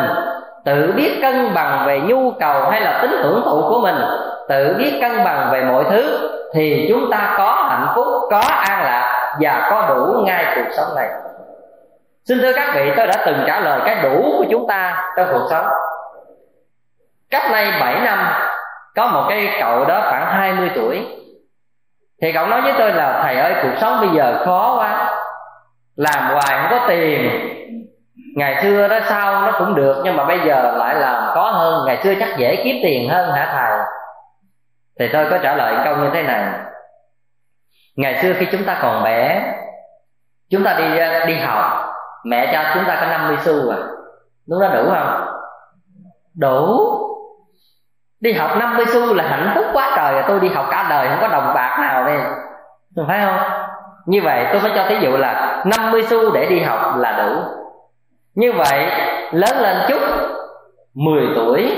Tự 0.66 0.94
biết 0.96 1.20
cân 1.22 1.54
bằng 1.54 1.84
về 1.88 2.00
nhu 2.00 2.32
cầu 2.32 2.70
hay 2.70 2.82
là 2.82 3.00
tính 3.02 3.22
hưởng 3.24 3.42
thụ 3.46 3.62
của 3.70 3.80
mình. 3.84 3.96
Tự 4.50 4.76
biết 4.78 4.98
cân 5.02 5.24
bằng 5.24 5.50
về 5.52 5.64
mọi 5.64 5.84
thứ, 5.90 6.30
thì 6.54 6.86
chúng 6.90 7.12
ta 7.12 7.36
có 7.38 7.68
hạnh 7.70 7.88
phúc, 7.96 8.08
có 8.32 8.42
an 8.56 8.84
lạc 8.84 9.36
và 9.40 9.68
có 9.72 9.86
đủ 9.90 10.22
ngay 10.26 10.46
cuộc 10.56 10.72
sống 10.78 10.96
này 10.96 11.08
xin 12.30 12.42
thưa 12.42 12.54
các 12.54 12.72
vị, 12.76 12.92
tôi 12.98 13.08
đã 13.08 13.24
từng 13.26 13.44
trả 13.48 13.60
lời 13.60 13.82
cái 13.86 14.04
đủ 14.04 14.36
của 14.38 14.46
chúng 14.52 14.68
ta 14.68 15.12
trong 15.18 15.28
cuộc 15.32 15.48
sống. 15.50 15.66
Cách 17.30 17.52
nay 17.52 17.72
7 17.82 18.00
năm, 18.00 18.34
có 18.96 19.08
một 19.08 19.26
cái 19.30 19.58
cậu 19.60 19.86
đó 19.86 20.02
khoảng 20.10 20.26
20 20.26 20.72
tuổi. 20.76 21.08
Thì 22.22 22.32
cậu 22.32 22.48
nói 22.48 22.62
với 22.62 22.74
tôi 22.78 22.92
là, 22.92 23.20
thầy 23.24 23.36
ơi, 23.36 23.54
cuộc 23.62 23.78
sống 23.82 24.02
bây 24.02 24.10
giờ 24.16 24.42
khó 24.46 24.76
quá, 24.78 25.20
làm 25.96 26.34
hoài 26.34 26.60
không 26.62 26.80
có 26.80 26.86
tiền. 26.88 27.30
Ngày 28.36 28.64
xưa 28.64 28.88
đó 28.88 29.00
sao 29.10 29.42
nó 29.42 29.52
cũng 29.60 29.76
được, 29.76 30.02
nhưng 30.04 30.16
mà 30.16 30.26
bây 30.26 30.40
giờ 30.40 30.74
lại 30.78 30.96
làm 30.96 31.24
khó 31.34 31.52
hơn. 31.52 31.86
Ngày 31.86 31.98
xưa 32.04 32.14
chắc 32.20 32.38
dễ 32.38 32.62
kiếm 32.64 32.76
tiền 32.84 33.10
hơn 33.10 33.32
hả 33.32 33.50
thầy? 33.54 33.80
Thì 35.00 35.14
tôi 35.14 35.28
có 35.30 35.38
trả 35.38 35.56
lời 35.56 35.76
câu 35.86 35.98
như 35.98 36.10
thế 36.14 36.24
này. 36.24 36.46
Ngày 37.96 38.22
xưa 38.22 38.34
khi 38.38 38.48
chúng 38.52 38.64
ta 38.64 38.80
còn 38.82 39.04
bé, 39.04 39.42
chúng 40.50 40.64
ta 40.64 40.74
đi 40.74 40.86
đi 41.28 41.40
học 41.40 41.89
mẹ 42.24 42.50
cho 42.54 42.72
chúng 42.74 42.84
ta 42.88 42.98
có 43.02 43.08
50 43.08 43.38
xu 43.42 43.70
à. 43.70 43.78
Lúc 44.46 44.62
đó, 44.62 44.68
đủ 44.68 44.90
không? 44.90 45.28
Đủ. 46.36 46.90
Đi 48.20 48.34
học 48.34 48.52
50 48.58 48.86
xu 48.86 49.14
là 49.14 49.28
hạnh 49.28 49.52
phúc 49.56 49.66
quá 49.74 49.94
trời 49.96 50.16
à. 50.16 50.26
tôi 50.28 50.40
đi 50.40 50.50
học 50.50 50.66
cả 50.72 50.88
đời 50.90 51.08
không 51.08 51.18
có 51.22 51.28
đồng 51.28 51.54
bạc 51.54 51.78
nào 51.82 52.06
đây. 52.06 52.20
Phải 53.08 53.26
không? 53.26 53.40
Như 54.06 54.22
vậy 54.24 54.46
tôi 54.52 54.62
mới 54.62 54.72
cho 54.76 54.86
thí 54.90 54.96
dụ 55.02 55.18
là 55.18 55.64
50 55.66 56.04
xu 56.10 56.32
để 56.32 56.46
đi 56.46 56.60
học 56.60 56.98
là 56.98 57.12
đủ. 57.12 57.42
Như 58.36 58.52
vậy, 58.52 58.92
lớn 59.32 59.60
lên 59.60 59.78
chút 59.88 60.02
10 60.94 61.28
tuổi, 61.36 61.72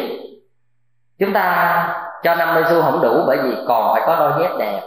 chúng 1.19 1.33
ta 1.33 1.87
cho 2.23 2.35
50 2.35 2.63
xu 2.69 2.81
không 2.81 3.01
đủ 3.01 3.23
bởi 3.27 3.37
vì 3.43 3.57
còn 3.67 3.93
phải 3.93 4.03
có 4.05 4.15
đôi 4.15 4.31
dép 4.39 4.51
đẹp. 4.59 4.81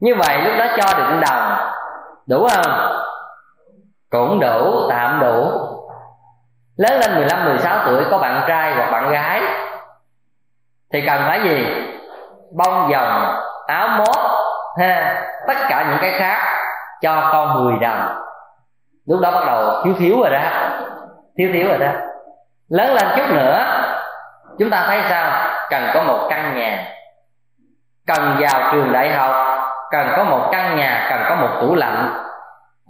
Như 0.00 0.14
vậy 0.14 0.42
lúc 0.42 0.52
đó 0.58 0.66
cho 0.76 0.98
được 0.98 1.20
đồng 1.28 1.58
đủ 2.26 2.48
không? 2.48 2.96
Cũng 4.10 4.40
đủ, 4.40 4.88
tạm 4.90 5.20
đủ. 5.20 5.50
Lớn 6.76 7.00
lên 7.00 7.14
15 7.14 7.44
16 7.44 7.86
tuổi, 7.86 8.04
có 8.10 8.18
bạn 8.18 8.44
trai 8.48 8.74
hoặc 8.74 8.90
bạn 8.90 9.10
gái, 9.10 9.42
thì 10.92 11.06
cần 11.06 11.22
phải 11.26 11.40
gì? 11.42 11.66
Bông 12.56 12.90
vòng 12.92 13.36
áo 13.66 13.88
mốt, 13.88 14.16
ha, 14.78 15.24
tất 15.46 15.56
cả 15.68 15.86
những 15.90 15.98
cái 16.00 16.18
khác 16.18 16.38
cho 17.02 17.28
con 17.32 17.64
10 17.64 17.78
đồng 17.80 18.26
lúc 19.06 19.20
đó 19.20 19.30
bắt 19.30 19.46
đầu 19.46 19.82
thiếu 19.84 19.94
thiếu 19.98 20.20
rồi 20.20 20.30
đó. 20.30 20.40
Thiếu 21.38 21.50
thiếu 21.52 21.68
rồi 21.68 21.78
đó. 21.78 21.92
Lớn 22.68 22.94
lên 22.94 23.06
chút 23.16 23.34
nữa, 23.34 23.66
chúng 24.58 24.70
ta 24.70 24.84
thấy 24.86 25.02
sao? 25.08 25.50
Cần 25.70 25.90
có 25.94 26.02
một 26.02 26.26
căn 26.30 26.56
nhà, 26.56 26.84
cần 28.06 28.36
vào 28.40 28.72
trường 28.72 28.92
đại 28.92 29.12
học, 29.12 29.36
cần 29.90 30.08
có 30.16 30.24
một 30.24 30.48
căn 30.52 30.76
nhà, 30.76 31.06
cần 31.10 31.20
có 31.28 31.34
một 31.34 31.48
tủ 31.60 31.74
lạnh 31.74 32.25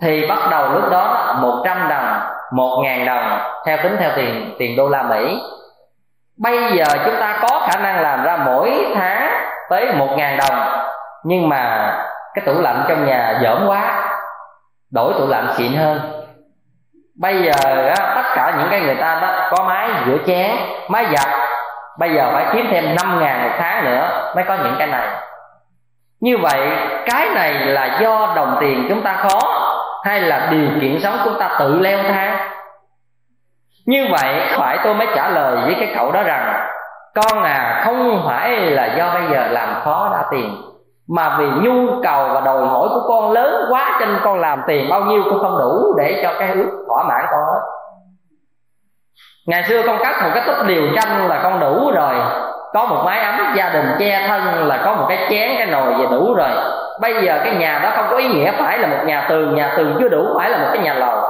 thì 0.02 0.26
bắt 0.26 0.38
đầu 0.50 0.72
lúc 0.72 0.90
đó 0.90 1.34
một 1.40 1.62
trăm 1.64 1.88
đồng 1.88 2.20
một 2.52 2.82
ngàn 2.84 3.06
đồng 3.06 3.38
theo 3.66 3.76
tính 3.82 3.96
theo 3.98 4.10
tiền 4.16 4.54
tiền 4.58 4.76
đô 4.76 4.88
la 4.88 5.02
Mỹ. 5.02 5.42
Bây 6.38 6.72
giờ 6.76 6.84
chúng 7.04 7.16
ta 7.20 7.38
có 7.42 7.66
khả 7.70 7.80
năng 7.80 8.00
làm 8.00 8.22
ra 8.22 8.36
mỗi 8.36 8.92
tháng 8.94 9.30
tới 9.70 9.92
một 9.92 10.08
ngàn 10.16 10.38
đồng 10.38 10.68
nhưng 11.24 11.48
mà 11.48 11.92
cái 12.34 12.44
tủ 12.46 12.60
lạnh 12.60 12.84
trong 12.88 13.06
nhà 13.06 13.38
dởm 13.42 13.66
quá 13.66 14.08
đổi 14.90 15.12
tủ 15.18 15.26
lạnh 15.26 15.54
xịn 15.56 15.72
hơn. 15.72 16.00
Bây 17.20 17.42
giờ 17.42 17.52
á, 17.88 18.12
tất 18.14 18.22
cả 18.34 18.54
những 18.58 18.68
cái 18.70 18.80
người 18.80 18.94
ta 18.94 19.18
đó 19.22 19.48
có 19.50 19.64
máy 19.64 19.90
rửa 20.06 20.16
chén 20.26 20.50
máy 20.88 21.06
giặt 21.12 21.28
bây 21.98 22.14
giờ 22.14 22.30
phải 22.32 22.46
kiếm 22.52 22.66
thêm 22.70 22.94
năm 22.94 23.20
ngàn 23.20 23.42
một 23.42 23.54
tháng 23.58 23.84
nữa 23.84 24.32
mới 24.34 24.44
có 24.44 24.54
những 24.54 24.74
cái 24.78 24.86
này. 24.86 25.08
Như 26.20 26.38
vậy 26.38 26.70
cái 27.06 27.28
này 27.34 27.52
là 27.52 27.98
do 28.00 28.32
đồng 28.36 28.56
tiền 28.60 28.86
chúng 28.88 29.02
ta 29.02 29.12
khó 29.12 29.65
hay 30.06 30.20
là 30.20 30.48
điều 30.50 30.68
kiện 30.80 31.00
sống 31.00 31.18
chúng 31.24 31.38
ta 31.38 31.56
tự 31.58 31.78
leo 31.80 31.98
thang? 32.02 32.36
Như 33.86 34.06
vậy, 34.10 34.40
phải 34.56 34.78
tôi 34.84 34.94
mới 34.94 35.06
trả 35.14 35.28
lời 35.28 35.56
với 35.64 35.76
cái 35.80 35.92
cậu 35.94 36.12
đó 36.12 36.22
rằng, 36.22 36.66
con 37.14 37.42
à 37.42 37.82
không 37.84 38.22
phải 38.26 38.50
là 38.50 38.94
do 38.98 39.10
bây 39.14 39.22
giờ 39.32 39.46
làm 39.50 39.68
khó 39.84 40.10
ra 40.12 40.22
tiền 40.30 40.62
mà 41.08 41.36
vì 41.38 41.46
nhu 41.46 42.02
cầu 42.02 42.28
và 42.28 42.40
đòi 42.40 42.66
hỏi 42.66 42.88
của 42.88 43.04
con 43.08 43.32
lớn 43.32 43.64
quá 43.70 43.96
cho 44.00 44.06
nên 44.06 44.16
con 44.24 44.40
làm 44.40 44.62
tiền 44.66 44.88
bao 44.90 45.00
nhiêu 45.00 45.22
cũng 45.24 45.38
không 45.40 45.58
đủ 45.58 45.94
để 45.98 46.20
cho 46.22 46.34
cái 46.38 46.48
ước 46.48 46.84
thỏa 46.88 47.04
mãn 47.08 47.24
con 47.30 47.40
hết. 47.40 47.60
Ngày 49.46 49.64
xưa 49.68 49.82
con 49.86 49.98
cắt 50.02 50.22
một 50.22 50.30
cái 50.34 50.42
túp 50.46 50.66
điều 50.66 50.82
tranh 50.96 51.28
là 51.28 51.40
con 51.42 51.60
đủ 51.60 51.90
rồi, 51.94 52.14
có 52.74 52.86
một 52.86 53.02
mái 53.04 53.20
ấm 53.20 53.54
gia 53.56 53.68
đình 53.68 53.86
che 53.98 54.24
thân 54.28 54.66
là 54.68 54.82
có 54.84 54.94
một 54.94 55.06
cái 55.08 55.26
chén, 55.30 55.50
cái 55.58 55.66
nồi 55.66 55.94
về 55.94 56.06
đủ 56.10 56.34
rồi 56.34 56.50
bây 57.00 57.24
giờ 57.24 57.40
cái 57.44 57.54
nhà 57.54 57.80
đó 57.82 57.90
không 57.96 58.06
có 58.10 58.16
ý 58.16 58.28
nghĩa, 58.28 58.52
phải 58.52 58.78
là 58.78 58.88
một 58.88 59.04
nhà 59.04 59.26
tường 59.28 59.54
nhà 59.54 59.74
tường 59.76 59.96
chưa 60.00 60.08
đủ, 60.08 60.26
phải 60.38 60.50
là 60.50 60.58
một 60.58 60.68
cái 60.72 60.82
nhà 60.82 60.94
lầu. 60.94 61.20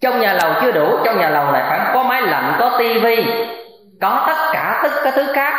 Trong 0.00 0.20
nhà 0.20 0.32
lầu 0.42 0.52
chưa 0.62 0.72
đủ, 0.72 0.98
trong 1.04 1.18
nhà 1.18 1.28
lầu 1.28 1.52
này 1.52 1.62
phải 1.68 1.80
có 1.94 2.02
máy 2.02 2.22
lạnh, 2.22 2.56
có 2.58 2.70
tivi 2.78 3.24
có 4.00 4.24
tất 4.26 4.36
cả 4.52 4.80
tất 4.82 4.90
cả 5.04 5.10
thứ 5.10 5.32
khác. 5.34 5.54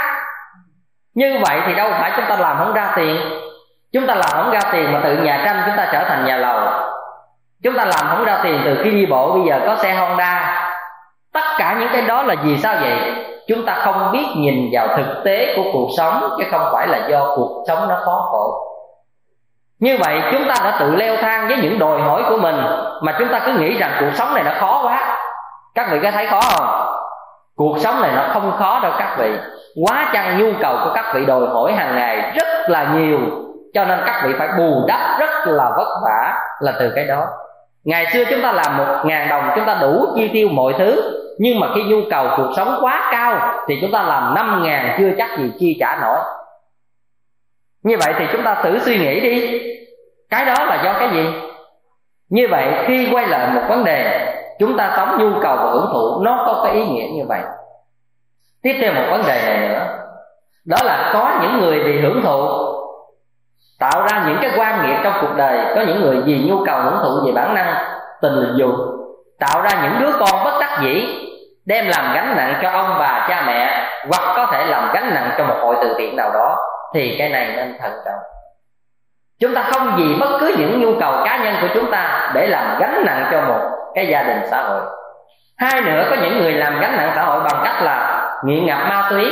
Như 1.16 1.40
vậy 1.48 1.62
thì 1.66 1.76
đâu 1.76 1.90
phải 1.92 2.12
chúng 2.16 2.26
ta 2.30 2.36
làm 2.36 2.58
không 2.58 2.74
ra 2.74 2.94
tiền. 2.96 3.18
Chúng 3.94 4.08
ta 4.08 4.16
làm 4.16 4.30
không 4.32 4.52
ra 4.52 4.60
tiền 4.72 4.94
mà 4.94 5.00
tự 5.04 5.16
nhà 5.16 5.42
tranh 5.46 5.62
chúng 5.66 5.78
ta 5.78 5.90
trở 5.92 6.04
thành 6.04 6.26
nhà 6.26 6.38
lầu. 6.38 6.60
Chúng 7.64 7.78
ta 7.78 7.86
làm 7.86 8.06
không 8.10 8.26
ra 8.26 8.40
tiền 8.44 8.62
từ 8.66 8.78
khi 8.84 8.92
đi 8.92 9.06
bộ, 9.06 9.32
bây 9.34 9.42
giờ 9.48 9.60
có 9.68 9.76
xe 9.76 9.94
honda. 9.94 10.64
Tất 11.34 11.44
cả 11.58 11.76
những 11.80 11.90
cái 11.94 12.02
đó 12.02 12.24
là 12.24 12.36
vì 12.44 12.58
sao 12.58 12.76
vậy? 12.82 13.26
Chúng 13.48 13.66
ta 13.66 13.74
không 13.74 14.12
biết 14.12 14.26
nhìn 14.36 14.70
vào 14.74 14.88
thực 14.98 15.24
tế 15.26 15.54
của 15.56 15.64
cuộc 15.74 15.88
sống, 15.98 16.30
chứ 16.38 16.44
không 16.52 16.70
phải 16.74 16.88
là 16.88 17.08
do 17.08 17.34
cuộc 17.36 17.64
sống 17.68 17.88
nó 17.90 17.96
khó 18.06 18.30
khổ 18.32 18.64
như 19.80 19.98
vậy, 20.06 20.22
chúng 20.32 20.48
ta 20.48 20.56
đã 20.64 20.78
tự 20.80 20.96
leo 20.96 21.16
thang 21.22 21.48
với 21.48 21.58
những 21.58 21.80
đòi 21.80 22.02
hỏi 22.02 22.24
của 22.30 22.38
mình, 22.38 22.56
mà 23.02 23.16
chúng 23.20 23.28
ta 23.28 23.40
cứ 23.40 23.52
nghĩ 23.52 23.78
rằng 23.78 23.92
cuộc 24.00 24.12
sống 24.16 24.34
này 24.34 24.44
nó 24.44 24.52
khó 24.60 24.82
quá. 24.84 25.18
Các 25.76 25.88
vị 25.92 26.00
có 26.04 26.12
thấy 26.12 26.28
khó 26.28 26.42
không? 26.42 26.96
Cuộc 27.56 27.78
sống 27.80 28.02
này 28.02 28.12
nó 28.16 28.24
không 28.34 28.52
khó 28.60 28.80
đâu 28.84 28.92
các 29.00 29.16
vị. 29.18 29.38
Quá 29.86 30.10
chăng 30.14 30.38
nhu 30.38 30.52
cầu 30.60 30.78
của 30.84 30.92
các 30.96 31.06
vị 31.14 31.26
đòi 31.26 31.48
hỏi 31.48 31.74
hàng 31.74 31.96
ngày 31.96 32.32
rất 32.36 32.70
là 32.70 32.84
nhiều, 32.94 33.20
cho 33.74 33.86
nên 33.86 34.00
các 34.06 34.22
vị 34.26 34.34
phải 34.40 34.48
bù 34.58 34.86
đắp 34.88 35.20
rất 35.20 35.30
là 35.46 35.72
vất 35.78 35.88
vả 36.04 36.34
là 36.60 36.74
từ 36.80 36.92
cái 36.96 37.06
đó. 37.06 37.26
Ngày 37.84 38.06
xưa 38.14 38.24
chúng 38.30 38.42
ta 38.42 38.52
làm 38.52 38.78
một 38.78 38.86
ngàn 39.04 39.30
đồng, 39.30 39.50
chúng 39.56 39.66
ta 39.66 39.78
đủ 39.82 40.06
chi 40.16 40.30
tiêu 40.34 40.50
mọi 40.52 40.74
thứ, 40.78 41.22
nhưng 41.40 41.60
mà 41.60 41.68
khi 41.76 41.84
nhu 41.84 41.98
cầu 42.10 42.28
cuộc 42.38 42.54
sống 42.56 42.78
quá 42.82 43.10
cao 43.12 43.54
thì 43.68 43.78
chúng 43.82 43.92
ta 43.92 44.02
làm 44.02 44.36
năm 44.36 44.64
ngàn 44.64 44.96
chưa 44.98 45.10
chắc 45.18 45.38
gì 45.38 45.52
chi 45.60 45.78
trả 45.80 45.96
nổi 46.02 46.18
như 47.84 47.98
vậy 48.06 48.14
thì 48.18 48.26
chúng 48.32 48.44
ta 48.44 48.56
thử 48.64 48.80
suy 48.80 48.98
nghĩ 48.98 49.20
đi. 49.20 49.62
Cái 50.30 50.46
đó 50.46 50.66
là 50.66 50.82
do 50.84 50.94
cái 51.00 51.10
gì? 51.14 51.34
Như 52.30 52.48
vậy 52.52 52.74
khi 52.88 53.10
quay 53.12 53.28
lại 53.28 53.50
một 53.54 53.62
vấn 53.70 53.84
đề, 53.84 54.34
chúng 54.60 54.78
ta 54.78 54.94
sống 54.96 55.18
nhu 55.20 55.40
cầu 55.42 55.56
và 55.56 55.70
hưởng 55.72 55.90
thụ, 55.94 56.22
nó 56.22 56.44
có 56.46 56.62
cái 56.64 56.74
ý 56.74 56.86
nghĩa 56.86 57.08
như 57.14 57.24
vậy. 57.28 57.42
Tiếp 58.62 58.78
theo 58.82 58.94
một 58.94 59.04
vấn 59.10 59.22
đề 59.28 59.42
này 59.46 59.70
nữa. 59.70 59.88
Đó 60.66 60.78
là 60.84 61.10
có 61.14 61.40
những 61.42 61.60
người 61.60 61.84
vì 61.84 62.02
hưởng 62.02 62.22
thụ, 62.22 62.48
tạo 63.80 64.08
ra 64.08 64.24
những 64.28 64.38
cái 64.42 64.52
quan 64.58 64.88
nghiệp 64.88 64.98
trong 65.04 65.14
cuộc 65.22 65.36
đời, 65.38 65.76
có 65.76 65.82
những 65.82 66.02
người 66.02 66.22
vì 66.22 66.50
nhu 66.50 66.66
cầu 66.66 66.82
hưởng 66.82 67.00
thụ 67.04 67.26
về 67.26 67.32
bản 67.32 67.54
năng, 67.54 67.74
tình 68.22 68.54
dục, 68.56 68.76
tạo 69.40 69.62
ra 69.62 69.70
những 69.84 70.02
đứa 70.02 70.12
con 70.20 70.44
bất 70.44 70.58
đắc 70.60 70.80
dĩ, 70.82 71.08
đem 71.66 71.88
làm 71.88 72.14
gánh 72.16 72.34
nặng 72.38 72.60
cho 72.62 72.70
ông 72.70 72.96
bà, 73.00 73.26
cha 73.30 73.44
mẹ, 73.48 73.90
hoặc 74.10 74.34
có 74.36 74.48
thể 74.52 74.66
làm 74.66 74.92
gánh 74.94 75.14
nặng 75.14 75.32
cho 75.38 75.46
một 75.46 75.56
hội 75.62 75.76
từ 75.82 75.96
thiện 75.98 76.16
nào 76.16 76.32
đó 76.34 76.58
thì 76.94 77.16
cái 77.20 77.30
này 77.30 77.54
nên 77.56 77.78
thận 77.80 77.92
trọng. 78.06 78.20
Chúng 79.40 79.56
ta 79.56 79.64
không 79.64 79.96
vì 79.98 80.16
bất 80.20 80.38
cứ 80.40 80.56
những 80.58 80.82
nhu 80.82 81.00
cầu 81.00 81.14
cá 81.26 81.38
nhân 81.44 81.56
của 81.62 81.68
chúng 81.74 81.92
ta 81.92 82.32
để 82.36 82.48
làm 82.48 82.78
gánh 82.80 83.04
nặng 83.06 83.28
cho 83.32 83.42
một 83.42 83.60
cái 83.96 84.08
gia 84.08 84.24
đình 84.24 84.42
xã 84.52 84.62
hội. 84.62 84.82
Hai 85.58 85.82
nữa, 85.82 86.06
có 86.10 86.16
những 86.22 86.40
người 86.40 86.52
làm 86.52 86.80
gánh 86.80 86.98
nặng 86.98 87.12
xã 87.16 87.24
hội 87.24 87.40
bằng 87.40 87.62
cách 87.64 87.84
là 87.84 88.24
nghiện 88.44 88.66
ngập 88.66 88.78
ma 88.90 89.08
túy, 89.10 89.26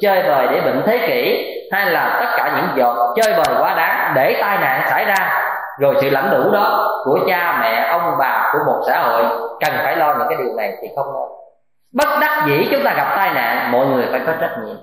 chơi 0.00 0.22
bời 0.22 0.46
để 0.46 0.60
bệnh 0.60 0.82
thế 0.86 0.98
kỷ, 0.98 1.48
hay 1.72 1.90
là 1.90 2.16
tất 2.20 2.30
cả 2.36 2.52
những 2.56 2.68
giọt 2.76 3.14
chơi 3.16 3.32
bời 3.32 3.56
quá 3.60 3.74
đáng 3.74 4.12
để 4.14 4.36
tai 4.40 4.58
nạn 4.58 4.80
xảy 4.90 5.04
ra. 5.04 5.44
Rồi 5.78 5.94
sự 6.00 6.10
lãnh 6.10 6.30
đủ 6.30 6.50
đó 6.50 7.00
của 7.04 7.18
cha, 7.28 7.58
mẹ, 7.60 7.88
ông 7.90 8.16
bà 8.18 8.50
của 8.52 8.58
một 8.66 8.82
xã 8.86 9.02
hội 9.02 9.24
cần 9.60 9.72
phải 9.82 9.96
lo 9.96 10.14
những 10.14 10.28
cái 10.28 10.38
điều 10.38 10.56
này 10.56 10.72
thì 10.82 10.88
không 10.96 11.06
nên. 11.06 11.28
Bất 11.92 12.18
đắc 12.20 12.44
dĩ 12.46 12.68
chúng 12.70 12.84
ta 12.84 12.94
gặp 12.96 13.12
tai 13.16 13.34
nạn, 13.34 13.72
mọi 13.72 13.86
người 13.86 14.06
phải 14.10 14.20
có 14.26 14.32
trách 14.40 14.56
nhiệm 14.64 14.76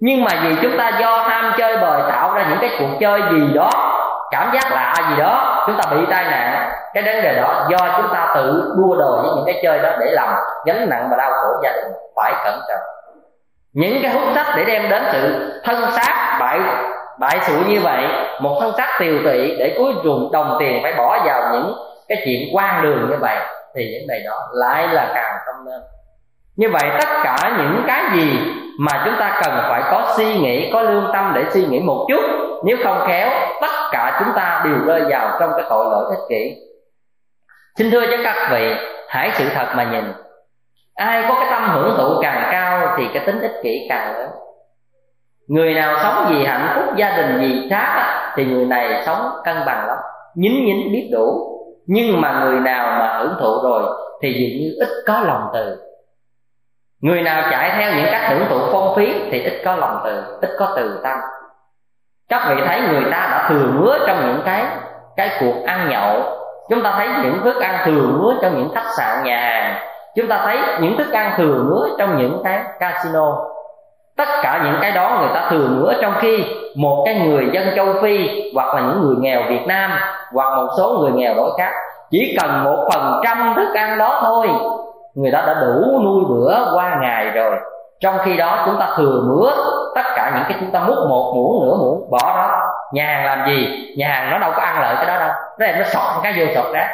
nhưng 0.00 0.24
mà 0.24 0.30
vì 0.42 0.56
chúng 0.62 0.78
ta 0.78 0.98
do 1.00 1.22
ham 1.22 1.52
chơi 1.58 1.76
bời 1.76 2.00
tạo 2.08 2.32
ra 2.34 2.46
những 2.48 2.58
cái 2.60 2.70
cuộc 2.78 2.98
chơi 3.00 3.20
gì 3.30 3.54
đó, 3.54 3.70
cảm 4.30 4.50
giác 4.54 4.72
lạ 4.72 4.94
gì 5.10 5.22
đó, 5.22 5.64
chúng 5.66 5.76
ta 5.76 5.90
bị 5.90 6.06
tai 6.10 6.24
nạn, 6.24 6.70
cái 6.94 7.02
vấn 7.02 7.22
đề 7.22 7.34
đó 7.42 7.66
do 7.70 7.78
chúng 7.96 8.14
ta 8.14 8.32
tự 8.34 8.74
đua 8.76 8.96
đòi 8.96 9.22
với 9.22 9.30
những 9.36 9.44
cái 9.46 9.60
chơi 9.62 9.78
đó 9.78 9.90
để 10.00 10.06
làm 10.10 10.28
gánh 10.66 10.88
nặng 10.90 11.08
và 11.10 11.16
đau 11.16 11.30
khổ 11.30 11.60
gia 11.62 11.72
đình 11.72 11.92
phải 12.16 12.32
cẩn 12.44 12.60
trọng 12.68 12.80
những 13.72 13.98
cái 14.02 14.12
hút 14.12 14.22
sách 14.34 14.46
để 14.56 14.64
đem 14.64 14.90
đến 14.90 15.02
sự 15.12 15.52
thân 15.64 15.90
xác 15.90 16.36
bại 16.40 16.60
bại 17.18 17.38
sự 17.42 17.58
như 17.66 17.80
vậy, 17.80 18.04
một 18.40 18.58
thân 18.60 18.72
xác 18.76 18.96
tiều 18.98 19.14
tụy 19.24 19.56
để 19.58 19.74
cuối 19.78 19.94
cùng 20.02 20.32
đồng 20.32 20.56
tiền 20.60 20.80
phải 20.82 20.94
bỏ 20.98 21.18
vào 21.24 21.52
những 21.52 21.74
cái 22.08 22.22
chuyện 22.24 22.56
quan 22.56 22.82
đường 22.82 23.10
như 23.10 23.16
vậy, 23.20 23.36
thì 23.74 23.90
những 23.92 24.06
này 24.08 24.20
đó 24.26 24.48
lại 24.52 24.88
là 24.88 25.12
càng 25.14 25.36
không 25.46 25.64
nên 25.64 25.80
như 26.58 26.68
vậy 26.72 26.90
tất 27.00 27.08
cả 27.24 27.56
những 27.58 27.82
cái 27.86 28.02
gì 28.14 28.38
mà 28.78 29.02
chúng 29.04 29.14
ta 29.18 29.40
cần 29.44 29.58
phải 29.68 29.82
có 29.90 30.14
suy 30.16 30.38
nghĩ, 30.38 30.70
có 30.72 30.82
lương 30.82 31.10
tâm 31.12 31.32
để 31.34 31.44
suy 31.50 31.66
nghĩ 31.66 31.80
một 31.80 32.06
chút, 32.08 32.24
nếu 32.64 32.76
không 32.84 33.04
khéo, 33.06 33.30
tất 33.60 33.70
cả 33.90 34.20
chúng 34.24 34.34
ta 34.36 34.62
đều 34.64 34.74
rơi 34.86 35.02
vào 35.10 35.36
trong 35.40 35.50
cái 35.56 35.66
tội 35.70 35.84
lỗi 35.90 36.04
ích 36.10 36.24
kỷ. 36.28 36.56
Xin 37.78 37.90
thưa 37.90 38.00
với 38.00 38.18
các 38.24 38.48
vị, 38.50 38.74
hãy 39.08 39.30
sự 39.34 39.44
thật 39.54 39.66
mà 39.76 39.84
nhìn. 39.84 40.04
Ai 40.94 41.24
có 41.28 41.34
cái 41.34 41.48
tâm 41.50 41.70
hưởng 41.70 41.94
thụ 41.98 42.22
càng 42.22 42.48
cao 42.52 42.94
thì 42.96 43.08
cái 43.14 43.26
tính 43.26 43.40
ích 43.40 43.60
kỷ 43.62 43.86
càng 43.88 44.12
lớn. 44.12 44.30
Người 45.48 45.74
nào 45.74 45.96
sống 46.02 46.26
vì 46.30 46.44
hạnh 46.44 46.68
phúc 46.74 46.96
gia 46.96 47.16
đình 47.16 47.38
vì 47.40 47.68
khác 47.70 48.22
thì 48.36 48.44
người 48.44 48.66
này 48.66 49.02
sống 49.06 49.30
cân 49.44 49.56
bằng 49.66 49.86
lắm, 49.86 49.98
nhín 50.34 50.52
nhín 50.64 50.92
biết 50.92 51.08
đủ. 51.12 51.54
Nhưng 51.86 52.20
mà 52.20 52.44
người 52.44 52.60
nào 52.60 52.98
mà 52.98 53.18
hưởng 53.18 53.34
thụ 53.40 53.62
rồi 53.62 53.82
thì 54.22 54.32
dường 54.32 54.60
như 54.60 54.76
ít 54.80 54.88
có 55.06 55.20
lòng 55.20 55.50
từ 55.54 55.87
người 57.00 57.22
nào 57.22 57.42
chạy 57.50 57.72
theo 57.78 57.92
những 57.92 58.06
cách 58.12 58.30
hưởng 58.30 58.44
thụ 58.48 58.58
phong 58.72 58.96
phí 58.96 59.14
thì 59.30 59.42
ít 59.42 59.62
có 59.64 59.76
lòng 59.76 60.00
từ, 60.04 60.38
ít 60.40 60.50
có 60.58 60.72
từ 60.76 61.00
tâm. 61.04 61.18
Các 62.28 62.42
vị 62.48 62.62
thấy 62.66 62.80
người 62.80 63.04
ta 63.04 63.28
đã 63.30 63.46
thừa 63.48 63.66
mứa 63.66 63.98
trong 64.06 64.26
những 64.26 64.42
cái 64.44 64.64
cái 65.16 65.30
cuộc 65.40 65.64
ăn 65.66 65.88
nhậu. 65.88 66.22
Chúng 66.70 66.82
ta 66.82 66.92
thấy 66.92 67.08
những 67.22 67.40
thức 67.44 67.62
ăn 67.62 67.78
thừa 67.84 68.06
mứa 68.06 68.34
trong 68.42 68.58
những 68.58 68.74
khách 68.74 68.90
sạn 68.96 69.24
nhà 69.24 69.40
hàng. 69.40 69.74
Chúng 70.16 70.28
ta 70.28 70.40
thấy 70.44 70.58
những 70.80 70.96
thức 70.96 71.12
ăn 71.12 71.32
thừa 71.36 71.64
mứa 71.64 71.88
trong 71.98 72.18
những 72.18 72.40
cái 72.44 72.62
casino. 72.80 73.36
Tất 74.16 74.28
cả 74.42 74.60
những 74.64 74.78
cái 74.80 74.92
đó 74.92 75.18
người 75.20 75.30
ta 75.34 75.50
thừa 75.50 75.68
mứa 75.68 75.92
trong 76.02 76.14
khi 76.20 76.44
một 76.76 77.02
cái 77.06 77.14
người 77.14 77.48
dân 77.52 77.68
châu 77.76 77.86
phi 78.02 78.28
hoặc 78.54 78.74
là 78.74 78.80
những 78.80 79.00
người 79.00 79.16
nghèo 79.18 79.42
việt 79.48 79.66
nam 79.66 79.90
hoặc 80.32 80.56
một 80.56 80.68
số 80.78 80.98
người 81.00 81.10
nghèo 81.12 81.34
đối 81.34 81.50
khác 81.58 81.72
chỉ 82.10 82.36
cần 82.40 82.64
một 82.64 82.88
phần 82.92 83.20
trăm 83.24 83.52
thức 83.56 83.74
ăn 83.74 83.98
đó 83.98 84.20
thôi 84.24 84.48
người 85.18 85.32
ta 85.32 85.44
đã 85.46 85.54
đủ 85.54 86.00
nuôi 86.04 86.24
bữa 86.28 86.74
qua 86.74 86.98
ngày 87.00 87.30
rồi. 87.30 87.56
Trong 88.00 88.18
khi 88.24 88.36
đó 88.36 88.62
chúng 88.66 88.76
ta 88.80 88.88
thừa 88.96 89.22
mứa 89.28 89.50
tất 89.94 90.02
cả 90.16 90.32
những 90.34 90.44
cái 90.48 90.56
chúng 90.60 90.70
ta 90.70 90.80
múc 90.80 90.98
một 91.08 91.32
muỗng 91.34 91.66
nửa 91.66 91.74
muỗng, 91.74 92.10
bỏ 92.10 92.18
đó. 92.22 92.60
Nhà 92.92 93.06
hàng 93.06 93.24
làm 93.24 93.48
gì? 93.48 93.68
Nhà 93.96 94.08
hàng 94.08 94.30
nó 94.30 94.38
đâu 94.38 94.52
có 94.56 94.62
ăn 94.62 94.80
lợi 94.80 94.94
cái 94.96 95.06
đó 95.06 95.18
đâu. 95.18 95.30
Nó 95.58 95.66
đem 95.66 95.78
nó 95.78 95.84
sọt, 95.84 96.22
cái 96.22 96.34
vô 96.38 96.54
sọt 96.54 96.72
rác. 96.72 96.88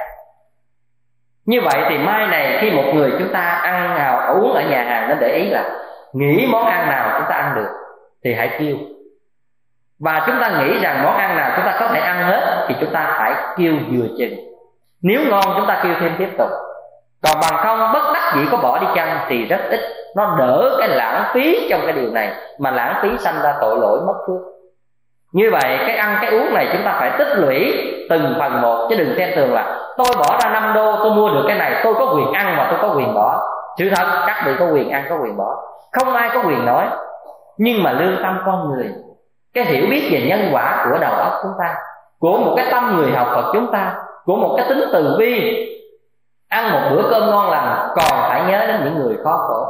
Như 1.46 1.60
vậy 1.60 1.84
thì 1.88 1.98
mai 1.98 2.26
này 2.26 2.58
khi 2.60 2.70
một 2.70 2.84
người 2.94 3.12
chúng 3.18 3.32
ta 3.32 3.40
ăn 3.40 3.94
nào, 3.94 4.34
uống 4.34 4.52
ở 4.52 4.62
nhà 4.62 4.84
hàng, 4.84 5.08
nó 5.08 5.14
để 5.20 5.28
ý 5.28 5.48
là 5.50 5.64
nghĩ 6.12 6.48
món 6.52 6.64
ăn 6.64 6.88
nào 6.88 7.18
chúng 7.18 7.28
ta 7.28 7.34
ăn 7.34 7.54
được 7.54 7.68
thì 8.24 8.34
hãy 8.34 8.50
kêu. 8.58 8.76
Và 10.00 10.22
chúng 10.26 10.36
ta 10.40 10.50
nghĩ 10.58 10.78
rằng 10.78 11.04
món 11.04 11.16
ăn 11.16 11.36
nào 11.36 11.52
chúng 11.56 11.64
ta 11.64 11.76
có 11.80 11.88
thể 11.88 12.00
ăn 12.00 12.22
hết 12.22 12.64
thì 12.68 12.74
chúng 12.80 12.92
ta 12.92 13.16
phải 13.18 13.34
kêu 13.56 13.72
vừa 13.92 14.06
chừng. 14.18 14.34
Nếu 15.02 15.20
ngon, 15.30 15.44
chúng 15.56 15.66
ta 15.66 15.80
kêu 15.82 15.92
thêm 16.00 16.12
tiếp 16.18 16.28
tục 16.38 16.48
còn 17.24 17.36
bằng 17.40 17.64
không, 17.64 17.92
bất 17.92 18.12
đắc 18.14 18.32
dĩ 18.36 18.40
có 18.50 18.56
bỏ 18.56 18.78
đi 18.78 18.86
chăng 18.94 19.18
thì 19.28 19.44
rất 19.44 19.60
ít. 19.70 19.80
Nó 20.16 20.36
đỡ 20.38 20.76
cái 20.78 20.88
lãng 20.88 21.24
phí 21.32 21.66
trong 21.70 21.80
cái 21.84 21.92
điều 21.92 22.10
này, 22.10 22.32
mà 22.58 22.70
lãng 22.70 22.94
phí 23.02 23.08
sanh 23.18 23.34
ra 23.42 23.54
tội 23.60 23.78
lỗi 23.78 23.98
mất 24.06 24.14
phước. 24.26 24.40
Như 25.32 25.50
vậy, 25.52 25.78
cái 25.86 25.96
ăn 25.96 26.18
cái 26.20 26.30
uống 26.30 26.54
này 26.54 26.68
chúng 26.72 26.82
ta 26.84 26.96
phải 27.00 27.12
tích 27.18 27.38
lũy 27.38 27.72
từng 28.10 28.34
phần 28.38 28.62
một, 28.62 28.86
chứ 28.90 28.96
đừng 28.96 29.14
xem 29.16 29.30
thường 29.36 29.54
là, 29.54 29.78
tôi 29.96 30.06
bỏ 30.18 30.38
ra 30.42 30.50
5 30.50 30.72
đô, 30.74 30.96
tôi 30.96 31.10
mua 31.10 31.28
được 31.28 31.44
cái 31.48 31.58
này, 31.58 31.80
tôi 31.84 31.94
có 31.94 32.14
quyền 32.16 32.32
ăn 32.32 32.56
mà 32.56 32.66
tôi 32.70 32.78
có 32.82 32.94
quyền 32.96 33.14
bỏ. 33.14 33.50
Sự 33.78 33.90
thật, 33.96 34.24
các 34.26 34.42
vị 34.46 34.52
có 34.58 34.66
quyền 34.66 34.90
ăn, 34.90 35.04
có 35.10 35.16
quyền 35.22 35.36
bỏ. 35.36 35.56
Không 35.92 36.14
ai 36.14 36.30
có 36.34 36.42
quyền 36.46 36.66
nói. 36.66 36.84
Nhưng 37.58 37.82
mà 37.82 37.92
lương 37.92 38.22
tâm 38.22 38.42
con 38.46 38.70
người, 38.70 38.88
cái 39.54 39.64
hiểu 39.64 39.86
biết 39.90 40.08
về 40.12 40.26
nhân 40.28 40.48
quả 40.52 40.86
của 40.90 40.98
đầu 40.98 41.12
óc 41.12 41.32
chúng 41.42 41.52
ta, 41.58 41.74
của 42.18 42.38
một 42.38 42.54
cái 42.56 42.66
tâm 42.70 42.96
người 42.96 43.12
học 43.12 43.28
Phật 43.34 43.50
chúng 43.52 43.72
ta, 43.72 43.94
của 44.24 44.36
một 44.36 44.54
cái 44.56 44.66
tính 44.68 44.84
từ 44.92 45.16
bi 45.18 45.66
ăn 46.54 46.72
một 46.72 46.80
bữa 46.90 47.10
cơm 47.10 47.30
ngon 47.30 47.50
lành 47.50 47.88
còn 47.96 48.20
phải 48.28 48.42
nhớ 48.48 48.66
đến 48.66 48.80
những 48.84 48.98
người 48.98 49.16
khó 49.24 49.36
khổ. 49.48 49.66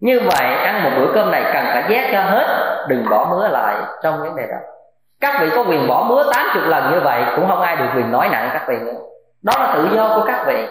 Như 0.00 0.20
vậy, 0.20 0.54
ăn 0.54 0.84
một 0.84 0.90
bữa 0.96 1.12
cơm 1.14 1.30
này 1.30 1.42
cần 1.54 1.64
phải 1.64 1.84
giác 1.88 2.10
cho 2.12 2.20
hết, 2.20 2.46
đừng 2.88 3.04
bỏ 3.10 3.26
mứa 3.30 3.48
lại 3.48 3.74
trong 4.02 4.20
vấn 4.20 4.36
đề 4.36 4.46
đó. 4.46 4.56
Các 5.20 5.40
vị 5.40 5.50
có 5.54 5.64
quyền 5.68 5.88
bỏ 5.88 6.06
mứa 6.08 6.24
80 6.32 6.62
lần 6.66 6.92
như 6.92 7.00
vậy 7.00 7.24
cũng 7.36 7.48
không 7.48 7.60
ai 7.60 7.76
được 7.76 7.86
quyền 7.96 8.12
nói 8.12 8.28
nặng 8.32 8.50
các 8.52 8.62
vị 8.68 8.74
nữa. 8.84 9.00
Đó 9.42 9.52
là 9.58 9.72
tự 9.74 9.88
do 9.94 10.08
của 10.16 10.24
các 10.26 10.44
vị. 10.46 10.66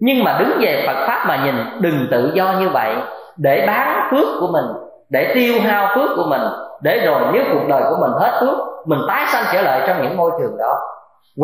Nhưng 0.00 0.24
mà 0.24 0.36
đứng 0.38 0.58
về 0.60 0.84
Phật 0.86 1.06
pháp 1.06 1.24
mà 1.26 1.44
nhìn, 1.44 1.80
đừng 1.80 2.08
tự 2.10 2.30
do 2.34 2.52
như 2.58 2.68
vậy. 2.68 2.94
Để 3.36 3.64
bán 3.66 4.08
phước 4.10 4.28
của 4.40 4.48
mình, 4.52 4.64
để 5.10 5.32
tiêu 5.34 5.54
hao 5.66 5.88
phước 5.94 6.10
của 6.16 6.24
mình, 6.28 6.42
để 6.80 7.06
rồi 7.06 7.20
nếu 7.32 7.42
cuộc 7.52 7.68
đời 7.68 7.82
của 7.90 7.96
mình 8.00 8.10
hết 8.20 8.38
phước, 8.40 8.58
mình 8.86 9.00
tái 9.08 9.26
sanh 9.26 9.44
trở 9.52 9.62
lại 9.62 9.82
trong 9.86 10.02
những 10.02 10.16
môi 10.16 10.30
trường 10.40 10.56
đó. 10.58 10.74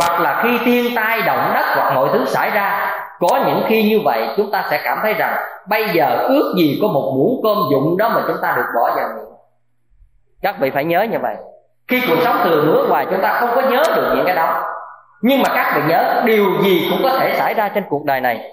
Hoặc 0.01 0.21
là 0.21 0.41
khi 0.43 0.59
thiên 0.65 0.97
tai, 0.97 1.23
động 1.23 1.51
đất 1.55 1.65
hoặc 1.77 1.95
mọi 1.95 2.09
thứ 2.13 2.25
xảy 2.25 2.51
ra 2.51 2.94
có 3.21 3.45
những 3.47 3.63
khi 3.67 3.83
như 3.83 4.01
vậy, 4.05 4.29
chúng 4.37 4.51
ta 4.51 4.65
sẽ 4.71 4.81
cảm 4.85 4.99
thấy 5.03 5.15
rằng 5.15 5.37
bây 5.69 5.89
giờ 5.89 6.27
ước 6.29 6.55
gì 6.59 6.79
có 6.83 6.89
một 6.89 7.13
muỗng 7.17 7.41
cơm 7.43 7.57
dụng 7.71 7.97
đó 7.97 8.09
mà 8.09 8.23
chúng 8.27 8.37
ta 8.43 8.55
được 8.57 8.67
bỏ 8.75 8.91
vào 8.97 9.09
miệng. 9.17 9.35
Các 10.43 10.59
vị 10.61 10.71
phải 10.71 10.85
nhớ 10.85 11.07
như 11.11 11.19
vậy. 11.23 11.37
Khi 11.89 12.03
cuộc 12.09 12.17
sống 12.25 12.37
thừa 12.45 12.63
nước 12.65 12.87
hoài, 12.89 13.07
chúng 13.11 13.21
ta 13.23 13.33
không 13.41 13.51
có 13.55 13.63
nhớ 13.63 13.83
được 13.97 14.13
những 14.17 14.27
cái 14.27 14.37
đó. 14.37 14.63
Nhưng 15.23 15.43
mà 15.43 15.49
các 15.55 15.73
vị 15.77 15.83
nhớ, 15.89 16.23
điều 16.25 16.45
gì 16.63 16.87
cũng 16.91 17.01
có 17.03 17.19
thể 17.19 17.35
xảy 17.39 17.55
ra 17.55 17.69
trên 17.69 17.85
cuộc 17.89 18.05
đời 18.05 18.21
này. 18.21 18.51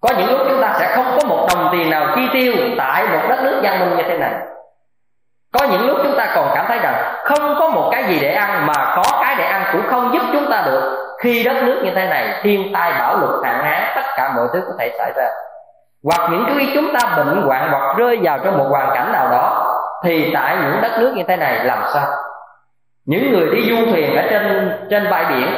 Có 0.00 0.08
những 0.18 0.30
lúc 0.30 0.40
chúng 0.50 0.60
ta 0.60 0.76
sẽ 0.78 0.96
không 0.96 1.06
có 1.16 1.28
một 1.28 1.46
đồng 1.54 1.68
tiền 1.72 1.90
nào 1.90 2.06
chi 2.16 2.22
tiêu 2.32 2.52
tại 2.78 3.06
một 3.06 3.20
đất 3.28 3.38
nước 3.42 3.60
văn 3.62 3.80
minh 3.80 3.96
như 3.96 4.02
thế 4.08 4.18
này. 4.18 4.34
Có 5.52 5.66
những 5.70 5.86
lúc 5.86 5.98
chúng 6.02 6.16
ta 6.16 6.32
còn 6.34 6.50
cảm 6.54 6.64
thấy 6.68 6.78
rằng 6.78 7.14
không 7.24 7.54
có 7.58 7.68
một 7.68 7.88
cái 7.92 8.04
gì 8.08 8.18
để 8.20 8.32
ăn 8.32 8.66
mà 8.66 8.94
có 8.96 9.02
cái 9.20 9.34
để 9.38 9.44
ăn 9.44 9.64
cũng 9.72 9.82
không 9.86 10.10
giúp 10.12 10.22
chúng 10.32 10.50
ta 10.50 10.62
được 10.66 11.09
khi 11.20 11.44
đất 11.44 11.62
nước 11.62 11.80
như 11.84 11.90
thế 11.94 12.06
này 12.06 12.40
thiên 12.42 12.72
tai, 12.74 12.92
bão 12.98 13.16
lụt 13.16 13.44
hạn 13.44 13.64
hán, 13.64 13.82
tất 13.96 14.02
cả 14.16 14.32
mọi 14.36 14.46
thứ 14.52 14.62
có 14.66 14.72
thể 14.78 14.94
xảy 14.98 15.12
ra. 15.16 15.28
Hoặc 16.04 16.30
những 16.30 16.44
khi 16.54 16.70
chúng 16.74 16.92
ta 16.94 17.16
bệnh 17.16 17.42
hoạn 17.42 17.68
hoặc 17.70 17.96
rơi 17.96 18.18
vào 18.22 18.38
trong 18.44 18.58
một 18.58 18.66
hoàn 18.70 18.90
cảnh 18.94 19.12
nào 19.12 19.28
đó, 19.30 19.76
thì 20.04 20.30
tại 20.34 20.56
những 20.62 20.82
đất 20.82 20.90
nước 20.98 21.12
như 21.16 21.22
thế 21.28 21.36
này 21.36 21.64
làm 21.64 21.82
sao? 21.94 22.06
Những 23.06 23.32
người 23.32 23.50
đi 23.50 23.70
du 23.70 23.76
thuyền 23.90 24.16
ở 24.16 24.22
trên 24.30 24.72
trên 24.90 25.10
bãi 25.10 25.24
biển, 25.24 25.48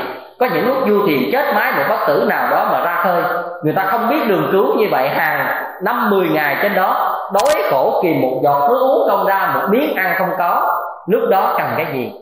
có 0.40 0.48
những 0.54 0.66
lúc 0.68 0.76
du 0.88 1.06
thuyền 1.06 1.28
chết 1.32 1.54
máy 1.54 1.72
một 1.76 1.84
bất 1.88 1.98
tử 2.06 2.26
nào 2.28 2.50
đó 2.50 2.68
mà 2.72 2.80
ra 2.80 3.00
khơi, 3.04 3.22
người 3.62 3.74
ta 3.76 3.84
không 3.86 4.08
biết 4.08 4.28
đường 4.28 4.48
cứu 4.52 4.74
như 4.78 4.86
vậy, 4.90 5.08
hàng 5.08 5.64
năm, 5.82 6.10
mười 6.10 6.28
ngày 6.28 6.56
trên 6.62 6.74
đó, 6.74 7.18
đói 7.32 7.62
khổ 7.70 8.00
kìm 8.02 8.20
một 8.20 8.40
giọt 8.44 8.68
nước 8.68 8.78
uống 8.80 9.08
không 9.08 9.26
ra 9.26 9.52
một 9.54 9.68
miếng 9.70 9.94
ăn 9.96 10.14
không 10.18 10.30
có, 10.38 10.80
lúc 11.06 11.22
đó 11.30 11.54
cần 11.58 11.66
cái 11.76 11.86
gì? 11.92 12.12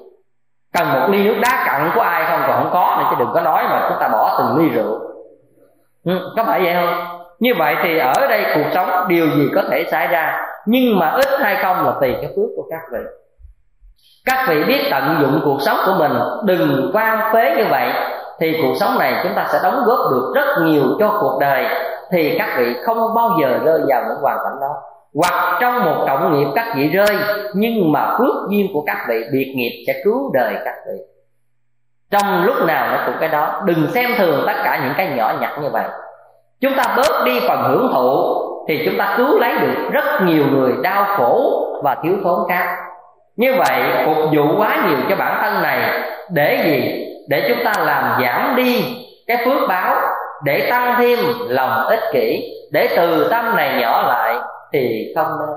Cần 0.72 0.92
một 0.92 1.06
ly 1.08 1.24
nước 1.24 1.34
đá 1.42 1.64
cặn 1.66 1.90
của 1.94 2.00
ai 2.00 2.24
không? 2.30 2.40
Còn 2.46 2.56
không 2.56 2.70
có 2.72 2.96
nữa 2.98 3.04
chứ 3.10 3.16
đừng 3.18 3.32
có 3.34 3.40
nói 3.40 3.64
mà 3.70 3.86
chúng 3.88 3.98
ta 4.00 4.08
bỏ 4.08 4.38
từng 4.38 4.56
ly 4.58 4.68
rượu. 4.68 4.98
Ừ, 6.04 6.32
có 6.36 6.44
phải 6.44 6.60
vậy 6.64 6.74
không? 6.74 7.18
Như 7.38 7.54
vậy 7.58 7.76
thì 7.82 7.98
ở 7.98 8.12
đây 8.28 8.46
cuộc 8.54 8.70
sống 8.74 8.90
điều 9.08 9.26
gì 9.26 9.50
có 9.54 9.62
thể 9.70 9.84
xảy 9.90 10.06
ra? 10.06 10.46
Nhưng 10.66 10.98
mà 10.98 11.10
ít 11.10 11.40
hay 11.40 11.56
không 11.62 11.86
là 11.86 11.92
tùy 12.00 12.16
cái 12.20 12.30
phước 12.36 12.48
của 12.56 12.64
các 12.70 12.80
vị. 12.92 12.98
Các 14.24 14.46
vị 14.48 14.64
biết 14.64 14.88
tận 14.90 15.18
dụng 15.20 15.40
cuộc 15.44 15.62
sống 15.62 15.76
của 15.86 15.94
mình. 15.98 16.12
Đừng 16.44 16.90
quan 16.94 17.32
phế 17.32 17.54
như 17.56 17.64
vậy 17.70 17.92
thì 18.40 18.58
cuộc 18.62 18.74
sống 18.80 18.98
này 18.98 19.20
chúng 19.22 19.34
ta 19.34 19.46
sẽ 19.52 19.60
đóng 19.62 19.84
góp 19.86 19.98
được 20.10 20.32
rất 20.34 20.62
nhiều 20.62 20.82
cho 20.98 21.18
cuộc 21.20 21.38
đời. 21.40 21.66
Thì 22.12 22.38
các 22.38 22.54
vị 22.58 22.76
không 22.84 23.14
bao 23.14 23.30
giờ 23.40 23.58
rơi 23.64 23.80
vào 23.88 24.02
những 24.08 24.18
hoàn 24.22 24.38
cảnh 24.44 24.60
đó 24.60 24.76
hoặc 25.14 25.58
trong 25.60 25.84
một 25.84 26.04
cộng 26.06 26.32
nghiệp 26.32 26.46
các 26.54 26.66
vị 26.76 26.88
rơi, 26.88 27.18
nhưng 27.54 27.92
mà 27.92 28.16
phước 28.18 28.34
duyên 28.50 28.66
của 28.72 28.82
các 28.86 29.06
vị, 29.08 29.24
biệt 29.32 29.52
nghiệp 29.56 29.84
sẽ 29.86 30.00
cứu 30.04 30.30
đời 30.34 30.54
các 30.64 30.74
vị. 30.86 30.98
Trong 32.10 32.44
lúc 32.44 32.56
nào 32.66 32.88
nó 32.92 33.02
cũng 33.06 33.14
cái 33.20 33.28
đó. 33.28 33.62
Đừng 33.64 33.86
xem 33.94 34.10
thường 34.18 34.42
tất 34.46 34.54
cả 34.64 34.80
những 34.84 34.94
cái 34.96 35.08
nhỏ 35.16 35.32
nhặt 35.40 35.50
như 35.62 35.68
vậy. 35.72 35.84
Chúng 36.60 36.72
ta 36.76 36.94
bớt 36.96 37.24
đi 37.24 37.40
phần 37.48 37.62
hưởng 37.62 37.90
thụ, 37.92 38.36
thì 38.68 38.82
chúng 38.84 38.98
ta 38.98 39.14
cứu 39.16 39.38
lấy 39.38 39.58
được 39.58 39.90
rất 39.92 40.04
nhiều 40.22 40.44
người 40.50 40.72
đau 40.82 41.04
khổ 41.04 41.66
và 41.82 41.96
thiếu 42.02 42.14
thốn 42.24 42.48
khác. 42.48 42.76
Như 43.36 43.54
vậy, 43.58 43.82
phục 44.06 44.16
vụ 44.16 44.42
quá 44.58 44.84
nhiều 44.88 44.98
cho 45.08 45.16
bản 45.16 45.38
thân 45.42 45.62
này, 45.62 46.02
để 46.30 46.62
gì? 46.64 47.06
Để 47.28 47.48
chúng 47.48 47.64
ta 47.64 47.72
làm 47.84 48.22
giảm 48.22 48.56
đi 48.56 48.84
cái 49.26 49.36
phước 49.44 49.68
báo, 49.68 49.96
để 50.44 50.70
tăng 50.70 50.94
thêm 50.98 51.18
lòng 51.48 51.86
ích 51.86 52.00
kỷ, 52.12 52.52
để 52.72 52.88
từ 52.96 53.28
tâm 53.30 53.56
này 53.56 53.80
nhỏ 53.80 54.02
lại 54.02 54.36
thì 54.72 55.12
không 55.16 55.28
nên. 55.40 55.56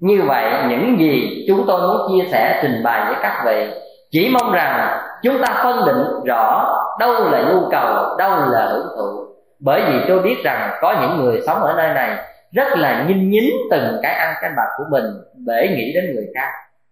Như 0.00 0.22
vậy, 0.26 0.52
những 0.68 0.98
gì 1.00 1.44
chúng 1.48 1.64
tôi 1.66 1.80
muốn 1.80 2.08
chia 2.08 2.28
sẻ, 2.32 2.60
trình 2.62 2.82
bày 2.84 3.04
với 3.06 3.14
các 3.22 3.42
vị, 3.46 3.70
chỉ 4.10 4.30
mong 4.32 4.52
rằng 4.52 4.98
chúng 5.22 5.38
ta 5.42 5.60
phân 5.62 5.86
định 5.86 6.04
rõ 6.26 6.76
đâu 6.98 7.12
là 7.12 7.42
nhu 7.42 7.68
cầu, 7.70 8.16
đâu 8.18 8.30
là 8.30 8.68
hưởng 8.72 8.86
thụ. 8.96 9.24
Bởi 9.60 9.82
vì 9.86 10.00
tôi 10.08 10.18
biết 10.18 10.36
rằng 10.44 10.78
có 10.80 10.94
những 11.00 11.24
người 11.24 11.40
sống 11.46 11.62
ở 11.62 11.74
nơi 11.76 11.94
này 11.94 12.16
rất 12.52 12.68
là 12.78 13.04
nhinh 13.08 13.30
nhính 13.30 13.50
từng 13.70 13.98
cái 14.02 14.14
ăn, 14.14 14.34
cái 14.40 14.50
bạc 14.56 14.68
của 14.78 14.84
mình, 14.90 15.04
để 15.46 15.68
nghĩ 15.76 15.92
đến 15.94 16.14
người 16.14 16.26
khác. 16.34 16.50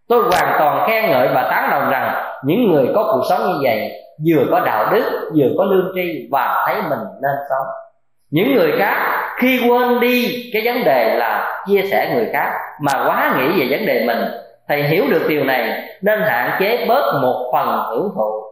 Tôi 0.08 0.22
hoàn 0.22 0.56
toàn 0.58 0.88
khen 0.88 1.10
ngợi 1.10 1.28
và 1.34 1.48
tán 1.50 1.70
đồng 1.70 1.90
rằng 1.90 2.24
những 2.44 2.72
người 2.72 2.88
có 2.94 3.10
cuộc 3.12 3.22
sống 3.28 3.40
như 3.48 3.54
vậy 3.62 3.92
vừa 4.26 4.44
có 4.50 4.60
đạo 4.60 4.92
đức, 4.92 5.30
vừa 5.36 5.48
có 5.58 5.64
lương 5.64 5.92
tri 5.94 6.28
và 6.30 6.64
thấy 6.66 6.76
mình 6.88 6.98
nên 7.22 7.34
sống 7.50 7.66
những 8.30 8.54
người 8.54 8.72
khác 8.78 8.96
khi 9.36 9.60
quên 9.68 10.00
đi 10.00 10.50
cái 10.52 10.62
vấn 10.64 10.84
đề 10.84 11.14
là 11.14 11.62
chia 11.66 11.82
sẻ 11.90 12.14
người 12.14 12.28
khác 12.32 12.52
mà 12.80 12.92
quá 13.06 13.34
nghĩ 13.38 13.60
về 13.60 13.66
vấn 13.70 13.86
đề 13.86 14.04
mình, 14.06 14.24
thầy 14.68 14.82
hiểu 14.82 15.04
được 15.10 15.22
điều 15.28 15.44
này 15.44 15.82
nên 16.02 16.20
hạn 16.20 16.50
chế 16.60 16.86
bớt 16.88 17.20
một 17.22 17.50
phần 17.52 17.82
hưởng 17.90 18.12
thụ. 18.16 18.42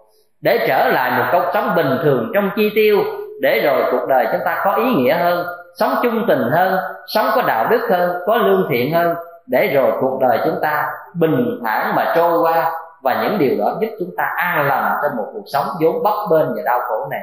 Để 0.41 0.67
trở 0.69 0.89
lại 0.89 1.11
một 1.19 1.25
cuộc 1.33 1.51
sống 1.55 1.73
bình 1.77 1.99
thường 2.03 2.31
trong 2.35 2.51
chi 2.57 2.71
tiêu, 2.75 2.99
để 3.41 3.61
rồi 3.65 3.83
cuộc 3.91 4.07
đời 4.09 4.27
chúng 4.33 4.41
ta 4.45 4.63
có 4.65 4.75
ý 4.75 4.95
nghĩa 4.95 5.15
hơn, 5.15 5.47
sống 5.79 5.91
chung 6.03 6.25
tình 6.29 6.43
hơn, 6.53 6.79
sống 7.07 7.27
có 7.35 7.43
đạo 7.43 7.67
đức 7.71 7.81
hơn, 7.91 8.11
có 8.27 8.37
lương 8.37 8.67
thiện 8.71 8.95
hơn, 8.95 9.15
để 9.47 9.71
rồi 9.75 9.93
cuộc 10.01 10.19
đời 10.21 10.39
chúng 10.45 10.59
ta 10.63 10.85
bình 11.15 11.61
thản 11.65 11.95
mà 11.95 12.13
trôi 12.17 12.39
qua. 12.39 12.73
Và 13.03 13.23
những 13.23 13.39
điều 13.39 13.57
đó 13.59 13.75
giúp 13.81 13.89
chúng 13.99 14.11
ta 14.17 14.25
an 14.37 14.67
lành 14.67 14.93
trong 15.03 15.17
một 15.17 15.27
cuộc 15.33 15.45
sống 15.47 15.65
vốn 15.81 16.03
bấp 16.03 16.15
bênh 16.31 16.47
và 16.57 16.63
đau 16.65 16.81
khổ 16.81 17.07
này 17.11 17.21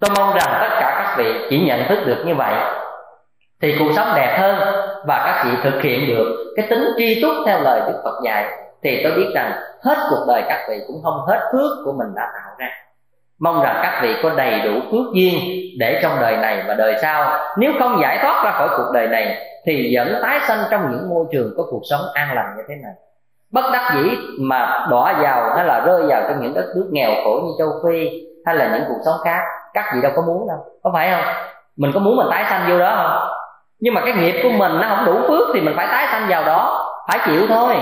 tôi 0.00 0.10
mong 0.18 0.34
rằng 0.34 0.58
tất 0.60 0.76
cả 0.80 0.94
các 0.98 1.14
vị 1.18 1.34
chỉ 1.50 1.60
nhận 1.60 1.88
thức 1.88 1.98
được 2.06 2.22
như 2.26 2.34
vậy, 2.34 2.54
thì 3.62 3.76
cuộc 3.78 3.92
sống 3.96 4.08
đẹp 4.16 4.36
hơn 4.40 4.56
và 5.06 5.22
các 5.26 5.44
vị 5.44 5.56
thực 5.62 5.82
hiện 5.82 6.08
được 6.08 6.52
cái 6.56 6.66
tính 6.70 6.84
tri 6.98 7.22
túc 7.22 7.32
theo 7.46 7.60
lời 7.60 7.80
đức 7.86 8.00
phật 8.04 8.20
dạy, 8.24 8.44
thì 8.82 9.00
tôi 9.04 9.12
biết 9.16 9.30
rằng 9.34 9.52
hết 9.84 9.96
cuộc 10.10 10.24
đời 10.28 10.42
các 10.48 10.66
vị 10.68 10.76
cũng 10.86 11.02
không 11.02 11.26
hết 11.28 11.40
phước 11.52 11.70
của 11.84 11.92
mình 11.92 12.08
đã 12.16 12.22
tạo 12.22 12.54
ra. 12.58 12.68
Mong 13.40 13.62
rằng 13.62 13.80
các 13.82 14.00
vị 14.02 14.16
có 14.22 14.30
đầy 14.36 14.60
đủ 14.60 14.70
phước 14.90 15.14
duyên 15.14 15.34
để 15.78 16.00
trong 16.02 16.12
đời 16.20 16.36
này 16.36 16.64
và 16.68 16.74
đời 16.74 16.96
sau. 17.02 17.38
Nếu 17.58 17.72
không 17.78 17.98
giải 18.02 18.18
thoát 18.22 18.42
ra 18.44 18.50
khỏi 18.50 18.68
cuộc 18.76 18.90
đời 18.94 19.08
này, 19.08 19.46
thì 19.66 19.96
vẫn 19.96 20.18
tái 20.22 20.40
sanh 20.48 20.58
trong 20.70 20.90
những 20.90 21.10
môi 21.10 21.24
trường 21.32 21.54
có 21.56 21.62
cuộc 21.70 21.82
sống 21.90 22.00
an 22.14 22.34
lành 22.34 22.54
như 22.56 22.62
thế 22.68 22.74
này. 22.82 22.92
Bất 23.52 23.64
đắc 23.72 23.92
dĩ 23.94 24.10
mà 24.40 24.86
đọa 24.90 25.12
vào 25.22 25.56
hay 25.56 25.66
là 25.66 25.80
rơi 25.80 26.02
vào 26.08 26.22
trong 26.28 26.42
những 26.42 26.54
đất 26.54 26.64
nước 26.76 26.88
nghèo 26.90 27.10
khổ 27.24 27.40
như 27.44 27.50
châu 27.58 27.68
phi, 27.84 28.10
hay 28.46 28.54
là 28.54 28.70
những 28.72 28.84
cuộc 28.88 29.00
sống 29.04 29.20
khác 29.24 29.42
các 29.74 29.84
vị 29.94 30.00
đâu 30.02 30.12
có 30.16 30.22
muốn 30.22 30.48
đâu. 30.48 30.58
Có 30.82 30.90
phải 30.94 31.10
không? 31.10 31.34
Mình 31.76 31.90
có 31.94 32.00
muốn 32.00 32.16
mình 32.16 32.26
tái 32.30 32.44
sanh 32.50 32.64
vô 32.68 32.78
đó 32.78 32.94
không? 32.96 33.28
Nhưng 33.80 33.94
mà 33.94 34.00
cái 34.00 34.12
nghiệp 34.12 34.40
của 34.42 34.50
mình 34.50 34.80
nó 34.80 34.86
không 34.88 35.04
đủ 35.06 35.20
phước 35.28 35.48
thì 35.54 35.60
mình 35.60 35.74
phải 35.76 35.86
tái 35.86 36.06
sanh 36.12 36.28
vào 36.28 36.44
đó. 36.44 36.86
Phải 37.08 37.18
chịu 37.26 37.46
thôi. 37.48 37.76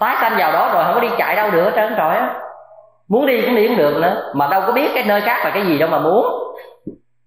Tái 0.00 0.16
sanh 0.20 0.32
vào 0.38 0.52
đó 0.52 0.70
rồi 0.74 0.84
không 0.84 0.94
có 0.94 1.00
đi 1.00 1.08
chạy 1.18 1.36
đâu 1.36 1.50
được 1.50 1.64
hết 1.64 1.72
trơn 1.76 1.94
rồi 1.94 2.14
á. 2.14 2.34
Muốn 3.08 3.26
đi 3.26 3.42
cũng 3.42 3.54
đi 3.54 3.68
không 3.68 3.76
được 3.76 3.96
nữa. 4.02 4.32
Mà 4.34 4.46
đâu 4.46 4.62
có 4.66 4.72
biết 4.72 4.90
cái 4.94 5.04
nơi 5.06 5.20
khác 5.20 5.44
là 5.44 5.50
cái 5.50 5.66
gì 5.66 5.78
đâu 5.78 5.88
mà 5.88 5.98
muốn. 5.98 6.26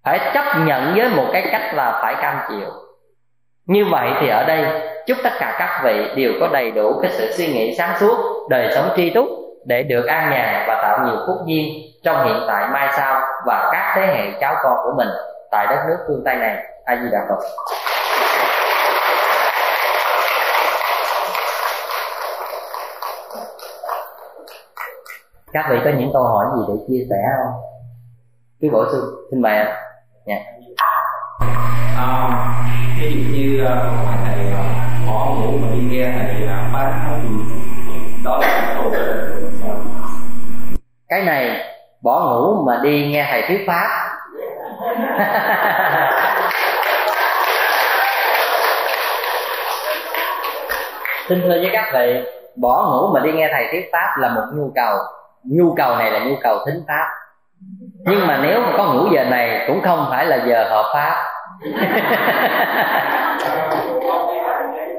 Phải 0.04 0.30
chấp 0.34 0.44
nhận 0.58 0.94
với 0.96 1.08
một 1.08 1.26
cái 1.32 1.48
cách 1.52 1.74
là 1.74 1.98
phải 2.02 2.14
cam 2.14 2.38
chịu. 2.48 2.68
Như 3.66 3.84
vậy 3.90 4.10
thì 4.20 4.28
ở 4.28 4.44
đây, 4.44 4.90
chúc 5.06 5.18
tất 5.22 5.30
cả 5.38 5.56
các 5.58 5.80
vị 5.84 6.08
đều 6.16 6.32
có 6.40 6.48
đầy 6.52 6.70
đủ 6.70 7.00
cái 7.02 7.10
sự 7.10 7.32
suy 7.32 7.46
nghĩ 7.46 7.74
sáng 7.78 7.98
suốt 7.98 8.16
đời 8.48 8.72
sống 8.74 8.88
tri 8.96 9.10
túc 9.10 9.26
để 9.64 9.82
được 9.82 10.06
an 10.06 10.30
nhàn 10.30 10.64
và 10.68 10.78
tạo 10.82 11.06
nhiều 11.06 11.16
phúc 11.26 11.36
duyên 11.46 11.74
trong 12.02 12.24
hiện 12.24 12.42
tại 12.48 12.68
mai 12.72 12.88
sau 12.96 13.20
và 13.46 13.70
các 13.72 13.92
thế 13.96 14.06
hệ 14.06 14.40
cháu 14.40 14.54
con 14.62 14.76
của 14.84 14.94
mình 14.96 15.08
tại 15.50 15.66
đất 15.66 15.84
nước 15.88 15.96
phương 16.08 16.22
Tây 16.24 16.36
này. 16.36 16.56
A 16.84 16.96
Di 16.96 17.08
Đà 17.12 17.18
Phật. 17.28 17.44
Các 25.52 25.66
vị 25.70 25.76
có 25.84 25.90
những 25.98 26.10
câu 26.12 26.22
hỏi 26.22 26.46
gì 26.56 26.62
để 26.68 26.74
chia 26.88 27.06
sẻ 27.10 27.16
không? 27.36 27.60
Cứ 28.60 28.68
bổ 28.72 28.84
sung, 28.92 29.04
xin 29.30 29.42
mời 29.42 29.56
anh. 29.56 29.74
Dạ. 30.26 30.36
À, 31.96 32.30
ví 33.00 33.10
dụ 33.10 33.38
như 33.38 33.64
uh, 33.64 33.68
thầy 34.24 34.46
à, 34.46 34.88
bỏ 35.06 35.26
ngủ 35.26 35.58
mà 35.58 35.68
đi 35.74 35.80
nghe 35.90 36.12
thầy 36.18 36.46
à, 36.46 36.66
uh, 36.66 36.72
bán 36.74 37.10
đó 38.24 38.38
là 38.38 38.74
câu 38.76 38.92
cái 41.10 41.22
này 41.22 41.64
bỏ 42.02 42.20
ngủ 42.20 42.64
mà 42.66 42.80
đi 42.82 43.06
nghe 43.06 43.26
thầy 43.30 43.42
thuyết 43.48 43.64
pháp. 43.66 43.88
Xin 51.28 51.40
thưa 51.42 51.48
với 51.48 51.70
các 51.72 51.84
vị 51.92 52.22
bỏ 52.56 52.90
ngủ 52.90 53.14
mà 53.14 53.20
đi 53.20 53.32
nghe 53.32 53.48
thầy 53.52 53.68
thuyết 53.70 53.88
pháp 53.92 54.16
là 54.18 54.28
một 54.28 54.44
nhu 54.54 54.72
cầu. 54.74 54.96
Nhu 55.44 55.74
cầu 55.76 55.96
này 55.96 56.10
là 56.10 56.18
nhu 56.18 56.34
cầu 56.42 56.58
thính 56.66 56.82
pháp. 56.88 57.06
Nhưng 58.04 58.26
mà 58.26 58.38
nếu 58.42 58.60
mà 58.60 58.72
có 58.76 58.92
ngủ 58.92 59.08
giờ 59.12 59.24
này 59.24 59.64
cũng 59.66 59.80
không 59.82 60.06
phải 60.10 60.26
là 60.26 60.36
giờ 60.46 60.68
hợp 60.70 60.90
pháp. 60.94 61.16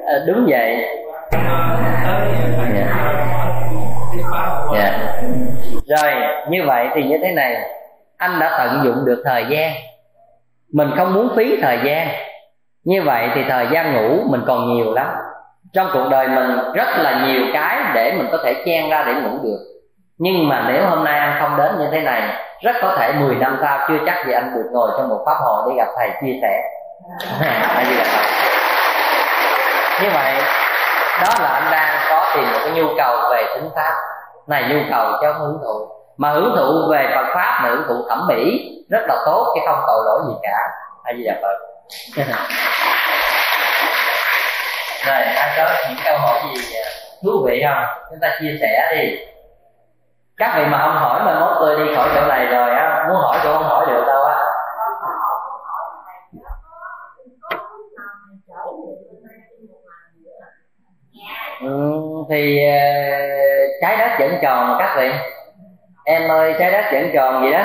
À, 0.05 0.19
đúng 0.27 0.45
vậy. 0.49 0.85
Yeah. 4.73 4.93
Yeah 5.21 5.40
rồi, 5.85 6.13
như 6.49 6.63
vậy 6.65 6.87
thì 6.93 7.03
như 7.03 7.17
thế 7.23 7.31
này. 7.31 7.57
Anh 8.17 8.39
đã 8.39 8.57
tận 8.57 8.81
dụng 8.83 9.05
được 9.05 9.21
thời 9.25 9.45
gian. 9.49 9.71
Mình 10.73 10.91
không 10.97 11.13
muốn 11.13 11.29
phí 11.35 11.57
thời 11.61 11.79
gian. 11.83 12.07
Như 12.83 13.01
vậy 13.01 13.29
thì 13.35 13.43
thời 13.49 13.67
gian 13.71 13.93
ngủ 13.93 14.23
mình 14.29 14.41
còn 14.47 14.73
nhiều 14.73 14.93
lắm. 14.93 15.07
Trong 15.73 15.89
cuộc 15.93 16.07
đời 16.11 16.27
mình 16.27 16.57
rất 16.73 16.87
là 16.97 17.25
nhiều 17.25 17.41
cái 17.53 17.77
để 17.93 18.13
mình 18.17 18.27
có 18.31 18.37
thể 18.43 18.53
chen 18.65 18.89
ra 18.89 19.03
để 19.07 19.13
ngủ 19.13 19.39
được. 19.43 19.59
Nhưng 20.17 20.49
mà 20.49 20.65
nếu 20.67 20.85
hôm 20.85 21.03
nay 21.03 21.19
anh 21.19 21.37
không 21.39 21.57
đến 21.57 21.79
như 21.79 21.87
thế 21.91 22.01
này, 22.01 22.21
rất 22.61 22.75
có 22.81 22.95
thể 22.97 23.13
10 23.13 23.35
năm 23.35 23.57
sau 23.61 23.79
chưa 23.87 23.97
chắc 24.05 24.25
gì 24.27 24.33
anh 24.33 24.51
được 24.55 24.69
ngồi 24.71 24.89
trong 24.97 25.09
một 25.09 25.23
pháp 25.25 25.35
hội 25.43 25.63
để 25.69 25.75
gặp 25.77 25.87
thầy 25.97 26.09
chia 26.21 26.39
sẻ. 26.41 26.61
Như 30.01 30.09
vậy, 30.13 30.33
đó 31.21 31.29
là 31.39 31.47
anh 31.47 31.71
đang 31.71 31.97
có 32.09 32.31
tìm 32.35 32.51
một 32.51 32.59
cái 32.63 32.73
nhu 32.73 32.87
cầu 32.97 33.17
về 33.31 33.43
tính 33.55 33.69
pháp 33.75 33.93
này 34.47 34.63
nhu 34.69 34.79
cầu 34.89 35.11
cho 35.21 35.33
hưởng 35.33 35.59
thụ. 35.63 35.87
Mà 36.17 36.31
hưởng 36.31 36.53
thụ 36.57 36.91
về 36.91 37.11
Phật 37.15 37.25
pháp 37.33 37.59
mà 37.63 37.69
hưởng 37.69 37.83
thụ 37.87 37.95
thẩm 38.09 38.27
mỹ 38.27 38.71
rất 38.89 39.01
là 39.07 39.15
tốt, 39.25 39.51
chứ 39.55 39.61
không 39.65 39.79
tội 39.87 40.03
lỗi 40.05 40.21
gì 40.27 40.33
cả. 40.43 40.57
Hay 41.03 41.17
gì 41.17 41.23
là 41.23 41.33
Phật. 41.41 41.57
Rồi 45.05 45.21
ai 45.21 45.49
có 45.57 45.73
những 45.89 45.97
câu 46.05 46.17
hỏi 46.17 46.39
gì 46.55 46.75
à, 46.75 46.89
thú 47.23 47.45
vị 47.45 47.63
không? 47.65 47.83
Chúng 48.09 48.19
ta 48.21 48.29
chia 48.41 48.57
sẻ 48.61 48.91
đi. 48.91 49.17
Các 50.37 50.53
vị 50.55 50.65
mà 50.65 50.77
không 50.77 50.97
hỏi 50.97 51.21
mà 51.25 51.39
mốt 51.39 51.57
tôi 51.59 51.75
đi 51.75 51.95
khỏi 51.95 52.09
chỗ 52.15 52.21
này 52.27 52.45
rồi 52.45 52.69
á, 52.69 53.05
muốn 53.07 53.17
hỏi 53.17 53.39
cũng 53.43 53.53
không 53.53 53.63
hỏi 53.63 53.85
được 53.85 54.03
đâu. 54.07 54.20
Ừ, 61.61 61.91
thì 62.29 62.65
ờ, 62.65 62.79
trái 63.81 63.97
đất 63.97 64.11
vẫn 64.19 64.37
tròn 64.41 64.75
các 64.79 64.95
vị. 64.97 65.11
Em 66.05 66.31
ơi 66.31 66.53
trái 66.59 66.71
đất 66.71 66.85
vẫn 66.91 67.11
tròn 67.13 67.43
gì 67.43 67.51
đó. 67.51 67.63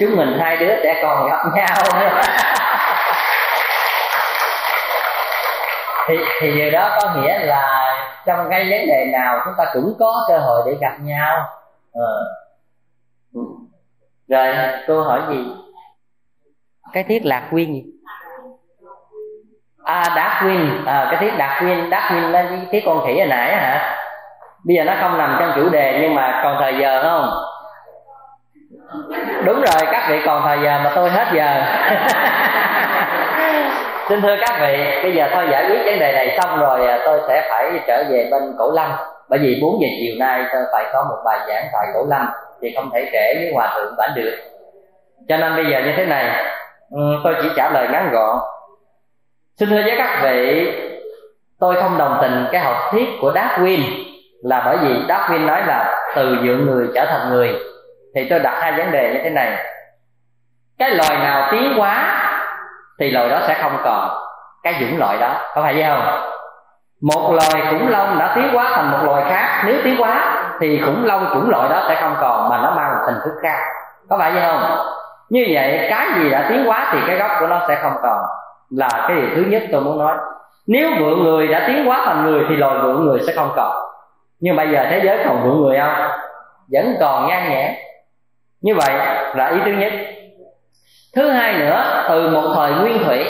Chúng 0.00 0.16
mình 0.16 0.38
hai 0.38 0.56
đứa 0.56 0.74
sẽ 0.82 1.00
còn 1.02 1.28
gặp 1.28 1.44
nhau 1.54 1.76
thì 6.10 6.16
thì 6.40 6.54
điều 6.54 6.70
đó 6.70 6.98
có 7.02 7.14
nghĩa 7.14 7.38
là 7.38 7.84
trong 8.26 8.46
cái 8.50 8.60
vấn 8.70 8.86
đề 8.86 9.06
nào 9.12 9.40
chúng 9.44 9.54
ta 9.58 9.64
cũng 9.72 9.94
có 9.98 10.24
cơ 10.28 10.38
hội 10.38 10.62
để 10.66 10.72
gặp 10.80 10.96
nhau. 11.00 11.46
À. 11.92 12.12
rồi 14.28 14.54
cô 14.86 15.02
hỏi 15.02 15.20
gì? 15.28 15.46
Cái 16.92 17.04
thiết 17.04 17.20
lạc 17.24 17.48
quyên 17.50 17.72
gì 17.72 17.84
à 19.90 20.02
Darwin 20.14 20.84
à, 20.86 21.08
cái 21.10 21.20
thiết 21.20 21.32
Darwin 21.38 21.88
Darwin 21.90 22.30
là 22.30 22.42
cái 22.42 22.58
thiết 22.70 22.82
con 22.86 23.06
khỉ 23.06 23.18
hồi 23.18 23.26
nãy 23.26 23.56
hả? 23.56 23.96
Bây 24.64 24.76
giờ 24.76 24.84
nó 24.84 24.94
không 25.00 25.18
nằm 25.18 25.36
trong 25.40 25.52
chủ 25.56 25.68
đề 25.68 25.98
nhưng 26.02 26.14
mà 26.14 26.40
còn 26.42 26.56
thời 26.60 26.74
giờ 26.80 27.02
không? 27.02 27.30
Đúng 29.44 29.60
rồi 29.60 29.86
các 29.92 30.06
vị 30.08 30.20
còn 30.26 30.42
thời 30.44 30.58
giờ 30.62 30.80
mà 30.84 30.90
tôi 30.94 31.10
hết 31.10 31.26
giờ. 31.32 31.62
Xin 34.08 34.22
thưa 34.22 34.36
các 34.40 34.58
vị 34.60 35.00
bây 35.02 35.14
giờ 35.14 35.28
thôi 35.32 35.46
giải 35.50 35.66
quyết 35.68 35.82
vấn 35.84 35.98
đề 35.98 36.12
này 36.12 36.38
xong 36.42 36.60
rồi 36.60 36.86
à, 36.86 36.98
tôi 37.04 37.20
sẽ 37.28 37.46
phải 37.50 37.80
trở 37.86 38.04
về 38.10 38.28
bên 38.30 38.42
cổ 38.58 38.70
lâm. 38.74 38.90
Bởi 39.28 39.38
vì 39.38 39.58
4 39.62 39.82
giờ 39.82 39.88
chiều 40.00 40.14
nay 40.18 40.44
tôi 40.52 40.62
phải 40.72 40.84
có 40.92 41.04
một 41.08 41.16
bài 41.24 41.38
giảng 41.48 41.64
tại 41.72 41.86
cổ 41.94 42.06
lâm 42.08 42.26
thì 42.62 42.72
không 42.76 42.90
thể 42.94 43.08
kể 43.12 43.34
với 43.34 43.52
hòa 43.54 43.72
thượng 43.76 43.94
bản 43.98 44.10
được. 44.14 44.36
Cho 45.28 45.36
nên 45.36 45.56
bây 45.56 45.66
giờ 45.66 45.80
như 45.84 45.92
thế 45.96 46.06
này 46.06 46.44
ừ, 46.90 47.00
tôi 47.24 47.34
chỉ 47.42 47.48
trả 47.56 47.70
lời 47.70 47.88
ngắn 47.92 48.10
gọn 48.12 48.38
xin 49.60 49.68
thưa 49.68 49.82
với 49.82 49.94
các 49.98 50.20
vị, 50.22 50.72
tôi 51.60 51.82
không 51.82 51.98
đồng 51.98 52.18
tình 52.22 52.46
cái 52.52 52.60
học 52.60 52.76
thuyết 52.90 53.08
của 53.20 53.32
Darwin. 53.32 53.80
Là 54.42 54.62
bởi 54.66 54.76
vì 54.76 55.02
Darwin 55.08 55.46
nói 55.46 55.62
là 55.66 56.02
từ 56.14 56.36
dưỡng 56.44 56.66
người 56.66 56.88
trở 56.94 57.06
thành 57.06 57.30
người. 57.30 57.58
Thì 58.14 58.26
tôi 58.30 58.38
đặt 58.38 58.54
hai 58.60 58.72
vấn 58.72 58.90
đề 58.90 59.12
như 59.14 59.20
thế 59.24 59.30
này. 59.30 59.66
Cái 60.78 60.90
loài 60.90 61.18
nào 61.18 61.48
tiến 61.50 61.74
quá 61.78 62.22
thì 63.00 63.10
loài 63.10 63.28
đó 63.28 63.40
sẽ 63.46 63.58
không 63.62 63.76
còn 63.84 64.08
cái 64.62 64.74
dũng 64.80 64.98
loại 64.98 65.18
đó. 65.20 65.34
Có 65.54 65.62
phải 65.62 65.74
vậy 65.74 65.84
không? 65.88 66.20
Một 67.02 67.32
loài 67.32 67.66
khủng 67.70 67.88
long 67.88 68.18
đã 68.18 68.32
tiến 68.34 68.48
hóa 68.52 68.72
thành 68.74 68.90
một 68.90 68.98
loài 69.04 69.24
khác. 69.30 69.62
Nếu 69.66 69.76
tiến 69.84 69.96
hóa, 69.96 70.42
thì 70.60 70.82
khủng 70.86 71.04
long 71.04 71.30
chủng 71.34 71.50
loại 71.50 71.68
đó 71.68 71.82
sẽ 71.88 72.00
không 72.00 72.16
còn, 72.20 72.48
mà 72.48 72.56
nó 72.62 72.74
mang 72.74 72.90
một 72.90 73.02
hình 73.06 73.18
thức 73.24 73.32
khác. 73.42 73.58
Có 74.10 74.18
phải 74.18 74.32
vậy 74.32 74.42
không? 74.46 74.86
Như 75.28 75.46
vậy, 75.50 75.86
cái 75.90 76.08
gì 76.16 76.30
đã 76.30 76.46
tiến 76.48 76.64
hóa 76.64 76.90
thì 76.92 76.98
cái 77.06 77.16
gốc 77.16 77.30
của 77.40 77.46
nó 77.46 77.60
sẽ 77.68 77.78
không 77.82 77.96
còn 78.02 78.24
là 78.70 78.88
cái 79.08 79.16
điều 79.16 79.28
thứ 79.34 79.42
nhất 79.50 79.62
tôi 79.72 79.80
muốn 79.80 79.98
nói. 79.98 80.16
Nếu 80.66 80.90
vượng 81.00 81.24
người 81.24 81.48
đã 81.48 81.64
tiến 81.66 81.84
hóa 81.84 82.02
thành 82.04 82.26
người 82.26 82.44
thì 82.48 82.56
loài 82.56 82.78
vượng 82.82 83.04
người 83.04 83.20
sẽ 83.26 83.32
không 83.32 83.50
còn. 83.56 83.74
Nhưng 84.40 84.56
bây 84.56 84.68
giờ 84.68 84.86
thế 84.90 85.00
giới 85.04 85.18
còn 85.24 85.42
vượng 85.42 85.62
người 85.62 85.78
không? 85.78 86.10
Vẫn 86.72 86.94
còn 87.00 87.28
ngang 87.28 87.50
nhẽ 87.50 87.82
như 88.60 88.74
vậy 88.74 88.94
là 89.34 89.46
ý 89.46 89.58
thứ 89.64 89.70
nhất. 89.70 89.92
Thứ 91.16 91.30
hai 91.30 91.58
nữa, 91.58 92.04
từ 92.08 92.28
một 92.28 92.52
thời 92.54 92.72
nguyên 92.72 93.04
thủy, 93.04 93.24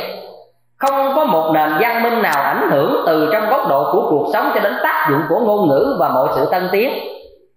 không 0.77 1.13
có 1.17 1.25
một 1.25 1.53
nền 1.55 1.71
văn 1.81 2.03
minh 2.03 2.23
nào 2.23 2.43
ảnh 2.43 2.71
hưởng 2.71 3.05
từ 3.07 3.29
trong 3.33 3.51
góc 3.51 3.69
độ 3.69 3.93
của 3.93 4.11
cuộc 4.11 4.31
sống 4.33 4.51
cho 4.55 4.61
đến 4.61 4.77
tác 4.83 5.07
dụng 5.11 5.21
của 5.29 5.41
ngôn 5.41 5.69
ngữ 5.69 5.97
và 6.01 6.09
mọi 6.09 6.29
sự 6.37 6.49
tân 6.51 6.69
tiến, 6.73 6.93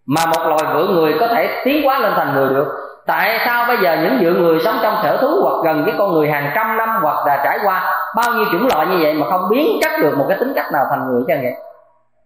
mà 0.06 0.26
một 0.26 0.48
loài 0.48 0.74
vượng 0.74 0.94
người 0.94 1.16
có 1.20 1.28
thể 1.28 1.62
tiến 1.66 1.84
hóa 1.84 2.00
lên 2.00 2.14
thành 2.16 2.34
người 2.36 2.50
được 2.50 2.68
tại 3.08 3.40
sao 3.46 3.66
bây 3.68 3.78
giờ 3.78 3.98
những 4.02 4.22
dự 4.22 4.34
người 4.34 4.60
sống 4.66 4.76
trong 4.82 5.00
sở 5.04 5.18
thú 5.18 5.40
hoặc 5.42 5.56
gần 5.64 5.84
với 5.86 5.94
con 5.98 6.14
người 6.14 6.32
hàng 6.32 6.52
trăm 6.56 6.78
năm 6.78 6.90
hoặc 7.02 7.28
là 7.28 7.42
trải 7.44 7.60
qua 7.64 7.96
bao 8.16 8.34
nhiêu 8.34 8.46
chủng 8.52 8.68
loại 8.68 8.88
như 8.88 8.98
vậy 9.02 9.14
mà 9.14 9.30
không 9.30 9.50
biến 9.50 9.80
chất 9.82 9.92
được 10.02 10.18
một 10.18 10.26
cái 10.30 10.38
tính 10.38 10.54
cách 10.56 10.72
nào 10.74 10.86
thành 10.90 11.08
người 11.08 11.24
chứ 11.28 11.34
vậy 11.44 11.54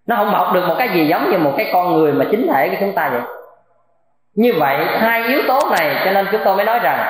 nó 0.07 0.15
không 0.15 0.31
mọc 0.31 0.53
được 0.53 0.67
một 0.67 0.75
cái 0.77 0.89
gì 0.89 1.07
giống 1.07 1.29
như 1.29 1.37
một 1.37 1.53
cái 1.57 1.69
con 1.73 1.93
người 1.93 2.13
mà 2.13 2.25
chính 2.31 2.47
thể 2.53 2.69
của 2.69 2.75
chúng 2.79 2.93
ta 2.93 3.09
vậy. 3.09 3.21
Như 4.35 4.53
vậy, 4.59 4.85
hai 4.85 5.23
yếu 5.23 5.41
tố 5.47 5.59
này 5.71 6.01
cho 6.05 6.11
nên 6.11 6.27
chúng 6.31 6.41
tôi 6.45 6.55
mới 6.55 6.65
nói 6.65 6.79
rằng 6.79 7.07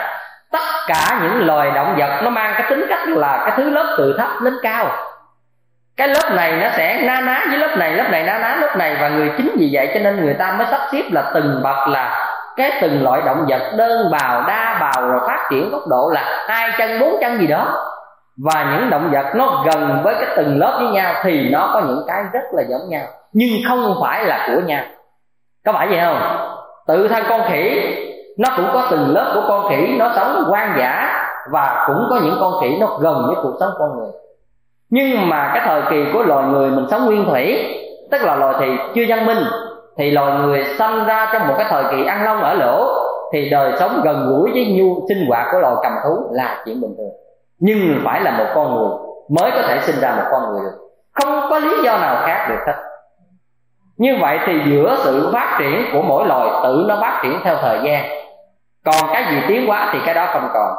tất 0.52 0.64
cả 0.88 1.20
những 1.22 1.48
loài 1.48 1.72
động 1.72 1.96
vật 1.98 2.22
nó 2.24 2.30
mang 2.30 2.54
cái 2.58 2.70
tính 2.70 2.86
cách 2.90 3.08
là 3.08 3.44
cái 3.46 3.54
thứ 3.58 3.70
lớp 3.70 3.96
từ 3.98 4.16
thấp 4.18 4.30
đến 4.44 4.54
cao. 4.64 4.90
Cái 5.98 6.08
lớp 6.08 6.32
này 6.32 6.52
nó 6.52 6.70
sẽ 6.78 7.02
na 7.02 7.22
ná 7.22 7.46
với 7.50 7.58
lớp 7.58 7.78
này 7.78 7.92
lớp 7.92 8.06
này 8.12 8.24
na 8.24 8.38
ná 8.38 8.58
lớp 8.62 8.78
này 8.78 8.98
và 9.02 9.10
người 9.10 9.32
chính 9.38 9.56
vì 9.60 9.70
vậy 9.72 9.92
cho 9.94 10.00
nên 10.00 10.26
người 10.26 10.34
ta 10.34 10.52
mới 10.52 10.68
sắp 10.72 10.80
xếp 10.92 11.04
là 11.12 11.32
từng 11.34 11.60
bậc 11.64 11.88
là 11.88 12.27
cái 12.58 12.72
từng 12.82 13.04
loại 13.04 13.22
động 13.26 13.46
vật 13.48 13.62
đơn 13.78 14.12
bào, 14.12 14.44
đa 14.48 14.78
bào 14.82 15.08
rồi 15.08 15.20
phát 15.28 15.48
triển 15.52 15.72
tốc 15.72 15.82
độ 15.90 16.10
là 16.14 16.46
hai 16.48 16.70
chân, 16.78 17.00
bốn 17.00 17.18
chân 17.22 17.40
gì 17.40 17.48
đó. 17.48 17.84
Và 18.38 18.76
những 18.76 18.90
động 18.90 19.10
vật 19.12 19.26
nó 19.36 19.64
gần 19.66 20.02
với 20.04 20.16
cái 20.16 20.28
từng 20.38 20.60
lớp 20.60 20.78
với 20.82 20.90
nhau 20.90 21.14
thì 21.24 21.50
nó 21.50 21.70
có 21.74 21.82
những 21.88 22.04
cái 22.08 22.24
rất 22.34 22.44
là 22.52 22.64
giống 22.70 22.90
nhau, 22.90 23.06
nhưng 23.34 23.50
không 23.68 23.96
phải 24.02 24.26
là 24.26 24.48
của 24.48 24.62
nhau. 24.62 24.84
Có 25.66 25.74
phải 25.74 25.88
vậy 25.88 26.00
không? 26.06 26.20
Tự 26.88 27.08
thân 27.08 27.24
con 27.30 27.42
khỉ, 27.50 27.96
nó 28.38 28.50
cũng 28.56 28.70
có 28.74 28.88
từng 28.92 29.14
lớp 29.14 29.32
của 29.36 29.42
con 29.48 29.70
khỉ, 29.70 29.96
nó 30.00 30.12
sống 30.16 30.44
hoang 30.48 30.76
dã 30.80 31.24
và 31.52 31.84
cũng 31.88 32.08
có 32.10 32.20
những 32.24 32.38
con 32.40 32.54
khỉ 32.62 32.78
nó 32.80 32.88
gần 33.02 33.24
với 33.28 33.36
cuộc 33.44 33.58
sống 33.60 33.72
con 33.80 33.98
người. 33.98 34.12
Nhưng 34.90 35.30
mà 35.30 35.52
cái 35.54 35.64
thời 35.66 35.82
kỳ 35.90 36.06
của 36.14 36.24
loài 36.24 36.46
người 36.46 36.72
mình 36.72 36.86
sống 36.92 37.06
nguyên 37.06 37.26
thủy, 37.26 37.76
tức 38.12 38.22
là 38.22 38.36
loài 38.36 38.56
thì 38.60 38.78
chưa 38.96 39.04
văn 39.08 39.26
minh 39.26 39.38
thì 39.98 40.12
loài 40.12 40.34
người 40.34 40.66
sanh 40.78 41.06
ra 41.06 41.30
trong 41.34 41.48
một 41.48 41.54
cái 41.58 41.68
thời 41.70 41.84
kỳ 41.92 42.06
ăn 42.06 42.24
lông 42.26 42.42
ở 42.42 42.54
lỗ 42.54 42.94
thì 43.34 43.50
đời 43.50 43.72
sống 43.80 44.02
gần 44.04 44.28
gũi 44.30 44.52
với 44.52 44.66
nhu 44.78 45.06
sinh 45.10 45.28
hoạt 45.28 45.48
của 45.52 45.60
loài 45.60 45.76
cầm 45.84 45.92
thú 46.04 46.30
là 46.32 46.62
chuyện 46.66 46.82
bình 46.82 46.96
thường. 46.98 47.12
Nhưng 47.60 48.02
phải 48.06 48.22
là 48.22 48.32
một 48.32 48.46
con 48.56 48.76
người 48.76 48.90
mới 49.30 49.52
có 49.52 49.62
thể 49.68 49.80
sinh 49.82 50.00
ra 50.02 50.16
một 50.18 50.24
con 50.32 50.42
người 50.52 50.62
được. 50.64 50.78
Không 51.14 51.50
có 51.50 51.60
lý 51.60 51.84
do 51.84 51.98
nào 51.98 52.16
khác 52.26 52.48
được 52.50 52.60
hết. 52.68 52.74
Như 53.98 54.18
vậy 54.22 54.40
thì 54.46 54.62
giữa 54.66 54.96
sự 55.04 55.30
phát 55.34 55.58
triển 55.60 55.86
của 55.94 56.02
mỗi 56.02 56.28
loài 56.28 56.50
tự 56.64 56.86
nó 56.88 56.98
phát 57.02 57.20
triển 57.24 57.40
theo 57.44 57.56
thời 57.62 57.80
gian. 57.84 58.06
Còn 58.86 59.10
cái 59.14 59.26
gì 59.32 59.42
tiến 59.48 59.68
hóa 59.68 59.90
thì 59.94 60.00
cái 60.06 60.16
đó 60.16 60.28
không 60.34 60.50
còn. 60.54 60.76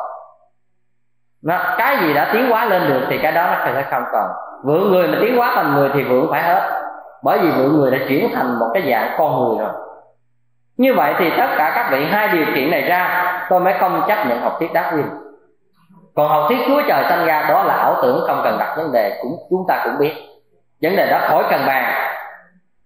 Nó, 1.43 1.59
cái 1.79 1.97
gì 2.01 2.15
đã 2.15 2.31
tiến 2.33 2.51
hóa 2.51 2.65
lên 2.65 2.89
được 2.89 3.07
thì 3.09 3.19
cái 3.19 3.33
đó 3.33 3.47
nó 3.47 3.65
sẽ 3.65 3.85
không 3.91 4.05
còn. 4.13 4.31
Vượng 4.65 4.93
người 4.93 5.09
mà 5.09 5.19
tiến 5.21 5.37
hóa 5.37 5.53
thành 5.55 5.75
người 5.75 5.91
thì 5.95 6.03
vượng 6.03 6.27
phải 6.31 6.43
hết 6.43 6.88
bởi 7.23 7.39
vì 7.39 7.51
mọi 7.51 7.69
người 7.69 7.91
đã 7.91 7.99
chuyển 8.09 8.31
thành 8.35 8.59
một 8.59 8.71
cái 8.75 8.83
dạng 8.91 9.15
con 9.19 9.39
người 9.39 9.59
rồi. 9.59 9.75
Như 10.77 10.95
vậy 10.95 11.15
thì 11.19 11.31
tất 11.39 11.49
cả 11.59 11.73
các 11.75 11.89
vị 11.91 12.05
hai 12.05 12.29
điều 12.29 12.45
kiện 12.55 12.71
này 12.71 12.83
ra 12.83 13.33
tôi 13.51 13.61
mới 13.61 13.75
không 13.81 14.03
chấp 14.09 14.27
nhận 14.27 14.41
học 14.41 14.57
thuyết 14.59 14.71
Darwin. 14.73 15.09
Còn 16.17 16.29
học 16.29 16.45
thuyết 16.49 16.59
Chúa 16.67 16.83
trời 16.89 17.05
sanh 17.09 17.27
ra 17.27 17.47
đó 17.49 17.63
là 17.63 17.75
ảo 17.75 17.97
tưởng 18.03 18.25
không 18.27 18.41
cần 18.45 18.57
đặt 18.59 18.75
vấn 18.77 18.93
đề 18.93 19.19
cũng 19.23 19.37
chúng 19.51 19.65
ta 19.69 19.83
cũng 19.85 19.99
biết. 19.99 20.13
Vấn 20.83 20.97
đề 20.97 21.11
đó 21.11 21.19
khỏi 21.29 21.45
cần 21.51 21.61
bàn. 21.67 21.95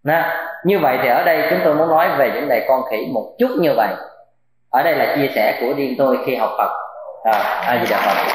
Nè, 0.04 0.24
như 0.64 0.78
vậy 0.78 0.98
thì 1.02 1.09
ở 1.09 1.24
đây 1.24 1.46
chúng 1.50 1.59
tôi 1.64 1.74
muốn 1.74 1.88
nói 1.88 2.09
về 2.16 2.30
vấn 2.30 2.48
đề 2.48 2.66
con 2.68 2.82
khỉ 2.90 3.10
một 3.14 3.34
chút 3.38 3.48
như 3.59 3.74
vậy. 3.76 3.88
Ở 4.70 4.82
đây 4.82 4.94
là 4.96 5.16
chia 5.16 5.30
sẻ 5.34 5.59
của 5.60 5.74
riêng 5.76 5.94
tôi 5.98 6.18
khi 6.26 6.36
học 6.36 6.50
Phật. 6.59 6.70
À, 7.24 7.62
ai 7.66 7.78
gì 7.80 7.86
đạo 7.90 8.00
Phật. 8.04 8.32